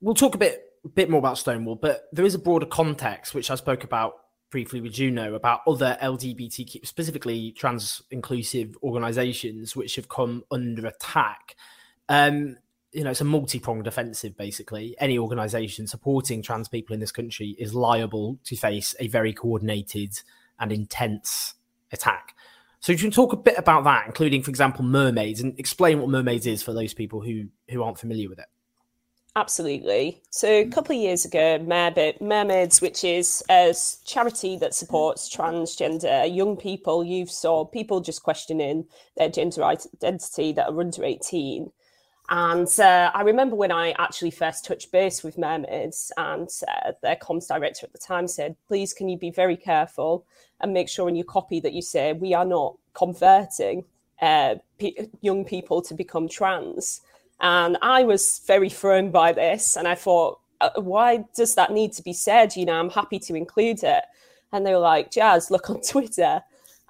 we'll 0.00 0.14
talk 0.14 0.34
a 0.34 0.38
bit 0.38 0.62
a 0.84 0.88
bit 0.88 1.10
more 1.10 1.18
about 1.18 1.36
stonewall 1.36 1.76
but 1.76 2.04
there 2.12 2.24
is 2.24 2.34
a 2.34 2.38
broader 2.38 2.66
context 2.66 3.34
which 3.34 3.50
i 3.50 3.54
spoke 3.54 3.84
about 3.84 4.14
briefly 4.54 4.80
with 4.80 4.92
Juno 4.92 5.34
about 5.34 5.62
other 5.66 5.98
LGBTQ, 6.00 6.86
specifically 6.86 7.50
trans 7.50 8.00
inclusive 8.12 8.76
organizations, 8.84 9.74
which 9.74 9.96
have 9.96 10.08
come 10.08 10.44
under 10.52 10.86
attack. 10.86 11.56
Um, 12.08 12.58
you 12.94 13.04
know, 13.04 13.10
it's 13.10 13.20
a 13.20 13.24
multi-pronged 13.24 13.86
offensive. 13.86 14.36
Basically, 14.36 14.94
any 14.98 15.18
organisation 15.18 15.86
supporting 15.86 16.42
trans 16.42 16.68
people 16.68 16.94
in 16.94 17.00
this 17.00 17.12
country 17.12 17.56
is 17.58 17.74
liable 17.74 18.38
to 18.44 18.56
face 18.56 18.94
a 19.00 19.08
very 19.08 19.32
coordinated 19.32 20.20
and 20.60 20.72
intense 20.72 21.54
attack. 21.92 22.34
So, 22.80 22.92
you 22.92 22.98
can 22.98 23.10
talk 23.10 23.32
a 23.32 23.36
bit 23.36 23.58
about 23.58 23.84
that, 23.84 24.06
including, 24.06 24.42
for 24.42 24.50
example, 24.50 24.84
mermaids, 24.84 25.40
and 25.40 25.58
explain 25.58 25.98
what 26.00 26.08
mermaids 26.08 26.46
is 26.46 26.62
for 26.62 26.72
those 26.72 26.94
people 26.94 27.20
who 27.20 27.46
who 27.70 27.82
aren't 27.82 27.98
familiar 27.98 28.28
with 28.28 28.38
it. 28.38 28.46
Absolutely. 29.36 30.22
So, 30.30 30.46
a 30.46 30.68
couple 30.68 30.94
of 30.94 31.02
years 31.02 31.24
ago, 31.24 31.58
Mermaids, 31.58 32.80
which 32.80 33.02
is 33.02 33.42
a 33.50 33.74
charity 34.04 34.56
that 34.58 34.74
supports 34.74 35.34
transgender 35.34 36.32
young 36.32 36.56
people, 36.56 37.02
youth, 37.02 37.44
or 37.44 37.68
people 37.68 38.00
just 38.00 38.22
questioning 38.22 38.86
their 39.16 39.28
gender 39.28 39.64
identity 39.64 40.52
that 40.52 40.68
are 40.68 40.80
under 40.80 41.04
18, 41.04 41.72
and 42.30 42.68
uh, 42.80 43.10
I 43.12 43.20
remember 43.20 43.54
when 43.54 43.70
I 43.70 43.90
actually 43.98 44.30
first 44.30 44.64
touched 44.64 44.90
base 44.90 45.22
with 45.22 45.36
Mermaids, 45.36 46.10
and 46.16 46.48
uh, 46.68 46.92
their 47.02 47.16
comms 47.16 47.46
director 47.48 47.84
at 47.84 47.92
the 47.92 47.98
time 47.98 48.26
said, 48.26 48.56
Please, 48.66 48.94
can 48.94 49.08
you 49.08 49.18
be 49.18 49.30
very 49.30 49.56
careful 49.56 50.24
and 50.60 50.72
make 50.72 50.88
sure 50.88 51.08
in 51.08 51.16
your 51.16 51.26
copy 51.26 51.60
that 51.60 51.74
you 51.74 51.82
say, 51.82 52.14
We 52.14 52.32
are 52.32 52.46
not 52.46 52.76
converting 52.94 53.84
uh, 54.22 54.54
young 55.20 55.44
people 55.44 55.82
to 55.82 55.94
become 55.94 56.28
trans. 56.28 57.02
And 57.40 57.76
I 57.82 58.04
was 58.04 58.40
very 58.46 58.70
thrown 58.70 59.10
by 59.10 59.32
this, 59.32 59.76
and 59.76 59.86
I 59.86 59.94
thought, 59.94 60.40
uh, 60.62 60.70
Why 60.76 61.24
does 61.36 61.54
that 61.56 61.72
need 61.72 61.92
to 61.94 62.02
be 62.02 62.14
said? 62.14 62.56
You 62.56 62.64
know, 62.64 62.80
I'm 62.80 62.90
happy 62.90 63.18
to 63.18 63.34
include 63.34 63.84
it. 63.84 64.04
And 64.50 64.64
they 64.64 64.72
were 64.72 64.78
like, 64.78 65.10
Jazz, 65.10 65.50
look 65.50 65.68
on 65.68 65.80
Twitter. 65.88 66.42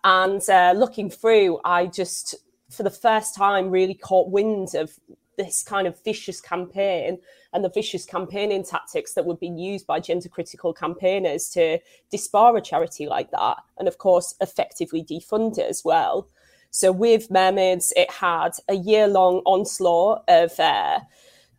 And 0.04 0.42
uh, 0.48 0.74
looking 0.76 1.10
through, 1.10 1.58
I 1.64 1.86
just 1.86 2.36
for 2.70 2.82
the 2.82 2.90
first 2.90 3.34
time 3.34 3.70
really 3.70 3.94
caught 3.94 4.30
wind 4.30 4.74
of 4.74 4.92
this 5.36 5.62
kind 5.62 5.86
of 5.86 6.02
vicious 6.04 6.40
campaign 6.40 7.18
and 7.52 7.64
the 7.64 7.70
vicious 7.70 8.04
campaigning 8.04 8.64
tactics 8.64 9.14
that 9.14 9.24
were 9.24 9.36
being 9.36 9.58
used 9.58 9.86
by 9.86 10.00
gender 10.00 10.28
critical 10.28 10.72
campaigners 10.72 11.48
to 11.50 11.78
disbar 12.12 12.56
a 12.56 12.60
charity 12.60 13.06
like 13.06 13.30
that 13.30 13.58
and 13.78 13.88
of 13.88 13.98
course 13.98 14.34
effectively 14.40 15.02
defund 15.02 15.58
it 15.58 15.68
as 15.68 15.82
well. 15.84 16.28
So 16.70 16.90
with 16.90 17.30
mermaids 17.30 17.92
it 17.96 18.10
had 18.10 18.50
a 18.68 18.74
year 18.74 19.06
long 19.06 19.42
onslaught 19.46 20.24
of 20.28 20.58
uh, 20.58 21.00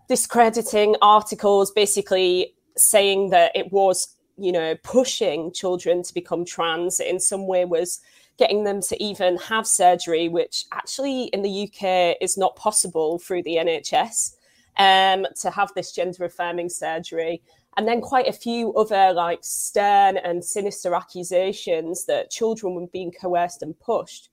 discrediting 0.07 0.95
articles 1.01 1.71
basically 1.71 2.53
saying 2.77 3.29
that 3.29 3.51
it 3.55 3.71
was 3.71 4.15
you 4.37 4.51
know 4.51 4.75
pushing 4.83 5.51
children 5.53 6.03
to 6.03 6.13
become 6.13 6.43
trans 6.45 6.99
in 6.99 7.19
some 7.19 7.47
way 7.47 7.65
was 7.65 8.01
getting 8.37 8.63
them 8.63 8.81
to 8.81 9.03
even 9.03 9.37
have 9.37 9.65
surgery, 9.65 10.27
which 10.27 10.65
actually 10.71 11.25
in 11.25 11.41
the 11.41 11.63
UK 11.63 12.17
is 12.21 12.37
not 12.37 12.55
possible 12.55 13.19
through 13.19 13.43
the 13.43 13.55
NHS, 13.55 14.35
um, 14.77 15.25
to 15.41 15.49
have 15.49 15.71
this 15.73 15.91
gender 15.91 16.25
affirming 16.25 16.69
surgery. 16.69 17.41
And 17.77 17.87
then 17.87 18.01
quite 18.01 18.27
a 18.27 18.33
few 18.33 18.73
other 18.73 19.13
like 19.13 19.39
stern 19.41 20.17
and 20.17 20.43
sinister 20.43 20.93
accusations 20.95 22.05
that 22.05 22.31
children 22.31 22.73
were 22.73 22.87
being 22.87 23.11
coerced 23.11 23.61
and 23.61 23.77
pushed. 23.79 24.29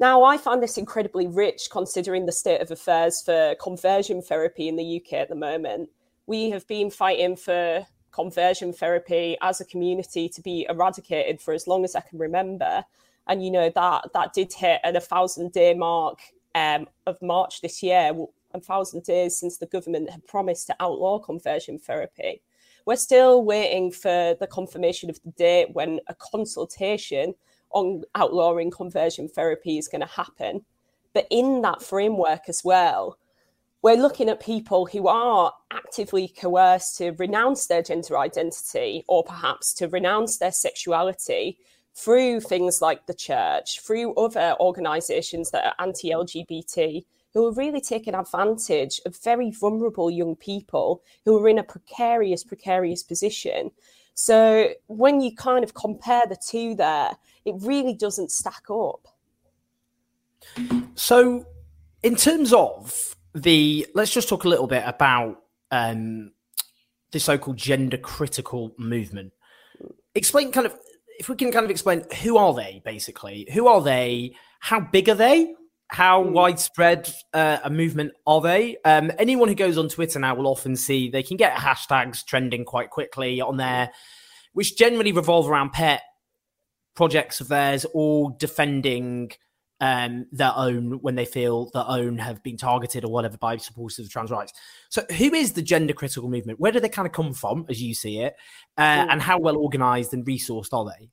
Now, 0.00 0.24
I 0.24 0.38
find 0.38 0.60
this 0.60 0.76
incredibly 0.76 1.28
rich 1.28 1.68
considering 1.70 2.26
the 2.26 2.32
state 2.32 2.60
of 2.60 2.70
affairs 2.72 3.22
for 3.22 3.54
conversion 3.62 4.22
therapy 4.22 4.66
in 4.66 4.74
the 4.74 5.00
UK 5.00 5.20
at 5.20 5.28
the 5.28 5.36
moment. 5.36 5.88
We 6.26 6.50
have 6.50 6.66
been 6.66 6.90
fighting 6.90 7.36
for 7.36 7.86
conversion 8.10 8.72
therapy 8.72 9.36
as 9.40 9.60
a 9.60 9.64
community 9.64 10.28
to 10.28 10.40
be 10.40 10.66
eradicated 10.68 11.40
for 11.40 11.54
as 11.54 11.66
long 11.66 11.84
as 11.84 11.94
I 11.94 12.00
can 12.00 12.18
remember. 12.18 12.84
And 13.26 13.44
you 13.44 13.50
know 13.50 13.70
that 13.74 14.10
that 14.12 14.32
did 14.32 14.52
hit 14.52 14.80
at 14.84 14.96
a 14.96 15.00
thousand 15.00 15.52
day 15.52 15.74
mark 15.74 16.20
um, 16.54 16.86
of 17.06 17.20
March 17.22 17.60
this 17.60 17.82
year, 17.82 18.12
a 18.52 18.60
thousand 18.60 19.02
days 19.02 19.36
since 19.36 19.58
the 19.58 19.66
government 19.66 20.10
had 20.10 20.26
promised 20.26 20.66
to 20.68 20.76
outlaw 20.80 21.18
conversion 21.18 21.78
therapy. 21.78 22.42
We're 22.86 22.96
still 22.96 23.44
waiting 23.44 23.90
for 23.90 24.36
the 24.38 24.46
confirmation 24.46 25.08
of 25.08 25.20
the 25.22 25.30
date 25.32 25.70
when 25.72 26.00
a 26.08 26.14
consultation 26.14 27.34
on 27.70 28.02
outlawing 28.14 28.70
conversion 28.70 29.28
therapy 29.28 29.78
is 29.78 29.88
going 29.88 30.02
to 30.02 30.06
happen. 30.06 30.64
But 31.12 31.26
in 31.30 31.62
that 31.62 31.82
framework 31.82 32.42
as 32.48 32.62
well, 32.62 33.18
we're 33.82 33.96
looking 33.96 34.28
at 34.28 34.40
people 34.40 34.86
who 34.86 35.08
are 35.08 35.52
actively 35.70 36.28
coerced 36.28 36.96
to 36.98 37.10
renounce 37.12 37.66
their 37.66 37.82
gender 37.82 38.18
identity 38.18 39.04
or 39.08 39.24
perhaps 39.24 39.74
to 39.74 39.88
renounce 39.88 40.38
their 40.38 40.52
sexuality 40.52 41.58
through 41.94 42.40
things 42.40 42.82
like 42.82 43.06
the 43.06 43.14
church, 43.14 43.80
through 43.80 44.14
other 44.14 44.56
organizations 44.60 45.50
that 45.50 45.64
are 45.64 45.84
anti 45.84 46.10
LGBT, 46.10 47.04
who 47.32 47.46
are 47.46 47.52
really 47.52 47.80
taking 47.80 48.14
advantage 48.14 49.00
of 49.06 49.16
very 49.16 49.50
vulnerable 49.50 50.10
young 50.10 50.36
people 50.36 51.02
who 51.24 51.38
are 51.38 51.48
in 51.48 51.58
a 51.58 51.64
precarious, 51.64 52.44
precarious 52.44 53.02
position. 53.02 53.70
So 54.14 54.70
when 54.86 55.20
you 55.20 55.34
kind 55.34 55.64
of 55.64 55.74
compare 55.74 56.26
the 56.26 56.36
two 56.36 56.74
there, 56.74 57.16
it 57.44 57.54
really 57.58 57.94
doesn't 57.94 58.30
stack 58.30 58.70
up. 58.70 59.08
So, 60.94 61.46
in 62.02 62.16
terms 62.16 62.52
of 62.52 63.16
the 63.34 63.86
let's 63.94 64.12
just 64.12 64.28
talk 64.28 64.44
a 64.44 64.48
little 64.48 64.66
bit 64.66 64.84
about 64.86 65.42
um, 65.70 66.32
the 67.10 67.18
so-called 67.18 67.56
gender 67.56 67.96
critical 67.96 68.74
movement. 68.76 69.32
Explain 70.14 70.52
kind 70.52 70.66
of 70.66 70.78
if 71.18 71.28
we 71.28 71.36
can 71.36 71.52
kind 71.52 71.64
of 71.64 71.70
explain 71.70 72.04
who 72.22 72.36
are 72.36 72.54
they 72.54 72.82
basically? 72.84 73.48
Who 73.52 73.66
are 73.66 73.80
they? 73.82 74.36
How 74.60 74.80
big 74.80 75.08
are 75.08 75.14
they? 75.14 75.54
How 75.88 76.24
hmm. 76.24 76.32
widespread 76.32 77.12
uh, 77.32 77.58
a 77.62 77.70
movement 77.70 78.12
are 78.26 78.40
they? 78.40 78.76
Um, 78.84 79.12
anyone 79.18 79.48
who 79.48 79.54
goes 79.54 79.78
on 79.78 79.88
Twitter 79.88 80.18
now 80.18 80.34
will 80.34 80.46
often 80.46 80.76
see 80.76 81.08
they 81.10 81.22
can 81.22 81.36
get 81.36 81.56
hashtags 81.56 82.24
trending 82.24 82.64
quite 82.64 82.90
quickly 82.90 83.40
on 83.40 83.56
there, 83.56 83.90
which 84.52 84.76
generally 84.76 85.12
revolve 85.12 85.48
around 85.48 85.72
pet 85.72 86.02
projects 86.94 87.40
of 87.40 87.48
theirs 87.48 87.84
or 87.92 88.34
defending 88.38 89.32
um, 89.84 90.24
their 90.32 90.52
own 90.56 90.92
when 91.02 91.14
they 91.14 91.26
feel 91.26 91.68
their 91.74 91.84
own 91.86 92.16
have 92.16 92.42
been 92.42 92.56
targeted 92.56 93.04
or 93.04 93.12
whatever 93.12 93.36
by 93.36 93.58
supporters 93.58 93.98
of 93.98 94.10
trans 94.10 94.30
rights. 94.30 94.54
So, 94.88 95.04
who 95.18 95.34
is 95.34 95.52
the 95.52 95.60
gender 95.60 95.92
critical 95.92 96.30
movement? 96.30 96.58
Where 96.58 96.72
do 96.72 96.80
they 96.80 96.88
kind 96.88 97.04
of 97.04 97.12
come 97.12 97.34
from, 97.34 97.66
as 97.68 97.82
you 97.82 97.92
see 97.92 98.20
it, 98.20 98.34
uh, 98.78 98.80
and 99.10 99.20
how 99.20 99.38
well 99.38 99.58
organized 99.58 100.14
and 100.14 100.24
resourced 100.24 100.72
are 100.72 100.86
they? 100.86 101.10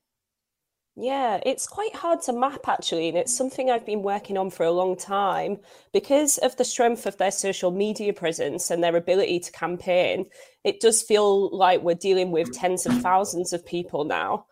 Yeah, 0.96 1.40
it's 1.44 1.66
quite 1.66 1.94
hard 1.94 2.22
to 2.22 2.32
map 2.32 2.66
actually, 2.66 3.10
and 3.10 3.18
it's 3.18 3.36
something 3.36 3.70
I've 3.70 3.84
been 3.84 4.02
working 4.02 4.38
on 4.38 4.48
for 4.48 4.64
a 4.64 4.70
long 4.70 4.96
time 4.96 5.58
because 5.92 6.38
of 6.38 6.56
the 6.56 6.64
strength 6.64 7.04
of 7.04 7.18
their 7.18 7.30
social 7.30 7.72
media 7.72 8.14
presence 8.14 8.70
and 8.70 8.82
their 8.82 8.96
ability 8.96 9.40
to 9.40 9.52
campaign. 9.52 10.30
It 10.64 10.80
does 10.80 11.02
feel 11.02 11.54
like 11.54 11.82
we're 11.82 11.94
dealing 11.94 12.30
with 12.30 12.52
tens 12.52 12.86
of 12.86 13.02
thousands 13.02 13.52
of 13.52 13.66
people 13.66 14.04
now. 14.04 14.46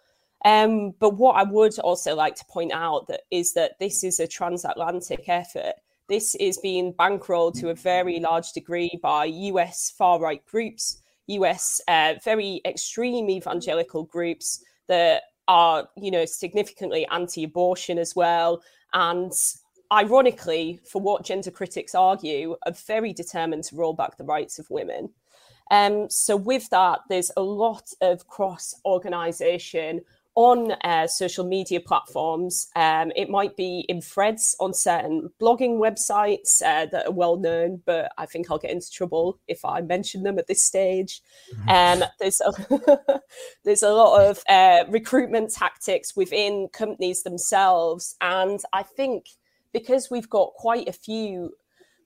Um, 0.45 0.93
but 0.99 1.17
what 1.17 1.37
I 1.37 1.43
would 1.43 1.79
also 1.81 2.15
like 2.15 2.35
to 2.37 2.45
point 2.47 2.73
out 2.73 3.07
that 3.09 3.23
is 3.31 3.53
that 3.55 3.79
this 3.79 4.03
is 4.03 4.21
a 4.21 4.27
transatlantic 4.27 5.29
effort. 5.29 5.75
This 6.09 6.35
is 6.37 6.59
being 6.59 6.95
bankrolled 6.95 7.59
to 7.61 7.71
a 7.71 7.75
very 7.75 8.19
large 8.21 8.53
degree 8.53 8.99
by 9.03 9.27
US 9.27 9.91
far 9.91 10.19
right 10.19 10.45
groups, 10.47 11.03
US 11.27 11.81
uh, 11.89 12.15
very 12.25 12.61
extreme 12.65 13.29
evangelical 13.29 14.05
groups 14.05 14.65
that 14.89 15.23
are, 15.47 15.89
you 15.97 16.11
know, 16.11 16.25
significantly 16.25 17.07
anti-abortion 17.11 17.99
as 17.99 18.17
well, 18.17 18.63
and 18.93 19.33
ironically, 19.93 20.81
for 20.85 21.01
what 21.01 21.25
gender 21.25 21.51
critics 21.51 21.95
argue, 21.95 22.57
are 22.67 22.73
very 22.87 23.13
determined 23.13 23.65
to 23.65 23.77
roll 23.77 23.93
back 23.93 24.17
the 24.17 24.25
rights 24.25 24.59
of 24.59 24.71
women. 24.71 25.11
Um, 25.71 26.09
so 26.11 26.37
with 26.37 26.69
that, 26.71 27.01
there's 27.09 27.31
a 27.37 27.43
lot 27.43 27.93
of 28.01 28.27
cross 28.27 28.75
organisation 28.85 30.01
on 30.35 30.73
uh, 30.85 31.07
social 31.07 31.45
media 31.45 31.81
platforms. 31.81 32.69
Um, 32.77 33.13
it 33.17 33.29
might 33.29 33.57
be 33.57 33.85
in 33.89 34.01
threads 34.01 34.55
on 34.61 34.73
certain 34.73 35.31
blogging 35.41 35.79
websites 35.79 36.63
uh, 36.65 36.87
that 36.87 37.07
are 37.07 37.13
well 37.13 37.37
known, 37.37 37.83
but 37.85 38.13
I 38.17 38.27
think 38.27 38.51
I'll 38.51 38.59
get 38.59 38.71
into 38.71 38.91
trouble 38.91 39.39
if 39.49 39.65
I 39.65 39.81
mention 39.81 40.23
them 40.23 40.39
at 40.39 40.47
this 40.47 40.65
stage. 40.65 41.23
Mm-hmm. 41.55 42.03
Um, 42.03 42.09
there's 42.19 42.41
a, 42.41 43.21
there's 43.65 43.83
a 43.83 43.93
lot 43.93 44.29
of 44.29 44.43
uh, 44.49 44.85
recruitment 44.89 45.53
tactics 45.53 46.15
within 46.17 46.69
companies 46.73 47.23
themselves, 47.23 48.17
and 48.21 48.61
I 48.73 48.83
think 48.83 49.27
because 49.73 50.11
we've 50.11 50.29
got 50.29 50.53
quite 50.55 50.89
a 50.89 50.93
few 50.93 51.53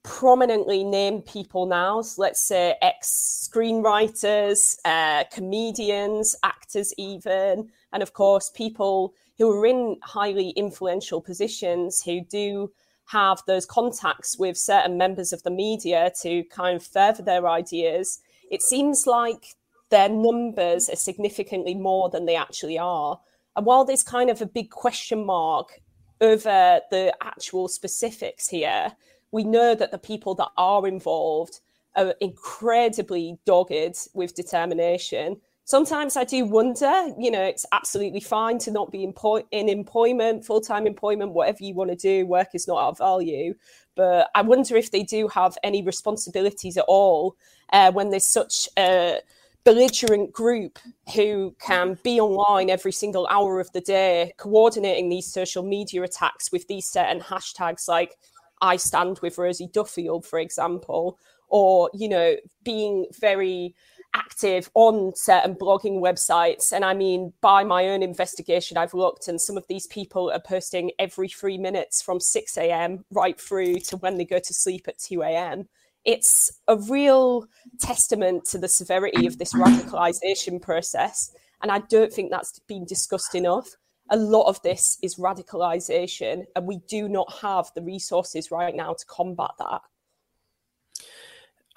prominently 0.05 0.83
named 0.83 1.25
people 1.25 1.65
now. 1.65 2.01
So 2.01 2.21
let's 2.21 2.47
say 2.47 2.75
ex 2.81 3.49
screenwriters, 3.51 4.77
uh, 4.85 5.23
comedians, 5.33 6.35
actors, 6.43 6.93
even, 6.97 7.69
and 7.91 8.03
of 8.03 8.13
course, 8.13 8.51
people 8.51 9.13
who 9.37 9.51
are 9.51 9.65
in 9.65 9.97
highly 10.03 10.51
influential 10.51 11.21
positions 11.21 12.01
who 12.03 12.21
do 12.21 12.71
have 13.07 13.41
those 13.47 13.65
contacts 13.65 14.37
with 14.37 14.57
certain 14.57 14.97
members 14.97 15.33
of 15.33 15.43
the 15.43 15.51
media 15.51 16.11
to 16.21 16.43
kind 16.45 16.75
of 16.75 16.85
further 16.85 17.23
their 17.23 17.47
ideas. 17.47 18.19
It 18.51 18.61
seems 18.61 19.07
like 19.07 19.55
their 19.89 20.09
numbers 20.09 20.89
are 20.89 20.95
significantly 20.95 21.73
more 21.73 22.09
than 22.09 22.25
they 22.25 22.35
actually 22.35 22.77
are. 22.77 23.19
And 23.55 23.65
while 23.65 23.85
there's 23.85 24.03
kind 24.03 24.29
of 24.29 24.41
a 24.41 24.45
big 24.45 24.69
question 24.69 25.25
mark 25.25 25.81
over 26.21 26.79
the 26.91 27.13
actual 27.21 27.67
specifics 27.67 28.47
here, 28.47 28.93
we 29.35 29.43
know 29.43 29.75
that 29.75 29.91
the 29.91 29.97
people 29.97 30.33
that 30.33 30.47
are 30.55 30.87
involved 30.87 31.59
are 31.97 32.15
incredibly 32.21 33.37
dogged 33.45 34.07
with 34.13 34.33
determination. 34.33 35.35
Sometimes 35.65 36.15
I 36.15 36.23
do 36.23 36.45
wonder, 36.45 37.09
you 37.19 37.29
know, 37.31 37.43
it's 37.43 37.65
absolutely 37.73 38.21
fine 38.21 38.59
to 38.59 38.71
not 38.71 38.93
be 38.93 39.03
in 39.03 39.69
employment, 39.69 40.45
full 40.45 40.61
time 40.61 40.87
employment, 40.87 41.33
whatever 41.33 41.57
you 41.59 41.73
want 41.73 41.89
to 41.89 41.97
do. 41.97 42.25
Work 42.25 42.51
is 42.53 42.65
not 42.65 42.77
our 42.77 42.93
value. 42.93 43.55
But 43.95 44.29
I 44.35 44.41
wonder 44.41 44.77
if 44.77 44.91
they 44.91 45.03
do 45.03 45.27
have 45.27 45.57
any 45.63 45.83
responsibilities 45.83 46.77
at 46.77 46.85
all 46.87 47.35
uh, 47.73 47.91
when 47.91 48.11
there's 48.11 48.25
such 48.25 48.69
a 48.77 49.19
belligerent 49.65 50.31
group 50.31 50.79
who 51.13 51.55
can 51.59 51.97
be 52.03 52.21
online 52.21 52.69
every 52.69 52.93
single 52.93 53.27
hour 53.27 53.59
of 53.59 53.69
the 53.73 53.81
day, 53.81 54.31
coordinating 54.37 55.09
these 55.09 55.25
social 55.25 55.63
media 55.63 56.03
attacks 56.03 56.53
with 56.53 56.67
these 56.67 56.87
certain 56.87 57.19
hashtags 57.19 57.89
like 57.89 58.15
I 58.61 58.77
stand 58.77 59.19
with 59.19 59.37
Rosie 59.37 59.69
Duffield, 59.71 60.25
for 60.25 60.39
example, 60.39 61.17
or, 61.47 61.89
you 61.93 62.09
know, 62.09 62.35
being 62.63 63.05
very 63.19 63.75
active 64.13 64.69
on 64.73 65.11
certain 65.15 65.55
blogging 65.55 65.99
websites. 65.99 66.71
And 66.71 66.85
I 66.85 66.93
mean, 66.93 67.33
by 67.41 67.63
my 67.63 67.89
own 67.89 68.01
investigation, 68.01 68.77
I've 68.77 68.93
looked, 68.93 69.27
and 69.27 69.39
some 69.39 69.57
of 69.57 69.67
these 69.67 69.87
people 69.87 70.31
are 70.31 70.39
posting 70.39 70.91
every 70.97 71.27
three 71.27 71.57
minutes 71.57 72.01
from 72.01 72.19
6 72.19 72.57
a.m. 72.57 73.03
right 73.11 73.39
through 73.39 73.75
to 73.81 73.97
when 73.97 74.17
they 74.17 74.25
go 74.25 74.39
to 74.39 74.53
sleep 74.53 74.87
at 74.87 74.99
2 74.99 75.21
a.m. 75.21 75.67
It's 76.05 76.51
a 76.67 76.77
real 76.77 77.45
testament 77.79 78.45
to 78.45 78.57
the 78.57 78.69
severity 78.69 79.27
of 79.27 79.37
this 79.37 79.53
radicalization 79.53 80.61
process. 80.61 81.31
And 81.61 81.71
I 81.71 81.79
don't 81.79 82.13
think 82.13 82.31
that's 82.31 82.59
been 82.67 82.85
discussed 82.85 83.35
enough 83.35 83.75
a 84.09 84.17
lot 84.17 84.47
of 84.47 84.61
this 84.61 84.97
is 85.01 85.15
radicalization, 85.15 86.45
and 86.55 86.67
we 86.67 86.79
do 86.87 87.09
not 87.09 87.31
have 87.41 87.71
the 87.75 87.81
resources 87.81 88.51
right 88.51 88.75
now 88.75 88.93
to 88.93 89.05
combat 89.07 89.51
that. 89.59 89.81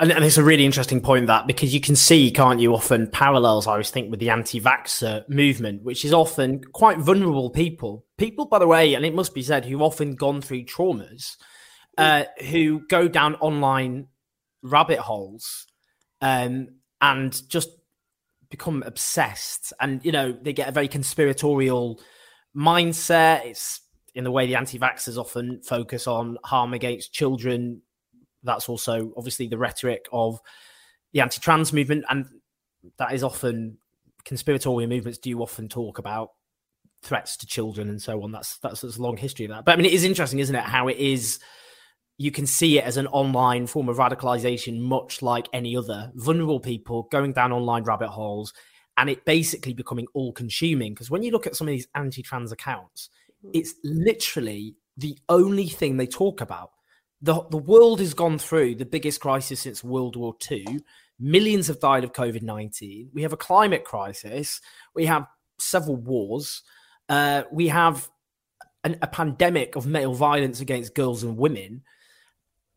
And, 0.01 0.13
and, 0.13 0.25
it's 0.25 0.37
a 0.37 0.45
really 0.45 0.65
interesting 0.65 1.01
point 1.01 1.27
that 1.27 1.49
because 1.49 1.75
you 1.75 1.81
can 1.81 1.97
see, 1.97 2.31
can't 2.31 2.61
you, 2.61 2.73
often 2.73 3.09
parallels, 3.09 3.67
I 3.67 3.73
always 3.73 3.91
think, 3.91 4.13
with 4.13 4.21
the 4.21 4.31
anti 4.31 4.61
vaxxer 4.61 5.29
movement, 5.29 5.83
which 5.83 6.05
is 6.05 6.13
often 6.13 6.63
quite 6.63 6.99
vulnerable 6.99 7.51
people. 7.51 8.07
People, 8.17 8.47
by 8.47 8.61
the 8.61 8.67
way, 8.69 8.95
and 8.95 9.05
it 9.05 9.13
must 9.15 9.35
be 9.35 9.43
said, 9.43 9.65
who've 9.65 9.83
often 9.83 10.15
gone 10.15 10.41
through 10.41 10.65
traumas, 10.67 11.37
uh, 11.97 12.25
who 12.51 12.87
go 12.89 13.09
down 13.09 13.35
online 13.37 14.07
rabbit 14.63 15.01
holes 15.01 15.67
um, 16.21 16.69
and 17.01 17.49
just 17.49 17.71
become 18.51 18.85
obsessed. 18.87 19.73
And, 19.81 20.05
you 20.05 20.13
know, 20.13 20.31
they 20.31 20.53
get 20.53 20.69
a 20.69 20.73
very 20.73 20.87
conspiratorial 20.87 22.01
mindset. 22.57 23.45
It's 23.47 23.81
in 24.15 24.25
the 24.25 24.31
way 24.31 24.47
the 24.47 24.57
anti 24.57 24.79
vaxxers 24.79 25.17
often 25.17 25.61
focus 25.63 26.07
on 26.07 26.39
harm 26.45 26.75
against 26.75 27.13
children. 27.13 27.83
That's 28.43 28.69
also 28.69 29.13
obviously 29.17 29.49
the 29.49 29.59
rhetoric 29.59 30.07
of 30.13 30.41
the 31.13 31.21
anti 31.21 31.41
trans 31.41 31.73
movement. 31.73 32.05
And 32.09 32.27
that 32.99 33.13
is 33.13 33.23
often 33.23 33.79
conspiratorial 34.25 34.89
movements 34.89 35.19
do 35.19 35.41
often 35.41 35.69
talk 35.69 35.99
about 35.99 36.31
threats 37.03 37.37
to 37.39 37.47
children 37.47 37.89
and 37.89 38.01
so 38.01 38.23
on. 38.23 38.33
That's 38.33 38.59
that's, 38.59 38.81
that's 38.81 38.97
a 38.97 39.03
long 39.03 39.17
history 39.17 39.47
of 39.47 39.51
that. 39.51 39.65
But 39.65 39.73
I 39.73 39.77
mean, 39.77 39.87
it 39.87 39.93
is 39.93 40.05
interesting, 40.05 40.39
isn't 40.41 40.55
it? 40.55 40.65
How 40.65 40.89
it 40.89 40.97
is. 40.97 41.39
You 42.21 42.33
can 42.33 42.47
see 42.47 42.79
it 42.79 42.85
as 42.85 42.97
an 42.97 43.07
online 43.07 43.69
form 43.69 43.89
of 43.89 43.99
radicalization, 43.99 44.81
much 44.81 45.23
like 45.23 45.49
any 45.53 45.77
other 45.77 46.11
vulnerable 46.17 46.59
people 46.59 47.07
going 47.13 47.33
down 47.33 47.53
online 47.53 47.85
rabbit 47.85 48.09
holes, 48.09 48.53
and 48.99 49.09
it 49.09 49.25
basically 49.25 49.73
becoming 49.73 50.09
all 50.13 50.33
consuming. 50.33 50.93
Because 50.93 51.11
when 51.11 51.23
you 51.23 51.31
look 51.31 51.47
at 51.47 51.57
some 51.57 51.69
of 51.69 51.73
these 51.73 51.87
anti 51.95 52.21
trans 52.21 52.53
accounts, 52.53 53.09
it's 53.55 53.75
literally 53.85 54.75
the 54.97 55.17
only 55.29 55.69
thing 55.69 55.97
they 55.97 56.07
talk 56.07 56.41
about. 56.41 56.73
The, 57.23 57.45
the 57.51 57.59
world 57.59 58.01
has 58.01 58.13
gone 58.13 58.39
through 58.39 58.75
the 58.75 58.85
biggest 58.85 59.21
crisis 59.21 59.61
since 59.61 59.83
World 59.83 60.17
War 60.17 60.35
II. 60.51 60.81
Millions 61.21 61.69
have 61.69 61.81
died 61.81 62.05
of 62.05 62.13
COVID 62.13 62.43
19. 62.43 63.11
We 63.15 63.23
have 63.23 63.33
a 63.33 63.37
climate 63.37 63.85
crisis. 63.85 64.61
We 64.95 65.07
have 65.07 65.27
several 65.59 65.97
wars. 65.97 66.63
Uh, 67.09 67.45
we 67.53 67.69
have 67.69 68.09
an, 68.83 68.99
a 69.01 69.07
pandemic 69.07 69.77
of 69.77 69.87
male 69.87 70.15
violence 70.15 70.61
against 70.61 70.95
girls 70.95 71.23
and 71.23 71.37
women. 71.37 71.83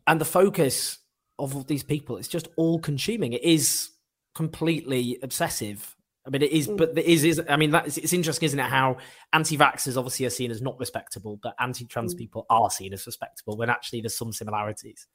And 0.06 0.22
the 0.22 0.26
focus 0.26 1.00
of 1.40 1.66
these 1.66 1.84
people 1.84 2.18
is 2.18 2.28
just 2.28 2.48
all 2.58 2.80
consuming. 2.80 3.34
It 3.34 3.44
is 3.44 3.90
completely 4.36 5.18
obsessive. 5.24 5.96
I 6.26 6.30
mean, 6.30 6.44
it 6.44 6.52
is, 6.52 6.68
mm. 6.68 6.78
but 6.78 6.98
it 6.98 7.06
is, 7.06 7.24
is 7.24 7.42
I 7.50 7.56
mean, 7.56 7.72
that's 7.72 7.98
it's 7.98 8.14
interesting, 8.14 8.46
isn't 8.46 8.60
it? 8.60 8.66
How 8.70 8.98
anti-vaxxers 9.34 9.98
obviously 9.98 10.26
are 10.28 10.30
seen 10.30 10.52
as 10.52 10.62
not 10.62 10.80
respectable, 10.80 11.40
but 11.42 11.56
anti-trans 11.60 12.14
mm. 12.14 12.20
people 12.20 12.46
are 12.50 12.70
seen 12.70 12.94
as 12.94 13.06
respectable 13.06 13.58
when 13.58 13.70
actually 13.70 14.02
there's 14.02 14.18
some 14.18 14.32
similarities. 14.32 15.08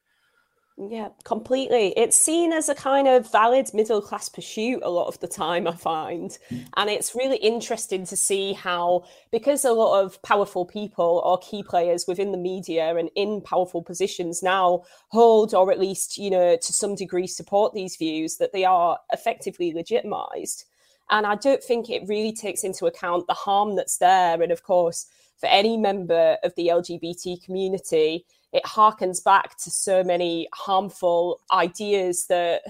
Yeah, 0.78 1.08
completely. 1.24 1.94
It's 1.96 2.18
seen 2.18 2.52
as 2.52 2.68
a 2.68 2.74
kind 2.74 3.08
of 3.08 3.32
valid 3.32 3.72
middle 3.72 4.02
class 4.02 4.28
pursuit 4.28 4.80
a 4.82 4.90
lot 4.90 5.06
of 5.06 5.18
the 5.20 5.26
time, 5.26 5.66
I 5.66 5.72
find. 5.72 6.36
And 6.76 6.90
it's 6.90 7.14
really 7.14 7.38
interesting 7.38 8.04
to 8.04 8.14
see 8.14 8.52
how, 8.52 9.04
because 9.32 9.64
a 9.64 9.72
lot 9.72 10.02
of 10.02 10.20
powerful 10.20 10.66
people 10.66 11.22
or 11.24 11.38
key 11.38 11.62
players 11.62 12.04
within 12.06 12.30
the 12.30 12.36
media 12.36 12.94
and 12.94 13.08
in 13.14 13.40
powerful 13.40 13.82
positions 13.82 14.42
now 14.42 14.82
hold, 15.08 15.54
or 15.54 15.72
at 15.72 15.80
least, 15.80 16.18
you 16.18 16.28
know, 16.28 16.56
to 16.56 16.72
some 16.74 16.94
degree 16.94 17.26
support 17.26 17.72
these 17.72 17.96
views, 17.96 18.36
that 18.36 18.52
they 18.52 18.66
are 18.66 18.98
effectively 19.14 19.72
legitimized. 19.72 20.66
And 21.10 21.26
I 21.26 21.36
don't 21.36 21.62
think 21.62 21.88
it 21.88 22.08
really 22.08 22.32
takes 22.32 22.64
into 22.64 22.86
account 22.86 23.26
the 23.26 23.34
harm 23.34 23.76
that's 23.76 23.98
there. 23.98 24.40
And 24.42 24.50
of 24.50 24.62
course, 24.62 25.06
for 25.38 25.46
any 25.46 25.76
member 25.76 26.36
of 26.42 26.54
the 26.56 26.68
LGBT 26.68 27.44
community, 27.44 28.24
it 28.52 28.64
harkens 28.64 29.22
back 29.22 29.56
to 29.58 29.70
so 29.70 30.02
many 30.02 30.48
harmful 30.54 31.40
ideas 31.52 32.26
that 32.28 32.62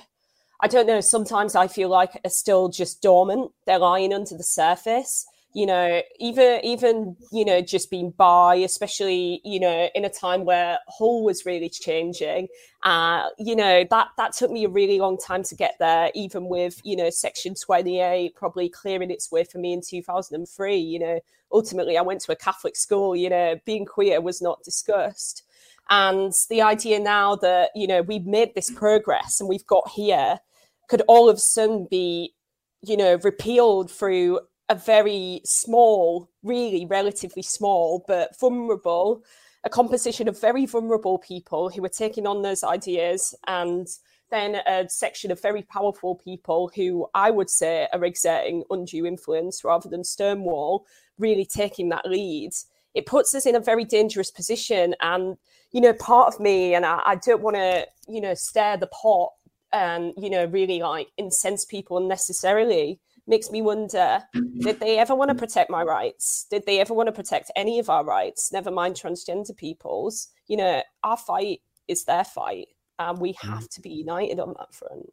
I 0.61 0.69
don't 0.69 0.87
know, 0.87 1.01
sometimes 1.01 1.55
I 1.55 1.69
feel 1.69 1.91
like 1.91 2.19
are 2.25 2.31
still 2.31 2.69
just 2.69 3.03
dormant. 3.03 3.53
They're 3.67 3.79
lying 3.79 4.13
under 4.13 4.37
the 4.37 4.43
surface. 4.43 5.27
You 5.57 5.65
know, 5.65 6.03
even 6.21 6.61
even, 6.63 7.17
you 7.33 7.43
know, 7.43 7.63
just 7.63 7.91
being 7.91 8.11
by, 8.11 8.57
especially, 8.57 9.41
you 9.43 9.59
know, 9.59 9.89
in 9.95 10.05
a 10.05 10.11
time 10.11 10.45
where 10.45 10.79
Hull 10.87 11.25
was 11.25 11.47
really 11.47 11.71
changing. 11.71 12.49
Uh, 12.83 13.31
you 13.39 13.57
know, 13.57 13.83
that 13.89 14.09
that 14.19 14.35
took 14.35 14.51
me 14.51 14.65
a 14.65 14.69
really 14.69 14.99
long 14.99 15.17
time 15.17 15.43
to 15.45 15.55
get 15.55 15.77
there, 15.79 16.11
even 16.15 16.51
with, 16.51 16.79
you 16.85 16.95
know, 16.95 17.09
section 17.09 17.55
28 17.55 18.35
probably 18.35 18.69
clearing 18.69 19.11
its 19.11 19.33
way 19.33 19.45
for 19.45 19.57
me 19.57 19.73
in 19.73 19.81
2003. 19.81 20.77
You 20.77 20.99
know, 20.99 21.21
ultimately 21.51 21.97
I 21.97 22.03
went 22.03 22.21
to 22.25 22.33
a 22.33 22.37
Catholic 22.37 22.77
school, 22.77 23.17
you 23.17 23.31
know, 23.31 23.57
being 23.65 23.87
queer 23.87 24.21
was 24.21 24.43
not 24.43 24.63
discussed. 24.63 25.43
And 25.89 26.33
the 26.51 26.61
idea 26.61 27.01
now 27.01 27.35
that, 27.37 27.71
you 27.75 27.87
know, 27.87 28.03
we've 28.03 28.27
made 28.27 28.55
this 28.55 28.71
progress 28.71 29.41
and 29.41 29.49
we've 29.49 29.67
got 29.67 29.89
here 29.89 30.41
could 30.89 31.03
all 31.09 31.31
of 31.31 31.37
a 31.37 31.41
sudden 31.41 31.87
be, 31.91 32.35
you 32.83 32.99
know, 32.99 33.19
repealed 33.23 33.91
through 33.91 34.41
a 34.69 34.75
very 34.75 35.41
small, 35.45 36.29
really 36.43 36.87
relatively 36.87 37.43
small, 37.43 38.05
but 38.07 38.39
vulnerable, 38.39 39.23
a 39.65 39.71
composition 39.71 40.29
of 40.29 40.41
very 40.41 40.67
vulnerable 40.67 41.19
people 41.19 41.71
who 41.71 41.85
are 41.85 41.91
taking 41.91 42.27
on 42.27 42.43
those 42.43 42.65
ideas 42.65 43.35
and 43.47 43.89
then 44.31 44.57
a 44.67 44.89
section 44.89 45.31
of 45.31 45.41
very 45.41 45.63
powerful 45.63 46.17
people 46.17 46.71
who 46.75 47.07
I 47.15 47.31
would 47.31 47.49
say 47.49 47.87
are 47.93 48.05
exerting 48.05 48.65
undue 48.71 49.07
influence 49.07 49.63
rather 49.65 49.89
than 49.89 50.03
Stonewall 50.03 50.85
really 51.19 51.45
taking 51.45 51.89
that 51.91 52.07
lead. 52.07 52.51
It 52.95 53.07
puts 53.07 53.35
us 53.35 53.47
in 53.47 53.55
a 53.55 53.61
very 53.61 53.85
dangerous 53.85 54.31
position. 54.31 54.95
And 55.01 55.37
you 55.73 55.81
know, 55.81 55.93
part 55.93 56.33
of 56.33 56.41
me, 56.41 56.75
and 56.75 56.87
I, 56.87 57.03
I 57.05 57.15
don't 57.17 57.43
want 57.43 57.57
to, 57.57 57.87
you 58.09 58.21
know, 58.21 58.35
stir 58.35 58.77
the 58.79 58.87
pot 58.87 59.33
and, 59.73 60.15
you 60.17 60.31
know, 60.31 60.47
really 60.47 60.81
like 60.81 61.09
incense 61.19 61.65
people 61.65 61.99
unnecessarily 61.99 62.99
makes 63.27 63.51
me 63.51 63.63
wonder 63.63 64.23
did 64.61 64.81
they 64.81 64.99
ever 64.99 65.15
want 65.15 65.31
to 65.31 65.35
protect 65.35 65.71
my 65.71 65.83
rights? 65.83 66.47
Did 66.51 66.65
they 66.67 66.81
ever 66.81 66.95
want 66.95 67.09
to 67.09 67.13
protect 67.13 67.51
any 67.57 67.79
of 67.79 67.91
our 67.91 68.05
rights? 68.05 68.53
Never 68.53 68.71
mind 68.71 68.97
transgender 68.97 69.57
people's. 69.57 70.29
You 70.47 70.57
know, 70.57 70.83
our 71.03 71.17
fight 71.17 71.61
is 71.89 72.05
their 72.05 72.25
fight, 72.25 72.69
and 72.99 73.21
we 73.21 73.33
mm. 73.35 73.49
have 73.49 73.69
to 73.71 73.81
be 73.81 73.91
united 73.91 74.41
on 74.41 74.55
that 74.59 74.75
front. 74.75 75.13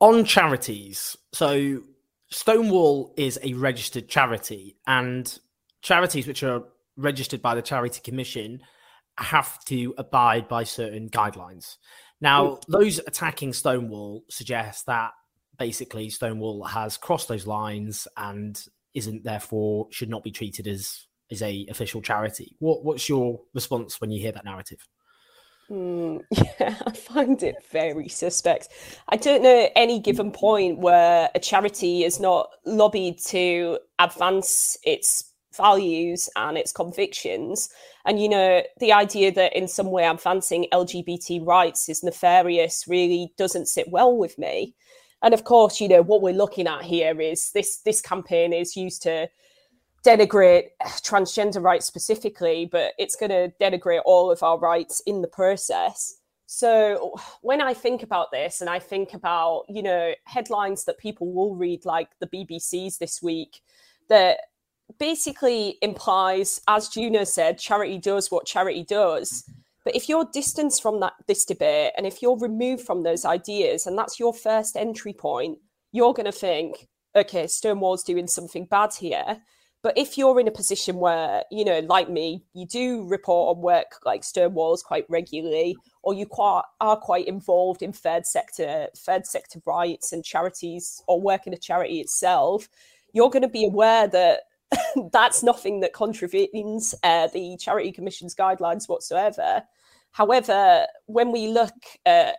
On 0.00 0.24
charities, 0.24 1.16
so 1.32 1.82
Stonewall 2.28 3.14
is 3.16 3.38
a 3.42 3.54
registered 3.54 4.08
charity, 4.08 4.76
and 4.86 5.38
charities 5.82 6.26
which 6.26 6.42
are 6.42 6.62
registered 6.96 7.40
by 7.42 7.54
the 7.54 7.62
Charity 7.62 8.00
Commission 8.00 8.60
have 9.18 9.64
to 9.64 9.94
abide 9.96 10.48
by 10.48 10.64
certain 10.64 11.08
guidelines. 11.08 11.76
Now, 12.20 12.60
those 12.68 12.98
attacking 12.98 13.52
Stonewall 13.52 14.24
suggest 14.28 14.86
that 14.86 15.12
basically 15.58 16.10
Stonewall 16.10 16.64
has 16.64 16.96
crossed 16.96 17.28
those 17.28 17.46
lines 17.46 18.08
and 18.16 18.62
isn't 18.94 19.24
therefore 19.24 19.88
should 19.90 20.08
not 20.08 20.24
be 20.24 20.30
treated 20.30 20.66
as 20.66 21.06
as 21.30 21.42
a 21.42 21.66
official 21.70 22.00
charity. 22.00 22.56
What 22.58 22.84
what's 22.84 23.08
your 23.08 23.40
response 23.54 24.00
when 24.00 24.10
you 24.10 24.20
hear 24.20 24.32
that 24.32 24.44
narrative? 24.44 24.86
Mm, 25.70 26.22
yeah, 26.30 26.76
I 26.86 26.92
find 26.92 27.42
it 27.42 27.56
very 27.70 28.08
suspect. 28.08 28.68
I 29.08 29.16
don't 29.16 29.42
know 29.42 29.68
any 29.74 29.98
given 29.98 30.30
point 30.30 30.78
where 30.78 31.28
a 31.34 31.40
charity 31.40 32.04
is 32.04 32.20
not 32.20 32.50
lobbied 32.64 33.18
to 33.26 33.78
advance 33.98 34.78
its 34.84 35.32
values 35.56 36.28
and 36.36 36.56
its 36.56 36.72
convictions. 36.72 37.68
And, 38.04 38.20
you 38.20 38.28
know, 38.28 38.62
the 38.78 38.92
idea 38.92 39.32
that 39.32 39.56
in 39.56 39.66
some 39.68 39.90
way 39.90 40.06
advancing 40.06 40.66
LGBT 40.72 41.44
rights 41.44 41.88
is 41.88 42.04
nefarious 42.04 42.84
really 42.86 43.32
doesn't 43.36 43.66
sit 43.66 43.88
well 43.90 44.16
with 44.16 44.38
me. 44.38 44.74
And 45.26 45.34
of 45.34 45.42
course, 45.42 45.80
you 45.80 45.88
know, 45.88 46.02
what 46.02 46.22
we're 46.22 46.32
looking 46.32 46.68
at 46.68 46.82
here 46.82 47.20
is 47.20 47.50
this 47.50 47.78
this 47.78 48.00
campaign 48.00 48.52
is 48.52 48.76
used 48.76 49.02
to 49.02 49.28
denigrate 50.06 50.66
transgender 51.02 51.60
rights 51.60 51.84
specifically, 51.84 52.68
but 52.70 52.92
it's 52.96 53.16
going 53.16 53.30
to 53.30 53.52
denigrate 53.60 54.02
all 54.04 54.30
of 54.30 54.44
our 54.44 54.56
rights 54.56 55.02
in 55.04 55.22
the 55.22 55.26
process. 55.26 56.18
So 56.46 57.16
when 57.42 57.60
I 57.60 57.74
think 57.74 58.04
about 58.04 58.30
this 58.30 58.60
and 58.60 58.70
I 58.70 58.78
think 58.78 59.14
about, 59.14 59.64
you 59.68 59.82
know, 59.82 60.14
headlines 60.26 60.84
that 60.84 60.96
people 60.98 61.32
will 61.32 61.56
read 61.56 61.84
like 61.84 62.10
the 62.20 62.28
BBC's 62.28 62.98
this 62.98 63.20
week 63.20 63.62
that 64.08 64.38
basically 65.00 65.78
implies, 65.82 66.60
as 66.68 66.88
Juno 66.88 67.24
said, 67.24 67.58
charity 67.58 67.98
does 67.98 68.30
what 68.30 68.46
charity 68.46 68.84
does. 68.84 69.42
But 69.86 69.94
if 69.94 70.08
you're 70.08 70.28
distanced 70.32 70.82
from 70.82 70.98
that 70.98 71.12
this 71.28 71.44
debate 71.44 71.92
and 71.96 72.08
if 72.08 72.20
you're 72.20 72.36
removed 72.36 72.84
from 72.84 73.04
those 73.04 73.24
ideas 73.24 73.86
and 73.86 73.96
that's 73.96 74.18
your 74.18 74.34
first 74.34 74.76
entry 74.76 75.12
point, 75.12 75.58
you're 75.92 76.12
going 76.12 76.26
to 76.26 76.32
think, 76.32 76.88
okay, 77.14 77.46
Stonewall's 77.46 78.02
doing 78.02 78.26
something 78.26 78.64
bad 78.64 78.94
here. 78.94 79.38
But 79.84 79.96
if 79.96 80.18
you're 80.18 80.40
in 80.40 80.48
a 80.48 80.50
position 80.50 80.96
where, 80.96 81.44
you 81.52 81.64
know, 81.64 81.78
like 81.78 82.10
me, 82.10 82.42
you 82.52 82.66
do 82.66 83.06
report 83.06 83.56
on 83.56 83.62
work 83.62 84.00
like 84.04 84.24
Stonewall's 84.24 84.82
quite 84.82 85.04
regularly, 85.08 85.76
or 86.02 86.14
you 86.14 86.26
quite, 86.26 86.64
are 86.80 86.96
quite 86.96 87.28
involved 87.28 87.80
in 87.80 87.92
third 87.92 88.26
sector, 88.26 88.88
third 88.96 89.24
sector 89.24 89.60
rights 89.66 90.12
and 90.12 90.24
charities, 90.24 91.00
or 91.06 91.20
work 91.20 91.46
in 91.46 91.54
a 91.54 91.58
charity 91.58 92.00
itself, 92.00 92.68
you're 93.12 93.30
going 93.30 93.42
to 93.42 93.48
be 93.48 93.64
aware 93.64 94.08
that 94.08 94.40
that's 95.12 95.44
nothing 95.44 95.78
that 95.78 95.92
contravenes 95.92 96.92
uh, 97.04 97.28
the 97.28 97.56
Charity 97.60 97.92
Commission's 97.92 98.34
guidelines 98.34 98.88
whatsoever. 98.88 99.62
However, 100.16 100.86
when 101.04 101.30
we 101.30 101.48
look 101.48 101.74
at 102.06 102.36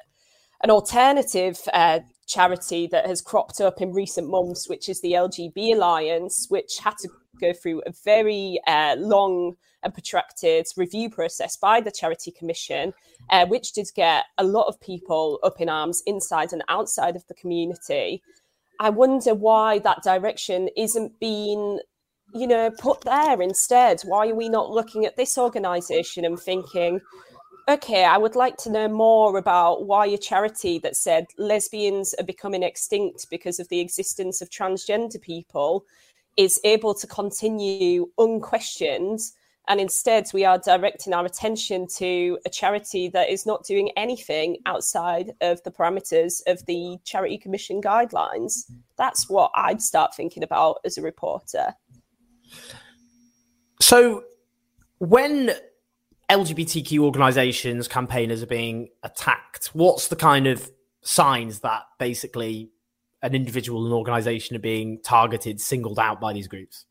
an 0.64 0.72
alternative 0.72 1.60
uh, 1.72 2.00
charity 2.26 2.88
that 2.88 3.06
has 3.06 3.22
cropped 3.22 3.62
up 3.62 3.80
in 3.82 3.94
recent 3.94 4.28
months, 4.28 4.68
which 4.68 4.90
is 4.90 5.00
the 5.02 5.12
LGB 5.12 5.76
Alliance, 5.76 6.48
which 6.50 6.80
had 6.84 6.96
to 7.02 7.10
go 7.40 7.54
through 7.54 7.84
a 7.86 7.94
very 8.04 8.60
uh, 8.66 8.96
long 8.98 9.58
and 9.84 9.94
protracted 9.94 10.66
review 10.76 11.12
process 11.12 11.56
by 11.56 11.80
the 11.80 11.92
Charity 11.92 12.32
Commission, 12.32 12.96
uh, 13.30 13.46
which 13.46 13.74
did 13.74 13.88
get 13.96 14.26
a 14.40 14.44
lot 14.44 14.66
of 14.66 14.82
people 14.82 15.40
up 15.44 15.62
in 15.62 15.70
arms 15.70 16.02
inside 16.08 16.54
and 16.54 16.64
outside 16.70 17.16
of 17.16 17.28
the 17.28 17.36
community. 17.36 18.24
I 18.80 18.90
wonder 18.90 19.36
why 19.36 19.78
that 19.80 20.02
direction 20.02 20.70
isn't 20.76 21.20
being 21.20 21.80
you 22.34 22.48
know, 22.48 22.70
put 22.72 23.02
there 23.02 23.42
instead? 23.42 24.02
Why 24.02 24.30
are 24.30 24.36
we 24.36 24.50
not 24.50 24.70
looking 24.70 25.06
at 25.06 25.16
this 25.16 25.38
organization 25.38 26.26
and 26.26 26.40
thinking, 26.40 27.00
okay, 27.68 28.06
I 28.06 28.18
would 28.18 28.36
like 28.36 28.58
to 28.58 28.72
know 28.72 28.88
more 28.88 29.38
about 29.38 29.86
why 29.86 30.06
a 30.08 30.18
charity 30.18 30.80
that 30.80 30.96
said 30.96 31.28
lesbians 31.38 32.14
are 32.16 32.24
becoming 32.24 32.64
extinct 32.64 33.30
because 33.30 33.60
of 33.60 33.68
the 33.70 33.80
existence 33.80 34.42
of 34.42 34.50
transgender 34.50 35.22
people 35.22 35.86
is 36.38 36.62
able 36.64 36.94
to 36.94 37.08
continue 37.08 38.10
unquestioned. 38.18 39.20
And 39.68 39.82
instead, 39.82 40.30
we 40.34 40.46
are 40.46 40.58
directing 40.58 41.14
our 41.14 41.26
attention 41.26 41.88
to 41.98 42.40
a 42.46 42.50
charity 42.50 43.10
that 43.10 43.30
is 43.30 43.46
not 43.46 43.66
doing 43.66 43.92
anything 43.98 44.58
outside 44.66 45.34
of 45.42 45.62
the 45.64 45.72
parameters 45.72 46.42
of 46.48 46.66
the 46.68 46.98
Charity 47.04 47.38
Commission 47.38 47.82
guidelines. 47.82 48.72
That's 48.98 49.30
what 49.30 49.52
I'd 49.56 49.82
start 49.82 50.16
thinking 50.16 50.44
about 50.44 50.78
as 50.86 50.98
a 50.98 51.02
reporter. 51.02 51.74
So, 53.82 54.24
when 55.00 55.52
LGBTQ 56.30 57.00
organizations, 57.00 57.88
campaigners 57.88 58.44
are 58.44 58.48
being 58.48 58.90
attacked, 59.04 59.68
what's 59.74 60.10
the 60.10 60.16
kind 60.16 60.48
of 60.48 60.70
signs 61.02 61.62
that 61.62 61.84
basically 62.00 62.70
an 63.22 63.34
individual 63.34 63.86
and 63.86 63.94
organization 63.94 64.56
are 64.56 64.60
being 64.60 65.00
targeted, 65.04 65.62
singled 65.62 66.00
out 66.00 66.20
by 66.20 66.34
these 66.34 66.48
groups? 66.48 66.86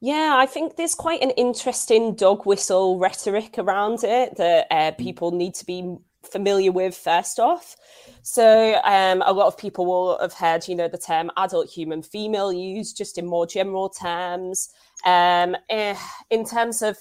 Yeah, 0.00 0.34
I 0.36 0.46
think 0.46 0.76
there's 0.76 0.96
quite 0.96 1.22
an 1.22 1.30
interesting 1.30 2.14
dog 2.16 2.44
whistle 2.44 2.98
rhetoric 2.98 3.56
around 3.58 4.02
it 4.02 4.36
that 4.36 4.66
uh, 4.70 4.74
mm. 4.74 4.98
people 4.98 5.30
need 5.30 5.54
to 5.56 5.66
be 5.66 5.96
familiar 6.24 6.72
with 6.72 6.96
first 6.96 7.38
off. 7.38 7.76
So 8.22 8.80
um, 8.84 9.22
a 9.24 9.32
lot 9.32 9.46
of 9.46 9.56
people 9.56 9.86
will 9.86 10.18
have 10.20 10.32
heard, 10.32 10.66
you 10.66 10.74
know, 10.74 10.88
the 10.88 10.98
term 10.98 11.30
adult 11.36 11.68
human 11.68 12.02
female 12.02 12.52
used 12.52 12.96
just 12.96 13.18
in 13.18 13.26
more 13.26 13.46
general 13.46 13.90
terms. 13.90 14.70
Um, 15.04 15.56
eh, 15.68 15.96
in 16.30 16.44
terms 16.44 16.82
of 16.82 16.96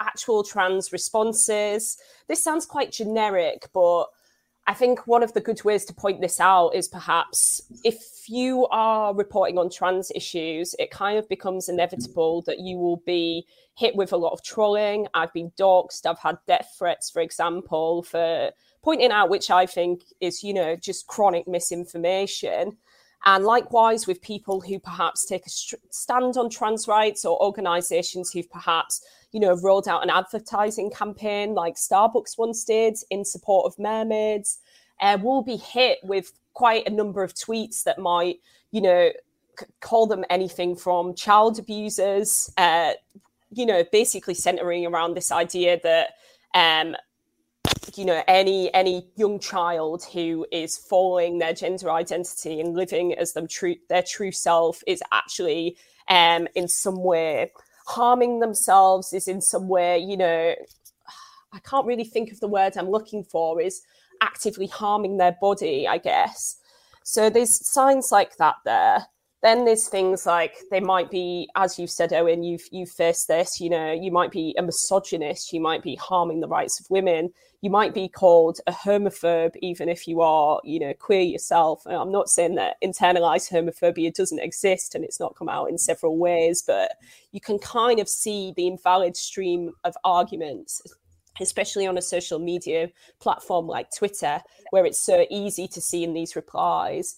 actual 0.00 0.42
trans 0.42 0.92
responses, 0.92 1.98
this 2.28 2.42
sounds 2.42 2.66
quite 2.66 2.92
generic, 2.92 3.68
but 3.72 4.06
I 4.66 4.74
think 4.74 5.06
one 5.06 5.22
of 5.22 5.32
the 5.32 5.40
good 5.40 5.64
ways 5.64 5.86
to 5.86 5.94
point 5.94 6.20
this 6.20 6.40
out 6.40 6.74
is 6.74 6.88
perhaps 6.88 7.62
if 7.84 8.28
you 8.28 8.66
are 8.66 9.14
reporting 9.14 9.56
on 9.56 9.70
trans 9.70 10.12
issues, 10.14 10.74
it 10.78 10.90
kind 10.90 11.18
of 11.18 11.26
becomes 11.26 11.70
inevitable 11.70 12.42
that 12.42 12.58
you 12.58 12.76
will 12.76 12.98
be 13.06 13.46
hit 13.74 13.96
with 13.96 14.12
a 14.12 14.18
lot 14.18 14.34
of 14.34 14.42
trolling. 14.42 15.06
I've 15.14 15.32
been 15.32 15.52
doxxed, 15.52 16.04
I've 16.04 16.18
had 16.18 16.36
death 16.46 16.74
threats, 16.78 17.08
for 17.10 17.22
example, 17.22 18.02
for 18.02 18.50
pointing 18.82 19.10
out 19.10 19.30
which 19.30 19.50
I 19.50 19.64
think 19.64 20.02
is, 20.20 20.44
you 20.44 20.52
know, 20.52 20.76
just 20.76 21.06
chronic 21.06 21.48
misinformation. 21.48 22.76
And 23.24 23.44
likewise, 23.44 24.06
with 24.06 24.20
people 24.20 24.60
who 24.60 24.78
perhaps 24.78 25.24
take 25.24 25.46
a 25.46 25.50
stand 25.50 26.36
on 26.36 26.50
trans 26.50 26.86
rights 26.86 27.24
or 27.24 27.42
organizations 27.42 28.30
who've 28.30 28.50
perhaps, 28.50 29.00
you 29.32 29.40
know, 29.40 29.54
rolled 29.62 29.88
out 29.88 30.02
an 30.02 30.10
advertising 30.10 30.90
campaign 30.90 31.54
like 31.54 31.74
Starbucks 31.74 32.38
once 32.38 32.64
did 32.64 32.96
in 33.10 33.24
support 33.24 33.66
of 33.66 33.78
mermaids, 33.78 34.58
uh, 35.00 35.18
will 35.22 35.42
be 35.42 35.56
hit 35.56 35.98
with 36.02 36.32
quite 36.54 36.86
a 36.86 36.90
number 36.90 37.22
of 37.22 37.34
tweets 37.34 37.84
that 37.84 37.98
might, 37.98 38.40
you 38.70 38.80
know, 38.80 39.10
c- 39.58 39.66
call 39.80 40.06
them 40.06 40.24
anything 40.30 40.74
from 40.74 41.14
child 41.14 41.58
abusers, 41.58 42.50
uh, 42.56 42.92
you 43.50 43.66
know, 43.66 43.84
basically 43.92 44.34
centering 44.34 44.86
around 44.86 45.14
this 45.14 45.30
idea 45.30 45.78
that 45.82 46.10
um, 46.54 46.96
you 47.96 48.04
know 48.04 48.22
any 48.26 48.72
any 48.74 49.06
young 49.16 49.38
child 49.38 50.04
who 50.12 50.46
is 50.52 50.76
following 50.76 51.38
their 51.38 51.52
gender 51.52 51.90
identity 51.90 52.60
and 52.60 52.74
living 52.74 53.14
as 53.14 53.32
them 53.32 53.46
true 53.46 53.76
their 53.88 54.02
true 54.02 54.32
self 54.32 54.82
is 54.86 55.02
actually 55.12 55.76
um 56.08 56.46
in 56.54 56.68
some 56.68 57.02
way 57.02 57.50
harming 57.88 58.40
themselves 58.40 59.12
is 59.12 59.28
in 59.28 59.40
some 59.40 59.66
way 59.66 59.98
you 59.98 60.16
know 60.16 60.54
i 61.52 61.58
can't 61.60 61.86
really 61.86 62.04
think 62.04 62.30
of 62.30 62.38
the 62.40 62.48
word 62.48 62.76
i'm 62.76 62.90
looking 62.90 63.24
for 63.24 63.60
is 63.60 63.80
actively 64.20 64.66
harming 64.66 65.16
their 65.16 65.36
body 65.40 65.86
i 65.88 65.98
guess. 65.98 66.56
So 67.04 67.30
there's 67.30 67.66
signs 67.66 68.12
like 68.12 68.36
that 68.36 68.56
there 68.66 69.06
then 69.42 69.64
there's 69.64 69.88
things 69.88 70.26
like 70.26 70.56
they 70.70 70.80
might 70.80 71.10
be, 71.10 71.48
as 71.54 71.78
you've 71.78 71.90
said, 71.90 72.12
Owen, 72.12 72.42
you've 72.42 72.66
you've 72.72 72.90
faced 72.90 73.28
this. 73.28 73.60
You 73.60 73.70
know, 73.70 73.92
you 73.92 74.10
might 74.10 74.32
be 74.32 74.54
a 74.58 74.62
misogynist. 74.62 75.52
You 75.52 75.60
might 75.60 75.82
be 75.82 75.94
harming 75.94 76.40
the 76.40 76.48
rights 76.48 76.80
of 76.80 76.90
women. 76.90 77.30
You 77.60 77.70
might 77.70 77.94
be 77.94 78.08
called 78.08 78.58
a 78.66 78.72
homophobe, 78.72 79.56
even 79.62 79.88
if 79.88 80.06
you 80.06 80.20
are, 80.20 80.60
you 80.64 80.78
know, 80.78 80.92
queer 80.94 81.22
yourself. 81.22 81.82
I'm 81.86 82.12
not 82.12 82.28
saying 82.28 82.54
that 82.56 82.76
internalized 82.82 83.50
homophobia 83.50 84.14
doesn't 84.14 84.38
exist 84.40 84.94
and 84.94 85.04
it's 85.04 85.18
not 85.18 85.36
come 85.36 85.48
out 85.48 85.68
in 85.68 85.78
several 85.78 86.18
ways, 86.18 86.62
but 86.64 86.92
you 87.32 87.40
can 87.40 87.58
kind 87.58 87.98
of 87.98 88.08
see 88.08 88.52
the 88.56 88.68
invalid 88.68 89.16
stream 89.16 89.72
of 89.84 89.96
arguments 90.04 90.82
especially 91.40 91.86
on 91.86 91.96
a 91.96 92.02
social 92.02 92.40
media 92.40 92.90
platform 93.20 93.68
like 93.68 93.88
Twitter, 93.96 94.40
where 94.70 94.84
it's 94.84 95.04
so 95.04 95.24
easy 95.30 95.68
to 95.68 95.80
see 95.80 96.02
in 96.02 96.12
these 96.12 96.34
replies. 96.34 97.16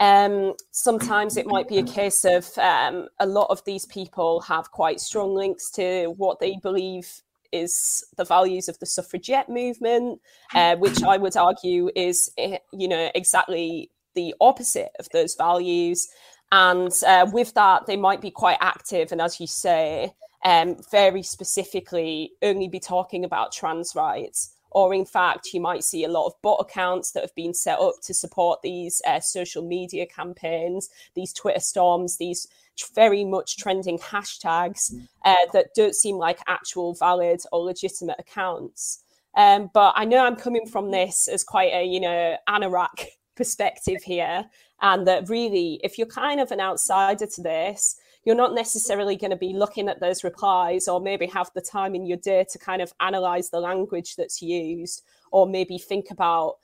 Um, 0.00 0.54
sometimes 0.70 1.36
it 1.36 1.46
might 1.46 1.68
be 1.68 1.78
a 1.78 1.84
case 1.84 2.24
of 2.24 2.46
um, 2.58 3.08
a 3.20 3.26
lot 3.26 3.48
of 3.50 3.64
these 3.64 3.86
people 3.86 4.40
have 4.40 4.70
quite 4.70 5.00
strong 5.00 5.34
links 5.34 5.70
to 5.72 6.14
what 6.16 6.40
they 6.40 6.56
believe 6.62 7.22
is 7.52 8.04
the 8.16 8.24
values 8.24 8.68
of 8.68 8.78
the 8.78 8.86
suffragette 8.86 9.48
movement, 9.48 10.20
uh, 10.54 10.76
which 10.76 11.02
I 11.02 11.18
would 11.18 11.36
argue 11.36 11.90
is, 11.94 12.30
eh, 12.38 12.58
you 12.72 12.88
know, 12.88 13.10
exactly 13.14 13.90
the 14.14 14.34
opposite 14.40 14.90
of 14.98 15.08
those 15.10 15.34
values. 15.34 16.08
And 16.50 16.92
uh, 17.06 17.26
with 17.32 17.54
that, 17.54 17.86
they 17.86 17.96
might 17.96 18.20
be 18.20 18.30
quite 18.30 18.58
active. 18.60 19.12
And 19.12 19.20
as 19.20 19.38
you 19.38 19.46
say, 19.46 20.12
um, 20.44 20.76
very 20.90 21.22
specifically, 21.22 22.32
only 22.42 22.68
be 22.68 22.80
talking 22.80 23.24
about 23.24 23.52
trans 23.52 23.94
rights 23.94 24.51
or 24.74 24.94
in 24.94 25.04
fact, 25.04 25.52
you 25.52 25.60
might 25.60 25.84
see 25.84 26.04
a 26.04 26.08
lot 26.08 26.26
of 26.26 26.40
bot 26.42 26.58
accounts 26.60 27.12
that 27.12 27.22
have 27.22 27.34
been 27.34 27.54
set 27.54 27.78
up 27.78 27.94
to 28.02 28.14
support 28.14 28.60
these 28.62 29.00
uh, 29.06 29.20
social 29.20 29.66
media 29.66 30.06
campaigns, 30.06 30.88
these 31.14 31.32
Twitter 31.32 31.60
storms, 31.60 32.16
these 32.16 32.46
very 32.94 33.24
much 33.24 33.56
trending 33.56 33.98
hashtags 33.98 34.92
uh, 35.24 35.34
that 35.52 35.74
don't 35.76 35.94
seem 35.94 36.16
like 36.16 36.38
actual 36.46 36.94
valid 36.94 37.40
or 37.52 37.60
legitimate 37.60 38.16
accounts. 38.18 39.04
Um, 39.34 39.70
but 39.72 39.94
I 39.96 40.04
know 40.04 40.24
I'm 40.24 40.36
coming 40.36 40.66
from 40.66 40.90
this 40.90 41.28
as 41.28 41.44
quite 41.44 41.72
a, 41.72 41.84
you 41.84 42.00
know, 42.00 42.36
anorak 42.48 43.06
perspective 43.36 44.02
here. 44.02 44.44
And 44.80 45.06
that 45.06 45.28
really, 45.28 45.80
if 45.84 45.96
you're 45.96 46.06
kind 46.06 46.40
of 46.40 46.50
an 46.50 46.60
outsider 46.60 47.26
to 47.26 47.42
this, 47.42 47.96
you're 48.24 48.36
not 48.36 48.54
necessarily 48.54 49.16
going 49.16 49.30
to 49.30 49.36
be 49.36 49.52
looking 49.52 49.88
at 49.88 50.00
those 50.00 50.22
replies 50.24 50.88
or 50.88 51.00
maybe 51.00 51.26
have 51.26 51.50
the 51.54 51.60
time 51.60 51.94
in 51.94 52.06
your 52.06 52.18
day 52.18 52.44
to 52.50 52.58
kind 52.58 52.80
of 52.80 52.92
analyze 53.00 53.50
the 53.50 53.60
language 53.60 54.16
that's 54.16 54.40
used 54.40 55.02
or 55.30 55.46
maybe 55.46 55.78
think 55.78 56.10
about 56.10 56.56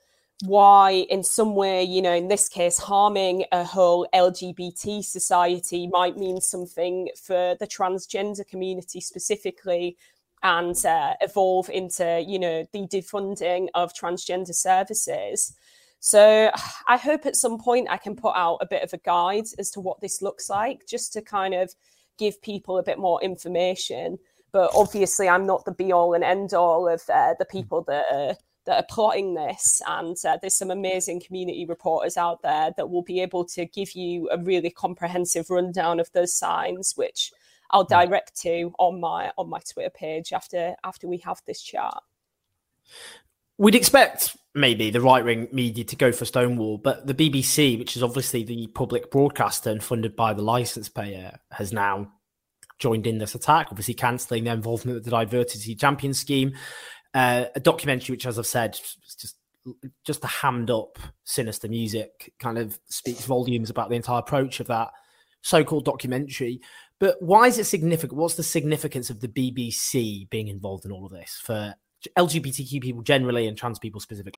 why 0.45 1.05
in 1.11 1.25
some 1.25 1.57
way 1.57 1.83
you 1.83 2.01
know 2.01 2.15
in 2.15 2.29
this 2.29 2.49
case 2.49 2.79
harming 2.79 3.45
a 3.51 3.65
whole 3.65 4.07
lgbt 4.15 5.05
society 5.05 5.89
might 5.89 6.17
mean 6.17 6.41
something 6.41 7.09
for 7.21 7.57
the 7.59 7.67
transgender 7.67 8.47
community 8.47 9.01
specifically 9.01 9.97
and 10.45 10.87
uh, 10.87 11.15
evolve 11.21 11.69
into 11.71 12.25
you 12.25 12.39
know 12.39 12.65
the 12.73 12.87
defunding 12.87 13.67
of 13.75 13.93
transgender 13.93 14.55
services 14.55 15.57
so 16.01 16.51
I 16.88 16.96
hope 16.96 17.26
at 17.26 17.36
some 17.36 17.59
point 17.59 17.88
I 17.90 17.96
can 17.96 18.16
put 18.16 18.34
out 18.34 18.59
a 18.61 18.66
bit 18.66 18.82
of 18.82 18.92
a 18.92 18.99
guide 18.99 19.46
as 19.59 19.70
to 19.72 19.80
what 19.80 20.01
this 20.01 20.22
looks 20.22 20.49
like, 20.49 20.86
just 20.86 21.12
to 21.14 21.22
kind 21.22 21.55
of 21.55 21.74
give 22.18 22.40
people 22.42 22.78
a 22.78 22.82
bit 22.82 22.99
more 22.99 23.22
information. 23.22 24.18
But 24.53 24.70
obviously, 24.74 25.28
I'm 25.28 25.46
not 25.46 25.64
the 25.64 25.72
be 25.72 25.92
all 25.92 26.14
and 26.14 26.24
end 26.24 26.55
all 26.55 26.88
of 26.88 27.03
uh, 27.12 27.34
the 27.38 27.44
people 27.44 27.82
that 27.82 28.07
are, 28.11 28.36
that 28.64 28.84
are 28.84 28.86
plotting 28.88 29.34
this. 29.34 29.82
And 29.86 30.16
uh, 30.26 30.38
there's 30.40 30.57
some 30.57 30.70
amazing 30.70 31.20
community 31.20 31.66
reporters 31.66 32.16
out 32.16 32.42
there 32.42 32.72
that 32.76 32.88
will 32.88 33.03
be 33.03 33.20
able 33.20 33.44
to 33.46 33.66
give 33.66 33.92
you 33.92 34.28
a 34.30 34.38
really 34.38 34.70
comprehensive 34.70 35.51
rundown 35.51 36.01
of 36.01 36.11
those 36.12 36.34
signs, 36.34 36.94
which 36.96 37.30
I'll 37.70 37.84
hmm. 37.84 37.92
direct 37.92 38.40
to 38.42 38.72
on 38.78 39.01
my 39.01 39.32
on 39.36 39.49
my 39.51 39.61
Twitter 39.61 39.90
page 39.90 40.32
after 40.32 40.74
after 40.84 41.07
we 41.07 41.18
have 41.18 41.40
this 41.46 41.62
chat. 41.62 41.94
We'd 43.59 43.74
expect 43.74 44.36
maybe 44.59 44.91
the 44.91 45.01
right 45.01 45.25
wing 45.25 45.49
media 45.53 45.85
to 45.85 45.97
go 45.97 46.13
for 46.13 46.25
Stonewall, 46.25 46.79
but 46.79 47.07
the 47.07 47.15
BBC, 47.15 47.79
which 47.79 47.97
is 47.97 48.03
obviously 48.03 48.45
the 48.45 48.67
public 48.69 49.11
broadcaster 49.11 49.71
and 49.71 49.83
funded 49.83 50.17
by 50.17 50.33
the 50.33 50.43
license 50.43 50.89
payer, 50.89 51.39
has 51.53 51.73
now 51.73 52.13
joined 52.79 53.07
in 53.07 53.19
this 53.19 53.35
attack, 53.35 53.69
obviously 53.71 53.95
cancelling 53.95 54.45
their 54.45 54.55
involvement 54.55 54.97
with 54.97 55.05
the 55.05 55.11
Diversity 55.11 55.75
Champion 55.75 56.15
scheme. 56.15 56.55
Uh, 57.15 57.47
a 57.55 57.61
documentary, 57.61 58.15
which, 58.15 58.27
as 58.27 58.39
I've 58.39 58.47
said, 58.47 58.79
just 59.19 59.37
just 60.05 60.23
the 60.23 60.27
hammed 60.27 60.71
up 60.71 60.99
sinister 61.25 61.69
music 61.69 62.33
kind 62.39 62.57
of 62.57 62.79
speaks 62.89 63.27
volumes 63.27 63.69
about 63.69 63.91
the 63.91 63.97
entire 63.97 64.21
approach 64.21 64.61
of 64.61 64.67
that 64.69 64.91
so-called 65.43 65.85
documentary. 65.85 66.61
But 66.99 67.21
why 67.21 67.49
is 67.49 67.59
it 67.59 67.65
significant? 67.65 68.19
What's 68.19 68.37
the 68.37 68.43
significance 68.43 69.11
of 69.11 69.21
the 69.21 69.29
BBC 69.29 70.31
being 70.31 70.49
involved 70.49 70.87
in 70.87 70.93
all 70.93 71.05
of 71.05 71.13
this 71.13 71.39
for 71.43 71.75
LGBTQ 72.17 72.81
people 72.81 73.03
generally 73.03 73.47
and 73.47 73.57
trans 73.57 73.79
people 73.79 74.01
specifically. 74.01 74.38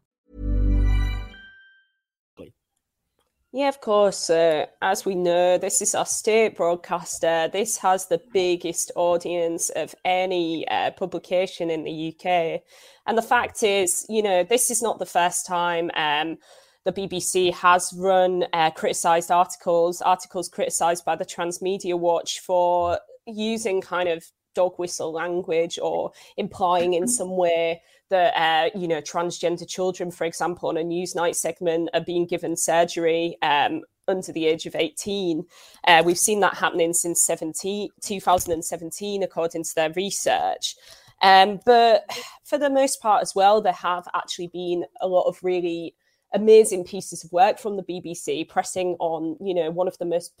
Yeah, 3.53 3.67
of 3.67 3.81
course. 3.81 4.29
Uh, 4.29 4.67
as 4.81 5.05
we 5.05 5.13
know, 5.13 5.57
this 5.57 5.81
is 5.81 5.93
our 5.93 6.05
state 6.05 6.55
broadcaster. 6.55 7.49
This 7.51 7.77
has 7.79 8.05
the 8.05 8.21
biggest 8.31 8.91
audience 8.95 9.69
of 9.71 9.93
any 10.05 10.65
uh, 10.69 10.91
publication 10.91 11.69
in 11.69 11.83
the 11.83 12.15
UK. 12.15 12.61
And 13.05 13.17
the 13.17 13.21
fact 13.21 13.61
is, 13.61 14.05
you 14.07 14.23
know, 14.23 14.43
this 14.43 14.71
is 14.71 14.81
not 14.81 14.99
the 14.99 15.05
first 15.05 15.45
time 15.45 15.91
um, 15.95 16.37
the 16.85 16.93
BBC 16.93 17.53
has 17.55 17.93
run 17.97 18.45
uh, 18.53 18.71
criticised 18.71 19.31
articles, 19.31 20.01
articles 20.01 20.47
criticised 20.47 21.03
by 21.03 21.17
the 21.17 21.25
Transmedia 21.25 21.99
Watch 21.99 22.39
for 22.39 22.99
using 23.27 23.81
kind 23.81 24.07
of 24.07 24.23
dog 24.55 24.79
whistle 24.79 25.11
language 25.11 25.77
or 25.81 26.11
implying 26.37 26.93
in 26.93 27.07
some 27.07 27.35
way 27.35 27.81
that 28.11 28.33
uh, 28.39 28.77
you 28.77 28.87
know 28.87 29.01
transgender 29.01 29.67
children, 29.67 30.11
for 30.11 30.25
example, 30.25 30.69
on 30.69 30.77
a 30.77 30.83
Newsnight 30.83 31.35
segment 31.35 31.89
are 31.93 32.01
being 32.01 32.27
given 32.27 32.55
surgery 32.55 33.37
um, 33.41 33.81
under 34.07 34.31
the 34.31 34.45
age 34.45 34.67
of 34.67 34.75
18. 34.75 35.43
Uh, 35.87 36.03
we've 36.05 36.17
seen 36.17 36.39
that 36.41 36.55
happening 36.55 36.93
since 36.93 37.25
17, 37.25 37.89
2017, 38.01 39.23
according 39.23 39.63
to 39.63 39.75
their 39.75 39.91
research. 39.93 40.75
Um, 41.23 41.59
but 41.65 42.05
for 42.43 42.57
the 42.57 42.69
most 42.69 43.01
part, 43.01 43.21
as 43.21 43.33
well, 43.35 43.61
there 43.61 43.73
have 43.73 44.07
actually 44.13 44.47
been 44.47 44.85
a 45.01 45.07
lot 45.07 45.27
of 45.27 45.43
really 45.43 45.95
amazing 46.33 46.83
pieces 46.83 47.23
of 47.23 47.31
work 47.31 47.59
from 47.59 47.75
the 47.75 47.83
BBC 47.83 48.47
pressing 48.47 48.95
on, 48.99 49.37
you 49.41 49.53
know, 49.53 49.69
one 49.69 49.87
of 49.87 49.97
the 49.97 50.05
most 50.05 50.33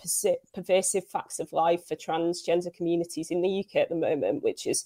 pervasive 0.53 1.07
facts 1.07 1.39
of 1.39 1.51
life 1.51 1.85
for 1.85 1.95
transgender 1.95 2.73
communities 2.73 3.29
in 3.29 3.41
the 3.41 3.59
UK 3.59 3.75
at 3.77 3.89
the 3.89 3.95
moment, 3.95 4.41
which 4.41 4.65
is 4.65 4.85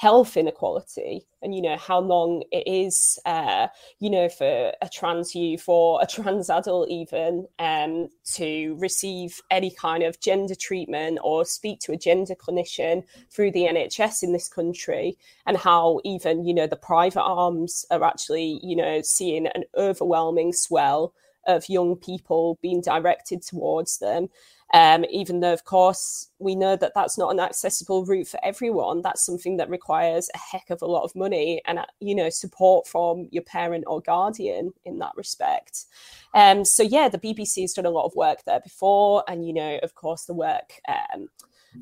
health 0.00 0.34
inequality 0.34 1.26
and 1.42 1.54
you 1.54 1.60
know 1.60 1.76
how 1.76 2.00
long 2.00 2.42
it 2.50 2.66
is 2.66 3.18
uh, 3.26 3.66
you 3.98 4.08
know 4.08 4.30
for 4.30 4.72
a 4.80 4.88
trans 4.88 5.34
youth 5.34 5.68
or 5.68 6.00
a 6.00 6.06
trans 6.06 6.48
adult 6.48 6.88
even 6.88 7.46
um, 7.58 8.08
to 8.24 8.74
receive 8.78 9.42
any 9.50 9.70
kind 9.70 10.02
of 10.02 10.18
gender 10.18 10.54
treatment 10.54 11.18
or 11.22 11.44
speak 11.44 11.80
to 11.80 11.92
a 11.92 11.98
gender 11.98 12.34
clinician 12.34 13.04
through 13.30 13.50
the 13.50 13.64
NHS 13.64 14.22
in 14.22 14.32
this 14.32 14.48
country 14.48 15.18
and 15.44 15.58
how 15.58 16.00
even 16.02 16.46
you 16.46 16.54
know 16.54 16.66
the 16.66 16.76
private 16.76 17.22
arms 17.22 17.84
are 17.90 18.02
actually 18.02 18.58
you 18.62 18.76
know 18.76 19.02
seeing 19.02 19.48
an 19.48 19.64
overwhelming 19.76 20.54
swell 20.54 21.12
of 21.46 21.68
young 21.68 21.94
people 21.94 22.58
being 22.62 22.80
directed 22.80 23.42
towards 23.42 23.98
them 23.98 24.28
um, 24.72 25.04
even 25.10 25.40
though, 25.40 25.52
of 25.52 25.64
course, 25.64 26.28
we 26.38 26.54
know 26.54 26.76
that 26.76 26.92
that's 26.94 27.18
not 27.18 27.32
an 27.32 27.40
accessible 27.40 28.04
route 28.04 28.28
for 28.28 28.38
everyone. 28.44 29.02
That's 29.02 29.24
something 29.24 29.56
that 29.56 29.68
requires 29.68 30.30
a 30.34 30.38
heck 30.38 30.70
of 30.70 30.80
a 30.82 30.86
lot 30.86 31.02
of 31.02 31.16
money 31.16 31.60
and, 31.66 31.80
uh, 31.80 31.86
you 31.98 32.14
know, 32.14 32.30
support 32.30 32.86
from 32.86 33.28
your 33.32 33.42
parent 33.42 33.84
or 33.88 34.00
guardian 34.00 34.72
in 34.84 34.98
that 34.98 35.12
respect. 35.16 35.86
Um, 36.34 36.64
so, 36.64 36.84
yeah, 36.84 37.08
the 37.08 37.18
BBC 37.18 37.62
has 37.62 37.72
done 37.72 37.86
a 37.86 37.90
lot 37.90 38.04
of 38.04 38.14
work 38.14 38.44
there 38.44 38.60
before. 38.60 39.24
And, 39.26 39.44
you 39.44 39.52
know, 39.52 39.80
of 39.82 39.94
course, 39.96 40.24
the 40.24 40.34
work 40.34 40.80
um, 40.88 41.28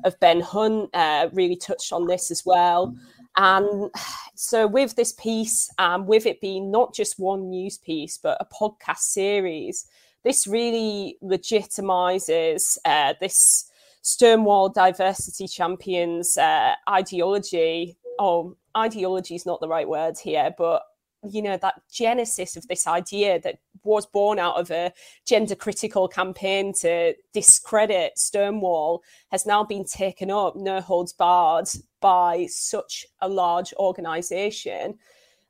of 0.03 0.19
Ben 0.19 0.41
Hunte 0.41 0.89
uh, 0.93 1.29
really 1.31 1.55
touched 1.55 1.93
on 1.93 2.07
this 2.07 2.31
as 2.31 2.43
well. 2.43 2.95
And 3.37 3.91
so, 4.33 4.65
with 4.65 4.95
this 4.95 5.13
piece, 5.13 5.69
um, 5.77 6.07
with 6.07 6.25
it 6.25 6.41
being 6.41 6.71
not 6.71 6.95
just 6.95 7.19
one 7.19 7.49
news 7.51 7.77
piece, 7.77 8.17
but 8.17 8.37
a 8.39 8.45
podcast 8.45 8.97
series, 8.97 9.85
this 10.23 10.47
really 10.47 11.17
legitimizes 11.23 12.77
uh, 12.85 13.13
this 13.19 13.65
Stonewall 14.01 14.69
diversity 14.69 15.47
champions 15.47 16.37
uh, 16.37 16.73
ideology. 16.89 17.97
Oh, 18.17 18.55
ideology 18.75 19.35
is 19.35 19.45
not 19.45 19.59
the 19.59 19.67
right 19.67 19.87
word 19.87 20.17
here, 20.17 20.53
but 20.57 20.83
you 21.29 21.41
know 21.41 21.57
that 21.57 21.81
genesis 21.91 22.55
of 22.55 22.65
this 22.67 22.87
idea 22.87 23.39
that 23.41 23.59
was 23.83 24.05
born 24.05 24.39
out 24.39 24.57
of 24.57 24.71
a 24.71 24.93
gender 25.27 25.55
critical 25.55 26.07
campaign 26.07 26.73
to 26.73 27.13
discredit 27.33 28.17
Stonewall 28.17 29.03
has 29.31 29.45
now 29.45 29.63
been 29.63 29.85
taken 29.85 30.31
up, 30.31 30.55
no 30.55 30.79
holds 30.81 31.13
barred, 31.13 31.67
by 32.01 32.45
such 32.47 33.05
a 33.21 33.27
large 33.27 33.73
organization 33.73 34.97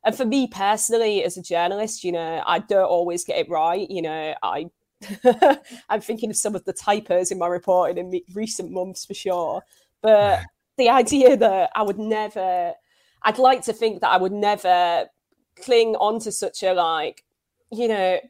and 0.04 0.14
for 0.14 0.24
me 0.24 0.46
personally, 0.46 1.24
as 1.24 1.36
a 1.36 1.42
journalist, 1.42 2.04
you 2.04 2.12
know, 2.12 2.42
I 2.46 2.60
don't 2.60 2.84
always 2.84 3.24
get 3.24 3.38
it 3.38 3.50
right. 3.50 3.90
You 3.90 4.02
know, 4.02 4.34
I 4.42 4.70
I'm 5.88 6.00
thinking 6.00 6.30
of 6.30 6.36
some 6.36 6.54
of 6.54 6.64
the 6.64 6.72
typos 6.72 7.30
in 7.30 7.38
my 7.38 7.46
reporting 7.46 7.98
in 7.98 8.20
recent 8.34 8.70
months 8.70 9.04
for 9.04 9.14
sure. 9.14 9.62
But 10.02 10.42
the 10.78 10.88
idea 10.88 11.36
that 11.36 11.70
I 11.74 11.82
would 11.82 11.98
never, 11.98 12.74
I'd 13.22 13.38
like 13.38 13.62
to 13.62 13.72
think 13.72 14.00
that 14.00 14.10
I 14.10 14.16
would 14.16 14.32
never 14.32 15.06
cling 15.62 15.96
onto 15.96 16.30
such 16.30 16.62
a 16.62 16.72
like, 16.72 17.24
you 17.70 17.88
know, 17.88 18.20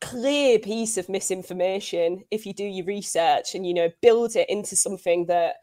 clear 0.00 0.58
piece 0.58 0.96
of 0.96 1.08
misinformation 1.08 2.22
if 2.30 2.46
you 2.46 2.52
do 2.52 2.64
your 2.64 2.84
research 2.84 3.54
and 3.54 3.66
you 3.66 3.72
know 3.72 3.90
build 4.02 4.36
it 4.36 4.48
into 4.50 4.76
something 4.76 5.24
that 5.24 5.56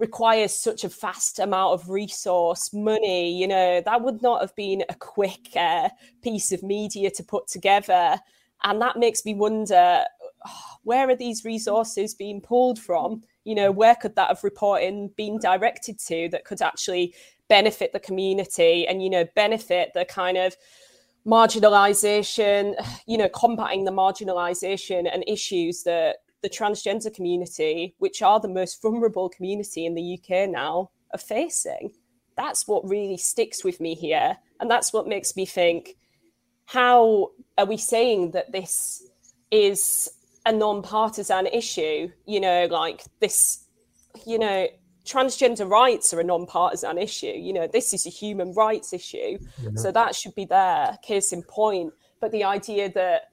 requires 0.00 0.52
such 0.52 0.82
a 0.82 0.88
vast 0.88 1.38
amount 1.38 1.74
of 1.74 1.90
resource, 1.90 2.72
money. 2.72 3.38
You 3.38 3.46
know, 3.46 3.82
that 3.84 4.02
would 4.02 4.22
not 4.22 4.40
have 4.40 4.56
been 4.56 4.82
a 4.88 4.94
quick 4.94 5.48
uh, 5.54 5.90
piece 6.22 6.50
of 6.50 6.62
media 6.62 7.10
to 7.10 7.22
put 7.22 7.46
together. 7.46 8.18
And 8.64 8.80
that 8.80 8.98
makes 8.98 9.24
me 9.24 9.34
wonder 9.34 10.04
where 10.82 11.08
are 11.08 11.16
these 11.16 11.44
resources 11.44 12.14
being 12.14 12.40
pulled 12.40 12.78
from? 12.78 13.22
You 13.44 13.54
know, 13.54 13.70
where 13.70 13.94
could 13.94 14.16
that 14.16 14.28
have 14.28 14.42
reporting 14.42 15.10
been 15.16 15.38
directed 15.38 15.98
to 16.00 16.28
that 16.32 16.44
could 16.44 16.62
actually 16.62 17.14
benefit 17.48 17.92
the 17.92 18.00
community 18.00 18.86
and, 18.86 19.02
you 19.02 19.10
know, 19.10 19.26
benefit 19.34 19.90
the 19.92 20.06
kind 20.06 20.38
of 20.38 20.56
marginalization, 21.26 22.74
you 23.06 23.18
know, 23.18 23.28
combating 23.28 23.84
the 23.84 23.92
marginalization 23.92 25.12
and 25.12 25.24
issues 25.26 25.82
that 25.82 26.16
the 26.42 26.50
transgender 26.50 27.14
community, 27.14 27.94
which 27.98 28.22
are 28.22 28.40
the 28.40 28.48
most 28.48 28.80
vulnerable 28.82 29.28
community 29.28 29.86
in 29.86 29.94
the 29.94 30.18
UK 30.18 30.48
now, 30.48 30.90
are 31.12 31.18
facing. 31.18 31.92
That's 32.36 32.66
what 32.66 32.88
really 32.88 33.16
sticks 33.16 33.64
with 33.64 33.80
me 33.80 33.94
here. 33.94 34.36
And 34.60 34.70
that's 34.70 34.92
what 34.92 35.06
makes 35.06 35.36
me 35.36 35.44
think 35.44 35.96
how 36.66 37.32
are 37.58 37.66
we 37.66 37.76
saying 37.76 38.30
that 38.30 38.52
this 38.52 39.02
is 39.50 40.08
a 40.46 40.52
non 40.52 40.82
partisan 40.82 41.46
issue? 41.46 42.08
You 42.26 42.40
know, 42.40 42.68
like 42.70 43.02
this, 43.18 43.66
you 44.24 44.38
know, 44.38 44.68
transgender 45.04 45.68
rights 45.68 46.14
are 46.14 46.20
a 46.20 46.24
non 46.24 46.46
partisan 46.46 46.96
issue. 46.96 47.34
You 47.36 47.52
know, 47.52 47.66
this 47.66 47.92
is 47.92 48.06
a 48.06 48.10
human 48.10 48.54
rights 48.54 48.92
issue. 48.92 49.38
Yeah. 49.60 49.70
So 49.74 49.90
that 49.90 50.14
should 50.14 50.34
be 50.36 50.44
there, 50.44 50.96
case 51.02 51.32
in 51.32 51.42
point. 51.42 51.92
But 52.20 52.30
the 52.30 52.44
idea 52.44 52.88
that 52.92 53.30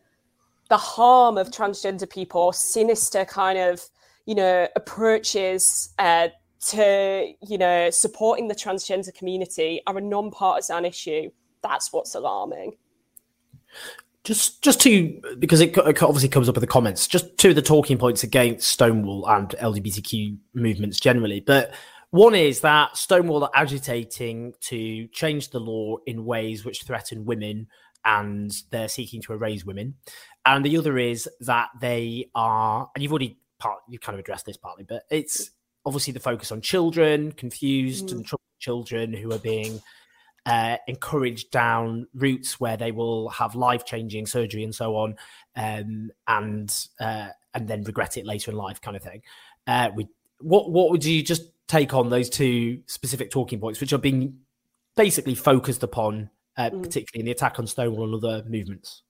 the 0.69 0.77
harm 0.77 1.37
of 1.37 1.49
transgender 1.49 2.09
people, 2.09 2.51
sinister 2.51 3.25
kind 3.25 3.57
of, 3.57 3.81
you 4.25 4.35
know, 4.35 4.67
approaches 4.75 5.93
uh, 5.99 6.29
to, 6.67 7.33
you 7.47 7.57
know, 7.57 7.89
supporting 7.89 8.47
the 8.47 8.55
transgender 8.55 9.13
community 9.13 9.81
are 9.87 9.97
a 9.97 10.01
non-partisan 10.01 10.85
issue. 10.85 11.29
That's 11.63 11.93
what's 11.93 12.15
alarming. 12.15 12.75
Just, 14.23 14.61
just 14.61 14.81
to 14.81 15.21
because 15.39 15.61
it, 15.61 15.77
it 15.77 16.03
obviously 16.03 16.27
comes 16.27 16.49
up 16.49 16.57
in 16.57 16.61
the 16.61 16.67
comments. 16.67 17.07
Just 17.07 17.37
two 17.37 17.49
of 17.49 17.55
the 17.55 17.61
talking 17.61 17.97
points 17.97 18.23
against 18.23 18.67
Stonewall 18.67 19.25
and 19.29 19.49
LGBTQ 19.49 20.37
movements 20.53 20.99
generally, 20.99 21.39
but 21.39 21.73
one 22.11 22.35
is 22.35 22.61
that 22.61 22.95
Stonewall 22.95 23.43
are 23.43 23.51
agitating 23.53 24.53
to 24.61 25.07
change 25.07 25.49
the 25.49 25.59
law 25.59 25.97
in 26.05 26.25
ways 26.25 26.63
which 26.63 26.83
threaten 26.83 27.25
women 27.25 27.67
and 28.07 28.51
they're 28.71 28.87
seeking 28.87 29.21
to 29.21 29.33
erase 29.33 29.65
women. 29.65 29.95
And 30.45 30.65
the 30.65 30.77
other 30.77 30.97
is 30.97 31.29
that 31.41 31.67
they 31.79 32.29
are, 32.33 32.89
and 32.95 33.03
you've 33.03 33.11
already 33.11 33.37
part, 33.59 33.79
You've 33.89 34.01
kind 34.01 34.15
of 34.15 34.19
addressed 34.21 34.45
this 34.45 34.57
partly, 34.57 34.85
but 34.85 35.03
it's 35.11 35.51
obviously 35.85 36.13
the 36.13 36.19
focus 36.19 36.51
on 36.51 36.61
children, 36.61 37.33
confused 37.33 38.07
mm. 38.07 38.13
and 38.13 38.25
troubled 38.25 38.41
children 38.59 39.13
who 39.13 39.31
are 39.33 39.39
being 39.39 39.81
uh, 40.45 40.77
encouraged 40.87 41.51
down 41.51 42.07
routes 42.15 42.59
where 42.59 42.77
they 42.77 42.91
will 42.91 43.27
have 43.29 43.55
life 43.55 43.85
changing 43.85 44.25
surgery 44.25 44.63
and 44.63 44.73
so 44.73 44.95
on, 44.95 45.15
um, 45.57 46.09
and 46.27 46.87
uh, 47.01 47.27
and 47.53 47.67
then 47.67 47.83
regret 47.83 48.15
it 48.15 48.25
later 48.25 48.51
in 48.51 48.57
life, 48.57 48.79
kind 48.79 48.95
of 48.95 49.03
thing. 49.03 49.21
Uh, 49.67 49.89
we, 49.93 50.07
what 50.39 50.71
what 50.71 50.91
would 50.91 51.03
you 51.03 51.21
just 51.21 51.51
take 51.67 51.93
on 51.93 52.09
those 52.09 52.29
two 52.29 52.81
specific 52.85 53.31
talking 53.31 53.59
points, 53.59 53.81
which 53.81 53.91
are 53.91 53.97
being 53.97 54.37
basically 54.95 55.35
focused 55.35 55.83
upon, 55.83 56.29
uh, 56.57 56.69
mm. 56.69 56.83
particularly 56.83 57.21
in 57.21 57.25
the 57.25 57.31
attack 57.31 57.59
on 57.59 57.67
Stonewall 57.67 58.13
and 58.13 58.23
other 58.23 58.43
movements? 58.47 59.03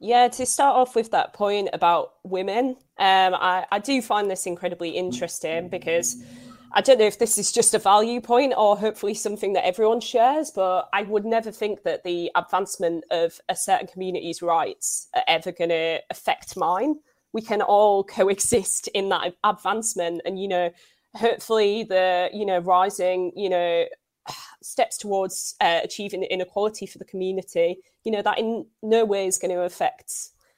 Yeah, 0.00 0.28
to 0.28 0.44
start 0.44 0.76
off 0.76 0.94
with 0.94 1.10
that 1.12 1.32
point 1.32 1.70
about 1.72 2.14
women, 2.24 2.76
um, 2.98 3.34
I, 3.34 3.64
I 3.70 3.78
do 3.78 4.02
find 4.02 4.30
this 4.30 4.46
incredibly 4.46 4.90
interesting 4.90 5.68
because 5.68 6.22
I 6.72 6.80
don't 6.80 6.98
know 6.98 7.06
if 7.06 7.18
this 7.18 7.38
is 7.38 7.52
just 7.52 7.72
a 7.72 7.78
value 7.78 8.20
point 8.20 8.52
or 8.56 8.76
hopefully 8.76 9.14
something 9.14 9.52
that 9.52 9.64
everyone 9.64 10.00
shares, 10.00 10.50
but 10.50 10.88
I 10.92 11.02
would 11.02 11.24
never 11.24 11.52
think 11.52 11.84
that 11.84 12.02
the 12.02 12.32
advancement 12.34 13.04
of 13.12 13.40
a 13.48 13.54
certain 13.54 13.86
community's 13.86 14.42
rights 14.42 15.08
are 15.14 15.22
ever 15.28 15.52
going 15.52 15.70
to 15.70 16.00
affect 16.10 16.56
mine. 16.56 16.96
We 17.32 17.42
can 17.42 17.62
all 17.62 18.02
coexist 18.18 18.88
in 18.88 19.08
that 19.10 19.34
advancement, 19.44 20.22
and 20.24 20.38
you 20.38 20.48
know, 20.48 20.70
hopefully 21.14 21.84
the 21.84 22.28
you 22.32 22.44
know 22.44 22.58
rising 22.58 23.30
you 23.36 23.48
know 23.48 23.84
steps 24.62 24.98
towards 24.98 25.54
uh, 25.60 25.80
achieving 25.82 26.22
inequality 26.24 26.86
for 26.86 26.98
the 26.98 27.04
community. 27.04 27.78
You 28.04 28.12
know 28.12 28.22
that 28.22 28.38
in 28.38 28.66
no 28.82 29.04
way 29.04 29.26
is 29.26 29.38
going 29.38 29.54
to 29.54 29.62
affect. 29.62 30.12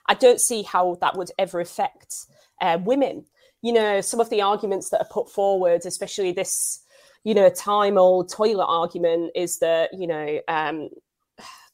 I 0.09 0.15
don't 0.15 0.41
see 0.41 0.63
how 0.63 0.99
that 1.01 1.17
would 1.17 1.31
ever 1.39 1.61
affect 1.61 2.15
uh, 2.61 2.79
women 2.81 3.27
you 3.63 3.73
know, 3.73 4.01
some 4.01 4.21
of 4.21 4.31
the 4.31 4.43
arguments 4.43 4.91
that 4.91 5.01
are 5.01 5.09
put 5.11 5.31
forward, 5.31 5.87
especially 5.87 6.33
this, 6.33 6.85
you 7.25 7.35
know, 7.35 7.49
time 7.49 7.99
old 7.99 8.31
toilet 8.31 8.67
argument, 8.67 9.33
is 9.35 9.59
that, 9.59 9.91
you 9.93 10.07
know, 10.07 10.41
um, 10.49 10.89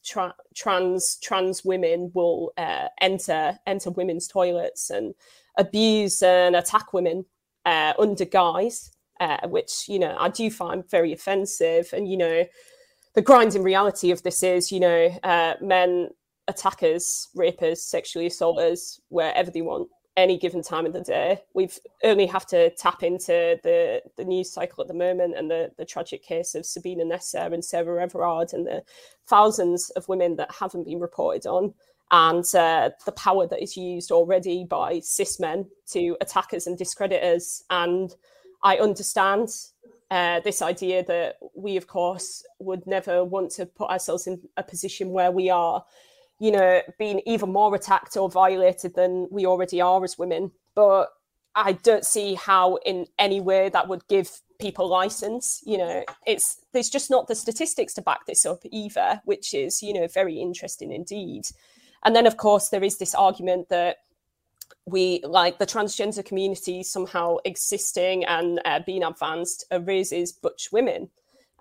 tra- 0.03 0.35
trans 0.55 1.17
trans 1.21 1.63
women 1.63 2.11
will 2.13 2.51
uh, 2.57 2.87
enter 2.99 3.59
enter 3.67 3.91
women's 3.91 4.27
toilets 4.27 4.89
and 4.89 5.13
abuse 5.57 6.23
and 6.23 6.55
attack 6.55 6.93
women 6.93 7.25
uh, 7.65 7.93
under 7.99 8.25
guise, 8.25 8.89
uh, 9.19 9.47
which 9.47 9.85
you 9.87 9.99
know 9.99 10.15
I 10.19 10.29
do 10.29 10.49
find 10.49 10.89
very 10.89 11.13
offensive. 11.13 11.89
And 11.93 12.09
you 12.09 12.17
know, 12.17 12.45
the 13.13 13.21
grinding 13.21 13.63
reality 13.63 14.11
of 14.11 14.23
this 14.23 14.43
is, 14.43 14.71
you 14.71 14.79
know, 14.79 15.07
uh, 15.23 15.53
men 15.61 16.09
attackers, 16.47 17.29
rapers, 17.35 17.81
sexually 17.81 18.27
assaulters, 18.27 18.99
wherever 19.09 19.49
they 19.49 19.61
want 19.61 19.87
any 20.15 20.37
given 20.37 20.61
time 20.61 20.85
of 20.85 20.93
the 20.93 21.01
day. 21.01 21.39
We've 21.53 21.77
only 22.03 22.27
have 22.27 22.45
to 22.47 22.69
tap 22.71 23.01
into 23.03 23.59
the, 23.63 24.01
the 24.15 24.25
news 24.25 24.53
cycle 24.53 24.81
at 24.81 24.87
the 24.87 24.93
moment 24.93 25.35
and 25.35 25.49
the, 25.49 25.71
the 25.77 25.85
tragic 25.85 26.23
case 26.23 26.53
of 26.53 26.65
Sabina 26.65 27.05
Nessa 27.05 27.49
and 27.51 27.65
Sarah 27.65 28.01
Everard 28.01 28.53
and 28.53 28.67
the 28.67 28.83
thousands 29.27 29.89
of 29.91 30.07
women 30.07 30.35
that 30.35 30.53
haven't 30.53 30.85
been 30.85 30.99
reported 30.99 31.47
on 31.47 31.73
and 32.11 32.45
uh, 32.53 32.91
the 33.05 33.11
power 33.13 33.47
that 33.47 33.63
is 33.63 33.75
used 33.75 34.11
already 34.11 34.65
by 34.65 34.99
cis 34.99 35.39
men 35.39 35.65
to 35.91 36.15
attack 36.21 36.53
us 36.53 36.67
and 36.67 36.77
discredit 36.77 37.23
us. 37.23 37.63
And 37.71 38.13
I 38.63 38.77
understand 38.77 39.49
uh, 40.09 40.39
this 40.41 40.61
idea 40.61 41.03
that 41.05 41.37
we, 41.55 41.77
of 41.77 41.87
course, 41.87 42.43
would 42.59 42.87
never 42.87 43.23
want 43.23 43.51
to 43.51 43.65
put 43.65 43.89
ourselves 43.89 44.27
in 44.27 44.41
a 44.57 44.63
position 44.63 45.09
where 45.09 45.31
we 45.31 45.49
are 45.49 45.83
you 46.43 46.51
know, 46.51 46.81
being 46.99 47.21
even 47.25 47.51
more 47.51 47.73
attacked 47.73 48.17
or 48.17 48.29
violated 48.29 48.95
than 48.95 49.27
we 49.31 49.45
already 49.45 49.79
are 49.79 50.03
as 50.03 50.17
women. 50.17 50.51
But 50.75 51.07
I 51.55 51.71
don't 51.71 52.05
see 52.05 52.33
how, 52.33 52.77
in 52.85 53.05
any 53.17 53.39
way, 53.39 53.69
that 53.69 53.87
would 53.87 54.05
give 54.09 54.41
people 54.59 54.89
license. 54.89 55.61
You 55.65 55.77
know, 55.77 56.03
it's 56.27 56.59
there's 56.73 56.89
just 56.89 57.09
not 57.09 57.27
the 57.27 57.35
statistics 57.35 57.93
to 57.93 58.01
back 58.01 58.25
this 58.25 58.45
up 58.45 58.59
either, 58.71 59.21
which 59.23 59.53
is 59.53 59.81
you 59.81 59.93
know 59.93 60.07
very 60.07 60.37
interesting 60.41 60.91
indeed. 60.91 61.43
And 62.03 62.13
then, 62.13 62.27
of 62.27 62.35
course, 62.35 62.67
there 62.67 62.83
is 62.83 62.97
this 62.97 63.15
argument 63.15 63.69
that 63.69 63.99
we 64.85 65.21
like 65.23 65.59
the 65.59 65.65
transgender 65.65 66.23
community 66.25 66.83
somehow 66.83 67.37
existing 67.45 68.25
and 68.25 68.61
uh, 68.65 68.79
being 68.85 69.03
advanced 69.03 69.65
raises 69.81 70.31
butch 70.31 70.69
women. 70.71 71.09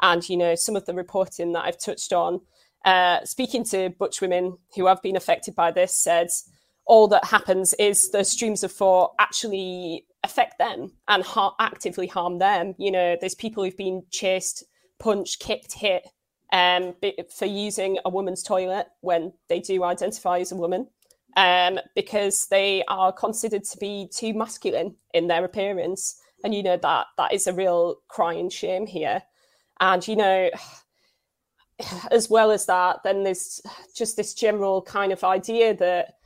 And 0.01 0.29
you 0.29 0.37
know, 0.37 0.55
some 0.55 0.77
of 0.77 0.87
the 0.87 0.95
reporting 0.95 1.53
that 1.53 1.65
I've 1.65 1.79
touched 1.79 2.13
on 2.13 2.41
uh, 2.85 3.25
speaking 3.25 3.65
to 3.65 3.91
butch 3.91 4.21
women 4.21 4.59
who 4.75 4.87
have 4.87 5.03
been 5.03 5.17
affected 5.17 5.55
by 5.55 5.71
this, 5.71 5.97
said 5.97 6.29
all 6.85 7.07
that 7.09 7.25
happens 7.25 7.75
is 7.75 8.11
the 8.11 8.25
streams 8.25 8.65
of 8.65 8.73
thought 8.73 9.15
actually 9.19 10.05
affect 10.25 10.59
them 10.59 10.93
and 11.09 11.23
ha- 11.23 11.55
actively 11.61 12.07
harm 12.07 12.39
them. 12.39 12.75
You 12.79 12.91
know, 12.91 13.17
there's 13.21 13.35
people 13.35 13.63
who've 13.63 13.77
been 13.77 14.03
chased, 14.11 14.65
punched, 14.99 15.41
kicked, 15.41 15.75
hit 15.75 16.07
um, 16.53 16.95
for 17.37 17.47
using 17.47 17.99
a 18.05 18.11
woman's 18.11 18.43
toilet 18.43 18.89
when 19.01 19.33
they 19.49 19.61
do 19.61 19.85
identify 19.85 20.41
as 20.41 20.53
a 20.53 20.57
woman. 20.57 20.89
Um, 21.37 21.79
because 21.95 22.47
they 22.49 22.85
are 22.89 23.11
considered 23.11 23.65
to 23.65 23.79
be 23.79 24.09
too 24.13 24.35
masculine 24.35 24.97
in 25.15 25.29
their 25.29 25.45
appearance, 25.45 26.21
and 26.45 26.55
you 26.55 26.63
know 26.63 26.77
that 26.77 27.07
that 27.17 27.33
is 27.33 27.47
a 27.47 27.55
real 27.55 27.97
crying 28.09 28.51
shame 28.51 28.87
here. 28.87 29.23
And 29.81 30.07
you 30.07 30.17
know, 30.17 30.51
as 32.11 32.29
well 32.29 32.51
as 32.51 32.67
that, 32.67 33.03
then 33.03 33.25
there's 33.25 33.61
just 33.95 34.17
this 34.17 34.35
general 34.35 34.83
kind 34.83 35.13
of 35.13 35.25
idea 35.25 35.75
that 35.77 36.17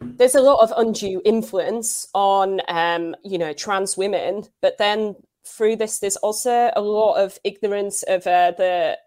there's 0.00 0.34
a 0.34 0.40
lot 0.40 0.62
of 0.62 0.72
undue 0.76 1.20
influence 1.24 2.08
on, 2.14 2.60
um, 2.68 3.14
you 3.22 3.38
know, 3.38 3.52
trans 3.52 3.96
women, 3.96 4.44
but 4.62 4.78
then 4.78 5.14
through 5.46 5.76
this, 5.76 5.98
there's 5.98 6.16
also 6.16 6.70
a 6.74 6.80
lot 6.80 7.16
of 7.16 7.38
ignorance 7.44 8.02
of 8.04 8.26
uh, 8.26 8.52
the 8.52 8.98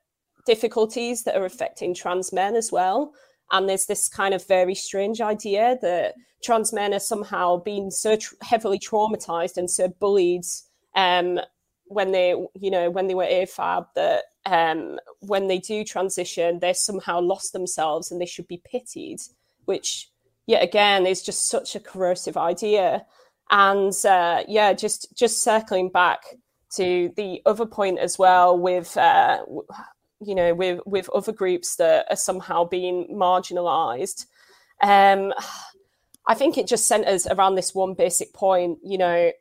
difficulties 0.45 1.24
that 1.24 1.36
are 1.36 1.45
affecting 1.45 1.93
trans 1.93 2.32
men 2.32 2.55
as 2.55 2.72
well. 2.72 3.14
And 3.52 3.68
there's 3.68 3.86
this 3.86 4.10
kind 4.10 4.34
of 4.34 4.45
very 4.48 4.76
strange 4.76 5.22
idea 5.22 5.78
that 5.82 6.16
trans 6.43 6.74
men 6.74 6.93
are 6.93 7.00
somehow 7.00 7.58
being 7.58 7.91
so 7.91 8.16
tr- 8.16 8.36
heavily 8.41 8.80
traumatized 8.80 9.58
and 9.58 9.70
so 9.70 9.88
bullied 9.88 10.45
um, 10.95 11.39
when 11.86 12.12
they, 12.12 12.30
you 12.60 12.72
know, 12.72 12.89
when 12.89 13.08
they 13.08 13.16
were 13.16 13.26
AFAB 13.26 13.88
that 13.95 14.24
um, 14.45 15.00
when 15.20 15.48
they 15.48 15.60
do 15.60 15.84
transition, 15.84 16.60
they're 16.60 16.74
somehow 16.74 17.20
lost 17.20 17.54
themselves 17.54 18.12
and 18.12 18.20
they 18.20 18.26
should 18.26 18.48
be 18.48 18.62
pitied, 18.66 19.20
which, 19.66 20.10
yet 20.45 20.64
again, 20.64 21.06
is 21.06 21.22
just 21.22 21.50
such 21.50 21.76
a 21.76 21.80
corrosive 21.80 22.38
idea. 22.38 23.06
And 23.50 23.93
uh, 24.06 24.43
yeah, 24.48 24.74
just 24.74 25.16
just 25.16 25.41
circling 25.41 25.89
back 25.89 26.20
to 26.76 27.14
the 27.16 27.41
other 27.45 27.66
point 27.66 28.00
as 28.00 28.20
well, 28.20 28.58
with 28.58 28.98
uh, 28.98 29.43
you 30.20 30.36
know, 30.36 30.53
with 30.53 30.80
with 30.86 31.09
other 31.09 31.32
groups 31.32 31.76
that 31.78 32.07
are 32.09 32.15
somehow 32.15 32.63
being 32.63 33.07
marginalised. 33.11 34.26
Um, 34.82 35.34
I 36.28 36.34
think 36.34 36.57
it 36.57 36.68
just 36.68 36.88
centres 36.88 37.26
around 37.28 37.55
this 37.55 37.74
one 37.74 37.93
basic 37.93 38.34
point. 38.34 38.80
You 38.84 38.97
know, 38.97 39.32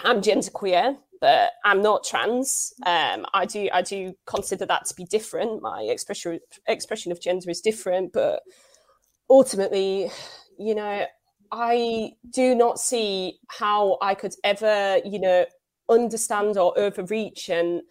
I'm 0.00 0.20
genderqueer, 0.20 0.96
but 1.20 1.52
I'm 1.64 1.82
not 1.82 2.04
trans. 2.04 2.74
Um, 2.84 3.26
I 3.32 3.46
do 3.46 3.68
I 3.72 3.82
do 3.82 4.14
consider 4.26 4.66
that 4.66 4.86
to 4.86 4.94
be 4.94 5.04
different. 5.04 5.62
My 5.62 5.82
expression 5.82 6.40
expression 6.66 7.12
of 7.12 7.20
gender 7.20 7.48
is 7.48 7.60
different, 7.60 8.12
but 8.12 8.42
ultimately, 9.30 10.10
you 10.58 10.74
know, 10.74 11.06
I 11.52 12.12
do 12.30 12.54
not 12.54 12.80
see 12.80 13.38
how 13.48 13.98
I 14.02 14.14
could 14.14 14.34
ever, 14.42 15.00
you 15.04 15.20
know, 15.20 15.46
understand 15.88 16.56
or 16.56 16.76
overreach 16.78 17.48
and 17.48 17.82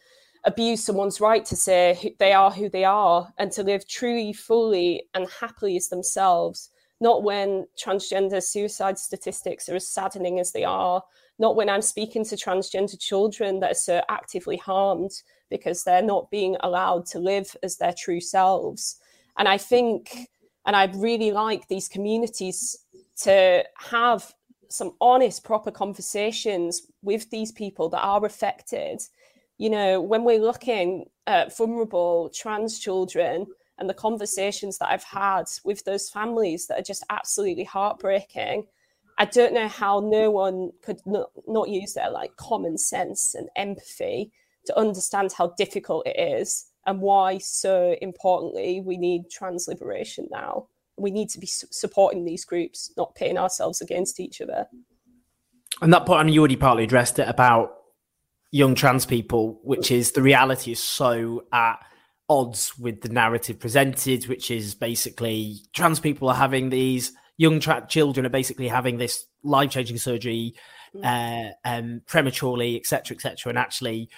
abuse 0.43 0.83
someone's 0.83 1.21
right 1.21 1.45
to 1.45 1.55
say 1.55 2.15
they 2.19 2.33
are 2.33 2.51
who 2.51 2.69
they 2.69 2.83
are 2.83 3.31
and 3.37 3.51
to 3.51 3.63
live 3.63 3.87
truly, 3.87 4.33
fully, 4.33 5.03
and 5.13 5.27
happily 5.39 5.77
as 5.77 5.89
themselves. 5.89 6.69
Not 6.99 7.23
when 7.23 7.67
transgender 7.83 8.41
suicide 8.41 8.97
statistics 8.97 9.69
are 9.69 9.75
as 9.75 9.87
saddening 9.87 10.39
as 10.39 10.51
they 10.51 10.63
are, 10.63 11.03
not 11.39 11.55
when 11.55 11.69
I'm 11.69 11.81
speaking 11.81 12.23
to 12.25 12.35
transgender 12.35 12.99
children 12.99 13.59
that 13.59 13.71
are 13.71 13.75
so 13.75 14.01
actively 14.09 14.57
harmed 14.57 15.11
because 15.49 15.83
they're 15.83 16.03
not 16.03 16.29
being 16.29 16.55
allowed 16.61 17.05
to 17.07 17.19
live 17.19 17.55
as 17.63 17.77
their 17.77 17.93
true 17.97 18.21
selves. 18.21 18.99
And 19.37 19.47
I 19.47 19.57
think, 19.57 20.29
and 20.65 20.75
I'd 20.75 20.95
really 20.95 21.31
like 21.31 21.67
these 21.67 21.87
communities 21.87 22.77
to 23.23 23.63
have 23.77 24.33
some 24.69 24.93
honest, 25.01 25.43
proper 25.43 25.71
conversations 25.71 26.83
with 27.01 27.29
these 27.29 27.51
people 27.51 27.89
that 27.89 28.01
are 28.01 28.25
affected. 28.25 29.01
You 29.61 29.69
know, 29.69 30.01
when 30.01 30.23
we're 30.23 30.39
looking 30.39 31.05
at 31.27 31.55
vulnerable 31.55 32.31
trans 32.33 32.79
children 32.79 33.45
and 33.77 33.87
the 33.87 33.93
conversations 33.93 34.79
that 34.79 34.89
I've 34.89 35.03
had 35.03 35.45
with 35.63 35.83
those 35.85 36.09
families 36.09 36.65
that 36.65 36.79
are 36.79 36.83
just 36.83 37.05
absolutely 37.11 37.65
heartbreaking 37.65 38.65
I 39.21 39.25
don't 39.25 39.53
know 39.53 39.67
how 39.67 39.99
no 39.99 40.31
one 40.31 40.71
could 40.81 40.99
not, 41.05 41.29
not 41.47 41.69
use 41.69 41.93
their 41.93 42.09
like 42.09 42.35
common 42.37 42.75
sense 42.75 43.35
and 43.35 43.49
empathy 43.55 44.31
to 44.65 44.75
understand 44.75 45.31
how 45.31 45.53
difficult 45.59 46.07
it 46.07 46.19
is 46.19 46.71
and 46.87 47.01
why 47.01 47.37
so 47.37 47.95
importantly 48.01 48.81
we 48.81 48.97
need 48.97 49.29
trans 49.29 49.67
liberation 49.67 50.27
now. 50.31 50.69
We 50.97 51.11
need 51.11 51.29
to 51.29 51.39
be 51.39 51.45
supporting 51.45 52.25
these 52.25 52.45
groups 52.45 52.91
not 52.97 53.13
pitting 53.13 53.37
ourselves 53.37 53.79
against 53.79 54.19
each 54.19 54.41
other. 54.41 54.65
And 55.83 55.93
that 55.93 56.07
point 56.07 56.19
I 56.19 56.23
mean, 56.23 56.33
you 56.33 56.39
already 56.39 56.55
partly 56.55 56.83
addressed 56.83 57.19
it 57.19 57.29
about 57.29 57.80
young 58.51 58.75
trans 58.75 59.05
people 59.05 59.59
which 59.63 59.91
is 59.91 60.11
the 60.11 60.21
reality 60.21 60.73
is 60.73 60.83
so 60.83 61.45
at 61.53 61.79
odds 62.31 62.77
with 62.79 63.01
the 63.01 63.09
narrative 63.09 63.59
presented, 63.59 64.25
which 64.27 64.49
is 64.49 64.73
basically 64.73 65.59
trans 65.73 65.99
people 65.99 66.29
are 66.29 66.35
having 66.35 66.69
these 66.69 67.11
young 67.35 67.59
tra- 67.59 67.85
children 67.89 68.25
are 68.25 68.29
basically 68.29 68.69
having 68.69 68.97
this 68.97 69.25
life 69.43 69.69
changing 69.69 69.97
surgery 69.97 70.55
mm. 70.95 71.03
uh, 71.03 71.51
um, 71.65 72.01
prematurely, 72.05 72.77
etc., 72.77 73.15
etc. 73.15 73.49
And 73.49 73.57
actually, 73.57 74.09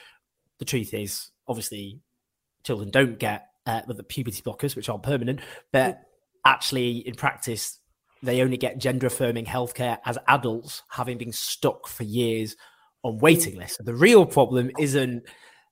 the 0.59 0.65
truth 0.65 0.93
is, 0.93 1.31
obviously, 1.47 2.01
children 2.63 2.91
don't 2.91 3.17
get 3.17 3.47
uh, 3.65 3.81
the 3.87 4.03
puberty 4.03 4.43
blockers, 4.43 4.75
which 4.75 4.89
are 4.89 4.99
permanent, 4.99 5.39
but 5.71 5.95
mm. 5.95 5.99
actually, 6.45 6.97
in 7.07 7.15
practice, 7.15 7.79
they 8.21 8.43
only 8.43 8.57
get 8.57 8.77
gender 8.77 9.07
affirming 9.07 9.45
healthcare 9.45 9.97
as 10.05 10.19
adults, 10.27 10.83
having 10.89 11.17
been 11.17 11.33
stuck 11.33 11.87
for 11.87 12.03
years 12.03 12.55
on 13.03 13.17
waiting 13.19 13.57
lists. 13.57 13.77
So 13.77 13.83
the 13.83 13.95
real 13.95 14.25
problem 14.25 14.71
isn't 14.79 15.23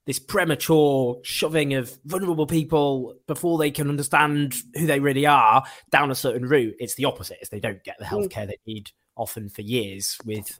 this 0.05 0.19
premature 0.19 1.19
shoving 1.23 1.73
of 1.73 1.97
vulnerable 2.05 2.47
people 2.47 3.15
before 3.27 3.57
they 3.57 3.71
can 3.71 3.88
understand 3.88 4.55
who 4.75 4.88
they 4.88 4.99
really 4.99 5.25
are 5.25 5.63
down 5.91 6.11
a 6.11 6.15
certain 6.15 6.45
route. 6.47 6.75
It's 6.79 6.95
the 6.95 7.05
opposite. 7.05 7.38
Is 7.41 7.49
they 7.49 7.59
don't 7.59 7.84
get 7.84 7.97
the 7.99 8.05
mm. 8.05 8.09
healthcare 8.09 8.47
they 8.47 8.57
need 8.65 8.91
often 9.15 9.49
for 9.49 9.61
years 9.61 10.17
with 10.25 10.59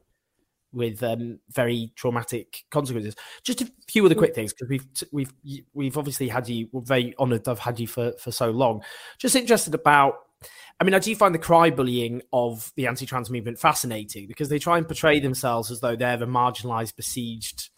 with 0.74 1.04
um, 1.04 1.40
very 1.50 1.92
traumatic 1.96 2.64
consequences. 2.72 3.16
Just 3.44 3.62
a 3.62 3.72
few 3.90 4.06
other 4.06 4.16
quick 4.16 4.36
things 4.36 4.54
because 4.54 4.70
we've 4.70 4.88
we've 5.12 5.34
we've 5.74 5.98
obviously 5.98 6.28
had 6.28 6.48
you. 6.48 6.70
We're 6.72 6.82
very 6.82 7.16
honoured 7.18 7.44
to 7.46 7.52
have 7.52 7.60
had 7.60 7.80
you 7.80 7.88
for 7.88 8.14
for 8.20 8.32
so 8.32 8.52
long. 8.52 8.84
Just 9.18 9.36
interested 9.36 9.74
about. 9.74 10.16
I 10.80 10.84
mean, 10.84 10.94
I 10.94 11.00
do 11.00 11.16
find 11.16 11.36
the 11.36 11.40
cry 11.40 11.70
bullying 11.70 12.22
of 12.34 12.72
the 12.76 12.88
anti-trans 12.88 13.30
movement 13.30 13.60
fascinating 13.60 14.28
because 14.28 14.50
they 14.50 14.60
try 14.60 14.78
and 14.78 14.88
portray 14.88 15.20
themselves 15.20 15.70
as 15.70 15.80
though 15.80 15.96
they're 15.96 16.18
the 16.18 16.26
marginalised, 16.26 16.96
besieged 16.96 17.70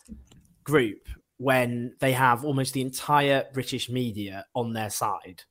group 0.64 1.10
when 1.38 1.94
they 2.00 2.14
have 2.14 2.46
almost 2.46 2.74
the 2.74 2.82
entire 2.82 3.46
British 3.54 3.90
media 3.90 4.46
on 4.56 4.72
their 4.72 4.90
side, 4.90 5.44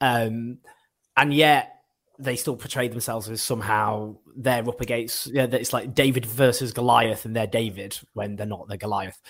um, 0.00 0.58
and 1.16 1.34
yet 1.34 1.74
they 2.20 2.36
still 2.36 2.56
portray 2.56 2.88
themselves 2.88 3.28
as 3.28 3.42
somehow 3.42 4.16
they're 4.36 4.68
up 4.68 4.80
against. 4.80 5.26
Yeah, 5.28 5.44
it's 5.44 5.72
like 5.72 5.94
David 5.94 6.26
versus 6.26 6.72
Goliath, 6.72 7.24
and 7.24 7.34
they're 7.34 7.46
David 7.46 7.98
when 8.14 8.36
they're 8.36 8.46
not. 8.46 8.68
They're 8.68 8.76
Goliath. 8.76 9.20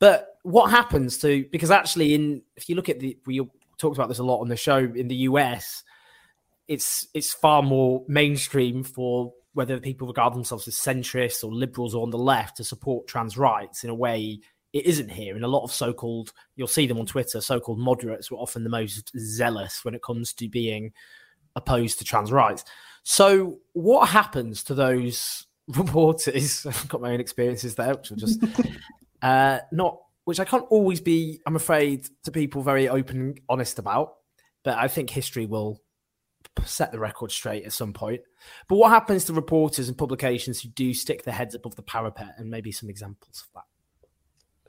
But 0.00 0.36
what 0.42 0.70
happens 0.70 1.18
to 1.18 1.44
because 1.50 1.70
actually, 1.70 2.14
in 2.14 2.42
if 2.56 2.68
you 2.68 2.74
look 2.74 2.88
at 2.88 3.00
the 3.00 3.18
we 3.26 3.40
talked 3.78 3.96
about 3.96 4.08
this 4.08 4.18
a 4.18 4.24
lot 4.24 4.40
on 4.40 4.48
the 4.48 4.56
show 4.56 4.78
in 4.78 5.08
the 5.08 5.16
US, 5.16 5.82
it's 6.68 7.08
it's 7.14 7.32
far 7.32 7.62
more 7.62 8.04
mainstream 8.06 8.84
for 8.84 9.32
whether 9.54 9.80
people 9.80 10.06
regard 10.06 10.34
themselves 10.34 10.68
as 10.68 10.76
centrists 10.76 11.42
or 11.42 11.52
liberals 11.52 11.94
or 11.94 12.02
on 12.02 12.10
the 12.10 12.18
left 12.18 12.58
to 12.58 12.64
support 12.64 13.08
trans 13.08 13.36
rights 13.36 13.82
in 13.82 13.90
a 13.90 13.94
way 13.94 14.38
it 14.72 14.86
isn't 14.86 15.10
here. 15.10 15.34
And 15.34 15.44
a 15.44 15.48
lot 15.48 15.64
of 15.64 15.72
so-called, 15.72 16.32
you'll 16.56 16.68
see 16.68 16.86
them 16.86 16.98
on 16.98 17.06
Twitter, 17.06 17.40
so-called 17.40 17.78
moderates 17.78 18.30
were 18.30 18.36
often 18.38 18.64
the 18.64 18.70
most 18.70 19.10
zealous 19.18 19.84
when 19.84 19.94
it 19.94 20.02
comes 20.02 20.32
to 20.34 20.48
being 20.48 20.92
opposed 21.56 21.98
to 21.98 22.04
trans 22.04 22.30
rights. 22.30 22.64
So, 23.02 23.60
what 23.72 24.08
happens 24.08 24.62
to 24.64 24.74
those 24.74 25.46
reporters? 25.68 26.66
I've 26.66 26.88
got 26.88 27.00
my 27.00 27.12
own 27.12 27.20
experiences 27.20 27.74
there, 27.74 27.94
which 27.94 28.12
are 28.12 28.16
just 28.16 28.44
uh, 29.22 29.60
not, 29.72 29.98
which 30.24 30.40
I 30.40 30.44
can't 30.44 30.66
always 30.68 31.00
be, 31.00 31.40
I'm 31.46 31.56
afraid, 31.56 32.06
to 32.24 32.30
people 32.30 32.62
very 32.62 32.88
open 32.88 33.36
honest 33.48 33.78
about. 33.78 34.14
But 34.64 34.76
I 34.76 34.88
think 34.88 35.08
history 35.08 35.46
will 35.46 35.80
set 36.64 36.92
the 36.92 36.98
record 36.98 37.30
straight 37.32 37.64
at 37.64 37.72
some 37.72 37.92
point. 37.92 38.22
But 38.68 38.76
what 38.76 38.90
happens 38.90 39.24
to 39.24 39.32
reporters 39.32 39.88
and 39.88 39.96
publications 39.96 40.60
who 40.60 40.68
do 40.68 40.94
stick 40.94 41.24
their 41.24 41.34
heads 41.34 41.54
above 41.54 41.76
the 41.76 41.82
parapet? 41.82 42.34
And 42.36 42.50
maybe 42.50 42.72
some 42.72 42.88
examples 42.88 43.46
of 43.46 43.62
that. 43.62 43.64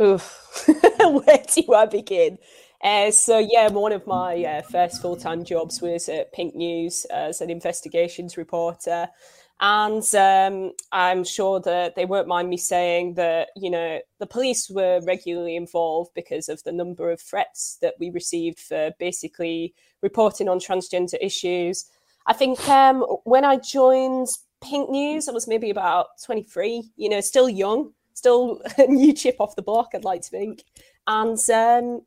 Oof. 0.02 0.68
Where 1.00 1.44
do 1.54 1.74
I 1.74 1.86
begin? 1.86 2.38
Uh, 2.82 3.12
so 3.12 3.38
yeah, 3.38 3.68
one 3.68 3.92
of 3.92 4.08
my 4.08 4.42
uh, 4.44 4.62
first 4.62 5.02
full 5.02 5.18
time 5.18 5.44
jobs 5.44 5.82
was 5.82 6.08
at 6.08 6.32
Pink 6.32 6.56
News 6.56 7.06
as 7.06 7.42
an 7.42 7.50
investigations 7.50 8.38
reporter, 8.38 9.10
and 9.60 10.04
um, 10.16 10.72
I'm 10.94 11.26
sure 11.26 11.60
that 11.60 11.96
they 11.96 12.06
won't 12.06 12.30
mind 12.30 12.50
me 12.50 12.56
saying 12.56 13.16
that 13.16 13.50
you 13.58 13.70
know 13.70 14.00
the 14.20 14.26
police 14.26 14.70
were 14.70 15.02
regularly 15.06 15.58
involved 15.58 16.12
because 16.16 16.48
of 16.48 16.64
the 16.64 16.72
number 16.72 17.12
of 17.12 17.20
threats 17.20 17.78
that 17.82 17.96
we 18.00 18.10
received 18.12 18.60
for 18.60 18.92
basically 18.98 19.74
reporting 20.02 20.48
on 20.50 20.60
transgender 20.60 21.18
issues. 21.22 21.86
I 22.26 22.34
think 22.34 22.68
um, 22.68 23.02
when 23.24 23.46
I 23.46 23.58
joined 23.58 24.28
Pink 24.62 24.90
News, 24.90 25.28
I 25.28 25.32
was 25.32 25.48
maybe 25.48 25.70
about 25.70 26.08
23. 26.24 26.92
You 26.96 27.10
know, 27.10 27.22
still 27.22 27.50
young, 27.50 27.94
still 28.14 28.62
a 28.78 28.88
new 28.88 29.14
chip 29.14 29.38
off 29.40 29.56
the 29.56 29.62
block. 29.62 29.92
I'd 29.94 30.04
like 30.04 30.22
to 30.24 30.30
think, 30.30 30.64
and 31.08 31.40
um, 31.50 32.02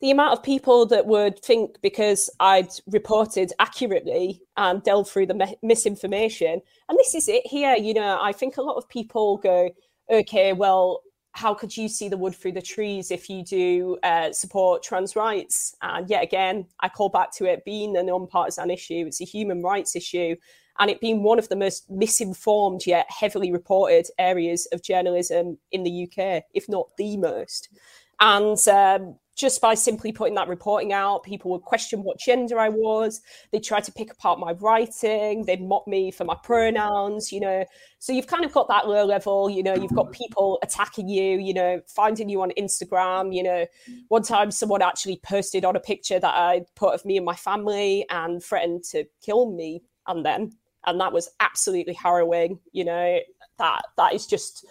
the 0.00 0.10
amount 0.10 0.32
of 0.32 0.42
people 0.42 0.86
that 0.86 1.06
would 1.06 1.38
think 1.40 1.76
because 1.82 2.28
I'd 2.38 2.68
reported 2.86 3.52
accurately 3.58 4.42
and 4.56 4.82
delved 4.82 5.10
through 5.10 5.26
the 5.26 5.34
me- 5.34 5.56
misinformation, 5.62 6.60
and 6.88 6.98
this 6.98 7.14
is 7.14 7.28
it 7.28 7.46
here, 7.46 7.76
you 7.76 7.94
know, 7.94 8.18
I 8.20 8.32
think 8.32 8.56
a 8.56 8.62
lot 8.62 8.76
of 8.76 8.88
people 8.88 9.38
go, 9.38 9.70
okay, 10.10 10.52
well, 10.52 11.02
how 11.36 11.52
could 11.52 11.76
you 11.76 11.86
see 11.86 12.08
the 12.08 12.16
wood 12.16 12.34
through 12.34 12.52
the 12.52 12.62
trees 12.62 13.10
if 13.10 13.28
you 13.28 13.44
do 13.44 13.98
uh, 14.02 14.32
support 14.32 14.82
trans 14.82 15.14
rights? 15.14 15.76
And 15.82 16.08
yet 16.08 16.22
again, 16.22 16.66
I 16.80 16.88
call 16.88 17.10
back 17.10 17.30
to 17.36 17.44
it 17.44 17.62
being 17.66 17.94
a 17.98 18.02
non-partisan 18.02 18.70
issue. 18.70 19.04
It's 19.06 19.20
a 19.20 19.24
human 19.24 19.62
rights 19.62 19.94
issue, 19.94 20.36
and 20.78 20.90
it 20.90 20.98
being 20.98 21.22
one 21.22 21.38
of 21.38 21.50
the 21.50 21.56
most 21.56 21.90
misinformed 21.90 22.86
yet 22.86 23.06
heavily 23.10 23.52
reported 23.52 24.06
areas 24.18 24.66
of 24.72 24.82
journalism 24.82 25.58
in 25.72 25.82
the 25.82 26.04
UK, 26.04 26.44
if 26.54 26.70
not 26.70 26.88
the 26.96 27.18
most. 27.18 27.68
And 28.18 28.56
um, 28.68 29.16
just 29.36 29.60
by 29.60 29.74
simply 29.74 30.12
putting 30.12 30.34
that 30.34 30.48
reporting 30.48 30.94
out, 30.94 31.22
people 31.22 31.50
would 31.50 31.60
question 31.60 32.02
what 32.02 32.18
gender 32.18 32.58
I 32.58 32.70
was. 32.70 33.20
They 33.52 33.60
tried 33.60 33.84
to 33.84 33.92
pick 33.92 34.10
apart 34.10 34.40
my 34.40 34.52
writing. 34.52 35.44
They'd 35.44 35.62
mock 35.62 35.86
me 35.86 36.10
for 36.10 36.24
my 36.24 36.36
pronouns, 36.42 37.30
you 37.30 37.40
know. 37.40 37.64
So 37.98 38.12
you've 38.12 38.26
kind 38.26 38.46
of 38.46 38.52
got 38.52 38.66
that 38.68 38.88
low 38.88 39.04
level, 39.04 39.50
you 39.50 39.62
know, 39.62 39.74
you've 39.74 39.94
got 39.94 40.10
people 40.10 40.58
attacking 40.62 41.08
you, 41.08 41.38
you 41.38 41.52
know, 41.52 41.82
finding 41.86 42.30
you 42.30 42.40
on 42.40 42.50
Instagram. 42.58 43.34
You 43.34 43.42
know, 43.42 43.66
one 44.08 44.22
time 44.22 44.50
someone 44.50 44.80
actually 44.80 45.20
posted 45.22 45.66
on 45.66 45.76
a 45.76 45.80
picture 45.80 46.18
that 46.18 46.34
I 46.34 46.62
put 46.74 46.94
of 46.94 47.04
me 47.04 47.18
and 47.18 47.26
my 47.26 47.36
family 47.36 48.06
and 48.08 48.42
threatened 48.42 48.84
to 48.84 49.04
kill 49.20 49.52
me 49.52 49.82
and 50.06 50.24
them. 50.24 50.52
And 50.86 50.98
that 51.00 51.12
was 51.12 51.28
absolutely 51.40 51.94
harrowing, 51.94 52.58
you 52.72 52.84
know, 52.84 53.18
that 53.58 53.82
that 53.98 54.14
is 54.14 54.26
just 54.26 54.64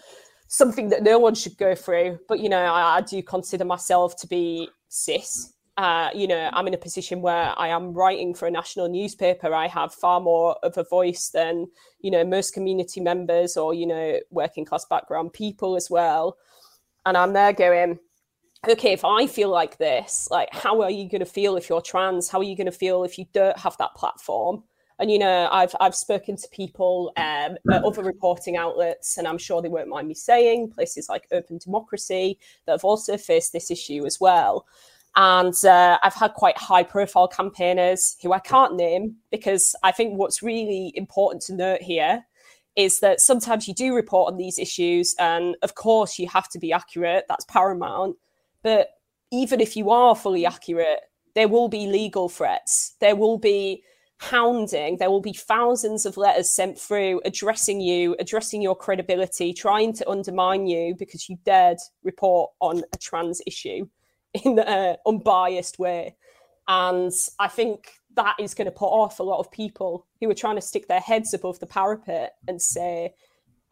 something 0.55 0.89
that 0.89 1.03
no 1.03 1.19
one 1.19 1.35
should 1.35 1.57
go 1.57 1.75
through. 1.75 2.19
But 2.27 2.39
you 2.39 2.49
know, 2.49 2.61
I, 2.61 2.97
I 2.97 3.01
do 3.01 3.21
consider 3.21 3.65
myself 3.65 4.15
to 4.17 4.27
be 4.27 4.69
cis. 4.87 5.53
Uh, 5.77 6.09
you 6.15 6.25
know, 6.25 6.49
I'm 6.53 6.67
in 6.67 6.73
a 6.73 6.77
position 6.77 7.21
where 7.21 7.53
I 7.57 7.67
am 7.67 7.93
writing 7.93 8.33
for 8.33 8.47
a 8.47 8.51
national 8.51 8.87
newspaper. 8.87 9.53
I 9.53 9.67
have 9.67 9.93
far 9.93 10.21
more 10.21 10.55
of 10.63 10.77
a 10.77 10.85
voice 10.85 11.29
than 11.29 11.67
you 11.99 12.11
know 12.11 12.23
most 12.23 12.53
community 12.53 13.01
members 13.01 13.57
or 13.57 13.73
you 13.73 13.85
know 13.85 14.19
working 14.31 14.63
class 14.63 14.85
background 14.85 15.33
people 15.33 15.75
as 15.75 15.89
well. 15.89 16.37
And 17.05 17.17
I'm 17.17 17.33
there 17.33 17.53
going, 17.53 17.99
okay, 18.67 18.93
if 18.93 19.03
I 19.03 19.27
feel 19.27 19.49
like 19.49 19.77
this, 19.77 20.29
like 20.31 20.49
how 20.53 20.81
are 20.81 20.89
you 20.89 21.09
going 21.09 21.19
to 21.19 21.25
feel 21.25 21.57
if 21.57 21.69
you're 21.69 21.81
trans? 21.81 22.29
How 22.29 22.39
are 22.39 22.43
you 22.43 22.55
going 22.55 22.65
to 22.65 22.71
feel 22.71 23.03
if 23.03 23.19
you 23.19 23.25
don't 23.33 23.57
have 23.59 23.77
that 23.77 23.93
platform? 23.95 24.63
And 24.99 25.11
you 25.11 25.19
know, 25.19 25.49
I've 25.51 25.75
I've 25.79 25.95
spoken 25.95 26.37
to 26.37 26.47
people 26.49 27.11
um, 27.17 27.57
at 27.71 27.83
other 27.83 28.03
reporting 28.03 28.55
outlets, 28.55 29.17
and 29.17 29.27
I'm 29.27 29.37
sure 29.37 29.61
they 29.61 29.69
won't 29.69 29.89
mind 29.89 30.07
me 30.07 30.13
saying 30.13 30.71
places 30.71 31.09
like 31.09 31.27
Open 31.31 31.57
Democracy 31.57 32.39
that 32.65 32.71
have 32.71 32.85
also 32.85 33.17
faced 33.17 33.51
this 33.51 33.69
issue 33.69 34.05
as 34.05 34.19
well. 34.19 34.65
And 35.17 35.53
uh, 35.63 35.97
I've 36.03 36.13
had 36.13 36.33
quite 36.33 36.57
high 36.57 36.83
profile 36.83 37.27
campaigners 37.27 38.17
who 38.21 38.33
I 38.33 38.39
can't 38.39 38.75
name 38.75 39.15
because 39.31 39.75
I 39.81 39.91
think 39.91 40.17
what's 40.17 40.43
really 40.43 40.91
important 40.95 41.41
to 41.43 41.55
note 41.55 41.81
here 41.81 42.25
is 42.75 42.99
that 42.99 43.21
sometimes 43.21 43.67
you 43.67 43.73
do 43.73 43.95
report 43.95 44.31
on 44.31 44.37
these 44.37 44.59
issues, 44.59 45.15
and 45.17 45.55
of 45.61 45.75
course, 45.75 46.19
you 46.19 46.27
have 46.27 46.49
to 46.49 46.59
be 46.59 46.73
accurate, 46.73 47.25
that's 47.29 47.45
paramount. 47.45 48.17
But 48.63 48.89
even 49.31 49.61
if 49.61 49.77
you 49.77 49.89
are 49.89 50.15
fully 50.15 50.45
accurate, 50.45 50.99
there 51.35 51.47
will 51.47 51.69
be 51.69 51.87
legal 51.87 52.27
threats, 52.27 52.95
there 52.99 53.15
will 53.15 53.37
be 53.37 53.83
hounding. 54.29 54.97
There 54.97 55.11
will 55.11 55.21
be 55.21 55.33
thousands 55.33 56.05
of 56.05 56.17
letters 56.17 56.49
sent 56.49 56.79
through 56.79 57.21
addressing 57.25 57.81
you, 57.81 58.15
addressing 58.19 58.61
your 58.61 58.75
credibility, 58.75 59.53
trying 59.53 59.93
to 59.93 60.09
undermine 60.09 60.67
you 60.67 60.95
because 60.95 61.29
you 61.29 61.37
dared 61.45 61.77
report 62.03 62.51
on 62.59 62.83
a 62.93 62.97
trans 62.97 63.41
issue 63.45 63.87
in 64.45 64.59
an 64.59 64.97
unbiased 65.05 65.79
way. 65.79 66.15
And 66.67 67.13
I 67.39 67.47
think 67.47 67.91
that 68.15 68.35
is 68.39 68.53
going 68.53 68.65
to 68.65 68.71
put 68.71 68.87
off 68.87 69.19
a 69.19 69.23
lot 69.23 69.39
of 69.39 69.51
people 69.51 70.07
who 70.19 70.29
are 70.29 70.35
trying 70.35 70.55
to 70.55 70.61
stick 70.61 70.87
their 70.87 70.99
heads 70.99 71.33
above 71.33 71.59
the 71.59 71.67
parapet 71.67 72.35
and 72.47 72.59
say, 72.61 73.13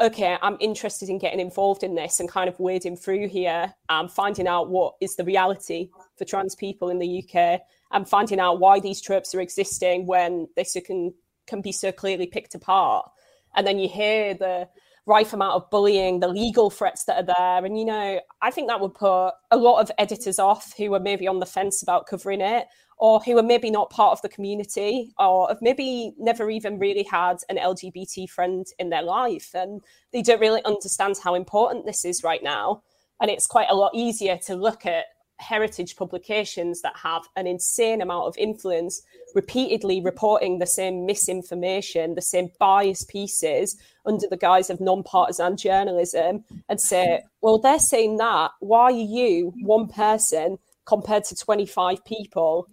okay, 0.01 0.37
I'm 0.41 0.57
interested 0.59 1.09
in 1.09 1.17
getting 1.17 1.39
involved 1.39 1.83
in 1.83 1.95
this 1.95 2.19
and 2.19 2.29
kind 2.29 2.49
of 2.49 2.59
wading 2.59 2.97
through 2.97 3.27
here 3.29 3.73
finding 4.09 4.47
out 4.47 4.69
what 4.69 4.95
is 5.01 5.15
the 5.15 5.23
reality 5.23 5.89
for 6.17 6.25
trans 6.25 6.55
people 6.55 6.89
in 6.89 6.99
the 6.99 7.23
UK 7.23 7.61
and 7.93 8.09
finding 8.09 8.39
out 8.39 8.59
why 8.59 8.79
these 8.79 8.99
tropes 8.99 9.33
are 9.33 9.39
existing 9.39 10.05
when 10.05 10.47
they 10.55 10.65
can 10.65 11.13
can 11.47 11.61
be 11.61 11.71
so 11.71 11.91
clearly 11.91 12.27
picked 12.27 12.55
apart. 12.55 13.09
And 13.55 13.67
then 13.67 13.79
you 13.79 13.87
hear 13.87 14.33
the 14.33 14.67
rife 15.05 15.33
amount 15.33 15.55
of 15.55 15.69
bullying, 15.69 16.19
the 16.19 16.27
legal 16.27 16.69
threats 16.69 17.03
that 17.05 17.17
are 17.17 17.35
there. 17.37 17.65
And, 17.65 17.77
you 17.77 17.85
know, 17.85 18.19
I 18.41 18.51
think 18.51 18.69
that 18.69 18.79
would 18.79 18.93
put 18.93 19.31
a 19.51 19.57
lot 19.57 19.81
of 19.81 19.91
editors 19.97 20.39
off 20.39 20.73
who 20.77 20.93
are 20.93 20.99
maybe 20.99 21.27
on 21.27 21.39
the 21.39 21.45
fence 21.45 21.83
about 21.83 22.07
covering 22.07 22.41
it 22.41 22.67
or 22.97 23.19
who 23.19 23.37
are 23.37 23.43
maybe 23.43 23.69
not 23.69 23.89
part 23.89 24.13
of 24.13 24.21
the 24.21 24.29
community 24.29 25.13
or 25.19 25.49
have 25.49 25.61
maybe 25.61 26.13
never 26.17 26.49
even 26.49 26.79
really 26.79 27.03
had 27.03 27.37
an 27.49 27.57
LGBT 27.57 28.29
friend 28.29 28.65
in 28.79 28.89
their 28.89 29.03
life. 29.03 29.49
And 29.53 29.81
they 30.13 30.21
don't 30.21 30.39
really 30.39 30.63
understand 30.63 31.17
how 31.21 31.35
important 31.35 31.85
this 31.85 32.05
is 32.05 32.23
right 32.23 32.41
now. 32.41 32.83
And 33.19 33.29
it's 33.29 33.47
quite 33.47 33.67
a 33.69 33.75
lot 33.75 33.91
easier 33.93 34.37
to 34.45 34.55
look 34.55 34.85
at 34.85 35.05
heritage 35.43 35.95
publications 35.95 36.81
that 36.81 36.95
have 36.95 37.23
an 37.35 37.45
insane 37.45 38.01
amount 38.01 38.25
of 38.25 38.37
influence 38.37 39.01
repeatedly 39.35 40.01
reporting 40.01 40.59
the 40.59 40.65
same 40.65 41.05
misinformation, 41.05 42.15
the 42.15 42.21
same 42.21 42.49
biased 42.59 43.09
pieces 43.09 43.75
under 44.05 44.27
the 44.27 44.37
guise 44.37 44.69
of 44.69 44.79
non-partisan 44.79 45.57
journalism 45.57 46.43
and 46.69 46.79
say, 46.79 47.21
well, 47.41 47.59
they're 47.59 47.79
saying 47.79 48.17
that. 48.17 48.51
Why 48.59 48.85
are 48.85 48.91
you, 48.91 49.53
one 49.61 49.87
person, 49.87 50.57
compared 50.85 51.23
to 51.25 51.35
25 51.35 52.03
people, 52.05 52.67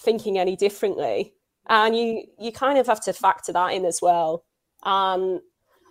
thinking 0.00 0.38
any 0.38 0.56
differently? 0.56 1.34
And 1.68 1.96
you 1.96 2.24
you 2.38 2.52
kind 2.52 2.78
of 2.78 2.86
have 2.86 3.00
to 3.02 3.12
factor 3.12 3.52
that 3.52 3.72
in 3.74 3.84
as 3.84 4.00
well. 4.02 4.44
And 4.82 5.40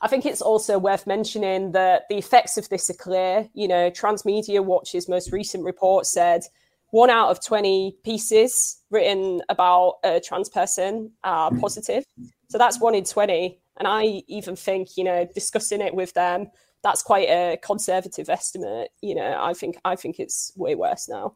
I 0.01 0.07
think 0.07 0.25
it's 0.25 0.41
also 0.41 0.77
worth 0.77 1.05
mentioning 1.05 1.71
that 1.73 2.03
the 2.09 2.17
effects 2.17 2.57
of 2.57 2.69
this 2.69 2.89
are 2.89 2.93
clear. 2.93 3.49
You 3.53 3.67
know, 3.67 3.91
Transmedia 3.91 4.63
Watch's 4.63 5.09
most 5.09 5.31
recent 5.31 5.63
report 5.63 6.05
said 6.05 6.43
one 6.91 7.09
out 7.09 7.29
of 7.29 7.43
20 7.43 7.97
pieces 8.03 8.81
written 8.89 9.41
about 9.49 9.95
a 10.03 10.19
trans 10.19 10.49
person 10.49 11.11
are 11.23 11.49
hmm. 11.49 11.59
positive. 11.59 12.05
So 12.49 12.57
that's 12.57 12.79
one 12.79 12.95
in 12.95 13.03
20. 13.03 13.59
And 13.77 13.87
I 13.87 14.23
even 14.27 14.55
think, 14.55 14.97
you 14.97 15.03
know, 15.03 15.27
discussing 15.33 15.81
it 15.81 15.93
with 15.93 16.13
them, 16.13 16.47
that's 16.83 17.01
quite 17.01 17.29
a 17.29 17.57
conservative 17.61 18.29
estimate. 18.29 18.89
You 19.01 19.15
know, 19.15 19.37
I 19.39 19.53
think 19.53 19.77
I 19.85 19.95
think 19.95 20.19
it's 20.19 20.51
way 20.55 20.75
worse 20.75 21.07
now. 21.07 21.35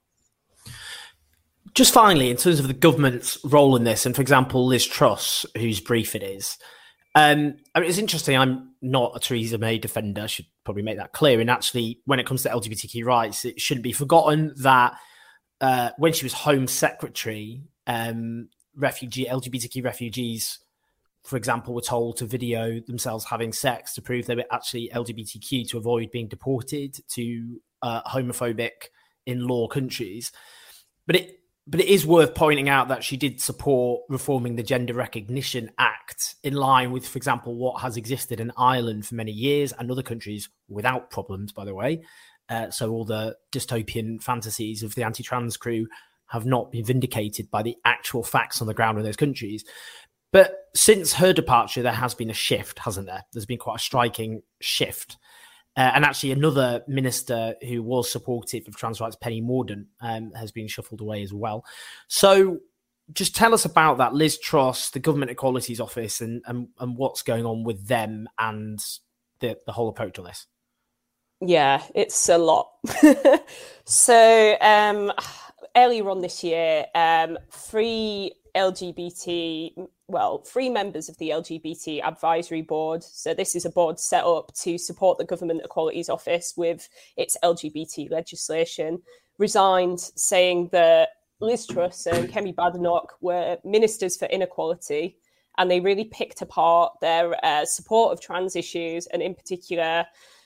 Just 1.74 1.94
finally, 1.94 2.30
in 2.30 2.38
terms 2.38 2.60
of 2.60 2.68
the 2.68 2.74
government's 2.74 3.44
role 3.44 3.76
in 3.76 3.84
this, 3.84 4.06
and 4.06 4.16
for 4.16 4.22
example, 4.22 4.66
Liz 4.66 4.86
Truss, 4.86 5.46
whose 5.58 5.80
brief 5.80 6.16
it 6.16 6.22
is, 6.22 6.58
um, 7.16 7.56
I 7.76 7.80
mean, 7.80 7.90
it's 7.90 8.00
interesting. 8.00 8.38
I'm 8.38 8.72
not 8.82 9.14
a 9.16 9.20
Theresa 9.20 9.58
May 9.58 9.78
defender. 9.78 10.28
Should 10.28 10.48
probably 10.64 10.84
make 10.84 10.98
that 10.98 11.14
clear. 11.14 11.40
And 11.40 11.50
actually, 11.50 12.02
when 12.06 12.20
it 12.20 12.26
comes 12.26 12.44
to 12.44 12.50
LGBTQ 12.50 13.06
rights, 13.06 13.46
it 13.46 13.62
shouldn't 13.62 13.84
be 13.84 13.92
forgotten 13.92 14.54
that 14.58 14.96
uh, 15.62 15.92
when 15.98 16.14
she 16.14 16.26
was 16.26 16.34
Home 16.34 16.68
Secretary, 16.68 17.62
um, 17.86 18.50
refugee 18.76 19.28
LGBTQ 19.30 19.84
refugees, 19.84 20.60
for 21.24 21.38
example, 21.38 21.76
were 21.76 21.82
told 21.82 22.18
to 22.18 22.26
video 22.26 22.80
themselves 22.80 23.26
having 23.26 23.54
sex 23.54 23.94
to 23.94 24.02
prove 24.02 24.26
they 24.26 24.36
were 24.36 24.46
actually 24.52 24.90
LGBTQ 24.94 25.70
to 25.70 25.78
avoid 25.78 26.10
being 26.12 26.28
deported 26.28 26.98
to 27.10 27.62
uh, 27.84 28.02
homophobic 28.04 28.90
in 29.26 29.48
law 29.48 29.68
countries. 29.68 30.32
But 31.06 31.18
it 31.18 31.40
but 31.66 31.80
it 31.80 31.88
is 31.88 32.06
worth 32.06 32.36
pointing 32.36 32.68
out 32.68 32.90
that 32.90 33.04
she 33.04 33.16
did 33.16 33.40
support 33.40 34.02
reforming 34.10 34.56
the 34.56 34.64
Gender 34.64 34.94
Recognition 34.94 35.72
Act 35.78 36.36
in 36.44 36.54
line 36.54 36.92
with, 36.92 37.08
for 37.08 37.18
example, 37.18 37.56
what 37.56 37.82
has 37.82 37.96
existed 37.96 38.40
in 38.40 38.52
Ireland 38.58 39.06
for 39.06 39.16
many 39.16 39.32
years 39.32 39.72
and 39.72 39.90
other 39.90 40.04
countries 40.04 40.50
without 40.68 41.10
problems, 41.10 41.54
by 41.54 41.64
the 41.64 41.74
way. 41.74 42.04
Uh, 42.50 42.70
so 42.70 42.92
all 42.92 43.06
the 43.06 43.38
dystopian 43.54 44.22
fantasies 44.22 44.84
of 44.84 44.96
the 44.96 45.04
anti-trans 45.04 45.56
crew 45.56 45.88
have 46.28 46.46
not 46.46 46.72
been 46.72 46.84
vindicated 46.84 47.50
by 47.50 47.64
the 47.64 47.78
actual 47.86 48.24
facts 48.24 48.60
on 48.60 48.68
the 48.68 48.74
ground 48.74 48.98
in 48.98 49.06
those 49.06 49.16
countries. 49.16 49.64
But 50.34 50.54
since 50.76 51.14
her 51.14 51.32
departure, 51.32 51.84
there 51.84 51.94
has 51.94 52.14
been 52.14 52.30
a 52.30 52.34
shift, 52.34 52.80
hasn't 52.80 53.08
there? 53.08 53.24
There's 53.32 53.46
been 53.46 53.60
quite 53.60 53.78
a 53.78 53.84
striking 53.84 54.42
shift. 54.60 55.18
Uh, 55.76 55.92
and 55.96 56.06
actually, 56.06 56.32
another 56.32 56.84
minister 56.88 57.56
who 57.68 57.82
was 57.82 58.12
supportive 58.12 58.68
of 58.68 58.76
trans 58.76 59.02
rights, 59.02 59.16
Penny 59.16 59.42
Mordaunt, 59.42 59.86
um, 60.02 60.32
has 60.34 60.52
been 60.52 60.68
shuffled 60.68 61.02
away 61.02 61.24
as 61.24 61.34
well. 61.34 61.66
So, 62.08 62.60
just 63.12 63.36
tell 63.36 63.54
us 63.54 63.66
about 63.66 63.98
that, 63.98 64.14
Liz 64.14 64.38
Truss, 64.38 64.92
the 64.92 65.00
Government 65.00 65.32
Equalities 65.32 65.80
Office, 65.80 66.22
and 66.22 66.44
and, 66.46 66.68
and 66.80 66.96
what's 66.96 67.24
going 67.24 67.46
on 67.46 67.64
with 67.64 67.88
them 67.88 68.28
and 68.38 68.80
the 69.40 69.58
the 69.66 69.72
whole 69.72 69.90
approach 69.90 70.20
on 70.20 70.26
this. 70.26 70.46
Yeah, 71.42 71.84
it's 71.96 72.30
a 72.30 72.38
lot. 72.38 72.70
so, 73.86 74.58
um, 74.62 75.12
earlier 75.76 76.10
on 76.10 76.22
this 76.22 76.44
year, 76.44 76.86
um, 76.94 77.38
three 77.52 78.34
LGBT 78.56 79.88
well, 80.14 80.40
three 80.40 80.70
members 80.70 81.10
of 81.10 81.18
the 81.18 81.30
LGBT 81.30 82.04
Advisory 82.04 82.62
Board. 82.62 83.04
So, 83.04 83.34
this 83.34 83.56
is 83.56 83.66
a 83.66 83.70
board 83.70 84.00
set 84.00 84.24
up 84.24 84.54
to 84.62 84.78
support 84.78 85.18
the 85.18 85.26
Government 85.26 85.62
Equalities 85.64 86.10
Office 86.10 86.54
with 86.56 86.88
its 87.18 87.38
LGBT 87.44 88.12
legislation, 88.12 89.02
resigned, 89.38 90.00
saying 90.00 90.70
that 90.72 91.10
Liz 91.40 91.66
Truss 91.66 92.06
and 92.06 92.30
Kemi 92.30 92.54
Badenoch 92.54 93.14
were 93.22 93.58
ministers 93.66 94.16
for 94.16 94.26
inequality, 94.26 95.18
and 95.58 95.70
they 95.70 95.80
really 95.80 96.06
picked 96.06 96.42
apart 96.42 96.94
their 97.02 97.34
uh, 97.46 97.66
support 97.66 98.14
of 98.14 98.22
trans 98.22 98.56
issues, 98.56 99.08
and 99.08 99.22
in 99.22 99.34
particular, 99.34 100.06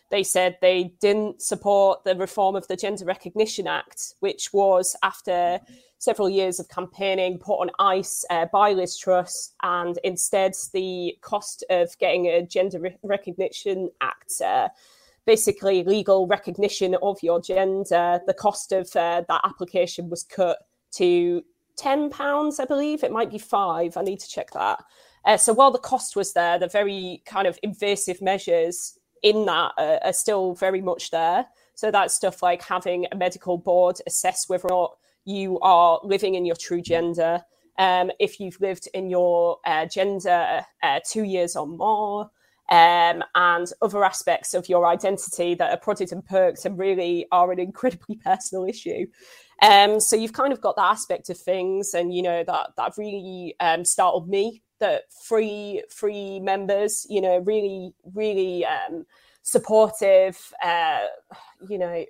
they 0.10 0.24
said 0.24 0.58
they 0.62 0.93
didn't 0.99 1.41
support 1.41 2.03
the 2.03 2.16
reform 2.16 2.55
of 2.55 2.68
the 2.68 2.76
Gender 2.76 3.05
Recognition 3.05 3.68
Act, 3.68 4.16
which 4.20 4.53
was 4.53 4.95
after 5.03 5.60
several 5.99 6.30
years 6.30 6.60
of 6.60 6.70
campaigning 6.70 7.39
put 7.39 7.60
on 7.60 7.72
ice 7.80 8.24
uh, 8.30 8.45
by 8.53 8.72
Liz 8.74 8.97
Truss, 8.97 9.53
and 9.64 9.97
instead 10.03 10.53
the 10.74 11.18
cost 11.22 11.66
of 11.70 11.97
getting 11.97 12.28
a 12.28 12.45
Gender 12.45 12.80
Re- 12.80 12.97
Recognition 13.03 13.89
Act. 14.01 14.41
Uh, 14.43 14.70
basically, 15.26 15.84
legal 15.84 16.26
recognition 16.26 16.95
of 17.01 17.22
your 17.22 17.41
gender. 17.41 18.22
The 18.26 18.34
cost 18.34 18.72
of 18.72 18.88
uh, 18.95 19.24
that 19.28 19.41
application 19.43 20.10
was 20.10 20.24
cut 20.24 20.58
to 20.93 21.43
ten 21.76 22.10
pounds, 22.10 22.60
I 22.60 22.66
believe. 22.66 23.03
It 23.03 23.12
might 23.12 23.30
be 23.30 23.38
five. 23.38 23.97
I 23.97 24.03
need 24.03 24.20
to 24.22 24.30
check 24.30 24.51
that. 24.51 24.84
Uh, 25.26 25.36
so 25.36 25.51
while 25.51 25.72
the 25.72 25.80
cost 25.80 26.16
was 26.16 26.32
there, 26.32 26.58
the 26.58 26.70
very 26.70 27.22
kind 27.26 27.47
of 27.47 27.60
invasive 27.62 28.22
measures 28.22 28.96
in 29.24 29.45
that 29.45 29.72
uh, 29.78 29.99
are 30.03 30.13
still 30.13 30.53
very 30.53 30.82
much 30.82 31.11
there. 31.11 31.45
So 31.76 31.91
that's 31.91 32.15
stuff 32.15 32.41
like 32.41 32.63
having 32.63 33.05
a 33.11 33.15
medical 33.15 33.57
board 33.57 33.97
assess 34.07 34.49
whether 34.49 34.72
or 34.72 34.82
not 34.82 34.97
you 35.26 35.59
are 35.59 35.99
living 36.03 36.36
in 36.36 36.45
your 36.45 36.55
true 36.55 36.82
gender. 36.82 37.41
Um, 37.78 38.11
if 38.20 38.39
you've 38.39 38.59
lived 38.59 38.88
in 38.93 39.09
your 39.09 39.57
uh, 39.65 39.86
gender 39.86 40.65
uh, 40.82 40.99
two 41.07 41.24
years 41.24 41.55
or 41.55 41.68
more, 41.68 42.32
um, 42.70 43.24
and 43.36 43.72
other 43.82 44.03
aspects 44.03 44.53
of 44.53 44.68
your 44.68 44.86
identity 44.86 45.53
that 45.55 45.72
are 45.72 45.78
prodded 45.78 46.11
and 46.11 46.26
perked 46.26 46.65
and 46.65 46.78
really 46.78 47.26
are 47.32 47.51
an 47.51 47.59
incredibly 47.59 48.15
personal 48.26 48.65
issue. 48.65 49.05
Um, 49.61 49.99
so 49.99 50.15
you've 50.15 50.34
kind 50.34 50.53
of 50.53 50.61
got 50.61 50.76
that 50.76 50.91
aspect 50.91 51.30
of 51.30 51.38
things, 51.38 51.93
and 51.93 52.13
you 52.13 52.22
know 52.22 52.43
that 52.43 52.72
that 52.78 52.93
really 52.97 53.55
um, 53.59 53.86
startled 53.86 54.30
me 54.30 54.61
that 54.80 55.11
free 55.11 55.84
free 55.89 56.39
members, 56.39 57.05
you 57.09 57.21
know, 57.21 57.39
really 57.39 57.93
really 58.13 58.65
um, 58.65 59.05
supportive, 59.43 60.38
uh, 60.63 61.05
you 61.69 61.78
know, 61.78 62.05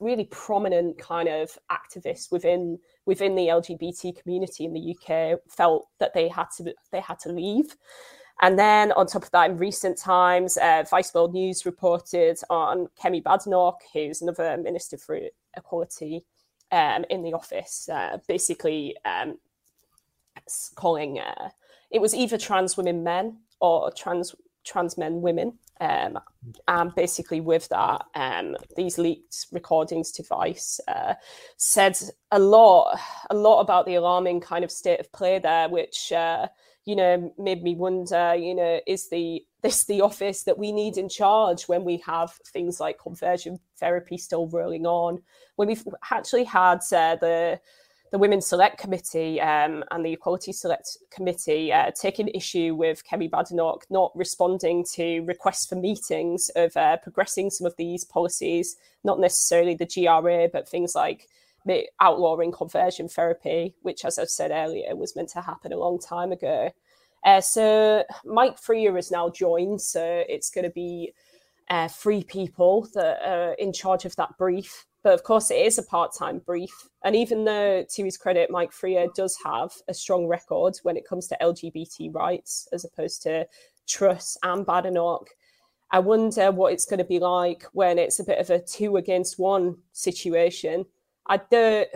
really 0.00 0.24
prominent 0.24 0.98
kind 0.98 1.28
of 1.28 1.56
activists 1.70 2.30
within 2.30 2.78
within 3.06 3.34
the 3.34 3.48
LGBT 3.48 4.20
community 4.20 4.64
in 4.64 4.72
the 4.72 4.96
UK 4.96 5.38
felt 5.48 5.88
that 5.98 6.14
they 6.14 6.28
had 6.28 6.46
to 6.56 6.74
they 6.92 7.00
had 7.00 7.18
to 7.20 7.30
leave. 7.30 7.76
And 8.42 8.58
then 8.58 8.90
on 8.92 9.06
top 9.06 9.22
of 9.22 9.30
that, 9.30 9.50
in 9.50 9.58
recent 9.58 9.96
times, 9.96 10.56
uh, 10.56 10.84
Vice 10.90 11.14
World 11.14 11.32
News 11.32 11.64
reported 11.64 12.36
on 12.50 12.88
Kemi 13.00 13.22
Badenoch, 13.22 13.78
who's 13.92 14.22
another 14.22 14.56
Minister 14.56 14.98
for 14.98 15.20
Equality 15.56 16.24
um, 16.72 17.04
in 17.10 17.22
the 17.22 17.32
office, 17.32 17.88
uh, 17.88 18.18
basically 18.26 18.96
um, 19.04 19.38
calling 20.74 21.20
uh, 21.20 21.50
it 21.94 22.00
was 22.00 22.12
either 22.12 22.36
trans 22.36 22.76
women 22.76 23.04
men 23.04 23.38
or 23.60 23.90
trans 23.92 24.34
trans 24.64 24.98
men 24.98 25.22
women. 25.22 25.58
Um, 25.80 26.18
and 26.68 26.94
basically, 26.94 27.40
with 27.40 27.68
that, 27.68 28.04
um, 28.14 28.56
these 28.76 28.98
leaked 28.98 29.46
recordings 29.52 30.10
to 30.12 30.22
Vice 30.22 30.80
uh, 30.88 31.14
said 31.56 31.96
a 32.30 32.38
lot, 32.38 32.98
a 33.30 33.34
lot 33.34 33.60
about 33.60 33.86
the 33.86 33.94
alarming 33.96 34.40
kind 34.40 34.64
of 34.64 34.70
state 34.70 35.00
of 35.00 35.12
play 35.12 35.38
there, 35.38 35.68
which 35.68 36.12
uh, 36.12 36.48
you 36.84 36.96
know 36.96 37.32
made 37.38 37.62
me 37.62 37.76
wonder. 37.76 38.34
You 38.34 38.54
know, 38.56 38.80
is 38.86 39.08
the 39.08 39.42
this 39.62 39.84
the 39.84 40.00
office 40.00 40.42
that 40.44 40.58
we 40.58 40.72
need 40.72 40.96
in 40.96 41.08
charge 41.08 41.64
when 41.64 41.84
we 41.84 42.02
have 42.06 42.32
things 42.52 42.80
like 42.80 42.98
conversion 42.98 43.58
therapy 43.78 44.18
still 44.18 44.48
rolling 44.48 44.86
on? 44.86 45.22
When 45.56 45.68
we've 45.68 45.86
actually 46.10 46.44
had 46.44 46.78
uh, 46.92 47.16
the 47.16 47.60
the 48.14 48.18
Women's 48.18 48.46
Select 48.46 48.78
Committee 48.78 49.40
um, 49.40 49.82
and 49.90 50.06
the 50.06 50.12
Equality 50.12 50.52
Select 50.52 50.98
Committee 51.10 51.72
uh, 51.72 51.90
taking 52.00 52.28
issue 52.28 52.76
with 52.76 53.02
Kemi 53.04 53.28
Badenoch 53.28 53.82
not 53.90 54.12
responding 54.14 54.84
to 54.92 55.22
requests 55.22 55.66
for 55.66 55.74
meetings 55.74 56.48
of 56.54 56.76
uh, 56.76 56.96
progressing 56.98 57.50
some 57.50 57.66
of 57.66 57.74
these 57.76 58.04
policies, 58.04 58.76
not 59.02 59.18
necessarily 59.18 59.74
the 59.74 59.84
GRA, 59.92 60.48
but 60.52 60.68
things 60.68 60.94
like 60.94 61.26
outlawing 61.98 62.52
conversion 62.52 63.08
therapy, 63.08 63.74
which, 63.82 64.04
as 64.04 64.16
I've 64.16 64.30
said 64.30 64.52
earlier, 64.52 64.94
was 64.94 65.16
meant 65.16 65.30
to 65.30 65.40
happen 65.40 65.72
a 65.72 65.76
long 65.76 65.98
time 65.98 66.30
ago. 66.30 66.70
Uh, 67.24 67.40
so 67.40 68.04
Mike 68.24 68.60
Freer 68.60 68.94
has 68.94 69.10
now 69.10 69.28
joined, 69.28 69.80
so 69.80 70.22
it's 70.28 70.50
going 70.50 70.66
to 70.66 70.70
be 70.70 71.12
uh, 71.68 71.88
three 71.88 72.22
people 72.22 72.86
that 72.94 73.28
are 73.28 73.54
in 73.54 73.72
charge 73.72 74.04
of 74.04 74.14
that 74.14 74.38
brief. 74.38 74.86
But 75.04 75.12
of 75.12 75.22
course, 75.22 75.50
it 75.50 75.64
is 75.64 75.78
a 75.78 75.82
part 75.84 76.12
time 76.12 76.40
brief. 76.40 76.88
And 77.04 77.14
even 77.14 77.44
though, 77.44 77.84
to 77.88 78.04
his 78.04 78.16
credit, 78.16 78.50
Mike 78.50 78.72
Freer 78.72 79.06
does 79.14 79.36
have 79.44 79.70
a 79.86 79.94
strong 79.94 80.26
record 80.26 80.78
when 80.82 80.96
it 80.96 81.06
comes 81.06 81.28
to 81.28 81.36
LGBT 81.40 82.12
rights, 82.12 82.66
as 82.72 82.84
opposed 82.84 83.22
to 83.22 83.46
Truss 83.86 84.36
and 84.42 84.66
Badenoch, 84.66 85.28
I 85.90 86.00
wonder 86.00 86.50
what 86.50 86.72
it's 86.72 86.86
going 86.86 86.98
to 86.98 87.04
be 87.04 87.20
like 87.20 87.64
when 87.72 87.98
it's 88.00 88.18
a 88.18 88.24
bit 88.24 88.38
of 88.38 88.50
a 88.50 88.58
two 88.58 88.96
against 88.96 89.38
one 89.38 89.76
situation. 89.92 90.86
I 91.26 91.36
don't, 91.36 91.88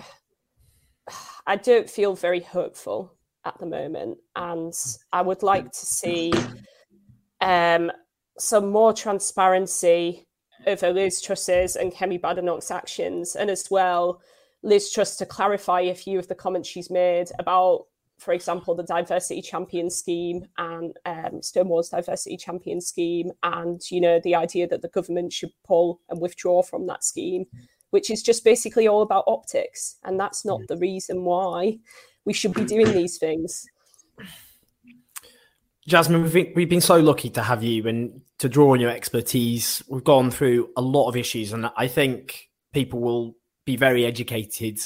I 1.47 1.57
don't 1.57 1.91
feel 1.91 2.15
very 2.15 2.41
hopeful 2.41 3.15
at 3.45 3.59
the 3.59 3.67
moment, 3.67 4.19
and 4.37 4.73
I 5.13 5.23
would 5.23 5.43
like 5.43 5.73
to 5.73 5.87
see 5.87 6.33
um, 7.41 7.91
some 8.39 8.71
more 8.71 8.93
transparency 8.93 10.28
over 10.67 10.93
Liz 10.93 11.21
Truss's 11.21 11.77
and 11.77 11.93
Kemi 11.93 12.21
Badenoch's 12.21 12.71
actions, 12.71 13.37
and 13.37 13.51
as 13.51 13.69
well 13.71 14.21
Liz 14.63 14.93
Truss 14.93 15.17
to 15.17 15.27
clarify 15.27 15.83
a 15.83 15.95
few 15.95 16.19
of 16.19 16.29
the 16.29 16.35
comments 16.35 16.69
she's 16.69 16.91
made 16.91 17.29
about, 17.39 17.87
for 18.19 18.33
example, 18.33 18.75
the 18.75 18.83
diversity 18.83 19.41
champion 19.41 19.89
scheme 19.89 20.45
and 20.59 20.97
um, 21.07 21.41
Stonewall's 21.43 21.91
diversity 21.91 22.37
champion 22.37 22.81
scheme, 22.81 23.31
and 23.43 23.81
you 23.91 24.01
know 24.01 24.21
the 24.25 24.35
idea 24.35 24.67
that 24.69 24.83
the 24.83 24.89
government 24.89 25.33
should 25.33 25.53
pull 25.65 26.01
and 26.09 26.21
withdraw 26.21 26.63
from 26.63 26.87
that 26.87 27.05
scheme, 27.05 27.47
which 27.91 28.11
is 28.11 28.23
just 28.23 28.45
basically 28.45 28.89
all 28.89 29.03
about 29.03 29.25
optics, 29.27 29.97
and 30.05 30.19
that's 30.19 30.45
not 30.45 30.61
the 30.69 30.77
reason 30.77 31.25
why 31.25 31.79
we 32.25 32.33
should 32.33 32.53
be 32.53 32.65
doing 32.65 32.93
these 32.93 33.19
things. 33.19 33.67
Jasmine, 35.89 36.23
we've 36.23 36.33
been, 36.35 36.53
we've 36.55 36.69
been 36.69 36.83
so 36.83 36.99
lucky 36.99 37.31
to 37.31 37.43
have 37.43 37.63
you 37.63 37.89
and 37.89 38.21
to 38.41 38.49
draw 38.51 38.75
on 38.75 38.81
your 38.81 38.91
expertise. 38.91 39.83
We've 39.89 40.05
gone 40.05 40.31
through 40.31 40.69
a 40.77 40.83
lot 40.83 41.09
of 41.09 41.17
issues, 41.17 41.55
and 41.55 41.71
I 41.79 41.89
think 41.89 42.51
people 42.75 43.01
will 43.01 43.37
be 43.65 43.77
very 43.77 44.05
educated, 44.05 44.79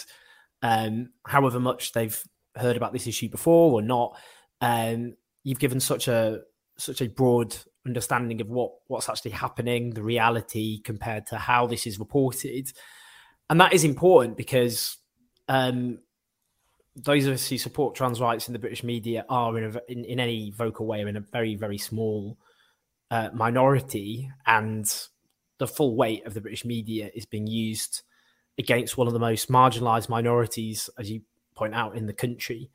um, 0.62 1.10
however 1.26 1.58
much 1.58 1.90
they've 1.90 2.22
heard 2.54 2.76
about 2.76 2.92
this 2.92 3.08
issue 3.08 3.28
before 3.28 3.72
or 3.72 3.82
not. 3.82 4.16
Um, 4.60 5.16
you've 5.42 5.58
given 5.58 5.80
such 5.80 6.06
a 6.06 6.42
such 6.78 7.00
a 7.00 7.08
broad 7.08 7.56
understanding 7.84 8.40
of 8.40 8.48
what 8.48 8.70
what's 8.86 9.08
actually 9.08 9.32
happening, 9.32 9.90
the 9.90 10.04
reality 10.04 10.80
compared 10.82 11.26
to 11.26 11.36
how 11.36 11.66
this 11.66 11.84
is 11.84 11.98
reported, 11.98 12.70
and 13.50 13.60
that 13.60 13.72
is 13.72 13.82
important 13.82 14.36
because 14.36 14.98
um, 15.48 15.98
those 16.94 17.26
of 17.26 17.34
us 17.34 17.48
who 17.48 17.58
support 17.58 17.94
trans 17.94 18.20
rights 18.20 18.48
in 18.48 18.52
the 18.52 18.58
British 18.58 18.84
media 18.84 19.24
are 19.28 19.56
in, 19.56 19.64
a, 19.64 19.80
in, 19.90 20.04
in 20.04 20.20
any 20.20 20.50
vocal 20.50 20.86
way 20.86 21.00
in 21.00 21.16
a 21.16 21.20
very 21.20 21.54
very 21.54 21.78
small 21.78 22.36
uh, 23.10 23.28
minority, 23.32 24.30
and 24.46 24.86
the 25.58 25.66
full 25.66 25.94
weight 25.96 26.26
of 26.26 26.34
the 26.34 26.40
British 26.40 26.64
media 26.64 27.10
is 27.14 27.26
being 27.26 27.46
used 27.46 28.02
against 28.58 28.96
one 28.96 29.06
of 29.06 29.12
the 29.12 29.18
most 29.18 29.50
marginalised 29.50 30.08
minorities, 30.08 30.88
as 30.98 31.10
you 31.10 31.22
point 31.54 31.74
out, 31.74 31.96
in 31.96 32.06
the 32.06 32.12
country. 32.12 32.70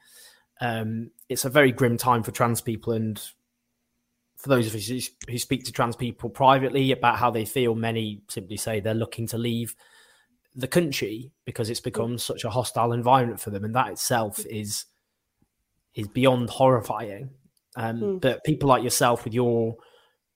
Um, 0.62 1.12
it's 1.30 1.46
a 1.46 1.50
very 1.50 1.72
grim 1.72 1.98
time 1.98 2.24
for 2.24 2.32
trans 2.32 2.62
people, 2.62 2.94
and 2.94 3.20
for 4.38 4.50
those 4.50 4.68
of 4.68 4.76
us 4.76 4.88
who 5.28 5.38
speak 5.38 5.64
to 5.66 5.72
trans 5.72 5.96
people 5.96 6.30
privately 6.30 6.92
about 6.92 7.18
how 7.18 7.32
they 7.32 7.46
feel, 7.46 7.74
many 7.76 8.22
simply 8.28 8.58
say 8.58 8.80
they're 8.80 8.94
looking 8.94 9.28
to 9.28 9.38
leave 9.38 9.76
the 10.58 10.68
country 10.68 11.32
because 11.46 11.70
it's 11.70 11.80
become 11.80 12.18
such 12.18 12.44
a 12.44 12.50
hostile 12.50 12.92
environment 12.92 13.40
for 13.40 13.52
them, 13.52 13.64
and 13.64 13.76
that 13.76 13.92
itself 13.92 14.46
is 14.50 14.86
is 15.96 16.08
beyond 16.08 16.50
horrifying. 16.50 17.30
Um, 17.76 18.00
mm. 18.00 18.22
But 18.22 18.44
people 18.44 18.68
like 18.68 18.84
yourself, 18.84 19.24
with 19.24 19.34
your 19.34 19.78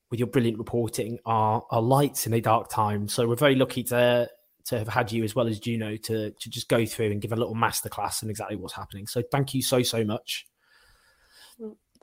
with 0.09 0.19
your 0.19 0.27
brilliant 0.27 0.59
reporting, 0.59 1.19
are 1.25 1.63
are 1.71 1.81
lights 1.81 2.27
in 2.27 2.33
a 2.33 2.41
dark 2.41 2.69
time. 2.69 3.07
So 3.07 3.27
we're 3.27 3.35
very 3.35 3.55
lucky 3.55 3.83
to 3.85 4.29
to 4.65 4.77
have 4.77 4.87
had 4.87 5.11
you 5.11 5.23
as 5.23 5.35
well 5.35 5.47
as 5.47 5.59
Juno 5.59 5.97
to 5.97 6.31
to 6.31 6.49
just 6.49 6.69
go 6.69 6.85
through 6.85 7.11
and 7.11 7.19
give 7.19 7.33
a 7.33 7.35
little 7.35 7.55
masterclass 7.55 8.23
on 8.23 8.29
exactly 8.29 8.55
what's 8.55 8.75
happening. 8.75 9.07
So 9.07 9.23
thank 9.31 9.53
you 9.53 9.61
so 9.61 9.81
so 9.81 10.05
much. 10.05 10.45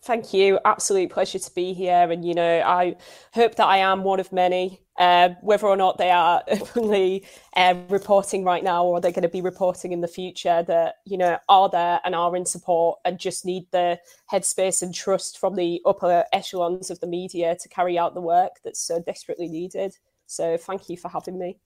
Thank 0.02 0.32
you. 0.32 0.58
Absolute 0.64 1.10
pleasure 1.10 1.40
to 1.40 1.54
be 1.54 1.72
here. 1.72 2.10
And, 2.10 2.24
you 2.24 2.32
know, 2.34 2.60
I 2.60 2.96
hope 3.32 3.56
that 3.56 3.66
I 3.66 3.78
am 3.78 4.04
one 4.04 4.20
of 4.20 4.32
many, 4.32 4.80
uh, 4.98 5.30
whether 5.40 5.66
or 5.66 5.76
not 5.76 5.96
they 5.96 6.10
are 6.10 6.42
openly 6.48 7.24
uh, 7.56 7.74
reporting 7.88 8.44
right 8.44 8.64
now 8.64 8.84
or 8.84 9.00
they're 9.00 9.12
going 9.12 9.22
to 9.22 9.28
be 9.28 9.40
reporting 9.40 9.92
in 9.92 10.00
the 10.00 10.08
future 10.08 10.62
that, 10.64 10.96
you 11.04 11.16
know, 11.16 11.38
are 11.48 11.68
there 11.68 12.00
and 12.04 12.14
are 12.14 12.36
in 12.36 12.44
support 12.44 12.98
and 13.04 13.18
just 13.18 13.44
need 13.44 13.66
the 13.70 13.98
headspace 14.30 14.82
and 14.82 14.94
trust 14.94 15.38
from 15.38 15.54
the 15.54 15.80
upper 15.86 16.24
echelons 16.32 16.90
of 16.90 17.00
the 17.00 17.06
media 17.06 17.56
to 17.60 17.68
carry 17.68 17.98
out 17.98 18.14
the 18.14 18.20
work 18.20 18.52
that's 18.64 18.80
so 18.80 19.00
desperately 19.00 19.48
needed. 19.48 19.96
So 20.26 20.56
thank 20.56 20.88
you 20.88 20.96
for 20.96 21.08
having 21.08 21.38
me. 21.38 21.58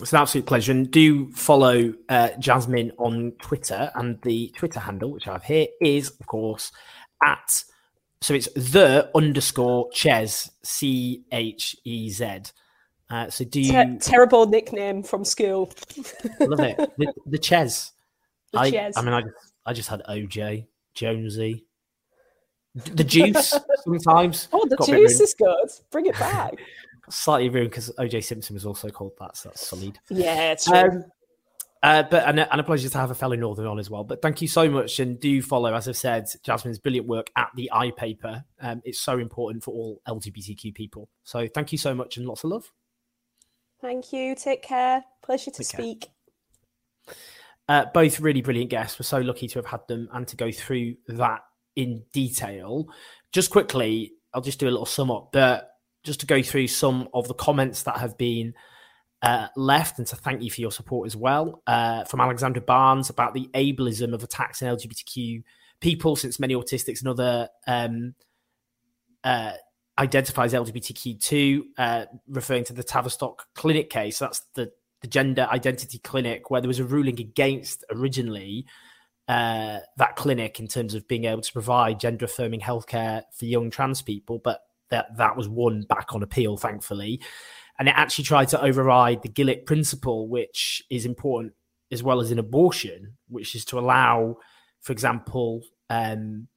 It's 0.00 0.12
an 0.12 0.18
absolute 0.18 0.46
pleasure. 0.46 0.72
And 0.72 0.90
do 0.90 1.30
follow 1.32 1.92
uh, 2.08 2.30
Jasmine 2.38 2.92
on 2.98 3.32
Twitter. 3.42 3.90
And 3.94 4.20
the 4.22 4.48
Twitter 4.56 4.80
handle, 4.80 5.12
which 5.12 5.28
I 5.28 5.32
have 5.32 5.44
here, 5.44 5.66
is, 5.82 6.10
of 6.18 6.26
course, 6.26 6.72
at 7.22 7.64
so 8.22 8.34
it's 8.34 8.48
the 8.54 9.10
underscore 9.16 9.88
Chez 9.92 10.48
C 10.62 11.24
H 11.32 11.76
E 11.84 12.08
Z. 12.08 12.42
Uh, 13.12 13.28
so 13.28 13.44
do 13.44 13.60
you 13.60 13.72
Ter- 13.72 13.98
terrible 14.00 14.46
nickname 14.46 15.02
from 15.02 15.22
school? 15.22 15.70
love 16.40 16.60
it. 16.60 16.78
The, 16.96 17.12
the 17.26 17.38
Chez. 17.38 17.92
The 18.52 18.58
I. 18.58 18.90
I 18.96 19.02
mean, 19.02 19.12
I 19.12 19.22
I 19.66 19.74
just 19.74 19.90
had 19.90 20.02
OJ 20.08 20.66
Jonesy. 20.94 21.66
The 22.74 23.04
juice 23.04 23.54
sometimes. 23.84 24.48
Oh, 24.50 24.66
the 24.66 24.82
juice 24.86 25.20
is 25.20 25.34
good. 25.34 25.68
Bring 25.90 26.06
it 26.06 26.18
back. 26.18 26.54
Slightly 27.10 27.50
ruined 27.50 27.70
because 27.70 27.90
OJ 27.98 28.24
Simpson 28.24 28.54
was 28.54 28.64
also 28.64 28.88
called 28.88 29.12
that, 29.20 29.36
so 29.36 29.50
that's 29.50 29.66
solid. 29.66 29.98
Yeah, 30.08 30.52
it's 30.52 30.64
true. 30.64 30.78
Um, 30.78 31.04
uh, 31.82 32.04
but 32.04 32.26
and, 32.26 32.40
and 32.40 32.60
a 32.60 32.64
pleasure 32.64 32.88
to 32.88 32.98
have 32.98 33.10
a 33.10 33.14
fellow 33.14 33.36
Northern 33.36 33.66
on 33.66 33.78
as 33.78 33.90
well. 33.90 34.04
But 34.04 34.22
thank 34.22 34.40
you 34.40 34.48
so 34.48 34.70
much, 34.70 35.00
and 35.00 35.20
do 35.20 35.42
follow, 35.42 35.74
as 35.74 35.86
I've 35.86 35.98
said, 35.98 36.28
Jasmine's 36.44 36.78
brilliant 36.78 37.08
work 37.08 37.30
at 37.36 37.50
the 37.56 37.68
iPaper. 37.74 38.42
Um, 38.58 38.80
it's 38.86 39.00
so 39.00 39.18
important 39.18 39.62
for 39.62 39.74
all 39.74 40.00
LGBTQ 40.08 40.74
people. 40.74 41.10
So 41.24 41.46
thank 41.46 41.72
you 41.72 41.78
so 41.78 41.92
much, 41.94 42.16
and 42.16 42.26
lots 42.26 42.44
of 42.44 42.50
love. 42.50 42.72
Thank 43.82 44.12
you. 44.12 44.36
Take 44.36 44.62
care. 44.62 45.04
Pleasure 45.22 45.50
to 45.50 45.58
Take 45.58 45.66
speak. 45.66 46.08
Uh, 47.68 47.86
both 47.92 48.20
really 48.20 48.40
brilliant 48.40 48.70
guests. 48.70 48.98
We're 48.98 49.04
so 49.04 49.18
lucky 49.18 49.48
to 49.48 49.58
have 49.58 49.66
had 49.66 49.80
them 49.88 50.08
and 50.12 50.26
to 50.28 50.36
go 50.36 50.52
through 50.52 50.94
that 51.08 51.40
in 51.74 52.04
detail. 52.12 52.86
Just 53.32 53.50
quickly, 53.50 54.12
I'll 54.32 54.40
just 54.40 54.60
do 54.60 54.68
a 54.68 54.70
little 54.70 54.86
sum 54.86 55.10
up. 55.10 55.30
But 55.32 55.68
just 56.04 56.20
to 56.20 56.26
go 56.26 56.42
through 56.42 56.68
some 56.68 57.08
of 57.12 57.26
the 57.26 57.34
comments 57.34 57.82
that 57.82 57.98
have 57.98 58.16
been 58.16 58.54
uh, 59.20 59.48
left 59.56 59.98
and 59.98 60.06
to 60.08 60.16
thank 60.16 60.42
you 60.42 60.50
for 60.50 60.60
your 60.60 60.72
support 60.72 61.06
as 61.06 61.16
well. 61.16 61.60
Uh, 61.66 62.04
from 62.04 62.20
Alexander 62.20 62.60
Barnes 62.60 63.10
about 63.10 63.34
the 63.34 63.48
ableism 63.52 64.14
of 64.14 64.22
attacks 64.22 64.62
on 64.62 64.76
LGBTQ 64.76 65.42
people, 65.80 66.14
since 66.14 66.38
many 66.38 66.54
autistics 66.54 67.00
and 67.00 67.08
other 67.08 67.48
um, 67.66 68.14
uh, 69.24 69.52
identifies 69.98 70.52
LGBTQ2, 70.52 71.60
uh, 71.78 72.04
referring 72.28 72.64
to 72.64 72.72
the 72.72 72.82
Tavistock 72.82 73.46
clinic 73.54 73.90
case. 73.90 74.18
That's 74.18 74.40
the, 74.54 74.72
the 75.00 75.08
gender 75.08 75.48
identity 75.50 75.98
clinic 75.98 76.50
where 76.50 76.60
there 76.60 76.68
was 76.68 76.78
a 76.78 76.84
ruling 76.84 77.20
against 77.20 77.84
originally 77.90 78.66
uh, 79.28 79.78
that 79.96 80.16
clinic 80.16 80.58
in 80.58 80.66
terms 80.66 80.94
of 80.94 81.06
being 81.08 81.24
able 81.24 81.42
to 81.42 81.52
provide 81.52 82.00
gender 82.00 82.24
affirming 82.24 82.60
healthcare 82.60 83.22
for 83.32 83.44
young 83.44 83.70
trans 83.70 84.02
people, 84.02 84.40
but 84.42 84.62
that 84.90 85.16
that 85.16 85.36
was 85.36 85.48
won 85.48 85.82
back 85.82 86.14
on 86.14 86.22
appeal, 86.22 86.56
thankfully 86.56 87.20
and 87.78 87.88
it 87.88 87.94
actually 87.96 88.24
tried 88.24 88.48
to 88.48 88.62
override 88.62 89.22
the 89.22 89.28
Gillick 89.28 89.66
principle, 89.66 90.28
which 90.28 90.82
is 90.90 91.06
important 91.06 91.54
as 91.90 92.02
well 92.02 92.20
as 92.20 92.30
in 92.30 92.38
abortion, 92.38 93.16
which 93.28 93.54
is 93.54 93.64
to 93.66 93.78
allow, 93.78 94.36
for 94.80 94.92
example, 94.92 95.62
um, 95.90 96.48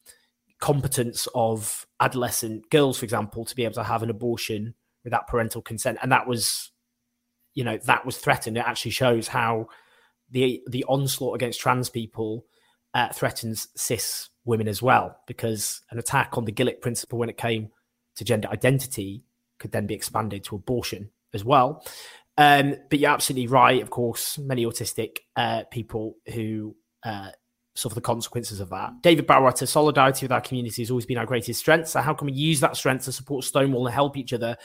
competence 0.59 1.27
of 1.35 1.85
adolescent 1.99 2.69
girls, 2.69 2.97
for 2.97 3.05
example, 3.05 3.45
to 3.45 3.55
be 3.55 3.63
able 3.65 3.75
to 3.75 3.83
have 3.83 4.03
an 4.03 4.09
abortion 4.09 4.73
without 5.03 5.27
parental 5.27 5.61
consent, 5.61 5.97
and 6.01 6.11
that 6.11 6.27
was, 6.27 6.71
you 7.53 7.63
know, 7.63 7.77
that 7.85 8.05
was 8.05 8.17
threatened. 8.17 8.57
It 8.57 8.65
actually 8.65 8.91
shows 8.91 9.27
how 9.27 9.67
the 10.29 10.61
the 10.67 10.85
onslaught 10.85 11.35
against 11.35 11.59
trans 11.59 11.89
people 11.89 12.45
uh, 12.93 13.09
threatens 13.13 13.67
cis 13.75 14.29
women 14.45 14.67
as 14.67 14.81
well, 14.81 15.17
because 15.27 15.81
an 15.91 15.99
attack 15.99 16.37
on 16.37 16.45
the 16.45 16.51
Gillick 16.51 16.81
principle 16.81 17.19
when 17.19 17.29
it 17.29 17.37
came 17.37 17.69
to 18.15 18.23
gender 18.23 18.47
identity 18.49 19.25
could 19.59 19.71
then 19.71 19.87
be 19.87 19.93
expanded 19.93 20.43
to 20.43 20.55
abortion 20.55 21.09
as 21.33 21.43
well. 21.43 21.85
Um, 22.37 22.75
but 22.89 22.99
you're 22.99 23.11
absolutely 23.11 23.47
right. 23.47 23.81
Of 23.81 23.89
course, 23.89 24.37
many 24.37 24.65
autistic 24.65 25.17
uh, 25.35 25.63
people 25.71 26.17
who 26.33 26.75
uh, 27.03 27.29
suffer 27.75 27.95
the 27.95 28.01
consequences 28.01 28.59
of 28.59 28.69
that. 28.69 29.01
David 29.01 29.27
Barwater, 29.27 29.65
solidarity 29.65 30.25
with 30.25 30.31
our 30.31 30.41
community 30.41 30.81
has 30.81 30.89
always 30.89 31.05
been 31.05 31.17
our 31.17 31.25
greatest 31.25 31.59
strength. 31.59 31.89
So, 31.89 32.01
how 32.01 32.13
can 32.13 32.27
we 32.27 32.33
use 32.33 32.59
that 32.61 32.77
strength 32.77 33.05
to 33.05 33.11
support 33.11 33.43
Stonewall 33.43 33.85
and 33.85 33.93
help 33.93 34.17
each 34.17 34.33
other? 34.33 34.57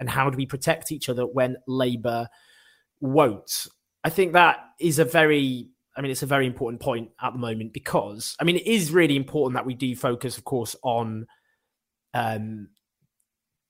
And 0.00 0.08
how 0.08 0.30
do 0.30 0.36
we 0.36 0.46
protect 0.46 0.90
each 0.90 1.08
other 1.08 1.26
when 1.26 1.56
Labour 1.66 2.28
won't? 3.00 3.66
I 4.04 4.10
think 4.10 4.32
that 4.32 4.58
is 4.80 4.98
a 4.98 5.04
very 5.04 5.68
I 5.96 6.00
mean, 6.00 6.10
it's 6.10 6.22
a 6.22 6.26
very 6.26 6.46
important 6.46 6.80
point 6.80 7.10
at 7.20 7.34
the 7.34 7.38
moment 7.38 7.74
because, 7.74 8.34
I 8.40 8.44
mean, 8.44 8.56
it 8.56 8.66
is 8.66 8.90
really 8.90 9.14
important 9.14 9.56
that 9.56 9.66
we 9.66 9.74
do 9.74 9.94
focus, 9.94 10.38
of 10.38 10.44
course, 10.44 10.74
on 10.82 11.26
um, 12.14 12.68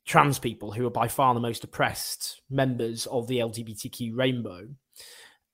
trans 0.07 0.39
people 0.39 0.73
who 0.73 0.87
are 0.87 0.91
by 0.91 1.09
far 1.09 1.35
the 1.35 1.41
most 1.41 1.65
oppressed 1.65 2.41
members 2.49 3.07
of 3.07 3.27
the 3.27 3.39
LGBTQ 3.39 4.13
rainbow. 4.15 4.69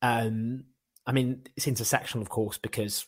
Um, 0.02 0.65
I 1.06 1.12
mean, 1.12 1.43
it's 1.56 1.66
intersectional, 1.66 2.20
of 2.20 2.28
course, 2.28 2.59
because 2.59 3.06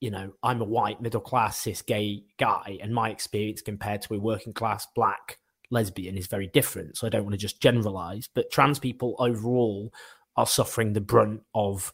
you 0.00 0.10
know 0.10 0.32
I'm 0.42 0.60
a 0.60 0.64
white 0.64 1.00
middle 1.00 1.20
class 1.20 1.58
cis 1.58 1.82
gay 1.82 2.24
guy, 2.38 2.78
and 2.82 2.94
my 2.94 3.10
experience 3.10 3.62
compared 3.62 4.02
to 4.02 4.14
a 4.14 4.18
working 4.18 4.52
class 4.52 4.86
black 4.94 5.38
lesbian 5.70 6.16
is 6.16 6.26
very 6.26 6.48
different. 6.48 6.96
So 6.96 7.06
I 7.06 7.10
don't 7.10 7.22
want 7.22 7.34
to 7.34 7.38
just 7.38 7.60
generalize, 7.60 8.28
but 8.34 8.50
trans 8.50 8.78
people 8.78 9.14
overall 9.18 9.92
are 10.36 10.46
suffering 10.46 10.92
the 10.92 11.00
brunt 11.00 11.42
of 11.54 11.92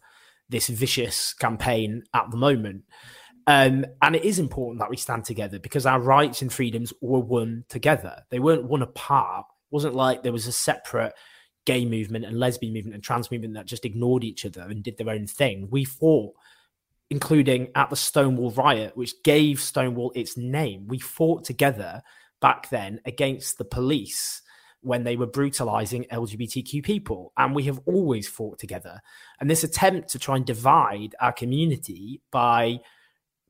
this 0.48 0.68
vicious 0.68 1.34
campaign 1.34 2.04
at 2.14 2.30
the 2.30 2.36
moment. 2.36 2.84
Um, 3.48 3.86
and 4.02 4.16
it 4.16 4.24
is 4.24 4.38
important 4.38 4.80
that 4.80 4.90
we 4.90 4.96
stand 4.96 5.24
together 5.24 5.58
because 5.58 5.86
our 5.86 6.00
rights 6.00 6.42
and 6.42 6.52
freedoms 6.52 6.92
were 7.00 7.20
won 7.20 7.64
together. 7.68 8.22
They 8.30 8.40
weren't 8.40 8.64
won 8.64 8.82
apart. 8.82 9.46
It 9.48 9.74
wasn't 9.74 9.94
like 9.94 10.22
there 10.22 10.32
was 10.32 10.46
a 10.46 10.52
separate 10.52 11.12
gay 11.64 11.84
movement 11.84 12.24
and 12.24 12.38
lesbian 12.38 12.72
movement 12.72 12.94
and 12.94 13.04
trans 13.04 13.30
movement 13.30 13.54
that 13.54 13.66
just 13.66 13.84
ignored 13.84 14.24
each 14.24 14.44
other 14.44 14.62
and 14.62 14.82
did 14.82 14.96
their 14.96 15.10
own 15.10 15.26
thing. 15.26 15.68
We 15.70 15.84
fought, 15.84 16.34
including 17.10 17.68
at 17.74 17.90
the 17.90 17.96
Stonewall 17.96 18.50
riot, 18.50 18.96
which 18.96 19.22
gave 19.22 19.60
Stonewall 19.60 20.12
its 20.14 20.36
name. 20.36 20.86
We 20.88 20.98
fought 20.98 21.44
together 21.44 22.02
back 22.40 22.68
then 22.70 23.00
against 23.04 23.58
the 23.58 23.64
police 23.64 24.42
when 24.80 25.04
they 25.04 25.16
were 25.16 25.26
brutalizing 25.26 26.06
LGBTQ 26.12 26.82
people. 26.84 27.32
And 27.36 27.54
we 27.54 27.64
have 27.64 27.80
always 27.86 28.28
fought 28.28 28.58
together. 28.58 29.00
And 29.40 29.50
this 29.50 29.64
attempt 29.64 30.08
to 30.10 30.18
try 30.18 30.36
and 30.36 30.44
divide 30.44 31.14
our 31.20 31.32
community 31.32 32.20
by 32.30 32.80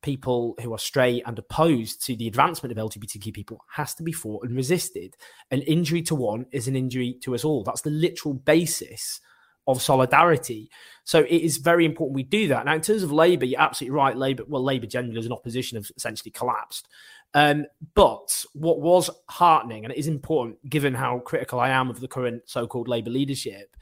people 0.02 0.54
who 0.62 0.72
are 0.72 0.78
straight 0.78 1.22
and 1.26 1.38
opposed 1.38 2.04
to 2.06 2.14
the 2.14 2.28
advancement 2.28 2.70
of 2.70 2.78
LGBTQ 2.78 3.34
people 3.34 3.60
has 3.72 3.94
to 3.94 4.02
be 4.02 4.12
fought 4.12 4.44
and 4.44 4.54
resisted. 4.54 5.16
An 5.50 5.62
injury 5.62 6.02
to 6.02 6.14
one 6.14 6.46
is 6.52 6.68
an 6.68 6.76
injury 6.76 7.18
to 7.22 7.34
us 7.34 7.44
all. 7.44 7.64
That's 7.64 7.82
the 7.82 7.90
literal 7.90 8.34
basis 8.34 9.20
of 9.66 9.82
solidarity. 9.82 10.70
So 11.04 11.20
it 11.20 11.42
is 11.42 11.58
very 11.58 11.84
important 11.84 12.16
we 12.16 12.22
do 12.22 12.48
that. 12.48 12.64
Now, 12.64 12.74
in 12.74 12.80
terms 12.80 13.02
of 13.02 13.12
Labour, 13.12 13.44
you're 13.44 13.60
absolutely 13.60 13.96
right. 13.96 14.16
Labour, 14.16 14.44
well, 14.48 14.62
Labour 14.62 14.86
generally 14.86 15.18
as 15.18 15.26
an 15.26 15.32
opposition 15.32 15.76
have 15.76 15.90
essentially 15.96 16.30
collapsed. 16.30 16.88
Um, 17.34 17.66
but 17.94 18.44
what 18.54 18.80
was 18.80 19.10
heartening, 19.28 19.84
and 19.84 19.92
it 19.92 19.98
is 19.98 20.08
important 20.08 20.68
given 20.68 20.94
how 20.94 21.18
critical 21.18 21.60
I 21.60 21.70
am 21.70 21.90
of 21.90 22.00
the 22.00 22.08
current 22.08 22.42
so-called 22.46 22.88
Labour 22.88 23.10
leadership, 23.10 23.76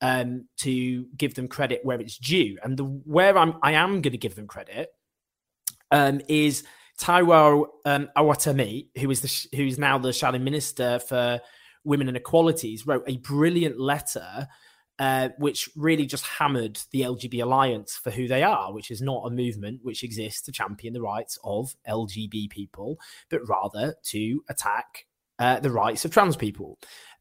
um, 0.00 0.46
to 0.58 1.06
give 1.16 1.34
them 1.34 1.48
credit 1.48 1.80
where 1.82 2.00
it's 2.00 2.18
due. 2.18 2.56
And 2.62 2.76
the 2.76 2.84
where 2.84 3.36
I'm 3.36 3.54
I 3.62 3.72
am 3.72 4.00
going 4.00 4.12
to 4.12 4.18
give 4.18 4.34
them 4.34 4.46
credit 4.46 4.90
um, 5.90 6.20
is 6.28 6.64
Taiwo 7.00 7.66
um, 7.84 8.08
Owatemi, 8.16 8.88
who 8.98 9.10
is 9.10 9.20
the 9.20 9.56
who 9.56 9.64
is 9.66 9.78
now 9.78 9.98
the 9.98 10.12
shadow 10.12 10.38
minister 10.38 10.98
for 11.00 11.40
women 11.84 12.08
and 12.08 12.16
equalities, 12.16 12.86
wrote 12.86 13.04
a 13.06 13.16
brilliant 13.18 13.80
letter. 13.80 14.46
Uh, 15.00 15.30
which 15.38 15.70
really 15.76 16.04
just 16.04 16.26
hammered 16.26 16.78
the 16.90 17.00
LGB 17.00 17.42
Alliance 17.42 17.96
for 17.96 18.10
who 18.10 18.28
they 18.28 18.42
are, 18.42 18.70
which 18.70 18.90
is 18.90 19.00
not 19.00 19.22
a 19.24 19.30
movement 19.30 19.80
which 19.82 20.04
exists 20.04 20.42
to 20.42 20.52
champion 20.52 20.92
the 20.92 21.00
rights 21.00 21.38
of 21.42 21.74
LGB 21.88 22.50
people, 22.50 23.00
but 23.30 23.40
rather 23.48 23.94
to 24.02 24.44
attack 24.50 25.06
uh, 25.38 25.58
the 25.58 25.70
rights 25.70 26.04
of 26.04 26.10
trans 26.10 26.36
people. 26.36 26.78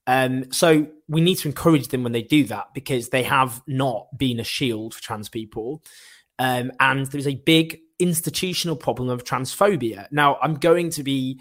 Um, 0.07 0.51
so 0.51 0.87
we 1.07 1.21
need 1.21 1.35
to 1.35 1.47
encourage 1.47 1.87
them 1.87 2.03
when 2.03 2.11
they 2.11 2.21
do 2.21 2.43
that 2.47 2.73
because 2.73 3.09
they 3.09 3.23
have 3.23 3.61
not 3.65 4.07
been 4.17 4.41
a 4.41 4.43
shield 4.43 4.93
for 4.93 5.01
trans 5.01 5.29
people. 5.29 5.81
Um, 6.37 6.73
and 6.81 7.05
there's 7.05 7.27
a 7.27 7.35
big 7.35 7.79
institutional 7.97 8.75
problem 8.75 9.07
of 9.07 9.23
transphobia. 9.23 10.07
Now, 10.11 10.37
I'm 10.41 10.55
going 10.55 10.89
to 10.89 11.03
be 11.03 11.39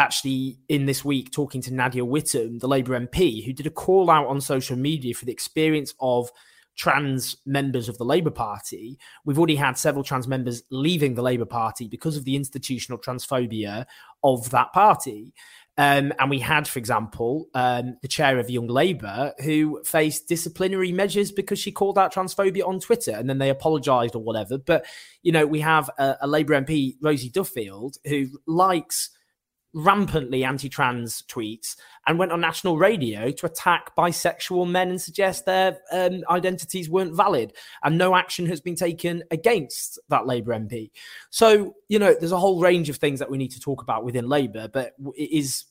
actually 0.00 0.58
in 0.68 0.86
this 0.86 1.04
week 1.04 1.30
talking 1.30 1.60
to 1.60 1.74
Nadia 1.74 2.02
Whittome, 2.02 2.58
the 2.58 2.66
Labour 2.66 2.98
MP, 2.98 3.44
who 3.44 3.52
did 3.52 3.66
a 3.66 3.70
call 3.70 4.10
out 4.10 4.26
on 4.26 4.40
social 4.40 4.76
media 4.76 5.14
for 5.14 5.26
the 5.26 5.32
experience 5.32 5.94
of 6.00 6.30
trans 6.74 7.36
members 7.44 7.90
of 7.90 7.98
the 7.98 8.04
Labour 8.04 8.30
Party. 8.30 8.98
We've 9.26 9.38
already 9.38 9.56
had 9.56 9.76
several 9.76 10.02
trans 10.02 10.26
members 10.26 10.62
leaving 10.70 11.14
the 11.14 11.22
Labour 11.22 11.44
Party 11.44 11.86
because 11.86 12.16
of 12.16 12.24
the 12.24 12.34
institutional 12.34 12.98
transphobia 12.98 13.84
of 14.24 14.48
that 14.50 14.72
party. 14.72 15.34
Um, 15.76 16.14
and 16.18 16.30
we 16.30 16.38
had, 16.38 16.66
for 16.66 16.78
example, 16.78 17.48
um, 17.54 17.96
the 18.00 18.08
chair 18.08 18.38
of 18.38 18.48
Young 18.48 18.68
Labour 18.68 19.34
who 19.44 19.82
faced 19.84 20.28
disciplinary 20.28 20.92
measures 20.92 21.30
because 21.30 21.58
she 21.58 21.72
called 21.72 21.98
out 21.98 22.12
transphobia 22.12 22.66
on 22.66 22.80
Twitter 22.80 23.12
and 23.12 23.28
then 23.28 23.38
they 23.38 23.50
apologised 23.50 24.14
or 24.14 24.22
whatever. 24.22 24.56
But, 24.56 24.86
you 25.22 25.32
know, 25.32 25.46
we 25.46 25.60
have 25.60 25.90
a, 25.98 26.16
a 26.22 26.26
Labour 26.26 26.58
MP, 26.58 26.96
Rosie 27.02 27.30
Duffield, 27.30 27.96
who 28.06 28.28
likes 28.46 29.10
rampantly 29.72 30.42
anti-trans 30.42 31.22
tweets 31.28 31.76
and 32.06 32.18
went 32.18 32.32
on 32.32 32.40
national 32.40 32.76
radio 32.76 33.30
to 33.30 33.46
attack 33.46 33.94
bisexual 33.96 34.68
men 34.68 34.90
and 34.90 35.00
suggest 35.00 35.46
their 35.46 35.78
um, 35.92 36.24
identities 36.28 36.90
weren't 36.90 37.14
valid 37.14 37.52
and 37.84 37.96
no 37.96 38.16
action 38.16 38.46
has 38.46 38.60
been 38.60 38.74
taken 38.74 39.22
against 39.30 39.98
that 40.08 40.26
labour 40.26 40.52
mp 40.58 40.90
so 41.30 41.74
you 41.88 42.00
know 42.00 42.16
there's 42.18 42.32
a 42.32 42.38
whole 42.38 42.60
range 42.60 42.88
of 42.88 42.96
things 42.96 43.20
that 43.20 43.30
we 43.30 43.38
need 43.38 43.52
to 43.52 43.60
talk 43.60 43.80
about 43.80 44.04
within 44.04 44.28
labour 44.28 44.66
but 44.66 44.92
it 45.16 45.30
is 45.30 45.66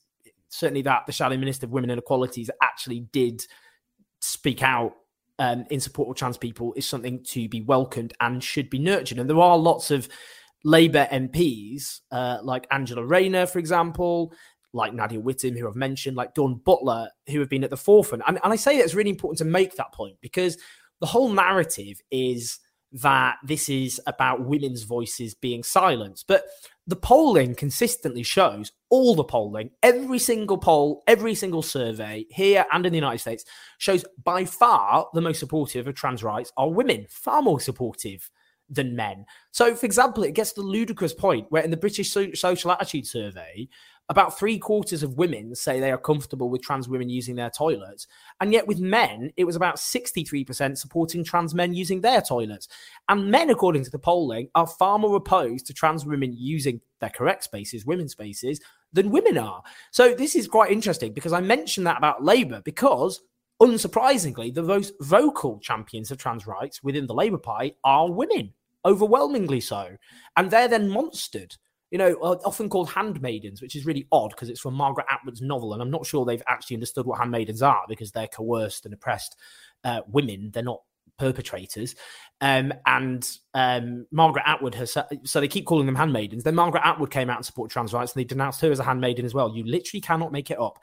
certainly 0.47 0.81
that 0.81 1.05
the 1.05 1.11
shadow 1.11 1.35
minister 1.35 1.65
of 1.65 1.71
women 1.71 1.89
and 1.89 1.99
equalities 1.99 2.49
actually 2.61 3.01
did 3.11 3.45
speak 4.21 4.63
out 4.63 4.93
um, 5.39 5.65
in 5.69 5.79
support 5.79 6.09
of 6.09 6.15
trans 6.15 6.37
people 6.37 6.73
is 6.75 6.85
something 6.85 7.23
to 7.23 7.47
be 7.47 7.61
welcomed 7.61 8.13
and 8.19 8.43
should 8.43 8.69
be 8.69 8.77
nurtured. 8.77 9.17
And 9.19 9.29
there 9.29 9.39
are 9.39 9.57
lots 9.57 9.89
of 9.89 10.09
Labour 10.63 11.07
MPs, 11.11 12.01
uh, 12.11 12.39
like 12.43 12.67
Angela 12.71 13.03
Rayner, 13.03 13.45
for 13.45 13.59
example, 13.59 14.33
like 14.73 14.93
Nadia 14.93 15.19
Whittome, 15.19 15.57
who 15.57 15.67
I've 15.67 15.75
mentioned, 15.75 16.17
like 16.17 16.33
Dawn 16.33 16.61
Butler, 16.63 17.09
who 17.29 17.39
have 17.39 17.49
been 17.49 17.63
at 17.63 17.69
the 17.69 17.77
forefront. 17.77 18.23
And, 18.27 18.39
and 18.43 18.53
I 18.53 18.55
say 18.55 18.77
that 18.77 18.83
it's 18.83 18.93
really 18.93 19.09
important 19.09 19.39
to 19.39 19.45
make 19.45 19.75
that 19.75 19.93
point 19.93 20.17
because 20.21 20.57
the 20.99 21.07
whole 21.07 21.29
narrative 21.29 22.01
is 22.11 22.59
that 22.91 23.35
this 23.43 23.69
is 23.69 24.01
about 24.07 24.45
women's 24.45 24.83
voices 24.83 25.35
being 25.35 25.63
silenced. 25.63 26.25
But 26.27 26.43
the 26.87 26.95
polling 26.95 27.53
consistently 27.53 28.23
shows 28.23 28.71
all 28.89 29.13
the 29.15 29.23
polling, 29.23 29.69
every 29.83 30.17
single 30.17 30.57
poll, 30.57 31.03
every 31.07 31.35
single 31.35 31.61
survey 31.61 32.25
here 32.31 32.65
and 32.73 32.85
in 32.85 32.91
the 32.91 32.97
United 32.97 33.19
States 33.19 33.45
shows 33.77 34.03
by 34.23 34.43
far 34.45 35.07
the 35.13 35.21
most 35.21 35.39
supportive 35.39 35.87
of 35.87 35.95
trans 35.95 36.23
rights 36.23 36.51
are 36.57 36.69
women, 36.69 37.05
far 37.09 37.41
more 37.43 37.59
supportive 37.59 38.29
than 38.69 38.95
men. 38.95 39.25
So, 39.51 39.75
for 39.75 39.85
example, 39.85 40.23
it 40.23 40.35
gets 40.35 40.53
to 40.53 40.61
the 40.61 40.67
ludicrous 40.67 41.13
point 41.13 41.47
where 41.49 41.63
in 41.63 41.71
the 41.71 41.77
British 41.77 42.11
Social 42.11 42.71
Attitude 42.71 43.07
Survey, 43.07 43.67
about 44.09 44.37
three 44.37 44.57
quarters 44.57 45.03
of 45.03 45.17
women 45.17 45.53
say 45.53 45.79
they 45.79 45.91
are 45.91 45.97
comfortable 45.97 46.49
with 46.49 46.63
trans 46.63 46.89
women 46.89 47.09
using 47.09 47.35
their 47.35 47.51
toilets. 47.51 48.07
And 48.41 48.51
yet, 48.51 48.65
with 48.65 48.79
men, 48.79 49.31
it 49.37 49.43
was 49.43 49.55
about 49.55 49.75
63% 49.75 50.77
supporting 50.77 51.23
trans 51.23 51.53
men 51.53 51.75
using 51.75 52.01
their 52.01 52.21
toilets. 52.21 52.67
And 53.07 53.29
men, 53.29 53.51
according 53.51 53.83
to 53.83 53.91
the 53.91 53.99
polling, 53.99 54.49
are 54.55 54.65
far 54.65 54.97
more 54.97 55.15
opposed 55.15 55.67
to 55.67 55.73
trans 55.73 56.05
women 56.05 56.33
using 56.35 56.81
their 56.99 57.11
correct 57.11 57.43
spaces, 57.43 57.85
women's 57.85 58.13
spaces, 58.13 58.59
than 58.91 59.11
women 59.11 59.37
are. 59.37 59.61
So, 59.91 60.15
this 60.15 60.35
is 60.35 60.47
quite 60.47 60.71
interesting 60.71 61.13
because 61.13 61.33
I 61.33 61.41
mentioned 61.41 61.85
that 61.85 61.99
about 61.99 62.23
Labour 62.23 62.61
because 62.65 63.21
unsurprisingly, 63.61 64.53
the 64.53 64.63
most 64.63 64.93
vocal 65.01 65.59
champions 65.59 66.11
of 66.11 66.17
trans 66.17 66.47
rights 66.47 66.81
within 66.81 67.05
the 67.05 67.13
Labour 67.13 67.37
Party 67.37 67.75
are 67.83 68.11
women, 68.11 68.53
overwhelmingly 68.85 69.61
so. 69.61 69.95
And 70.35 70.49
they're 70.49 70.67
then 70.67 70.89
monstered 70.89 71.55
you 71.91 71.97
know, 71.97 72.13
often 72.45 72.69
called 72.69 72.89
handmaidens, 72.89 73.61
which 73.61 73.75
is 73.75 73.85
really 73.85 74.07
odd 74.11 74.29
because 74.29 74.49
it's 74.49 74.59
from 74.59 74.75
Margaret 74.75 75.07
Atwood's 75.09 75.41
novel. 75.41 75.73
And 75.73 75.81
I'm 75.81 75.89
not 75.89 76.05
sure 76.05 76.23
they've 76.23 76.43
actually 76.47 76.75
understood 76.75 77.05
what 77.05 77.17
handmaidens 77.17 77.63
are 77.63 77.83
because 77.87 78.11
they're 78.11 78.27
coerced 78.27 78.85
and 78.85 78.93
oppressed 78.93 79.35
uh, 79.83 80.01
women. 80.07 80.51
They're 80.53 80.61
not 80.61 80.81
perpetrators. 81.19 81.95
Um, 82.41 82.73
and 82.85 83.29
um, 83.53 84.07
Margaret 84.11 84.43
Atwood 84.45 84.73
has, 84.75 84.97
so 85.25 85.41
they 85.41 85.47
keep 85.47 85.65
calling 85.65 85.85
them 85.85 85.95
handmaidens. 85.95 86.43
Then 86.43 86.55
Margaret 86.55 86.85
Atwood 86.85 87.11
came 87.11 87.29
out 87.29 87.37
and 87.37 87.45
supported 87.45 87.73
trans 87.73 87.93
rights 87.93 88.13
and 88.13 88.21
they 88.21 88.25
denounced 88.25 88.61
her 88.61 88.71
as 88.71 88.79
a 88.79 88.83
handmaiden 88.83 89.25
as 89.25 89.33
well. 89.33 89.53
You 89.53 89.65
literally 89.65 90.01
cannot 90.01 90.31
make 90.31 90.49
it 90.49 90.59
up. 90.59 90.79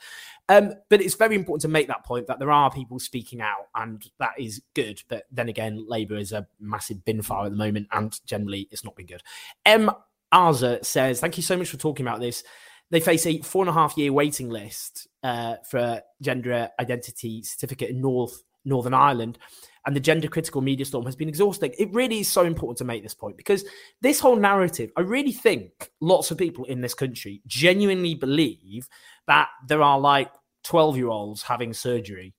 Um, 0.49 0.75
but 0.91 1.01
it's 1.01 1.15
very 1.15 1.35
important 1.35 1.63
to 1.63 1.69
make 1.69 1.89
that 1.89 2.05
point 2.05 2.27
that 2.29 2.39
there 2.39 2.53
are 2.53 2.71
people 2.71 2.99
speaking 2.99 3.41
out 3.41 3.69
and 3.75 4.05
that 4.19 4.35
is 4.39 4.63
good. 4.75 5.03
But 5.09 5.25
then 5.33 5.49
again, 5.49 5.85
Labour 5.89 6.17
is 6.17 6.33
a 6.33 6.47
massive 6.61 7.05
bin 7.05 7.23
fire 7.23 7.47
at 7.47 7.53
the 7.53 7.57
moment 7.57 7.89
and 7.93 8.17
generally 8.27 8.69
it's 8.71 8.85
not 8.85 8.95
been 8.95 9.07
good. 9.07 9.23
M. 9.65 9.91
Arza 10.33 10.85
says, 10.85 11.21
Thank 11.21 11.37
you 11.37 11.43
so 11.43 11.57
much 11.57 11.71
for 11.71 11.79
talking 11.79 12.07
about 12.07 12.21
this. 12.21 12.45
They 12.91 13.01
face 13.01 13.27
a 13.27 13.41
four 13.41 13.63
and 13.63 13.71
a 13.71 13.73
half 13.73 13.97
year 13.97 14.13
waiting 14.13 14.49
list 14.49 15.09
uh, 15.23 15.57
for 15.69 16.03
gender 16.23 16.69
identity 16.79 17.43
certificate 17.43 17.91
in 17.91 18.01
North 18.01 18.45
Northern 18.65 18.95
Ireland. 18.95 19.39
And 19.87 19.95
the 19.95 20.01
gender 20.01 20.27
critical 20.27 20.61
media 20.61 20.85
storm 20.85 21.05
has 21.07 21.15
been 21.17 21.29
exhausting. 21.29 21.73
It 21.79 21.93
really 21.93 22.21
is 22.21 22.31
so 22.31 22.45
important 22.45 22.79
to 22.79 22.85
make 22.85 23.03
this 23.05 23.15
point 23.15 23.37
because 23.37 23.65
this 24.01 24.19
whole 24.19 24.37
narrative, 24.37 24.91
I 24.97 25.03
really 25.03 25.33
think 25.33 25.91
lots 26.01 26.31
of 26.33 26.39
people 26.39 26.65
in 26.65 26.81
this 26.81 26.93
country 26.93 27.41
genuinely 27.47 28.15
believe 28.15 28.89
that 29.29 29.49
there 29.69 29.83
are 29.83 29.99
like 29.99 30.33
12 30.65 30.97
year 30.97 31.09
olds 31.09 31.43
having 31.43 31.73
surgery. 31.73 32.35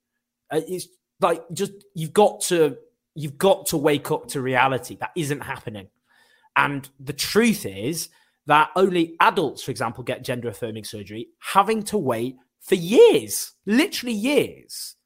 Uh, 0.51 0.61
it's 0.67 0.87
like 1.21 1.41
just, 1.53 1.71
you've 1.95 2.13
got 2.13 2.41
to 2.41 2.77
you've 3.17 3.37
got 3.37 3.65
to 3.65 3.77
wake 3.77 4.11
up 4.11 4.27
to 4.27 4.41
reality. 4.41 4.95
That 4.99 5.11
isn't 5.15 5.41
happening. 5.41 5.87
And 6.55 6.87
the 6.99 7.13
truth 7.13 7.65
is 7.65 8.09
that 8.45 8.69
only 8.75 9.15
adults, 9.19 9.63
for 9.63 9.71
example, 9.71 10.03
get 10.03 10.23
gender 10.23 10.49
affirming 10.49 10.83
surgery, 10.83 11.29
having 11.39 11.81
to 11.83 11.97
wait 11.97 12.37
for 12.61 12.75
years, 12.75 13.53
literally 13.65 14.13
years. 14.13 14.96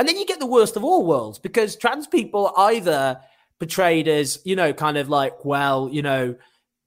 And 0.00 0.08
then 0.08 0.16
you 0.16 0.24
get 0.24 0.38
the 0.38 0.46
worst 0.46 0.76
of 0.76 0.82
all 0.82 1.04
worlds 1.04 1.38
because 1.38 1.76
trans 1.76 2.06
people 2.06 2.54
either 2.56 3.20
portrayed 3.58 4.08
as, 4.08 4.40
you 4.46 4.56
know, 4.56 4.72
kind 4.72 4.96
of 4.96 5.10
like, 5.10 5.44
well, 5.44 5.90
you 5.92 6.00
know, 6.00 6.36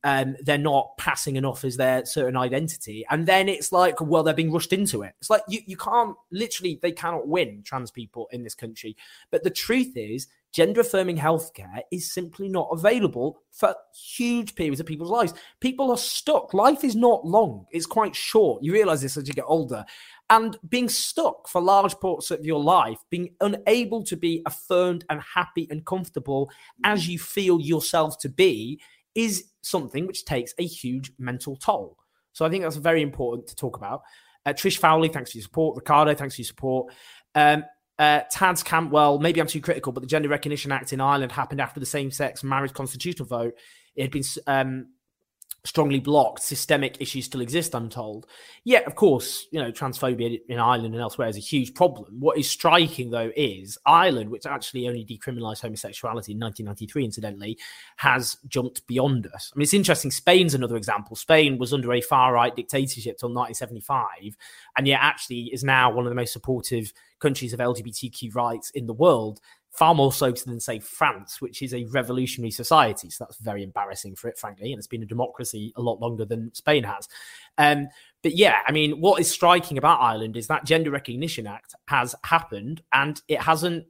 um, 0.03 0.35
they're 0.41 0.57
not 0.57 0.97
passing 0.97 1.35
enough 1.35 1.63
as 1.63 1.77
their 1.77 2.05
certain 2.05 2.35
identity. 2.35 3.05
And 3.11 3.27
then 3.27 3.49
it's 3.49 3.71
like, 3.71 4.01
well, 4.01 4.23
they're 4.23 4.33
being 4.33 4.51
rushed 4.51 4.73
into 4.73 5.03
it. 5.03 5.13
It's 5.19 5.29
like 5.29 5.43
you, 5.47 5.59
you 5.67 5.77
can't 5.77 6.15
literally, 6.31 6.79
they 6.81 6.91
cannot 6.91 7.27
win 7.27 7.61
trans 7.63 7.91
people 7.91 8.29
in 8.31 8.43
this 8.43 8.55
country. 8.55 8.97
But 9.29 9.43
the 9.43 9.51
truth 9.51 9.95
is, 9.95 10.25
gender 10.51 10.81
affirming 10.81 11.17
healthcare 11.17 11.81
is 11.91 12.11
simply 12.11 12.49
not 12.49 12.69
available 12.71 13.43
for 13.51 13.75
huge 13.93 14.55
periods 14.55 14.79
of 14.79 14.87
people's 14.87 15.11
lives. 15.11 15.35
People 15.59 15.91
are 15.91 15.97
stuck. 15.97 16.55
Life 16.55 16.83
is 16.83 16.95
not 16.95 17.27
long, 17.27 17.67
it's 17.71 17.85
quite 17.85 18.15
short. 18.15 18.63
You 18.63 18.73
realize 18.73 19.03
this 19.03 19.17
as 19.17 19.27
you 19.27 19.35
get 19.35 19.45
older. 19.47 19.85
And 20.33 20.57
being 20.67 20.89
stuck 20.89 21.47
for 21.47 21.61
large 21.61 21.99
parts 21.99 22.31
of 22.31 22.43
your 22.43 22.59
life, 22.59 22.97
being 23.11 23.35
unable 23.39 24.03
to 24.05 24.17
be 24.17 24.41
affirmed 24.47 25.05
and 25.11 25.21
happy 25.21 25.67
and 25.69 25.85
comfortable 25.85 26.49
as 26.83 27.07
you 27.07 27.19
feel 27.19 27.61
yourself 27.61 28.17
to 28.21 28.29
be, 28.29 28.81
is 29.13 29.51
something 29.61 30.07
which 30.07 30.25
takes 30.25 30.55
a 30.57 30.65
huge 30.65 31.11
mental 31.19 31.55
toll. 31.55 31.99
So 32.31 32.45
I 32.45 32.49
think 32.49 32.63
that's 32.63 32.77
very 32.77 33.03
important 33.03 33.45
to 33.49 33.55
talk 33.55 33.77
about. 33.77 34.01
Uh, 34.43 34.53
Trish 34.53 34.79
Fowley, 34.79 35.09
thanks 35.09 35.33
for 35.33 35.37
your 35.37 35.43
support. 35.43 35.77
Ricardo, 35.77 36.15
thanks 36.15 36.33
for 36.33 36.41
your 36.41 36.47
support. 36.47 36.93
Um, 37.35 37.63
uh, 37.99 38.21
Tads 38.31 38.63
Campwell, 38.63 39.21
maybe 39.21 39.39
I'm 39.39 39.45
too 39.45 39.61
critical, 39.61 39.91
but 39.91 40.01
the 40.01 40.07
Gender 40.07 40.29
Recognition 40.29 40.71
Act 40.71 40.93
in 40.93 40.99
Ireland 40.99 41.31
happened 41.31 41.61
after 41.61 41.79
the 41.79 41.85
same 41.85 42.09
sex 42.09 42.43
marriage 42.43 42.73
constitutional 42.73 43.27
vote. 43.27 43.53
It 43.95 44.01
had 44.01 44.11
been 44.11 44.23
um, 44.47 44.87
strongly 45.65 45.99
blocked. 45.99 46.43
Systemic 46.43 46.99
issues 46.99 47.25
still 47.25 47.41
exist, 47.41 47.73
I'm 47.73 47.89
told. 47.89 48.27
Yet, 48.63 48.85
of 48.85 48.95
course, 48.95 49.47
you 49.51 49.61
know, 49.61 49.71
transphobia 49.71 50.41
in 50.47 50.59
Ireland 50.59 50.93
and 50.93 51.01
elsewhere 51.01 51.29
is 51.29 51.37
a 51.37 51.41
huge 51.41 51.73
problem. 51.73 52.19
What 52.19 52.37
is 52.37 52.49
striking, 52.49 53.11
though, 53.11 53.31
is 53.35 53.77
Ireland, 53.85 54.29
which 54.29 54.45
actually 54.45 54.87
only 54.87 55.05
decriminalised 55.05 55.61
homosexuality 55.61 56.33
in 56.33 56.39
1993, 56.39 57.05
incidentally, 57.05 57.57
has 57.97 58.37
jumped 58.47 58.85
beyond 58.87 59.27
us. 59.33 59.51
I 59.53 59.57
mean, 59.57 59.63
it's 59.63 59.73
interesting. 59.73 60.11
Spain's 60.11 60.53
another 60.53 60.75
example. 60.75 61.15
Spain 61.15 61.57
was 61.57 61.73
under 61.73 61.93
a 61.93 62.01
far 62.01 62.33
right 62.33 62.55
dictatorship 62.55 63.17
till 63.17 63.29
1975, 63.29 64.35
and 64.77 64.87
yet 64.87 64.99
actually 65.01 65.49
is 65.53 65.63
now 65.63 65.91
one 65.91 66.05
of 66.05 66.09
the 66.09 66.15
most 66.15 66.33
supportive 66.33 66.91
countries 67.23 67.53
of 67.53 67.59
LGBTQ 67.59 68.35
rights 68.35 68.69
in 68.71 68.85
the 68.85 68.93
world 68.93 69.39
far 69.71 69.95
more 69.95 70.13
so 70.13 70.31
than 70.31 70.59
say 70.59 70.77
France, 70.77 71.41
which 71.41 71.63
is 71.63 71.73
a 71.73 71.85
revolutionary 71.85 72.51
society. 72.51 73.09
So 73.09 73.23
that's 73.23 73.37
very 73.37 73.63
embarrassing 73.63 74.15
for 74.15 74.27
it, 74.27 74.37
frankly. 74.37 74.71
And 74.71 74.77
it's 74.77 74.87
been 74.87 75.01
a 75.01 75.07
democracy 75.07 75.73
a 75.75 75.81
lot 75.81 75.99
longer 75.99 76.25
than 76.25 76.53
Spain 76.53 76.83
has. 76.83 77.07
Um, 77.57 77.87
but 78.21 78.35
yeah, 78.35 78.59
I 78.67 78.71
mean, 78.71 79.01
what 79.01 79.19
is 79.19 79.31
striking 79.31 79.79
about 79.79 79.99
Ireland 79.99 80.37
is 80.37 80.47
that 80.47 80.65
Gender 80.65 80.91
Recognition 80.91 81.47
Act 81.47 81.73
has 81.87 82.13
happened, 82.23 82.83
and 82.93 83.19
it 83.27 83.41
hasn't 83.41 83.85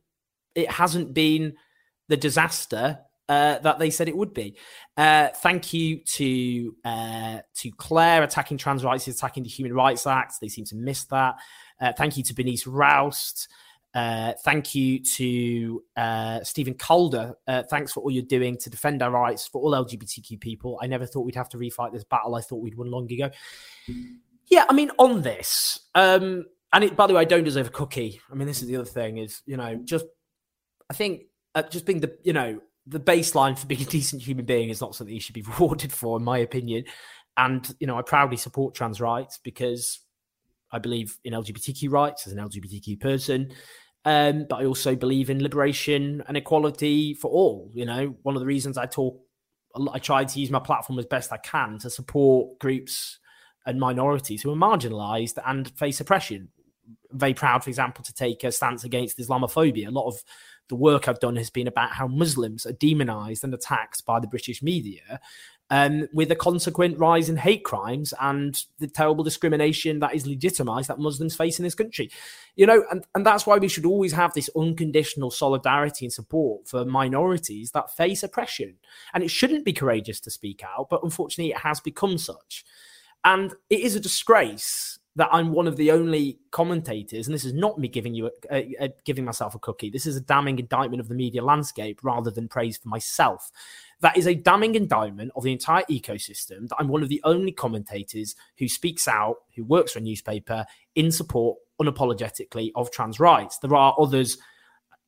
it 0.55 0.71
hasn't 0.71 1.13
been 1.13 1.55
the 2.07 2.17
disaster 2.17 2.99
uh, 3.27 3.59
that 3.59 3.79
they 3.79 3.89
said 3.89 4.07
it 4.07 4.15
would 4.15 4.33
be. 4.33 4.55
Uh, 4.95 5.29
thank 5.37 5.73
you 5.73 5.99
to 6.05 6.75
uh, 6.85 7.39
to 7.55 7.71
Claire 7.71 8.23
attacking 8.23 8.57
trans 8.57 8.83
rights, 8.83 9.07
attacking 9.07 9.43
the 9.43 9.49
Human 9.49 9.73
Rights 9.73 10.07
Act. 10.07 10.35
They 10.39 10.49
seem 10.49 10.65
to 10.65 10.75
miss 10.75 11.03
that. 11.05 11.35
Uh, 11.83 11.91
thank 11.91 12.15
you 12.15 12.23
to 12.23 12.33
Benice 12.33 12.65
Roust. 12.65 13.49
Uh, 13.93 14.31
thank 14.45 14.73
you 14.73 14.99
to 14.99 15.83
uh, 15.97 16.41
Stephen 16.43 16.75
Calder. 16.75 17.35
Uh, 17.45 17.63
thanks 17.69 17.91
for 17.91 17.99
all 17.99 18.09
you're 18.09 18.23
doing 18.23 18.57
to 18.57 18.69
defend 18.69 19.03
our 19.03 19.11
rights 19.11 19.45
for 19.45 19.61
all 19.61 19.71
LGBTQ 19.71 20.39
people. 20.39 20.79
I 20.81 20.87
never 20.87 21.05
thought 21.05 21.25
we'd 21.25 21.35
have 21.35 21.49
to 21.49 21.57
refight 21.57 21.91
this 21.91 22.05
battle. 22.05 22.35
I 22.35 22.41
thought 22.41 22.61
we'd 22.61 22.77
won 22.77 22.89
long 22.89 23.11
ago. 23.11 23.29
Yeah, 24.47 24.63
I 24.69 24.73
mean, 24.73 24.91
on 24.97 25.23
this, 25.23 25.79
um, 25.93 26.45
and 26.71 26.85
it, 26.85 26.95
by 26.95 27.05
the 27.05 27.13
way, 27.13 27.21
I 27.21 27.25
don't 27.25 27.43
deserve 27.43 27.67
a 27.67 27.71
cookie. 27.71 28.21
I 28.31 28.35
mean, 28.35 28.47
this 28.47 28.61
is 28.61 28.69
the 28.69 28.77
other 28.77 28.85
thing 28.85 29.17
is, 29.17 29.41
you 29.45 29.57
know, 29.57 29.75
just 29.83 30.05
I 30.89 30.93
think 30.93 31.23
uh, 31.53 31.63
just 31.63 31.85
being 31.85 31.99
the, 31.99 32.17
you 32.23 32.33
know, 32.33 32.61
the 32.87 32.99
baseline 32.99 33.59
for 33.59 33.67
being 33.67 33.81
a 33.81 33.85
decent 33.85 34.21
human 34.21 34.45
being 34.45 34.69
is 34.69 34.79
not 34.79 34.95
something 34.95 35.13
you 35.13 35.21
should 35.21 35.35
be 35.35 35.41
rewarded 35.59 35.91
for, 35.91 36.17
in 36.17 36.23
my 36.23 36.37
opinion. 36.37 36.85
And 37.35 37.75
you 37.79 37.87
know, 37.87 37.97
I 37.97 38.03
proudly 38.03 38.37
support 38.37 38.73
trans 38.73 39.01
rights 39.01 39.37
because 39.43 39.99
I 40.73 40.79
believe 40.79 41.17
in 41.23 41.33
LGBTQ 41.33 41.89
rights 41.91 42.27
as 42.27 42.33
an 42.33 42.39
LGBTQ 42.39 42.99
person. 42.99 43.53
Um, 44.05 44.45
but 44.49 44.57
I 44.57 44.65
also 44.65 44.95
believe 44.95 45.29
in 45.29 45.41
liberation 45.41 46.23
and 46.27 46.35
equality 46.35 47.13
for 47.13 47.31
all. 47.31 47.71
You 47.73 47.85
know, 47.85 48.15
one 48.23 48.35
of 48.35 48.41
the 48.41 48.45
reasons 48.45 48.77
I 48.77 48.85
talk, 48.85 49.17
I 49.91 49.99
try 49.99 50.25
to 50.25 50.39
use 50.39 50.49
my 50.49 50.59
platform 50.59 50.99
as 50.99 51.05
best 51.05 51.31
I 51.31 51.37
can 51.37 51.77
to 51.79 51.89
support 51.89 52.59
groups 52.59 53.19
and 53.65 53.79
minorities 53.79 54.41
who 54.41 54.51
are 54.51 54.57
marginalized 54.57 55.39
and 55.45 55.69
face 55.77 56.01
oppression. 56.01 56.49
Very 57.11 57.33
proud, 57.33 57.63
for 57.63 57.69
example, 57.69 58.03
to 58.03 58.13
take 58.13 58.43
a 58.43 58.51
stance 58.51 58.83
against 58.83 59.19
Islamophobia. 59.19 59.87
A 59.87 59.91
lot 59.91 60.07
of 60.07 60.21
the 60.67 60.75
work 60.75 61.07
I've 61.07 61.19
done 61.19 61.37
has 61.37 61.49
been 61.49 61.67
about 61.67 61.91
how 61.91 62.07
Muslims 62.07 62.65
are 62.65 62.73
demonized 62.73 63.43
and 63.43 63.53
attacked 63.53 64.05
by 64.05 64.19
the 64.19 64.27
British 64.27 64.61
media 64.61 65.19
um, 65.69 66.07
with 66.13 66.31
a 66.31 66.35
consequent 66.35 66.99
rise 66.99 67.29
in 67.29 67.37
hate 67.37 67.63
crimes 67.63 68.13
and 68.19 68.63
the 68.79 68.87
terrible 68.87 69.23
discrimination 69.23 69.99
that 69.99 70.13
is 70.13 70.27
legitimized 70.27 70.89
that 70.89 70.99
Muslims 70.99 71.35
face 71.35 71.57
in 71.57 71.63
this 71.63 71.75
country. 71.75 72.11
You 72.55 72.67
know, 72.67 72.83
and, 72.91 73.05
and 73.15 73.25
that's 73.25 73.47
why 73.47 73.57
we 73.57 73.67
should 73.67 73.85
always 73.85 74.11
have 74.13 74.33
this 74.33 74.49
unconditional 74.55 75.31
solidarity 75.31 76.05
and 76.05 76.13
support 76.13 76.67
for 76.67 76.85
minorities 76.85 77.71
that 77.71 77.95
face 77.95 78.23
oppression. 78.23 78.75
And 79.13 79.23
it 79.23 79.31
shouldn't 79.31 79.65
be 79.65 79.73
courageous 79.73 80.19
to 80.21 80.31
speak 80.31 80.63
out, 80.63 80.89
but 80.89 81.03
unfortunately, 81.03 81.51
it 81.51 81.59
has 81.59 81.79
become 81.79 82.17
such. 82.17 82.65
And 83.23 83.53
it 83.69 83.79
is 83.79 83.95
a 83.95 83.99
disgrace 83.99 84.99
that 85.15 85.29
I'm 85.31 85.51
one 85.51 85.67
of 85.67 85.77
the 85.77 85.91
only 85.91 86.39
commentators, 86.49 87.27
and 87.27 87.35
this 87.35 87.45
is 87.45 87.53
not 87.53 87.77
me 87.77 87.87
giving 87.87 88.15
you 88.15 88.27
a, 88.27 88.31
a, 88.51 88.75
a, 88.85 88.93
giving 89.05 89.25
myself 89.25 89.53
a 89.53 89.59
cookie. 89.59 89.91
This 89.91 90.07
is 90.07 90.15
a 90.15 90.21
damning 90.21 90.57
indictment 90.57 90.99
of 90.99 91.07
the 91.07 91.13
media 91.13 91.43
landscape 91.43 91.99
rather 92.01 92.31
than 92.31 92.47
praise 92.47 92.77
for 92.77 92.89
myself. 92.89 93.51
That 94.03 94.17
is 94.17 94.27
a 94.27 94.35
damning 94.35 94.75
indictment 94.75 95.31
of 95.33 95.43
the 95.43 95.53
entire 95.53 95.83
ecosystem 95.83 96.67
that 96.67 96.75
I'm 96.77 96.89
one 96.89 97.03
of 97.03 97.07
the 97.07 97.21
only 97.23 97.53
commentators 97.53 98.35
who 98.57 98.67
speaks 98.67 99.07
out, 99.07 99.37
who 99.55 99.63
works 99.63 99.93
for 99.93 99.99
a 99.99 100.01
newspaper 100.01 100.65
in 100.93 101.09
support 101.09 101.57
unapologetically 101.81 102.71
of 102.75 102.91
trans 102.91 103.21
rights. 103.21 103.59
There 103.59 103.73
are 103.73 103.95
others. 103.97 104.37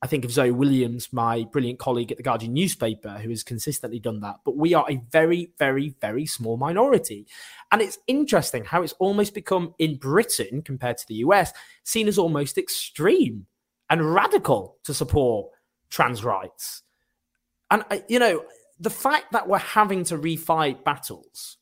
I 0.00 0.06
think 0.06 0.24
of 0.24 0.32
Zoe 0.32 0.50
Williams, 0.50 1.12
my 1.12 1.44
brilliant 1.52 1.78
colleague 1.78 2.10
at 2.10 2.16
the 2.16 2.22
Guardian 2.22 2.54
newspaper, 2.54 3.18
who 3.18 3.28
has 3.28 3.42
consistently 3.42 3.98
done 3.98 4.20
that. 4.20 4.36
But 4.46 4.56
we 4.56 4.72
are 4.72 4.86
a 4.88 5.02
very, 5.10 5.50
very, 5.58 5.94
very 6.00 6.24
small 6.24 6.56
minority. 6.56 7.26
And 7.72 7.82
it's 7.82 7.98
interesting 8.06 8.64
how 8.64 8.80
it's 8.80 8.94
almost 8.94 9.34
become 9.34 9.74
in 9.78 9.96
Britain, 9.96 10.62
compared 10.62 10.96
to 10.96 11.06
the 11.06 11.16
US, 11.16 11.52
seen 11.84 12.08
as 12.08 12.16
almost 12.16 12.56
extreme 12.56 13.44
and 13.90 14.14
radical 14.14 14.78
to 14.84 14.94
support 14.94 15.50
trans 15.90 16.24
rights. 16.24 16.82
And, 17.70 17.84
uh, 17.90 17.98
you 18.08 18.18
know, 18.18 18.42
the 18.78 18.90
fact 18.90 19.32
that 19.32 19.48
we're 19.48 19.58
having 19.58 20.04
to 20.04 20.18
refight 20.18 20.84
battles 20.84 21.56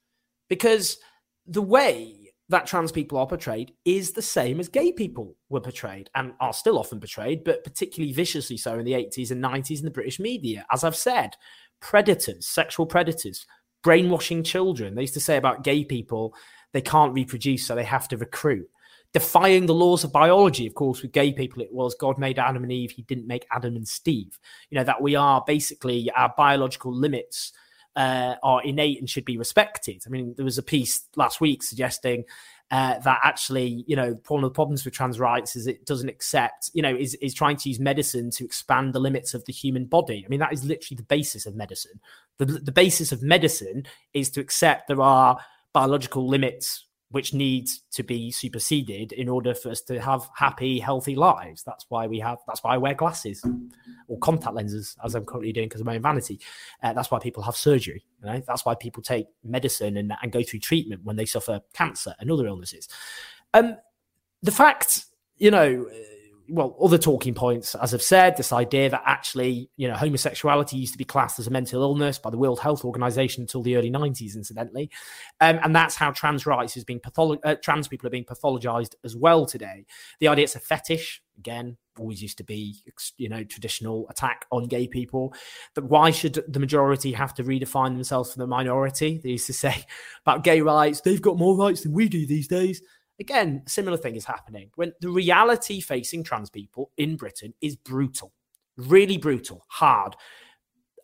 because 0.48 0.98
the 1.46 1.62
way 1.62 2.24
that 2.48 2.66
trans 2.66 2.92
people 2.92 3.18
are 3.18 3.26
portrayed 3.26 3.72
is 3.84 4.12
the 4.12 4.22
same 4.22 4.60
as 4.60 4.68
gay 4.68 4.92
people 4.92 5.36
were 5.48 5.60
portrayed 5.60 6.10
and 6.14 6.34
are 6.40 6.52
still 6.52 6.78
often 6.78 7.00
portrayed, 7.00 7.42
but 7.44 7.64
particularly 7.64 8.12
viciously 8.12 8.56
so 8.56 8.78
in 8.78 8.84
the 8.84 8.92
80s 8.92 9.30
and 9.30 9.42
90s 9.42 9.78
in 9.78 9.84
the 9.84 9.90
British 9.90 10.20
media. 10.20 10.66
As 10.70 10.84
I've 10.84 10.96
said, 10.96 11.36
predators, 11.80 12.46
sexual 12.46 12.86
predators, 12.86 13.46
brainwashing 13.82 14.42
children. 14.42 14.94
They 14.94 15.02
used 15.02 15.14
to 15.14 15.20
say 15.20 15.36
about 15.36 15.64
gay 15.64 15.84
people, 15.84 16.34
they 16.72 16.80
can't 16.80 17.14
reproduce, 17.14 17.66
so 17.66 17.74
they 17.74 17.84
have 17.84 18.08
to 18.08 18.16
recruit 18.16 18.68
defying 19.14 19.66
the 19.66 19.74
laws 19.74 20.04
of 20.04 20.12
biology. 20.12 20.66
Of 20.66 20.74
course, 20.74 21.00
with 21.00 21.12
gay 21.12 21.32
people, 21.32 21.62
it 21.62 21.72
was 21.72 21.94
God 21.94 22.18
made 22.18 22.38
Adam 22.38 22.64
and 22.64 22.72
Eve, 22.72 22.90
he 22.90 23.02
didn't 23.02 23.28
make 23.28 23.46
Adam 23.50 23.76
and 23.76 23.88
Steve. 23.88 24.38
You 24.68 24.78
know, 24.78 24.84
that 24.84 25.00
we 25.00 25.14
are 25.14 25.42
basically 25.46 26.10
our 26.10 26.34
biological 26.36 26.92
limits 26.92 27.52
uh, 27.96 28.34
are 28.42 28.62
innate 28.62 28.98
and 28.98 29.08
should 29.08 29.24
be 29.24 29.38
respected. 29.38 30.02
I 30.04 30.10
mean, 30.10 30.34
there 30.36 30.44
was 30.44 30.58
a 30.58 30.62
piece 30.64 31.06
last 31.14 31.40
week 31.40 31.62
suggesting 31.62 32.24
uh, 32.72 32.98
that 32.98 33.20
actually, 33.22 33.84
you 33.86 33.94
know, 33.94 34.18
one 34.26 34.42
of 34.42 34.50
the 34.50 34.54
problems 34.54 34.84
with 34.84 34.94
trans 34.94 35.20
rights 35.20 35.54
is 35.54 35.68
it 35.68 35.86
doesn't 35.86 36.08
accept, 36.08 36.70
you 36.74 36.82
know, 36.82 36.94
is, 36.94 37.14
is 37.16 37.32
trying 37.32 37.56
to 37.58 37.68
use 37.68 37.78
medicine 37.78 38.30
to 38.32 38.44
expand 38.44 38.92
the 38.92 38.98
limits 38.98 39.32
of 39.32 39.44
the 39.44 39.52
human 39.52 39.84
body. 39.84 40.24
I 40.26 40.28
mean, 40.28 40.40
that 40.40 40.52
is 40.52 40.64
literally 40.64 40.96
the 40.96 41.04
basis 41.04 41.46
of 41.46 41.54
medicine. 41.54 42.00
The, 42.38 42.46
the 42.46 42.72
basis 42.72 43.12
of 43.12 43.22
medicine 43.22 43.86
is 44.12 44.28
to 44.30 44.40
accept 44.40 44.88
there 44.88 45.00
are 45.00 45.38
biological 45.72 46.26
limits 46.26 46.86
which 47.14 47.32
needs 47.32 47.82
to 47.92 48.02
be 48.02 48.28
superseded 48.32 49.12
in 49.12 49.28
order 49.28 49.54
for 49.54 49.70
us 49.70 49.80
to 49.80 50.00
have 50.00 50.28
happy, 50.34 50.80
healthy 50.80 51.14
lives. 51.14 51.62
That's 51.62 51.86
why 51.88 52.08
we 52.08 52.18
have. 52.18 52.38
That's 52.48 52.64
why 52.64 52.74
I 52.74 52.76
wear 52.76 52.92
glasses 52.92 53.40
or 54.08 54.18
contact 54.18 54.52
lenses, 54.52 54.96
as 55.04 55.14
I'm 55.14 55.24
currently 55.24 55.52
doing 55.52 55.68
because 55.68 55.80
of 55.80 55.86
my 55.86 55.94
own 55.94 56.02
vanity. 56.02 56.40
Uh, 56.82 56.92
that's 56.92 57.12
why 57.12 57.20
people 57.20 57.40
have 57.44 57.54
surgery. 57.54 58.04
You 58.20 58.26
know, 58.26 58.42
that's 58.44 58.64
why 58.64 58.74
people 58.74 59.00
take 59.00 59.28
medicine 59.44 59.96
and, 59.96 60.12
and 60.22 60.32
go 60.32 60.42
through 60.42 60.58
treatment 60.58 61.04
when 61.04 61.14
they 61.14 61.24
suffer 61.24 61.60
cancer 61.72 62.16
and 62.18 62.32
other 62.32 62.48
illnesses. 62.48 62.88
Um, 63.54 63.76
the 64.42 64.50
fact, 64.50 65.04
you 65.36 65.52
know, 65.52 65.88
well, 66.48 66.76
other 66.82 66.98
talking 66.98 67.34
points, 67.34 67.74
as 67.74 67.94
I've 67.94 68.02
said, 68.02 68.36
this 68.36 68.52
idea 68.52 68.90
that 68.90 69.02
actually, 69.06 69.70
you 69.76 69.88
know, 69.88 69.94
homosexuality 69.94 70.76
used 70.76 70.92
to 70.92 70.98
be 70.98 71.04
classed 71.04 71.38
as 71.38 71.46
a 71.46 71.50
mental 71.50 71.82
illness 71.82 72.18
by 72.18 72.30
the 72.30 72.36
World 72.36 72.60
Health 72.60 72.84
Organization 72.84 73.42
until 73.42 73.62
the 73.62 73.76
early 73.76 73.90
90s, 73.90 74.36
incidentally. 74.36 74.90
Um, 75.40 75.58
and 75.62 75.74
that's 75.74 75.94
how 75.94 76.10
trans 76.10 76.44
rights 76.44 76.76
is 76.76 76.84
being 76.84 77.00
patholo- 77.00 77.38
uh, 77.44 77.54
trans 77.62 77.88
people 77.88 78.06
are 78.06 78.10
being 78.10 78.24
pathologized 78.24 78.94
as 79.04 79.16
well 79.16 79.46
today. 79.46 79.86
The 80.20 80.28
idea 80.28 80.44
it's 80.44 80.54
a 80.54 80.60
fetish, 80.60 81.22
again, 81.38 81.78
always 81.98 82.20
used 82.20 82.38
to 82.38 82.44
be, 82.44 82.82
you 83.16 83.28
know, 83.28 83.44
traditional 83.44 84.06
attack 84.10 84.46
on 84.50 84.66
gay 84.66 84.86
people. 84.86 85.34
That 85.74 85.84
why 85.84 86.10
should 86.10 86.44
the 86.46 86.60
majority 86.60 87.12
have 87.12 87.34
to 87.34 87.44
redefine 87.44 87.94
themselves 87.94 88.32
for 88.32 88.38
the 88.38 88.46
minority? 88.46 89.20
They 89.22 89.30
used 89.30 89.46
to 89.46 89.52
say 89.54 89.84
about 90.26 90.44
gay 90.44 90.60
rights, 90.60 91.00
they've 91.00 91.22
got 91.22 91.38
more 91.38 91.56
rights 91.56 91.82
than 91.82 91.92
we 91.92 92.08
do 92.08 92.26
these 92.26 92.48
days. 92.48 92.82
Again, 93.20 93.62
similar 93.66 93.96
thing 93.96 94.16
is 94.16 94.24
happening 94.24 94.70
when 94.74 94.92
the 95.00 95.08
reality 95.08 95.80
facing 95.80 96.24
trans 96.24 96.50
people 96.50 96.90
in 96.96 97.16
Britain 97.16 97.54
is 97.60 97.76
brutal, 97.76 98.32
really 98.76 99.18
brutal, 99.18 99.64
hard. 99.68 100.16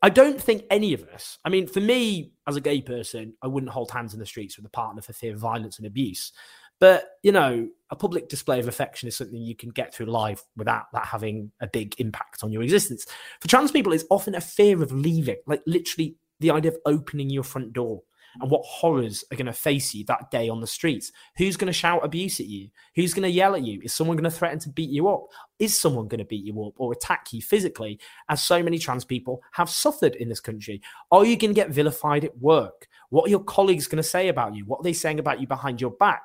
I 0.02 0.08
don't 0.08 0.40
think 0.40 0.64
any 0.70 0.94
of 0.94 1.04
us, 1.08 1.38
I 1.44 1.50
mean, 1.50 1.66
for 1.66 1.80
me 1.80 2.32
as 2.46 2.56
a 2.56 2.60
gay 2.60 2.80
person, 2.80 3.34
I 3.42 3.46
wouldn't 3.46 3.70
hold 3.70 3.90
hands 3.90 4.14
in 4.14 4.20
the 4.20 4.26
streets 4.26 4.56
with 4.56 4.66
a 4.66 4.70
partner 4.70 5.02
for 5.02 5.12
fear 5.12 5.34
of 5.34 5.40
violence 5.40 5.78
and 5.78 5.86
abuse. 5.86 6.32
But, 6.80 7.10
you 7.22 7.30
know, 7.30 7.68
a 7.90 7.96
public 7.96 8.30
display 8.30 8.58
of 8.58 8.66
affection 8.66 9.06
is 9.06 9.16
something 9.16 9.36
you 9.36 9.54
can 9.54 9.68
get 9.68 9.94
through 9.94 10.06
life 10.06 10.42
without 10.56 10.86
that 10.94 11.04
having 11.04 11.52
a 11.60 11.66
big 11.66 11.94
impact 11.98 12.42
on 12.42 12.50
your 12.50 12.62
existence. 12.62 13.04
For 13.40 13.48
trans 13.48 13.70
people, 13.70 13.92
it's 13.92 14.06
often 14.10 14.34
a 14.34 14.40
fear 14.40 14.82
of 14.82 14.90
leaving, 14.90 15.36
like 15.46 15.60
literally 15.66 16.16
the 16.40 16.50
idea 16.50 16.70
of 16.70 16.78
opening 16.86 17.28
your 17.28 17.44
front 17.44 17.74
door 17.74 18.02
and 18.40 18.50
what 18.50 18.64
horrors 18.64 19.24
are 19.30 19.36
going 19.36 19.46
to 19.46 19.52
face 19.52 19.94
you 19.94 20.04
that 20.04 20.30
day 20.30 20.48
on 20.48 20.60
the 20.60 20.66
streets. 20.66 21.12
Who's 21.36 21.56
going 21.56 21.66
to 21.66 21.72
shout 21.72 22.04
abuse 22.04 22.40
at 22.40 22.46
you? 22.46 22.68
Who's 22.94 23.14
going 23.14 23.24
to 23.24 23.30
yell 23.30 23.54
at 23.54 23.64
you? 23.64 23.80
Is 23.82 23.92
someone 23.92 24.16
going 24.16 24.30
to 24.30 24.36
threaten 24.36 24.58
to 24.60 24.68
beat 24.68 24.90
you 24.90 25.08
up? 25.08 25.24
Is 25.58 25.76
someone 25.76 26.08
going 26.08 26.20
to 26.20 26.24
beat 26.24 26.44
you 26.44 26.64
up 26.64 26.74
or 26.78 26.92
attack 26.92 27.32
you 27.32 27.42
physically, 27.42 27.98
as 28.28 28.42
so 28.42 28.62
many 28.62 28.78
trans 28.78 29.04
people 29.04 29.42
have 29.52 29.68
suffered 29.68 30.14
in 30.16 30.28
this 30.28 30.40
country? 30.40 30.80
Are 31.10 31.24
you 31.24 31.36
going 31.36 31.50
to 31.50 31.60
get 31.60 31.70
vilified 31.70 32.24
at 32.24 32.38
work? 32.38 32.88
What 33.10 33.26
are 33.26 33.30
your 33.30 33.44
colleagues 33.44 33.88
going 33.88 34.02
to 34.02 34.08
say 34.08 34.28
about 34.28 34.54
you? 34.54 34.64
What 34.64 34.80
are 34.80 34.84
they 34.84 34.92
saying 34.92 35.18
about 35.18 35.40
you 35.40 35.46
behind 35.46 35.80
your 35.80 35.90
back? 35.90 36.22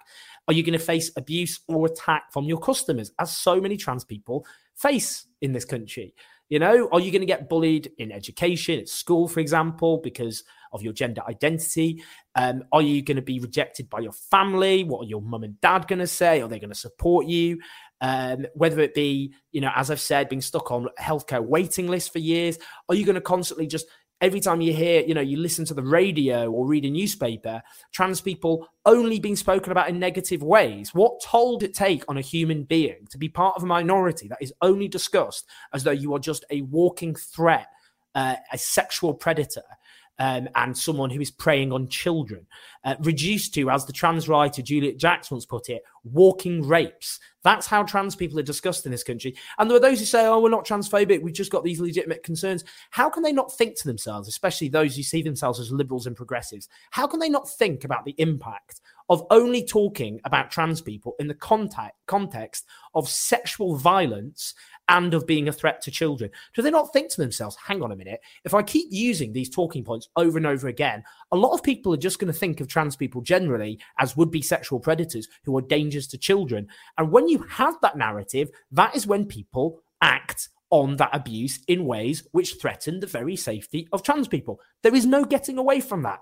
Are 0.47 0.53
you 0.53 0.61
going 0.61 0.77
to 0.77 0.85
face 0.85 1.11
abuse 1.17 1.59
or 1.67 1.87
attack 1.87 2.31
from 2.31 2.45
your 2.45 2.59
customers, 2.59 3.11
as 3.17 3.35
so 3.35 3.59
many 3.59 3.77
trans 3.77 4.03
people 4.03 4.45
face 4.75 5.25
in 5.41 5.51
this 5.51 5.65
country? 5.65 6.13
You 6.49 6.59
know, 6.59 6.87
are 6.91 6.99
you 6.99 7.11
going 7.11 7.23
to 7.23 7.25
get 7.25 7.49
bullied 7.49 7.91
in 7.97 8.11
education, 8.11 8.79
at 8.79 8.87
school, 8.87 9.27
for 9.27 9.39
example, 9.39 9.97
because 9.97 10.43
of 10.75 10.83
your 10.83 10.93
gender 10.93 11.21
identity? 11.27 12.03
Um, 12.35 12.63
are 12.71 12.81
you 12.81 13.01
going 13.01 13.15
to 13.15 13.21
be 13.21 13.39
rejected 13.39 13.89
by 13.89 13.99
your 13.99 14.11
family? 14.11 14.83
What 14.83 15.05
are 15.05 15.09
your 15.09 15.21
mum 15.21 15.43
and 15.43 15.59
dad 15.61 15.87
going 15.87 15.99
to 15.99 16.07
say? 16.07 16.41
Are 16.41 16.47
they 16.47 16.59
going 16.59 16.69
to 16.69 16.75
support 16.75 17.25
you? 17.25 17.59
Um, 18.01 18.45
whether 18.53 18.81
it 18.81 18.93
be, 18.93 19.33
you 19.51 19.61
know, 19.61 19.71
as 19.75 19.89
I've 19.89 20.01
said, 20.01 20.29
being 20.29 20.41
stuck 20.41 20.69
on 20.69 20.89
healthcare 20.99 21.43
waiting 21.43 21.87
lists 21.87 22.09
for 22.09 22.19
years, 22.19 22.59
are 22.89 22.95
you 22.95 23.05
going 23.05 23.15
to 23.15 23.21
constantly 23.21 23.67
just 23.67 23.87
every 24.21 24.39
time 24.39 24.61
you 24.61 24.73
hear, 24.73 25.01
you 25.01 25.13
know, 25.13 25.21
you 25.21 25.37
listen 25.37 25.65
to 25.65 25.73
the 25.73 25.83
radio 25.83 26.49
or 26.49 26.65
read 26.65 26.85
a 26.85 26.89
newspaper, 26.89 27.61
trans 27.91 28.21
people 28.21 28.67
only 28.85 29.19
being 29.19 29.35
spoken 29.35 29.71
about 29.71 29.89
in 29.89 29.99
negative 29.99 30.41
ways. 30.41 30.93
What 30.93 31.21
toll 31.21 31.57
did 31.57 31.71
it 31.71 31.75
take 31.75 32.03
on 32.07 32.17
a 32.17 32.21
human 32.21 32.63
being 32.63 33.07
to 33.09 33.17
be 33.17 33.29
part 33.29 33.55
of 33.55 33.63
a 33.63 33.67
minority 33.67 34.27
that 34.29 34.41
is 34.41 34.53
only 34.61 34.87
discussed 34.87 35.45
as 35.73 35.83
though 35.83 35.91
you 35.91 36.13
are 36.13 36.19
just 36.19 36.45
a 36.49 36.61
walking 36.61 37.15
threat, 37.15 37.67
uh, 38.13 38.35
a 38.51 38.57
sexual 38.57 39.13
predator? 39.13 39.63
Um, 40.17 40.47
and 40.55 40.77
someone 40.77 41.09
who 41.09 41.19
is 41.19 41.29
preying 41.29 41.73
on 41.73 41.89
children, 41.89 42.47
uh, 42.85 42.95
reduced 43.01 43.53
to, 43.55 43.69
as 43.69 43.85
the 43.85 43.91
trans 43.91 44.29
writer 44.29 44.61
Juliet 44.61 44.97
Jacques 44.97 45.29
once 45.29 45.45
put 45.45 45.69
it, 45.69 45.83
walking 46.05 46.65
rapes. 46.65 47.19
That's 47.43 47.67
how 47.67 47.83
trans 47.83 48.15
people 48.15 48.39
are 48.39 48.43
discussed 48.43 48.85
in 48.85 48.93
this 48.93 49.03
country. 49.03 49.35
And 49.57 49.69
there 49.69 49.75
are 49.75 49.81
those 49.81 49.99
who 49.99 50.05
say, 50.05 50.25
oh, 50.25 50.39
we're 50.39 50.49
not 50.49 50.65
transphobic, 50.65 51.21
we've 51.21 51.33
just 51.33 51.51
got 51.51 51.65
these 51.65 51.81
legitimate 51.81 52.23
concerns. 52.23 52.63
How 52.91 53.09
can 53.09 53.23
they 53.23 53.33
not 53.33 53.53
think 53.53 53.75
to 53.77 53.87
themselves, 53.87 54.29
especially 54.29 54.69
those 54.69 54.95
who 54.95 55.03
see 55.03 55.21
themselves 55.21 55.59
as 55.59 55.71
liberals 55.71 56.07
and 56.07 56.15
progressives, 56.15 56.69
how 56.91 57.07
can 57.07 57.19
they 57.19 57.29
not 57.29 57.49
think 57.49 57.83
about 57.83 58.05
the 58.05 58.15
impact 58.17 58.79
of 59.09 59.25
only 59.29 59.63
talking 59.63 60.19
about 60.25 60.51
trans 60.51 60.81
people 60.81 61.15
in 61.19 61.27
the 61.27 61.33
contact, 61.33 61.95
context 62.07 62.65
of 62.93 63.07
sexual 63.07 63.75
violence 63.75 64.53
and 64.87 65.13
of 65.13 65.25
being 65.25 65.47
a 65.47 65.53
threat 65.53 65.81
to 65.81 65.91
children. 65.91 66.29
Do 66.53 66.61
they 66.61 66.71
not 66.71 66.93
think 66.93 67.11
to 67.11 67.21
themselves, 67.21 67.55
hang 67.55 67.81
on 67.81 67.91
a 67.91 67.95
minute, 67.95 68.21
if 68.43 68.53
I 68.53 68.61
keep 68.61 68.87
using 68.91 69.33
these 69.33 69.49
talking 69.49 69.83
points 69.83 70.09
over 70.15 70.37
and 70.37 70.47
over 70.47 70.67
again, 70.67 71.03
a 71.31 71.37
lot 71.37 71.53
of 71.53 71.63
people 71.63 71.93
are 71.93 71.97
just 71.97 72.19
going 72.19 72.31
to 72.31 72.39
think 72.39 72.61
of 72.61 72.67
trans 72.67 72.95
people 72.95 73.21
generally 73.21 73.79
as 73.99 74.15
would 74.15 74.31
be 74.31 74.41
sexual 74.41 74.79
predators 74.79 75.27
who 75.43 75.57
are 75.57 75.61
dangers 75.61 76.07
to 76.07 76.17
children. 76.17 76.67
And 76.97 77.11
when 77.11 77.27
you 77.27 77.39
have 77.49 77.75
that 77.81 77.97
narrative, 77.97 78.49
that 78.71 78.95
is 78.95 79.07
when 79.07 79.25
people 79.25 79.81
act 80.01 80.49
on 80.71 80.97
that 80.97 81.11
abuse 81.13 81.59
in 81.67 81.85
ways 81.85 82.27
which 82.31 82.55
threaten 82.59 82.99
the 82.99 83.07
very 83.07 83.35
safety 83.35 83.87
of 83.91 84.03
trans 84.03 84.27
people. 84.27 84.59
There 84.83 84.95
is 84.95 85.05
no 85.05 85.23
getting 85.23 85.57
away 85.57 85.79
from 85.79 86.03
that. 86.03 86.21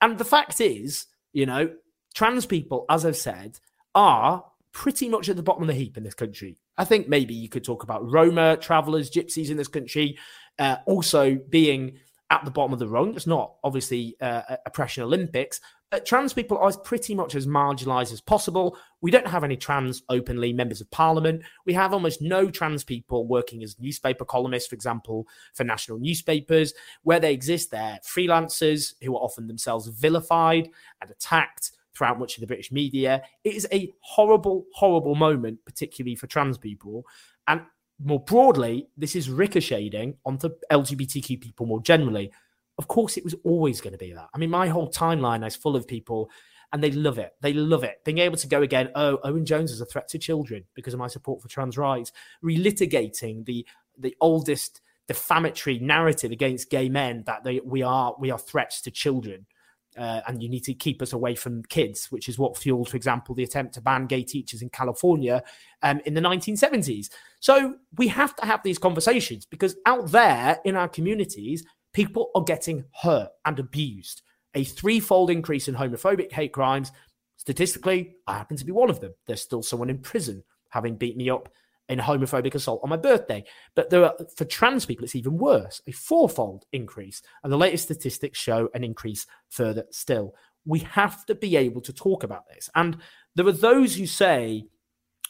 And 0.00 0.18
the 0.18 0.24
fact 0.24 0.60
is, 0.60 1.06
you 1.32 1.46
know, 1.46 1.70
trans 2.12 2.46
people, 2.46 2.84
as 2.88 3.04
I've 3.04 3.16
said, 3.16 3.58
are 3.94 4.44
pretty 4.72 5.08
much 5.08 5.28
at 5.28 5.36
the 5.36 5.42
bottom 5.42 5.62
of 5.62 5.68
the 5.68 5.74
heap 5.74 5.96
in 5.96 6.04
this 6.04 6.14
country. 6.14 6.56
I 6.78 6.84
think 6.84 7.08
maybe 7.08 7.34
you 7.34 7.48
could 7.48 7.64
talk 7.64 7.82
about 7.82 8.10
Roma, 8.10 8.56
travelers, 8.56 9.10
gypsies 9.10 9.50
in 9.50 9.56
this 9.56 9.68
country, 9.68 10.18
uh, 10.58 10.76
also 10.86 11.38
being 11.50 11.98
at 12.30 12.44
the 12.46 12.50
bottom 12.50 12.72
of 12.72 12.78
the 12.78 12.88
rung. 12.88 13.14
It's 13.14 13.26
not 13.26 13.54
obviously 13.62 14.16
uh, 14.20 14.56
oppression 14.64 15.02
Olympics, 15.02 15.60
but 15.90 16.06
trans 16.06 16.32
people 16.32 16.56
are 16.56 16.72
pretty 16.78 17.14
much 17.14 17.34
as 17.34 17.46
marginalized 17.46 18.14
as 18.14 18.22
possible. 18.22 18.78
We 19.02 19.10
don't 19.10 19.26
have 19.26 19.44
any 19.44 19.58
trans 19.58 20.02
openly 20.08 20.54
members 20.54 20.80
of 20.80 20.90
parliament. 20.90 21.42
We 21.66 21.74
have 21.74 21.92
almost 21.92 22.22
no 22.22 22.48
trans 22.48 22.82
people 22.82 23.26
working 23.26 23.62
as 23.62 23.78
newspaper 23.78 24.24
columnists, 24.24 24.70
for 24.70 24.74
example, 24.74 25.28
for 25.52 25.64
national 25.64 25.98
newspapers. 25.98 26.72
Where 27.02 27.20
they 27.20 27.34
exist, 27.34 27.70
they're 27.70 27.98
freelancers 28.02 28.94
who 29.02 29.14
are 29.14 29.20
often 29.20 29.46
themselves 29.46 29.88
vilified 29.88 30.70
and 31.02 31.10
attacked 31.10 31.72
throughout 31.94 32.18
much 32.18 32.36
of 32.36 32.40
the 32.40 32.46
British 32.46 32.72
media. 32.72 33.22
It 33.44 33.54
is 33.54 33.66
a 33.72 33.92
horrible, 34.00 34.66
horrible 34.74 35.14
moment, 35.14 35.64
particularly 35.64 36.16
for 36.16 36.26
trans 36.26 36.58
people. 36.58 37.04
And 37.46 37.62
more 37.98 38.20
broadly, 38.20 38.88
this 38.96 39.14
is 39.14 39.30
ricocheting 39.30 40.16
onto 40.24 40.50
LGBTQ 40.70 41.40
people 41.40 41.66
more 41.66 41.82
generally. 41.82 42.32
Of 42.78 42.88
course, 42.88 43.16
it 43.16 43.24
was 43.24 43.34
always 43.44 43.80
going 43.80 43.92
to 43.92 43.98
be 43.98 44.12
that. 44.12 44.28
I 44.34 44.38
mean, 44.38 44.50
my 44.50 44.68
whole 44.68 44.90
timeline 44.90 45.46
is 45.46 45.54
full 45.54 45.76
of 45.76 45.86
people 45.86 46.30
and 46.72 46.82
they 46.82 46.90
love 46.90 47.18
it. 47.18 47.34
They 47.42 47.52
love 47.52 47.84
it. 47.84 48.02
Being 48.04 48.18
able 48.18 48.38
to 48.38 48.46
go 48.46 48.62
again, 48.62 48.90
oh, 48.94 49.18
Owen 49.24 49.44
Jones 49.44 49.70
is 49.70 49.80
a 49.80 49.86
threat 49.86 50.08
to 50.08 50.18
children 50.18 50.64
because 50.74 50.94
of 50.94 51.00
my 51.00 51.06
support 51.06 51.42
for 51.42 51.48
trans 51.48 51.76
rights, 51.76 52.12
relitigating 52.42 53.44
the 53.44 53.66
the 53.98 54.16
oldest 54.22 54.80
defamatory 55.06 55.78
narrative 55.78 56.32
against 56.32 56.70
gay 56.70 56.88
men 56.88 57.24
that 57.26 57.44
they, 57.44 57.60
we 57.60 57.82
are 57.82 58.14
we 58.18 58.30
are 58.30 58.38
threats 58.38 58.80
to 58.80 58.90
children 58.90 59.46
uh, 59.96 60.20
and 60.26 60.42
you 60.42 60.48
need 60.48 60.64
to 60.64 60.74
keep 60.74 61.02
us 61.02 61.12
away 61.12 61.34
from 61.34 61.62
kids, 61.64 62.10
which 62.10 62.28
is 62.28 62.38
what 62.38 62.56
fueled, 62.56 62.88
for 62.88 62.96
example, 62.96 63.34
the 63.34 63.42
attempt 63.42 63.74
to 63.74 63.80
ban 63.80 64.06
gay 64.06 64.22
teachers 64.22 64.62
in 64.62 64.70
California 64.70 65.42
um, 65.82 66.00
in 66.06 66.14
the 66.14 66.20
1970s. 66.20 67.10
So 67.40 67.76
we 67.96 68.08
have 68.08 68.34
to 68.36 68.46
have 68.46 68.62
these 68.62 68.78
conversations 68.78 69.44
because 69.46 69.76
out 69.86 70.10
there 70.10 70.58
in 70.64 70.76
our 70.76 70.88
communities, 70.88 71.64
people 71.92 72.30
are 72.34 72.42
getting 72.42 72.84
hurt 73.02 73.30
and 73.44 73.58
abused. 73.58 74.22
A 74.54 74.64
threefold 74.64 75.30
increase 75.30 75.68
in 75.68 75.74
homophobic 75.74 76.32
hate 76.32 76.52
crimes. 76.52 76.92
Statistically, 77.36 78.16
I 78.26 78.34
happen 78.34 78.56
to 78.56 78.64
be 78.64 78.72
one 78.72 78.90
of 78.90 79.00
them. 79.00 79.14
There's 79.26 79.42
still 79.42 79.62
someone 79.62 79.90
in 79.90 79.98
prison 79.98 80.42
having 80.70 80.96
beat 80.96 81.16
me 81.16 81.28
up 81.28 81.48
in 81.92 81.98
homophobic 81.98 82.54
assault 82.54 82.80
on 82.82 82.90
my 82.90 82.96
birthday. 82.96 83.44
But 83.74 83.90
there 83.90 84.04
are, 84.04 84.14
for 84.36 84.44
trans 84.44 84.86
people, 84.86 85.04
it's 85.04 85.14
even 85.14 85.36
worse, 85.36 85.80
a 85.86 85.92
fourfold 85.92 86.64
increase. 86.72 87.22
And 87.44 87.52
the 87.52 87.58
latest 87.58 87.84
statistics 87.84 88.38
show 88.38 88.68
an 88.74 88.82
increase 88.82 89.26
further 89.50 89.84
still. 89.90 90.34
We 90.64 90.80
have 90.80 91.26
to 91.26 91.34
be 91.34 91.56
able 91.56 91.80
to 91.82 91.92
talk 91.92 92.24
about 92.24 92.48
this. 92.48 92.70
And 92.74 92.96
there 93.34 93.46
are 93.46 93.52
those 93.52 93.94
who 93.94 94.06
say, 94.06 94.66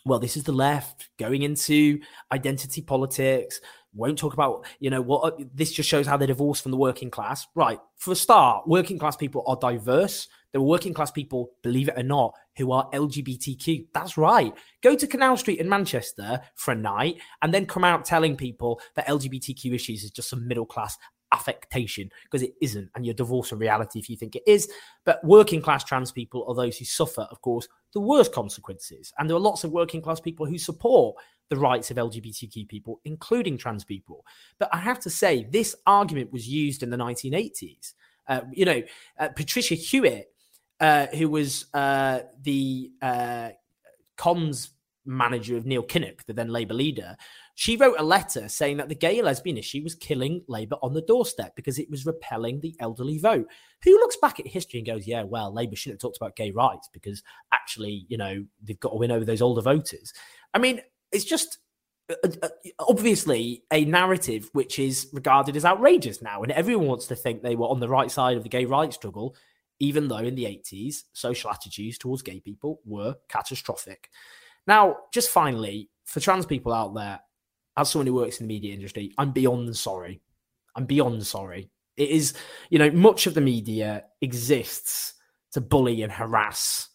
well, 0.04 0.18
this 0.18 0.36
is 0.36 0.44
the 0.44 0.52
left 0.52 1.10
going 1.18 1.42
into 1.42 2.00
identity 2.32 2.82
politics, 2.82 3.60
won't 3.94 4.18
talk 4.18 4.32
about, 4.32 4.66
you 4.80 4.90
know, 4.90 5.02
what 5.02 5.38
this 5.54 5.72
just 5.72 5.88
shows 5.88 6.06
how 6.06 6.16
they're 6.16 6.26
divorced 6.26 6.62
from 6.62 6.72
the 6.72 6.78
working 6.78 7.10
class. 7.10 7.46
Right. 7.54 7.78
For 7.96 8.12
a 8.12 8.16
start, 8.16 8.66
working 8.66 8.98
class 8.98 9.16
people 9.16 9.44
are 9.46 9.56
diverse. 9.56 10.28
There 10.50 10.60
are 10.60 10.64
working 10.64 10.94
class 10.94 11.10
people, 11.10 11.50
believe 11.62 11.88
it 11.88 11.98
or 11.98 12.02
not, 12.02 12.34
who 12.56 12.72
are 12.72 12.88
LGBTQ. 12.90 13.86
That's 13.94 14.16
right. 14.16 14.52
Go 14.82 14.94
to 14.94 15.06
Canal 15.06 15.36
Street 15.36 15.58
in 15.58 15.68
Manchester 15.68 16.40
for 16.54 16.72
a 16.72 16.76
night 16.76 17.16
and 17.42 17.52
then 17.52 17.66
come 17.66 17.84
out 17.84 18.04
telling 18.04 18.36
people 18.36 18.80
that 18.94 19.06
LGBTQ 19.06 19.74
issues 19.74 20.04
is 20.04 20.10
just 20.10 20.28
some 20.28 20.46
middle 20.46 20.66
class 20.66 20.98
affectation 21.32 22.10
because 22.24 22.42
it 22.42 22.52
isn't. 22.60 22.90
And 22.94 23.04
you're 23.04 23.14
divorcing 23.14 23.58
reality 23.58 23.98
if 23.98 24.08
you 24.08 24.16
think 24.16 24.36
it 24.36 24.42
is. 24.46 24.70
But 25.04 25.24
working 25.24 25.62
class 25.62 25.82
trans 25.82 26.12
people 26.12 26.44
are 26.46 26.54
those 26.54 26.78
who 26.78 26.84
suffer, 26.84 27.26
of 27.30 27.40
course, 27.40 27.66
the 27.94 28.00
worst 28.00 28.32
consequences. 28.32 29.12
And 29.18 29.28
there 29.28 29.36
are 29.36 29.40
lots 29.40 29.64
of 29.64 29.72
working 29.72 30.02
class 30.02 30.20
people 30.20 30.46
who 30.46 30.58
support 30.58 31.16
the 31.48 31.56
rights 31.56 31.90
of 31.90 31.96
LGBTQ 31.96 32.68
people, 32.68 33.00
including 33.04 33.58
trans 33.58 33.84
people. 33.84 34.24
But 34.58 34.70
I 34.72 34.78
have 34.78 35.00
to 35.00 35.10
say, 35.10 35.46
this 35.50 35.74
argument 35.86 36.32
was 36.32 36.48
used 36.48 36.82
in 36.82 36.90
the 36.90 36.96
1980s. 36.96 37.94
Uh, 38.28 38.42
you 38.52 38.64
know, 38.64 38.82
uh, 39.18 39.28
Patricia 39.30 39.74
Hewitt 39.74 40.31
uh, 40.82 41.06
who 41.14 41.28
was 41.28 41.66
uh, 41.72 42.20
the 42.42 42.90
uh, 43.00 43.50
comms 44.18 44.70
manager 45.06 45.56
of 45.56 45.64
Neil 45.64 45.82
Kinnock, 45.84 46.24
the 46.26 46.32
then 46.32 46.48
Labour 46.48 46.74
leader, 46.74 47.16
she 47.54 47.76
wrote 47.76 47.96
a 47.98 48.04
letter 48.04 48.48
saying 48.48 48.78
that 48.78 48.88
the 48.88 48.94
gay 48.94 49.22
lesbian 49.22 49.56
issue 49.56 49.82
was 49.82 49.94
killing 49.94 50.42
Labour 50.48 50.76
on 50.82 50.92
the 50.92 51.02
doorstep 51.02 51.54
because 51.54 51.78
it 51.78 51.88
was 51.88 52.04
repelling 52.04 52.60
the 52.60 52.74
elderly 52.80 53.18
vote. 53.18 53.46
Who 53.84 53.92
looks 53.92 54.16
back 54.16 54.40
at 54.40 54.46
history 54.46 54.80
and 54.80 54.86
goes, 54.86 55.06
yeah, 55.06 55.22
well, 55.22 55.54
Labour 55.54 55.76
shouldn't 55.76 56.02
have 56.02 56.08
talked 56.08 56.16
about 56.16 56.36
gay 56.36 56.50
rights 56.50 56.88
because 56.92 57.22
actually, 57.52 58.04
you 58.08 58.18
know, 58.18 58.44
they've 58.62 58.80
got 58.80 58.90
to 58.90 58.96
win 58.96 59.12
over 59.12 59.24
those 59.24 59.42
older 59.42 59.62
voters. 59.62 60.12
I 60.52 60.58
mean, 60.58 60.80
it's 61.12 61.24
just 61.24 61.58
uh, 62.10 62.14
uh, 62.24 62.30
uh, 62.42 62.48
obviously 62.80 63.62
a 63.72 63.84
narrative 63.84 64.50
which 64.52 64.80
is 64.80 65.08
regarded 65.12 65.56
as 65.56 65.64
outrageous 65.64 66.22
now, 66.22 66.42
and 66.42 66.50
everyone 66.50 66.88
wants 66.88 67.06
to 67.06 67.14
think 67.14 67.42
they 67.42 67.56
were 67.56 67.68
on 67.68 67.80
the 67.80 67.88
right 67.88 68.10
side 68.10 68.36
of 68.36 68.42
the 68.42 68.48
gay 68.48 68.64
rights 68.64 68.96
struggle, 68.96 69.36
even 69.82 70.06
though 70.06 70.18
in 70.18 70.36
the 70.36 70.44
80s, 70.44 71.02
social 71.12 71.50
attitudes 71.50 71.98
towards 71.98 72.22
gay 72.22 72.38
people 72.38 72.80
were 72.84 73.16
catastrophic. 73.28 74.10
Now, 74.68 74.96
just 75.12 75.30
finally, 75.30 75.90
for 76.04 76.20
trans 76.20 76.46
people 76.46 76.72
out 76.72 76.94
there, 76.94 77.18
as 77.76 77.90
someone 77.90 78.06
who 78.06 78.14
works 78.14 78.38
in 78.40 78.46
the 78.46 78.54
media 78.54 78.72
industry, 78.72 79.12
I'm 79.18 79.32
beyond 79.32 79.76
sorry. 79.76 80.20
I'm 80.76 80.86
beyond 80.86 81.26
sorry. 81.26 81.68
It 81.96 82.10
is, 82.10 82.34
you 82.70 82.78
know, 82.78 82.92
much 82.92 83.26
of 83.26 83.34
the 83.34 83.40
media 83.40 84.04
exists 84.20 85.14
to 85.50 85.60
bully 85.60 86.02
and 86.02 86.12
harass 86.12 86.88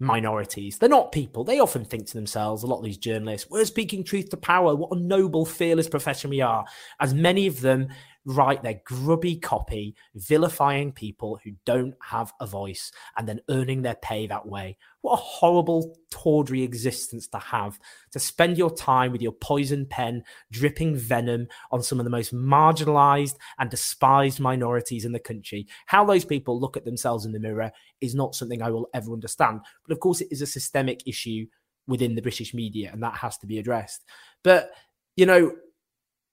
minorities. 0.00 0.78
They're 0.78 0.88
not 0.88 1.12
people. 1.12 1.44
They 1.44 1.60
often 1.60 1.84
think 1.84 2.06
to 2.06 2.14
themselves, 2.14 2.62
a 2.62 2.66
lot 2.66 2.78
of 2.78 2.84
these 2.84 2.96
journalists, 2.96 3.50
we're 3.50 3.66
speaking 3.66 4.04
truth 4.04 4.30
to 4.30 4.38
power. 4.38 4.74
What 4.74 4.96
a 4.96 5.00
noble, 5.00 5.44
fearless 5.44 5.86
profession 5.86 6.30
we 6.30 6.40
are. 6.40 6.64
As 6.98 7.12
many 7.12 7.46
of 7.46 7.60
them 7.60 7.88
write 8.24 8.62
their 8.62 8.80
grubby 8.84 9.36
copy, 9.36 9.94
vilifying 10.14 10.92
people 10.92 11.38
who 11.42 11.52
don't 11.64 11.94
have 12.02 12.32
a 12.40 12.46
voice 12.46 12.92
and 13.16 13.28
then 13.28 13.40
earning 13.48 13.82
their 13.82 13.96
pay 13.96 14.26
that 14.26 14.46
way. 14.46 14.76
What 15.00 15.14
a 15.14 15.16
horrible, 15.16 15.98
tawdry 16.10 16.62
existence 16.62 17.26
to 17.28 17.38
have 17.38 17.78
to 18.12 18.20
spend 18.20 18.56
your 18.56 18.70
time 18.70 19.10
with 19.10 19.22
your 19.22 19.32
poison 19.32 19.86
pen 19.86 20.22
dripping 20.52 20.96
venom 20.96 21.48
on 21.72 21.82
some 21.82 21.98
of 21.98 22.04
the 22.04 22.10
most 22.10 22.32
marginalized 22.32 23.36
and 23.58 23.68
despised 23.68 24.38
minorities 24.38 25.04
in 25.04 25.12
the 25.12 25.18
country. 25.18 25.66
How 25.86 26.04
those 26.04 26.24
people 26.24 26.60
look 26.60 26.76
at 26.76 26.84
themselves 26.84 27.24
in 27.24 27.32
the 27.32 27.40
mirror 27.40 27.72
is 28.00 28.14
not 28.14 28.34
something 28.34 28.62
I 28.62 28.70
will 28.70 28.88
ever 28.94 29.12
understand. 29.12 29.60
But 29.86 29.92
of 29.92 30.00
course, 30.00 30.20
it 30.20 30.28
is 30.30 30.42
a 30.42 30.46
systemic 30.46 31.06
issue 31.06 31.46
within 31.88 32.14
the 32.14 32.22
British 32.22 32.54
media, 32.54 32.90
and 32.92 33.02
that 33.02 33.14
has 33.14 33.36
to 33.38 33.46
be 33.46 33.58
addressed. 33.58 34.04
But 34.44 34.70
you 35.16 35.26
know, 35.26 35.52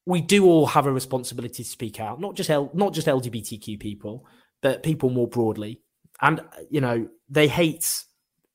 we 0.10 0.22
do 0.22 0.45
all 0.45 0.65
have 0.65 0.88
a 0.88 0.91
responsibility 0.91 1.64
to 1.64 1.69
speak 1.69 1.99
out, 1.99 2.19
not 2.19 2.36
just 2.36 2.49
L, 2.49 2.72
not 2.73 2.94
just 2.95 3.06
LGBTQ 3.06 3.80
people, 3.80 4.26
but 4.60 4.81
people 4.81 5.11
more 5.11 5.27
broadly. 5.27 5.81
And 6.19 6.41
you 6.72 6.81
know, 6.81 7.07
they 7.30 7.48
hate 7.48 8.06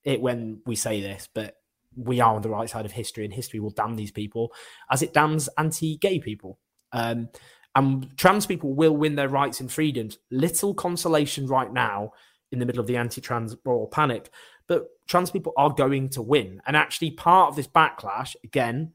it 0.02 0.20
when 0.20 0.60
we 0.66 0.74
say 0.74 1.00
this, 1.00 1.28
but 1.32 1.56
we 1.96 2.18
are 2.18 2.34
on 2.34 2.42
the 2.42 2.50
right 2.50 2.68
side 2.68 2.84
of 2.84 2.90
history, 2.90 3.24
and 3.24 3.32
history 3.32 3.60
will 3.60 3.70
damn 3.70 3.94
these 3.94 4.10
people 4.10 4.52
as 4.90 5.00
it 5.00 5.14
damns 5.14 5.48
anti-gay 5.56 6.18
people. 6.18 6.58
Um, 6.92 7.28
and 7.76 8.16
trans 8.16 8.46
people 8.46 8.74
will 8.74 8.96
win 8.96 9.14
their 9.14 9.28
rights 9.28 9.60
and 9.60 9.70
freedoms. 9.70 10.18
Little 10.32 10.74
consolation 10.74 11.46
right 11.46 11.72
now 11.72 12.14
in 12.50 12.58
the 12.58 12.66
middle 12.66 12.80
of 12.80 12.88
the 12.88 12.96
anti-trans 12.96 13.54
moral 13.64 13.86
panic, 13.86 14.28
but 14.66 14.86
trans 15.06 15.30
people 15.30 15.52
are 15.56 15.72
going 15.72 16.08
to 16.10 16.22
win. 16.22 16.60
And 16.66 16.76
actually, 16.76 17.12
part 17.12 17.50
of 17.50 17.56
this 17.56 17.68
backlash, 17.68 18.34
again, 18.42 18.92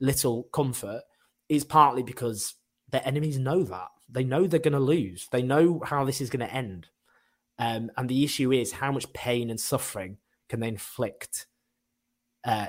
little 0.00 0.44
comfort, 0.44 1.02
is 1.52 1.64
partly 1.64 2.02
because 2.02 2.54
their 2.90 3.02
enemies 3.04 3.38
know 3.38 3.62
that. 3.64 3.88
They 4.08 4.24
know 4.24 4.46
they're 4.46 4.60
going 4.60 4.72
to 4.72 4.80
lose. 4.80 5.28
They 5.30 5.42
know 5.42 5.80
how 5.84 6.04
this 6.04 6.20
is 6.20 6.30
going 6.30 6.46
to 6.46 6.52
end. 6.52 6.88
Um, 7.58 7.90
and 7.96 8.08
the 8.08 8.24
issue 8.24 8.52
is 8.52 8.72
how 8.72 8.90
much 8.90 9.12
pain 9.12 9.50
and 9.50 9.60
suffering 9.60 10.16
can 10.48 10.60
they 10.60 10.68
inflict 10.68 11.46
uh, 12.44 12.68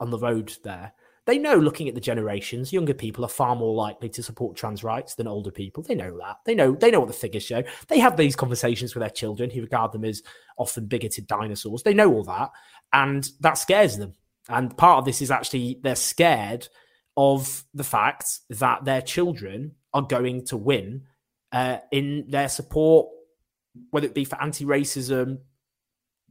on 0.00 0.10
the 0.10 0.18
road 0.18 0.52
there. 0.64 0.92
They 1.26 1.38
know, 1.38 1.56
looking 1.56 1.88
at 1.88 1.94
the 1.94 2.00
generations, 2.00 2.72
younger 2.72 2.94
people 2.94 3.24
are 3.24 3.28
far 3.28 3.56
more 3.56 3.74
likely 3.74 4.08
to 4.10 4.22
support 4.22 4.56
trans 4.56 4.84
rights 4.84 5.16
than 5.16 5.26
older 5.26 5.50
people. 5.50 5.82
They 5.82 5.96
know 5.96 6.16
that. 6.18 6.36
They 6.46 6.54
know. 6.54 6.72
They 6.72 6.90
know 6.90 7.00
what 7.00 7.08
the 7.08 7.14
figures 7.14 7.42
show. 7.42 7.64
They 7.88 7.98
have 7.98 8.16
these 8.16 8.36
conversations 8.36 8.94
with 8.94 9.00
their 9.00 9.10
children, 9.10 9.50
who 9.50 9.60
regard 9.60 9.92
them 9.92 10.04
as 10.04 10.22
often 10.56 10.86
bigoted 10.86 11.26
dinosaurs. 11.26 11.82
They 11.82 11.94
know 11.94 12.12
all 12.12 12.22
that, 12.24 12.50
and 12.92 13.28
that 13.40 13.54
scares 13.54 13.96
them. 13.96 14.14
And 14.48 14.76
part 14.76 15.00
of 15.00 15.04
this 15.04 15.20
is 15.20 15.32
actually 15.32 15.80
they're 15.82 15.96
scared 15.96 16.68
of 17.16 17.64
the 17.72 17.84
fact 17.84 18.40
that 18.50 18.84
their 18.84 19.00
children 19.00 19.72
are 19.94 20.02
going 20.02 20.44
to 20.46 20.56
win 20.56 21.02
uh, 21.52 21.78
in 21.90 22.26
their 22.28 22.48
support, 22.48 23.08
whether 23.90 24.06
it 24.06 24.14
be 24.14 24.24
for 24.24 24.40
anti 24.42 24.64
racism, 24.64 25.38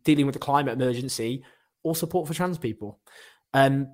dealing 0.03 0.26
with 0.26 0.34
the 0.34 0.40
climate 0.40 0.74
emergency, 0.74 1.44
or 1.84 1.95
support 1.95 2.28
for 2.28 2.34
trans 2.34 2.57
people. 2.57 2.99
Um, 3.53 3.88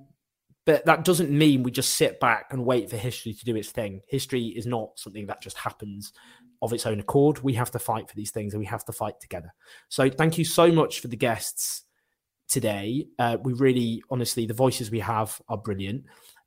but 0.64 0.86
that 0.86 1.04
doesn't 1.04 1.30
mean 1.30 1.62
we 1.62 1.70
just 1.70 1.94
sit 1.94 2.20
back 2.20 2.46
and 2.50 2.64
wait 2.64 2.88
for 2.88 2.96
history 2.96 3.32
to 3.32 3.44
do 3.44 3.56
its 3.56 3.70
thing. 3.70 4.00
History 4.06 4.46
is 4.46 4.66
not 4.66 4.90
something 4.96 5.26
that 5.26 5.42
just 5.42 5.56
happens 5.56 6.12
of 6.60 6.72
its 6.72 6.86
own 6.86 7.00
accord. 7.00 7.40
We 7.40 7.54
have 7.54 7.72
to 7.72 7.80
fight 7.80 8.08
for 8.08 8.14
these 8.14 8.30
things 8.30 8.54
and 8.54 8.60
we 8.60 8.66
have 8.66 8.84
to 8.84 8.92
fight 8.92 9.18
together. 9.20 9.52
So, 9.88 10.08
thank 10.08 10.38
you 10.38 10.44
so 10.44 10.70
much 10.70 11.00
for 11.00 11.08
the 11.08 11.16
guests 11.16 11.82
today. 12.48 13.06
Uh, 13.18 13.38
we 13.42 13.54
really, 13.54 14.02
honestly, 14.10 14.46
the 14.46 14.54
voices 14.54 14.90
we 14.90 15.00
have 15.00 15.40
are 15.48 15.56
brilliant. 15.56 16.04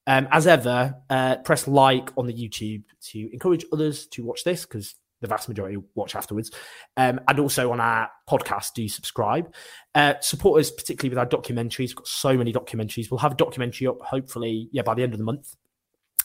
Um, 0.07 0.27
as 0.31 0.45
ever, 0.47 0.95
uh, 1.09 1.37
press 1.37 1.67
like 1.67 2.11
on 2.17 2.27
the 2.27 2.33
YouTube 2.33 2.83
to 3.09 3.29
encourage 3.33 3.65
others 3.73 4.07
to 4.07 4.23
watch 4.23 4.43
this 4.43 4.65
because 4.65 4.95
the 5.21 5.27
vast 5.27 5.47
majority 5.47 5.77
watch 5.95 6.15
afterwards. 6.15 6.51
Um, 6.97 7.19
and 7.27 7.39
also 7.39 7.71
on 7.71 7.79
our 7.79 8.09
podcast, 8.29 8.73
do 8.73 8.87
subscribe. 8.87 9.53
Uh, 9.93 10.13
support 10.21 10.61
us, 10.61 10.71
particularly 10.71 11.09
with 11.09 11.19
our 11.19 11.25
documentaries. 11.25 11.89
We've 11.89 11.95
got 11.95 12.07
so 12.07 12.37
many 12.37 12.53
documentaries. 12.53 13.09
We'll 13.09 13.19
have 13.19 13.33
a 13.33 13.35
documentary 13.35 13.87
up, 13.87 14.01
hopefully, 14.01 14.69
yeah, 14.71 14.83
by 14.83 14.93
the 14.93 15.03
end 15.03 15.13
of 15.13 15.19
the 15.19 15.25
month, 15.25 15.55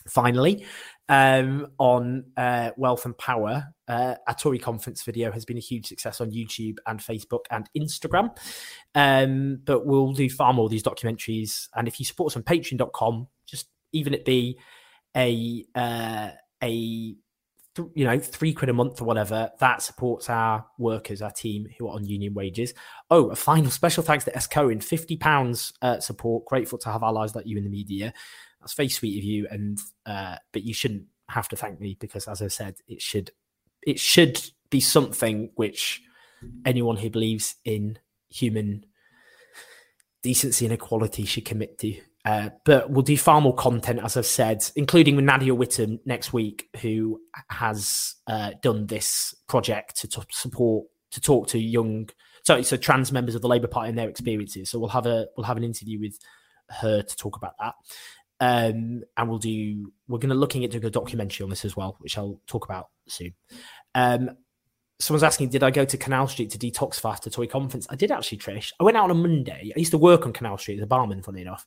finally, 0.07 0.65
um, 1.09 1.67
on 1.77 2.25
uh, 2.37 2.71
wealth 2.77 3.05
and 3.05 3.17
power. 3.17 3.65
Uh, 3.87 4.15
our 4.27 4.35
Tory 4.35 4.59
conference 4.59 5.03
video 5.03 5.31
has 5.31 5.45
been 5.45 5.57
a 5.57 5.61
huge 5.61 5.87
success 5.87 6.21
on 6.21 6.31
YouTube 6.31 6.77
and 6.85 6.99
Facebook 6.99 7.45
and 7.49 7.69
Instagram. 7.77 8.35
Um, 8.95 9.59
but 9.63 9.85
we'll 9.85 10.13
do 10.13 10.29
far 10.29 10.53
more 10.53 10.65
of 10.65 10.71
these 10.71 10.83
documentaries. 10.83 11.67
And 11.75 11.87
if 11.87 11.99
you 11.99 12.05
support 12.05 12.33
us 12.33 12.37
on 12.37 12.43
patreon.com, 12.43 13.27
just 13.51 13.67
even 13.91 14.13
it 14.13 14.25
be 14.25 14.57
a 15.15 15.65
uh, 15.75 16.29
a 16.63 16.69
th- 17.75 17.89
you 17.93 18.05
know 18.05 18.17
three 18.17 18.53
quid 18.53 18.69
a 18.69 18.73
month 18.73 19.01
or 19.01 19.05
whatever 19.05 19.51
that 19.59 19.81
supports 19.81 20.29
our 20.29 20.65
workers 20.77 21.21
our 21.21 21.31
team 21.31 21.67
who 21.77 21.87
are 21.87 21.95
on 21.95 22.05
union 22.05 22.33
wages. 22.33 22.73
Oh 23.09 23.29
a 23.29 23.35
final 23.35 23.69
special 23.69 24.03
thanks 24.03 24.25
to 24.25 24.35
s 24.35 24.47
cohen. 24.47 24.79
50 24.79 25.17
pounds 25.17 25.73
uh, 25.81 25.99
support. 25.99 26.45
Grateful 26.45 26.79
to 26.79 26.91
have 26.91 27.03
allies 27.03 27.35
like 27.35 27.45
you 27.45 27.57
in 27.57 27.63
the 27.63 27.69
media. 27.69 28.13
That's 28.59 28.73
very 28.73 28.89
sweet 28.89 29.17
of 29.17 29.23
you 29.23 29.47
and 29.51 29.79
uh, 30.05 30.37
but 30.51 30.63
you 30.63 30.73
shouldn't 30.73 31.05
have 31.31 31.47
to 31.49 31.55
thank 31.55 31.79
me 31.79 31.95
because 31.99 32.27
as 32.27 32.41
i 32.41 32.47
said 32.47 32.75
it 32.87 33.01
should 33.01 33.31
it 33.83 33.99
should 33.99 34.41
be 34.69 34.79
something 34.79 35.49
which 35.55 36.01
anyone 36.65 36.97
who 36.97 37.09
believes 37.09 37.55
in 37.65 37.97
human 38.29 38.85
decency 40.21 40.65
and 40.65 40.73
equality 40.73 41.25
should 41.25 41.45
commit 41.45 41.79
to 41.79 41.99
uh, 42.23 42.49
but 42.65 42.89
we'll 42.91 43.01
do 43.01 43.17
far 43.17 43.41
more 43.41 43.55
content, 43.55 43.99
as 44.03 44.15
I've 44.15 44.25
said, 44.25 44.63
including 44.75 45.15
with 45.15 45.25
Nadia 45.25 45.53
Whittome 45.53 45.99
next 46.05 46.31
week, 46.31 46.69
who 46.81 47.19
has 47.49 48.15
uh, 48.27 48.51
done 48.61 48.85
this 48.85 49.33
project 49.47 50.01
to, 50.01 50.07
to, 50.07 50.25
support 50.29 50.85
to 51.11 51.21
talk 51.21 51.47
to 51.47 51.59
young, 51.59 52.09
sorry, 52.43 52.63
so 52.63 52.77
trans 52.77 53.11
members 53.11 53.33
of 53.33 53.41
the 53.41 53.47
Labour 53.47 53.67
Party 53.67 53.89
and 53.89 53.97
their 53.97 54.09
experiences. 54.09 54.69
So 54.69 54.77
we'll 54.77 54.89
have 54.89 55.07
a 55.07 55.27
we'll 55.35 55.47
have 55.47 55.57
an 55.57 55.63
interview 55.63 55.99
with 55.99 56.19
her 56.69 57.01
to 57.01 57.15
talk 57.15 57.37
about 57.37 57.53
that, 57.59 57.73
um, 58.39 59.01
and 59.17 59.29
we'll 59.29 59.39
do 59.39 59.91
we're 60.07 60.19
going 60.19 60.29
to 60.29 60.35
looking 60.35 60.63
at 60.63 60.71
doing 60.71 60.85
a 60.85 60.91
documentary 60.91 61.43
on 61.43 61.49
this 61.49 61.65
as 61.65 61.75
well, 61.75 61.97
which 62.01 62.19
I'll 62.19 62.39
talk 62.45 62.65
about 62.65 62.89
soon. 63.07 63.33
Um, 63.95 64.29
someone's 64.99 65.23
asking, 65.23 65.49
did 65.49 65.63
I 65.63 65.71
go 65.71 65.83
to 65.83 65.97
Canal 65.97 66.27
Street 66.27 66.51
to 66.51 66.59
detoxify 66.59 67.13
after 67.13 67.31
Tory 67.31 67.47
conference? 67.47 67.87
I 67.89 67.95
did 67.95 68.11
actually, 68.11 68.37
Trish. 68.37 68.71
I 68.79 68.83
went 68.83 68.95
out 68.95 69.05
on 69.05 69.11
a 69.11 69.15
Monday. 69.15 69.73
I 69.75 69.79
used 69.79 69.89
to 69.93 69.97
work 69.97 70.27
on 70.27 70.33
Canal 70.33 70.59
Street 70.59 70.77
as 70.77 70.83
a 70.83 70.87
barman, 70.87 71.23
funny 71.23 71.41
enough 71.41 71.65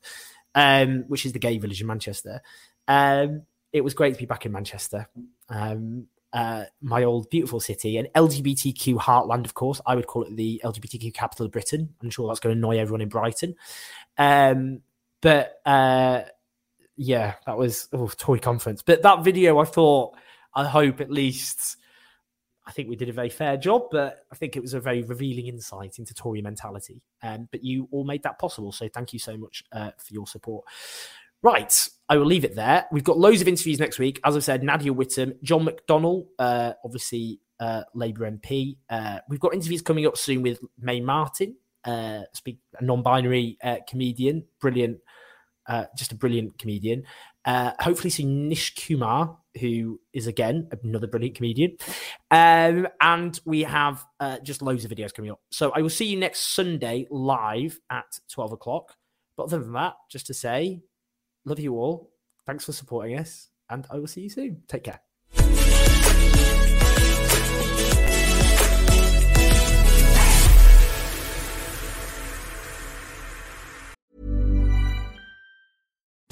um, 0.55 1.03
which 1.07 1.25
is 1.25 1.33
the 1.33 1.39
gay 1.39 1.57
village 1.57 1.81
in 1.81 1.87
Manchester. 1.87 2.41
Um, 2.87 3.43
it 3.71 3.83
was 3.83 3.93
great 3.93 4.13
to 4.13 4.19
be 4.19 4.25
back 4.25 4.45
in 4.45 4.51
Manchester, 4.51 5.07
um, 5.49 6.07
uh, 6.33 6.65
my 6.81 7.03
old 7.03 7.29
beautiful 7.29 7.59
city, 7.59 7.97
an 7.97 8.07
LGBTQ 8.15 8.95
heartland, 8.95 9.45
of 9.45 9.53
course. 9.53 9.79
I 9.85 9.95
would 9.95 10.07
call 10.07 10.23
it 10.23 10.35
the 10.35 10.61
LGBTQ 10.63 11.13
capital 11.13 11.45
of 11.45 11.51
Britain. 11.51 11.93
I'm 12.01 12.09
sure 12.09 12.27
that's 12.27 12.39
going 12.39 12.55
to 12.55 12.57
annoy 12.57 12.77
everyone 12.77 13.01
in 13.01 13.09
Brighton. 13.09 13.55
Um, 14.17 14.81
but 15.21 15.59
uh, 15.65 16.23
yeah, 16.97 17.35
that 17.45 17.57
was 17.57 17.87
oh, 17.93 18.07
Tory 18.07 18.39
conference. 18.39 18.81
But 18.81 19.01
that 19.03 19.23
video, 19.23 19.59
I 19.59 19.65
thought, 19.65 20.17
I 20.53 20.65
hope 20.65 20.99
at 20.99 21.11
least 21.11 21.77
I 22.67 22.71
think 22.71 22.89
we 22.89 22.95
did 22.95 23.09
a 23.09 23.13
very 23.13 23.29
fair 23.29 23.57
job, 23.57 23.83
but 23.91 24.25
I 24.31 24.35
think 24.35 24.55
it 24.55 24.61
was 24.61 24.73
a 24.73 24.79
very 24.79 25.03
revealing 25.03 25.47
insight 25.47 25.99
into 25.99 26.13
Tory 26.13 26.41
mentality. 26.41 27.03
Um, 27.21 27.47
but 27.51 27.63
you 27.63 27.87
all 27.91 28.05
made 28.05 28.23
that 28.23 28.39
possible. 28.39 28.71
So 28.71 28.89
thank 28.89 29.13
you 29.13 29.19
so 29.19 29.37
much 29.37 29.63
uh, 29.71 29.91
for 29.97 30.13
your 30.13 30.25
support. 30.25 30.65
Right, 31.43 31.87
I 32.09 32.17
will 32.17 32.25
leave 32.25 32.43
it 32.43 32.55
there. 32.55 32.87
We've 32.91 33.03
got 33.03 33.19
loads 33.19 33.41
of 33.41 33.47
interviews 33.47 33.79
next 33.79 33.99
week. 33.99 34.19
As 34.23 34.35
I 34.35 34.39
said, 34.39 34.63
Nadia 34.63 34.91
Whittome, 34.91 35.35
John 35.43 35.67
McDonnell, 35.67 36.25
uh, 36.39 36.73
obviously 36.83 37.39
uh, 37.59 37.83
Labour 37.93 38.31
MP. 38.31 38.77
Uh, 38.89 39.19
we've 39.29 39.39
got 39.39 39.53
interviews 39.53 39.83
coming 39.83 40.07
up 40.07 40.17
soon 40.17 40.41
with 40.41 40.59
Mae 40.79 41.01
Martin, 41.01 41.55
uh, 41.83 42.21
speak 42.33 42.57
a 42.79 42.83
non-binary 42.83 43.59
uh, 43.63 43.77
comedian, 43.87 44.43
brilliant, 44.59 44.97
just 45.95 46.11
a 46.13 46.15
brilliant 46.15 46.57
comedian. 46.57 47.03
Uh, 47.45 47.71
hopefully, 47.79 48.09
see 48.09 48.25
Nish 48.25 48.75
Kumar, 48.75 49.37
who 49.59 49.99
is 50.13 50.27
again 50.27 50.67
another 50.83 51.07
brilliant 51.07 51.35
comedian. 51.35 51.77
Um, 52.31 52.87
and 53.01 53.39
we 53.45 53.63
have 53.63 54.03
uh, 54.19 54.39
just 54.39 54.61
loads 54.61 54.83
of 54.85 54.91
videos 54.91 55.13
coming 55.13 55.31
up. 55.31 55.39
So 55.51 55.71
I 55.71 55.81
will 55.81 55.89
see 55.89 56.05
you 56.05 56.17
next 56.17 56.55
Sunday 56.55 57.07
live 57.09 57.79
at 57.89 58.19
12 58.31 58.53
o'clock. 58.53 58.95
But 59.37 59.43
other 59.43 59.59
than 59.59 59.73
that, 59.73 59.93
just 60.09 60.27
to 60.27 60.33
say, 60.33 60.81
love 61.45 61.59
you 61.59 61.75
all. 61.75 62.11
Thanks 62.45 62.65
for 62.65 62.71
supporting 62.71 63.17
us. 63.19 63.49
And 63.69 63.85
I 63.89 63.97
will 63.97 64.07
see 64.07 64.21
you 64.21 64.29
soon. 64.29 64.63
Take 64.67 64.83
care. 64.83 65.04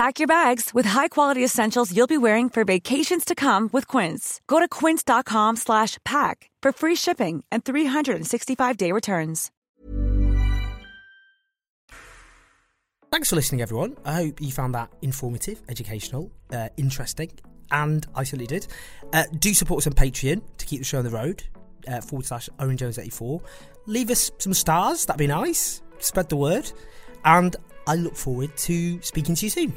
Pack 0.00 0.18
your 0.18 0.26
bags 0.26 0.70
with 0.72 0.86
high-quality 0.86 1.44
essentials 1.44 1.94
you'll 1.94 2.06
be 2.06 2.16
wearing 2.16 2.48
for 2.48 2.64
vacations 2.64 3.22
to 3.22 3.34
come 3.34 3.68
with 3.70 3.86
Quince. 3.86 4.40
Go 4.46 4.58
to 4.58 4.66
quince.com 4.66 5.56
slash 5.56 5.98
pack 6.06 6.48
for 6.62 6.72
free 6.72 6.94
shipping 6.94 7.44
and 7.52 7.66
365-day 7.66 8.92
returns. 8.92 9.50
Thanks 13.12 13.28
for 13.28 13.36
listening, 13.36 13.60
everyone. 13.60 13.94
I 14.06 14.12
hope 14.12 14.40
you 14.40 14.50
found 14.50 14.74
that 14.74 14.88
informative, 15.02 15.60
educational, 15.68 16.32
uh, 16.50 16.70
interesting, 16.78 17.32
and 17.70 18.06
I 18.14 18.24
certainly 18.24 18.46
did. 18.46 18.68
Uh, 19.12 19.24
do 19.38 19.52
support 19.52 19.82
us 19.82 19.86
on 19.86 19.92
Patreon 19.92 20.40
to 20.56 20.64
keep 20.64 20.78
the 20.78 20.86
show 20.86 21.00
on 21.00 21.04
the 21.04 21.10
road. 21.10 21.42
Uh, 21.86 22.00
forward 22.00 22.24
slash 22.24 22.48
Owen 22.58 22.78
Jones 22.78 22.98
84. 22.98 23.42
Leave 23.84 24.08
us 24.08 24.30
some 24.38 24.54
stars, 24.54 25.04
that'd 25.04 25.18
be 25.18 25.26
nice. 25.26 25.82
Spread 25.98 26.30
the 26.30 26.36
word. 26.36 26.72
And 27.26 27.54
I 27.86 27.96
look 27.96 28.16
forward 28.16 28.56
to 28.56 29.02
speaking 29.02 29.34
to 29.34 29.44
you 29.44 29.50
soon. 29.50 29.76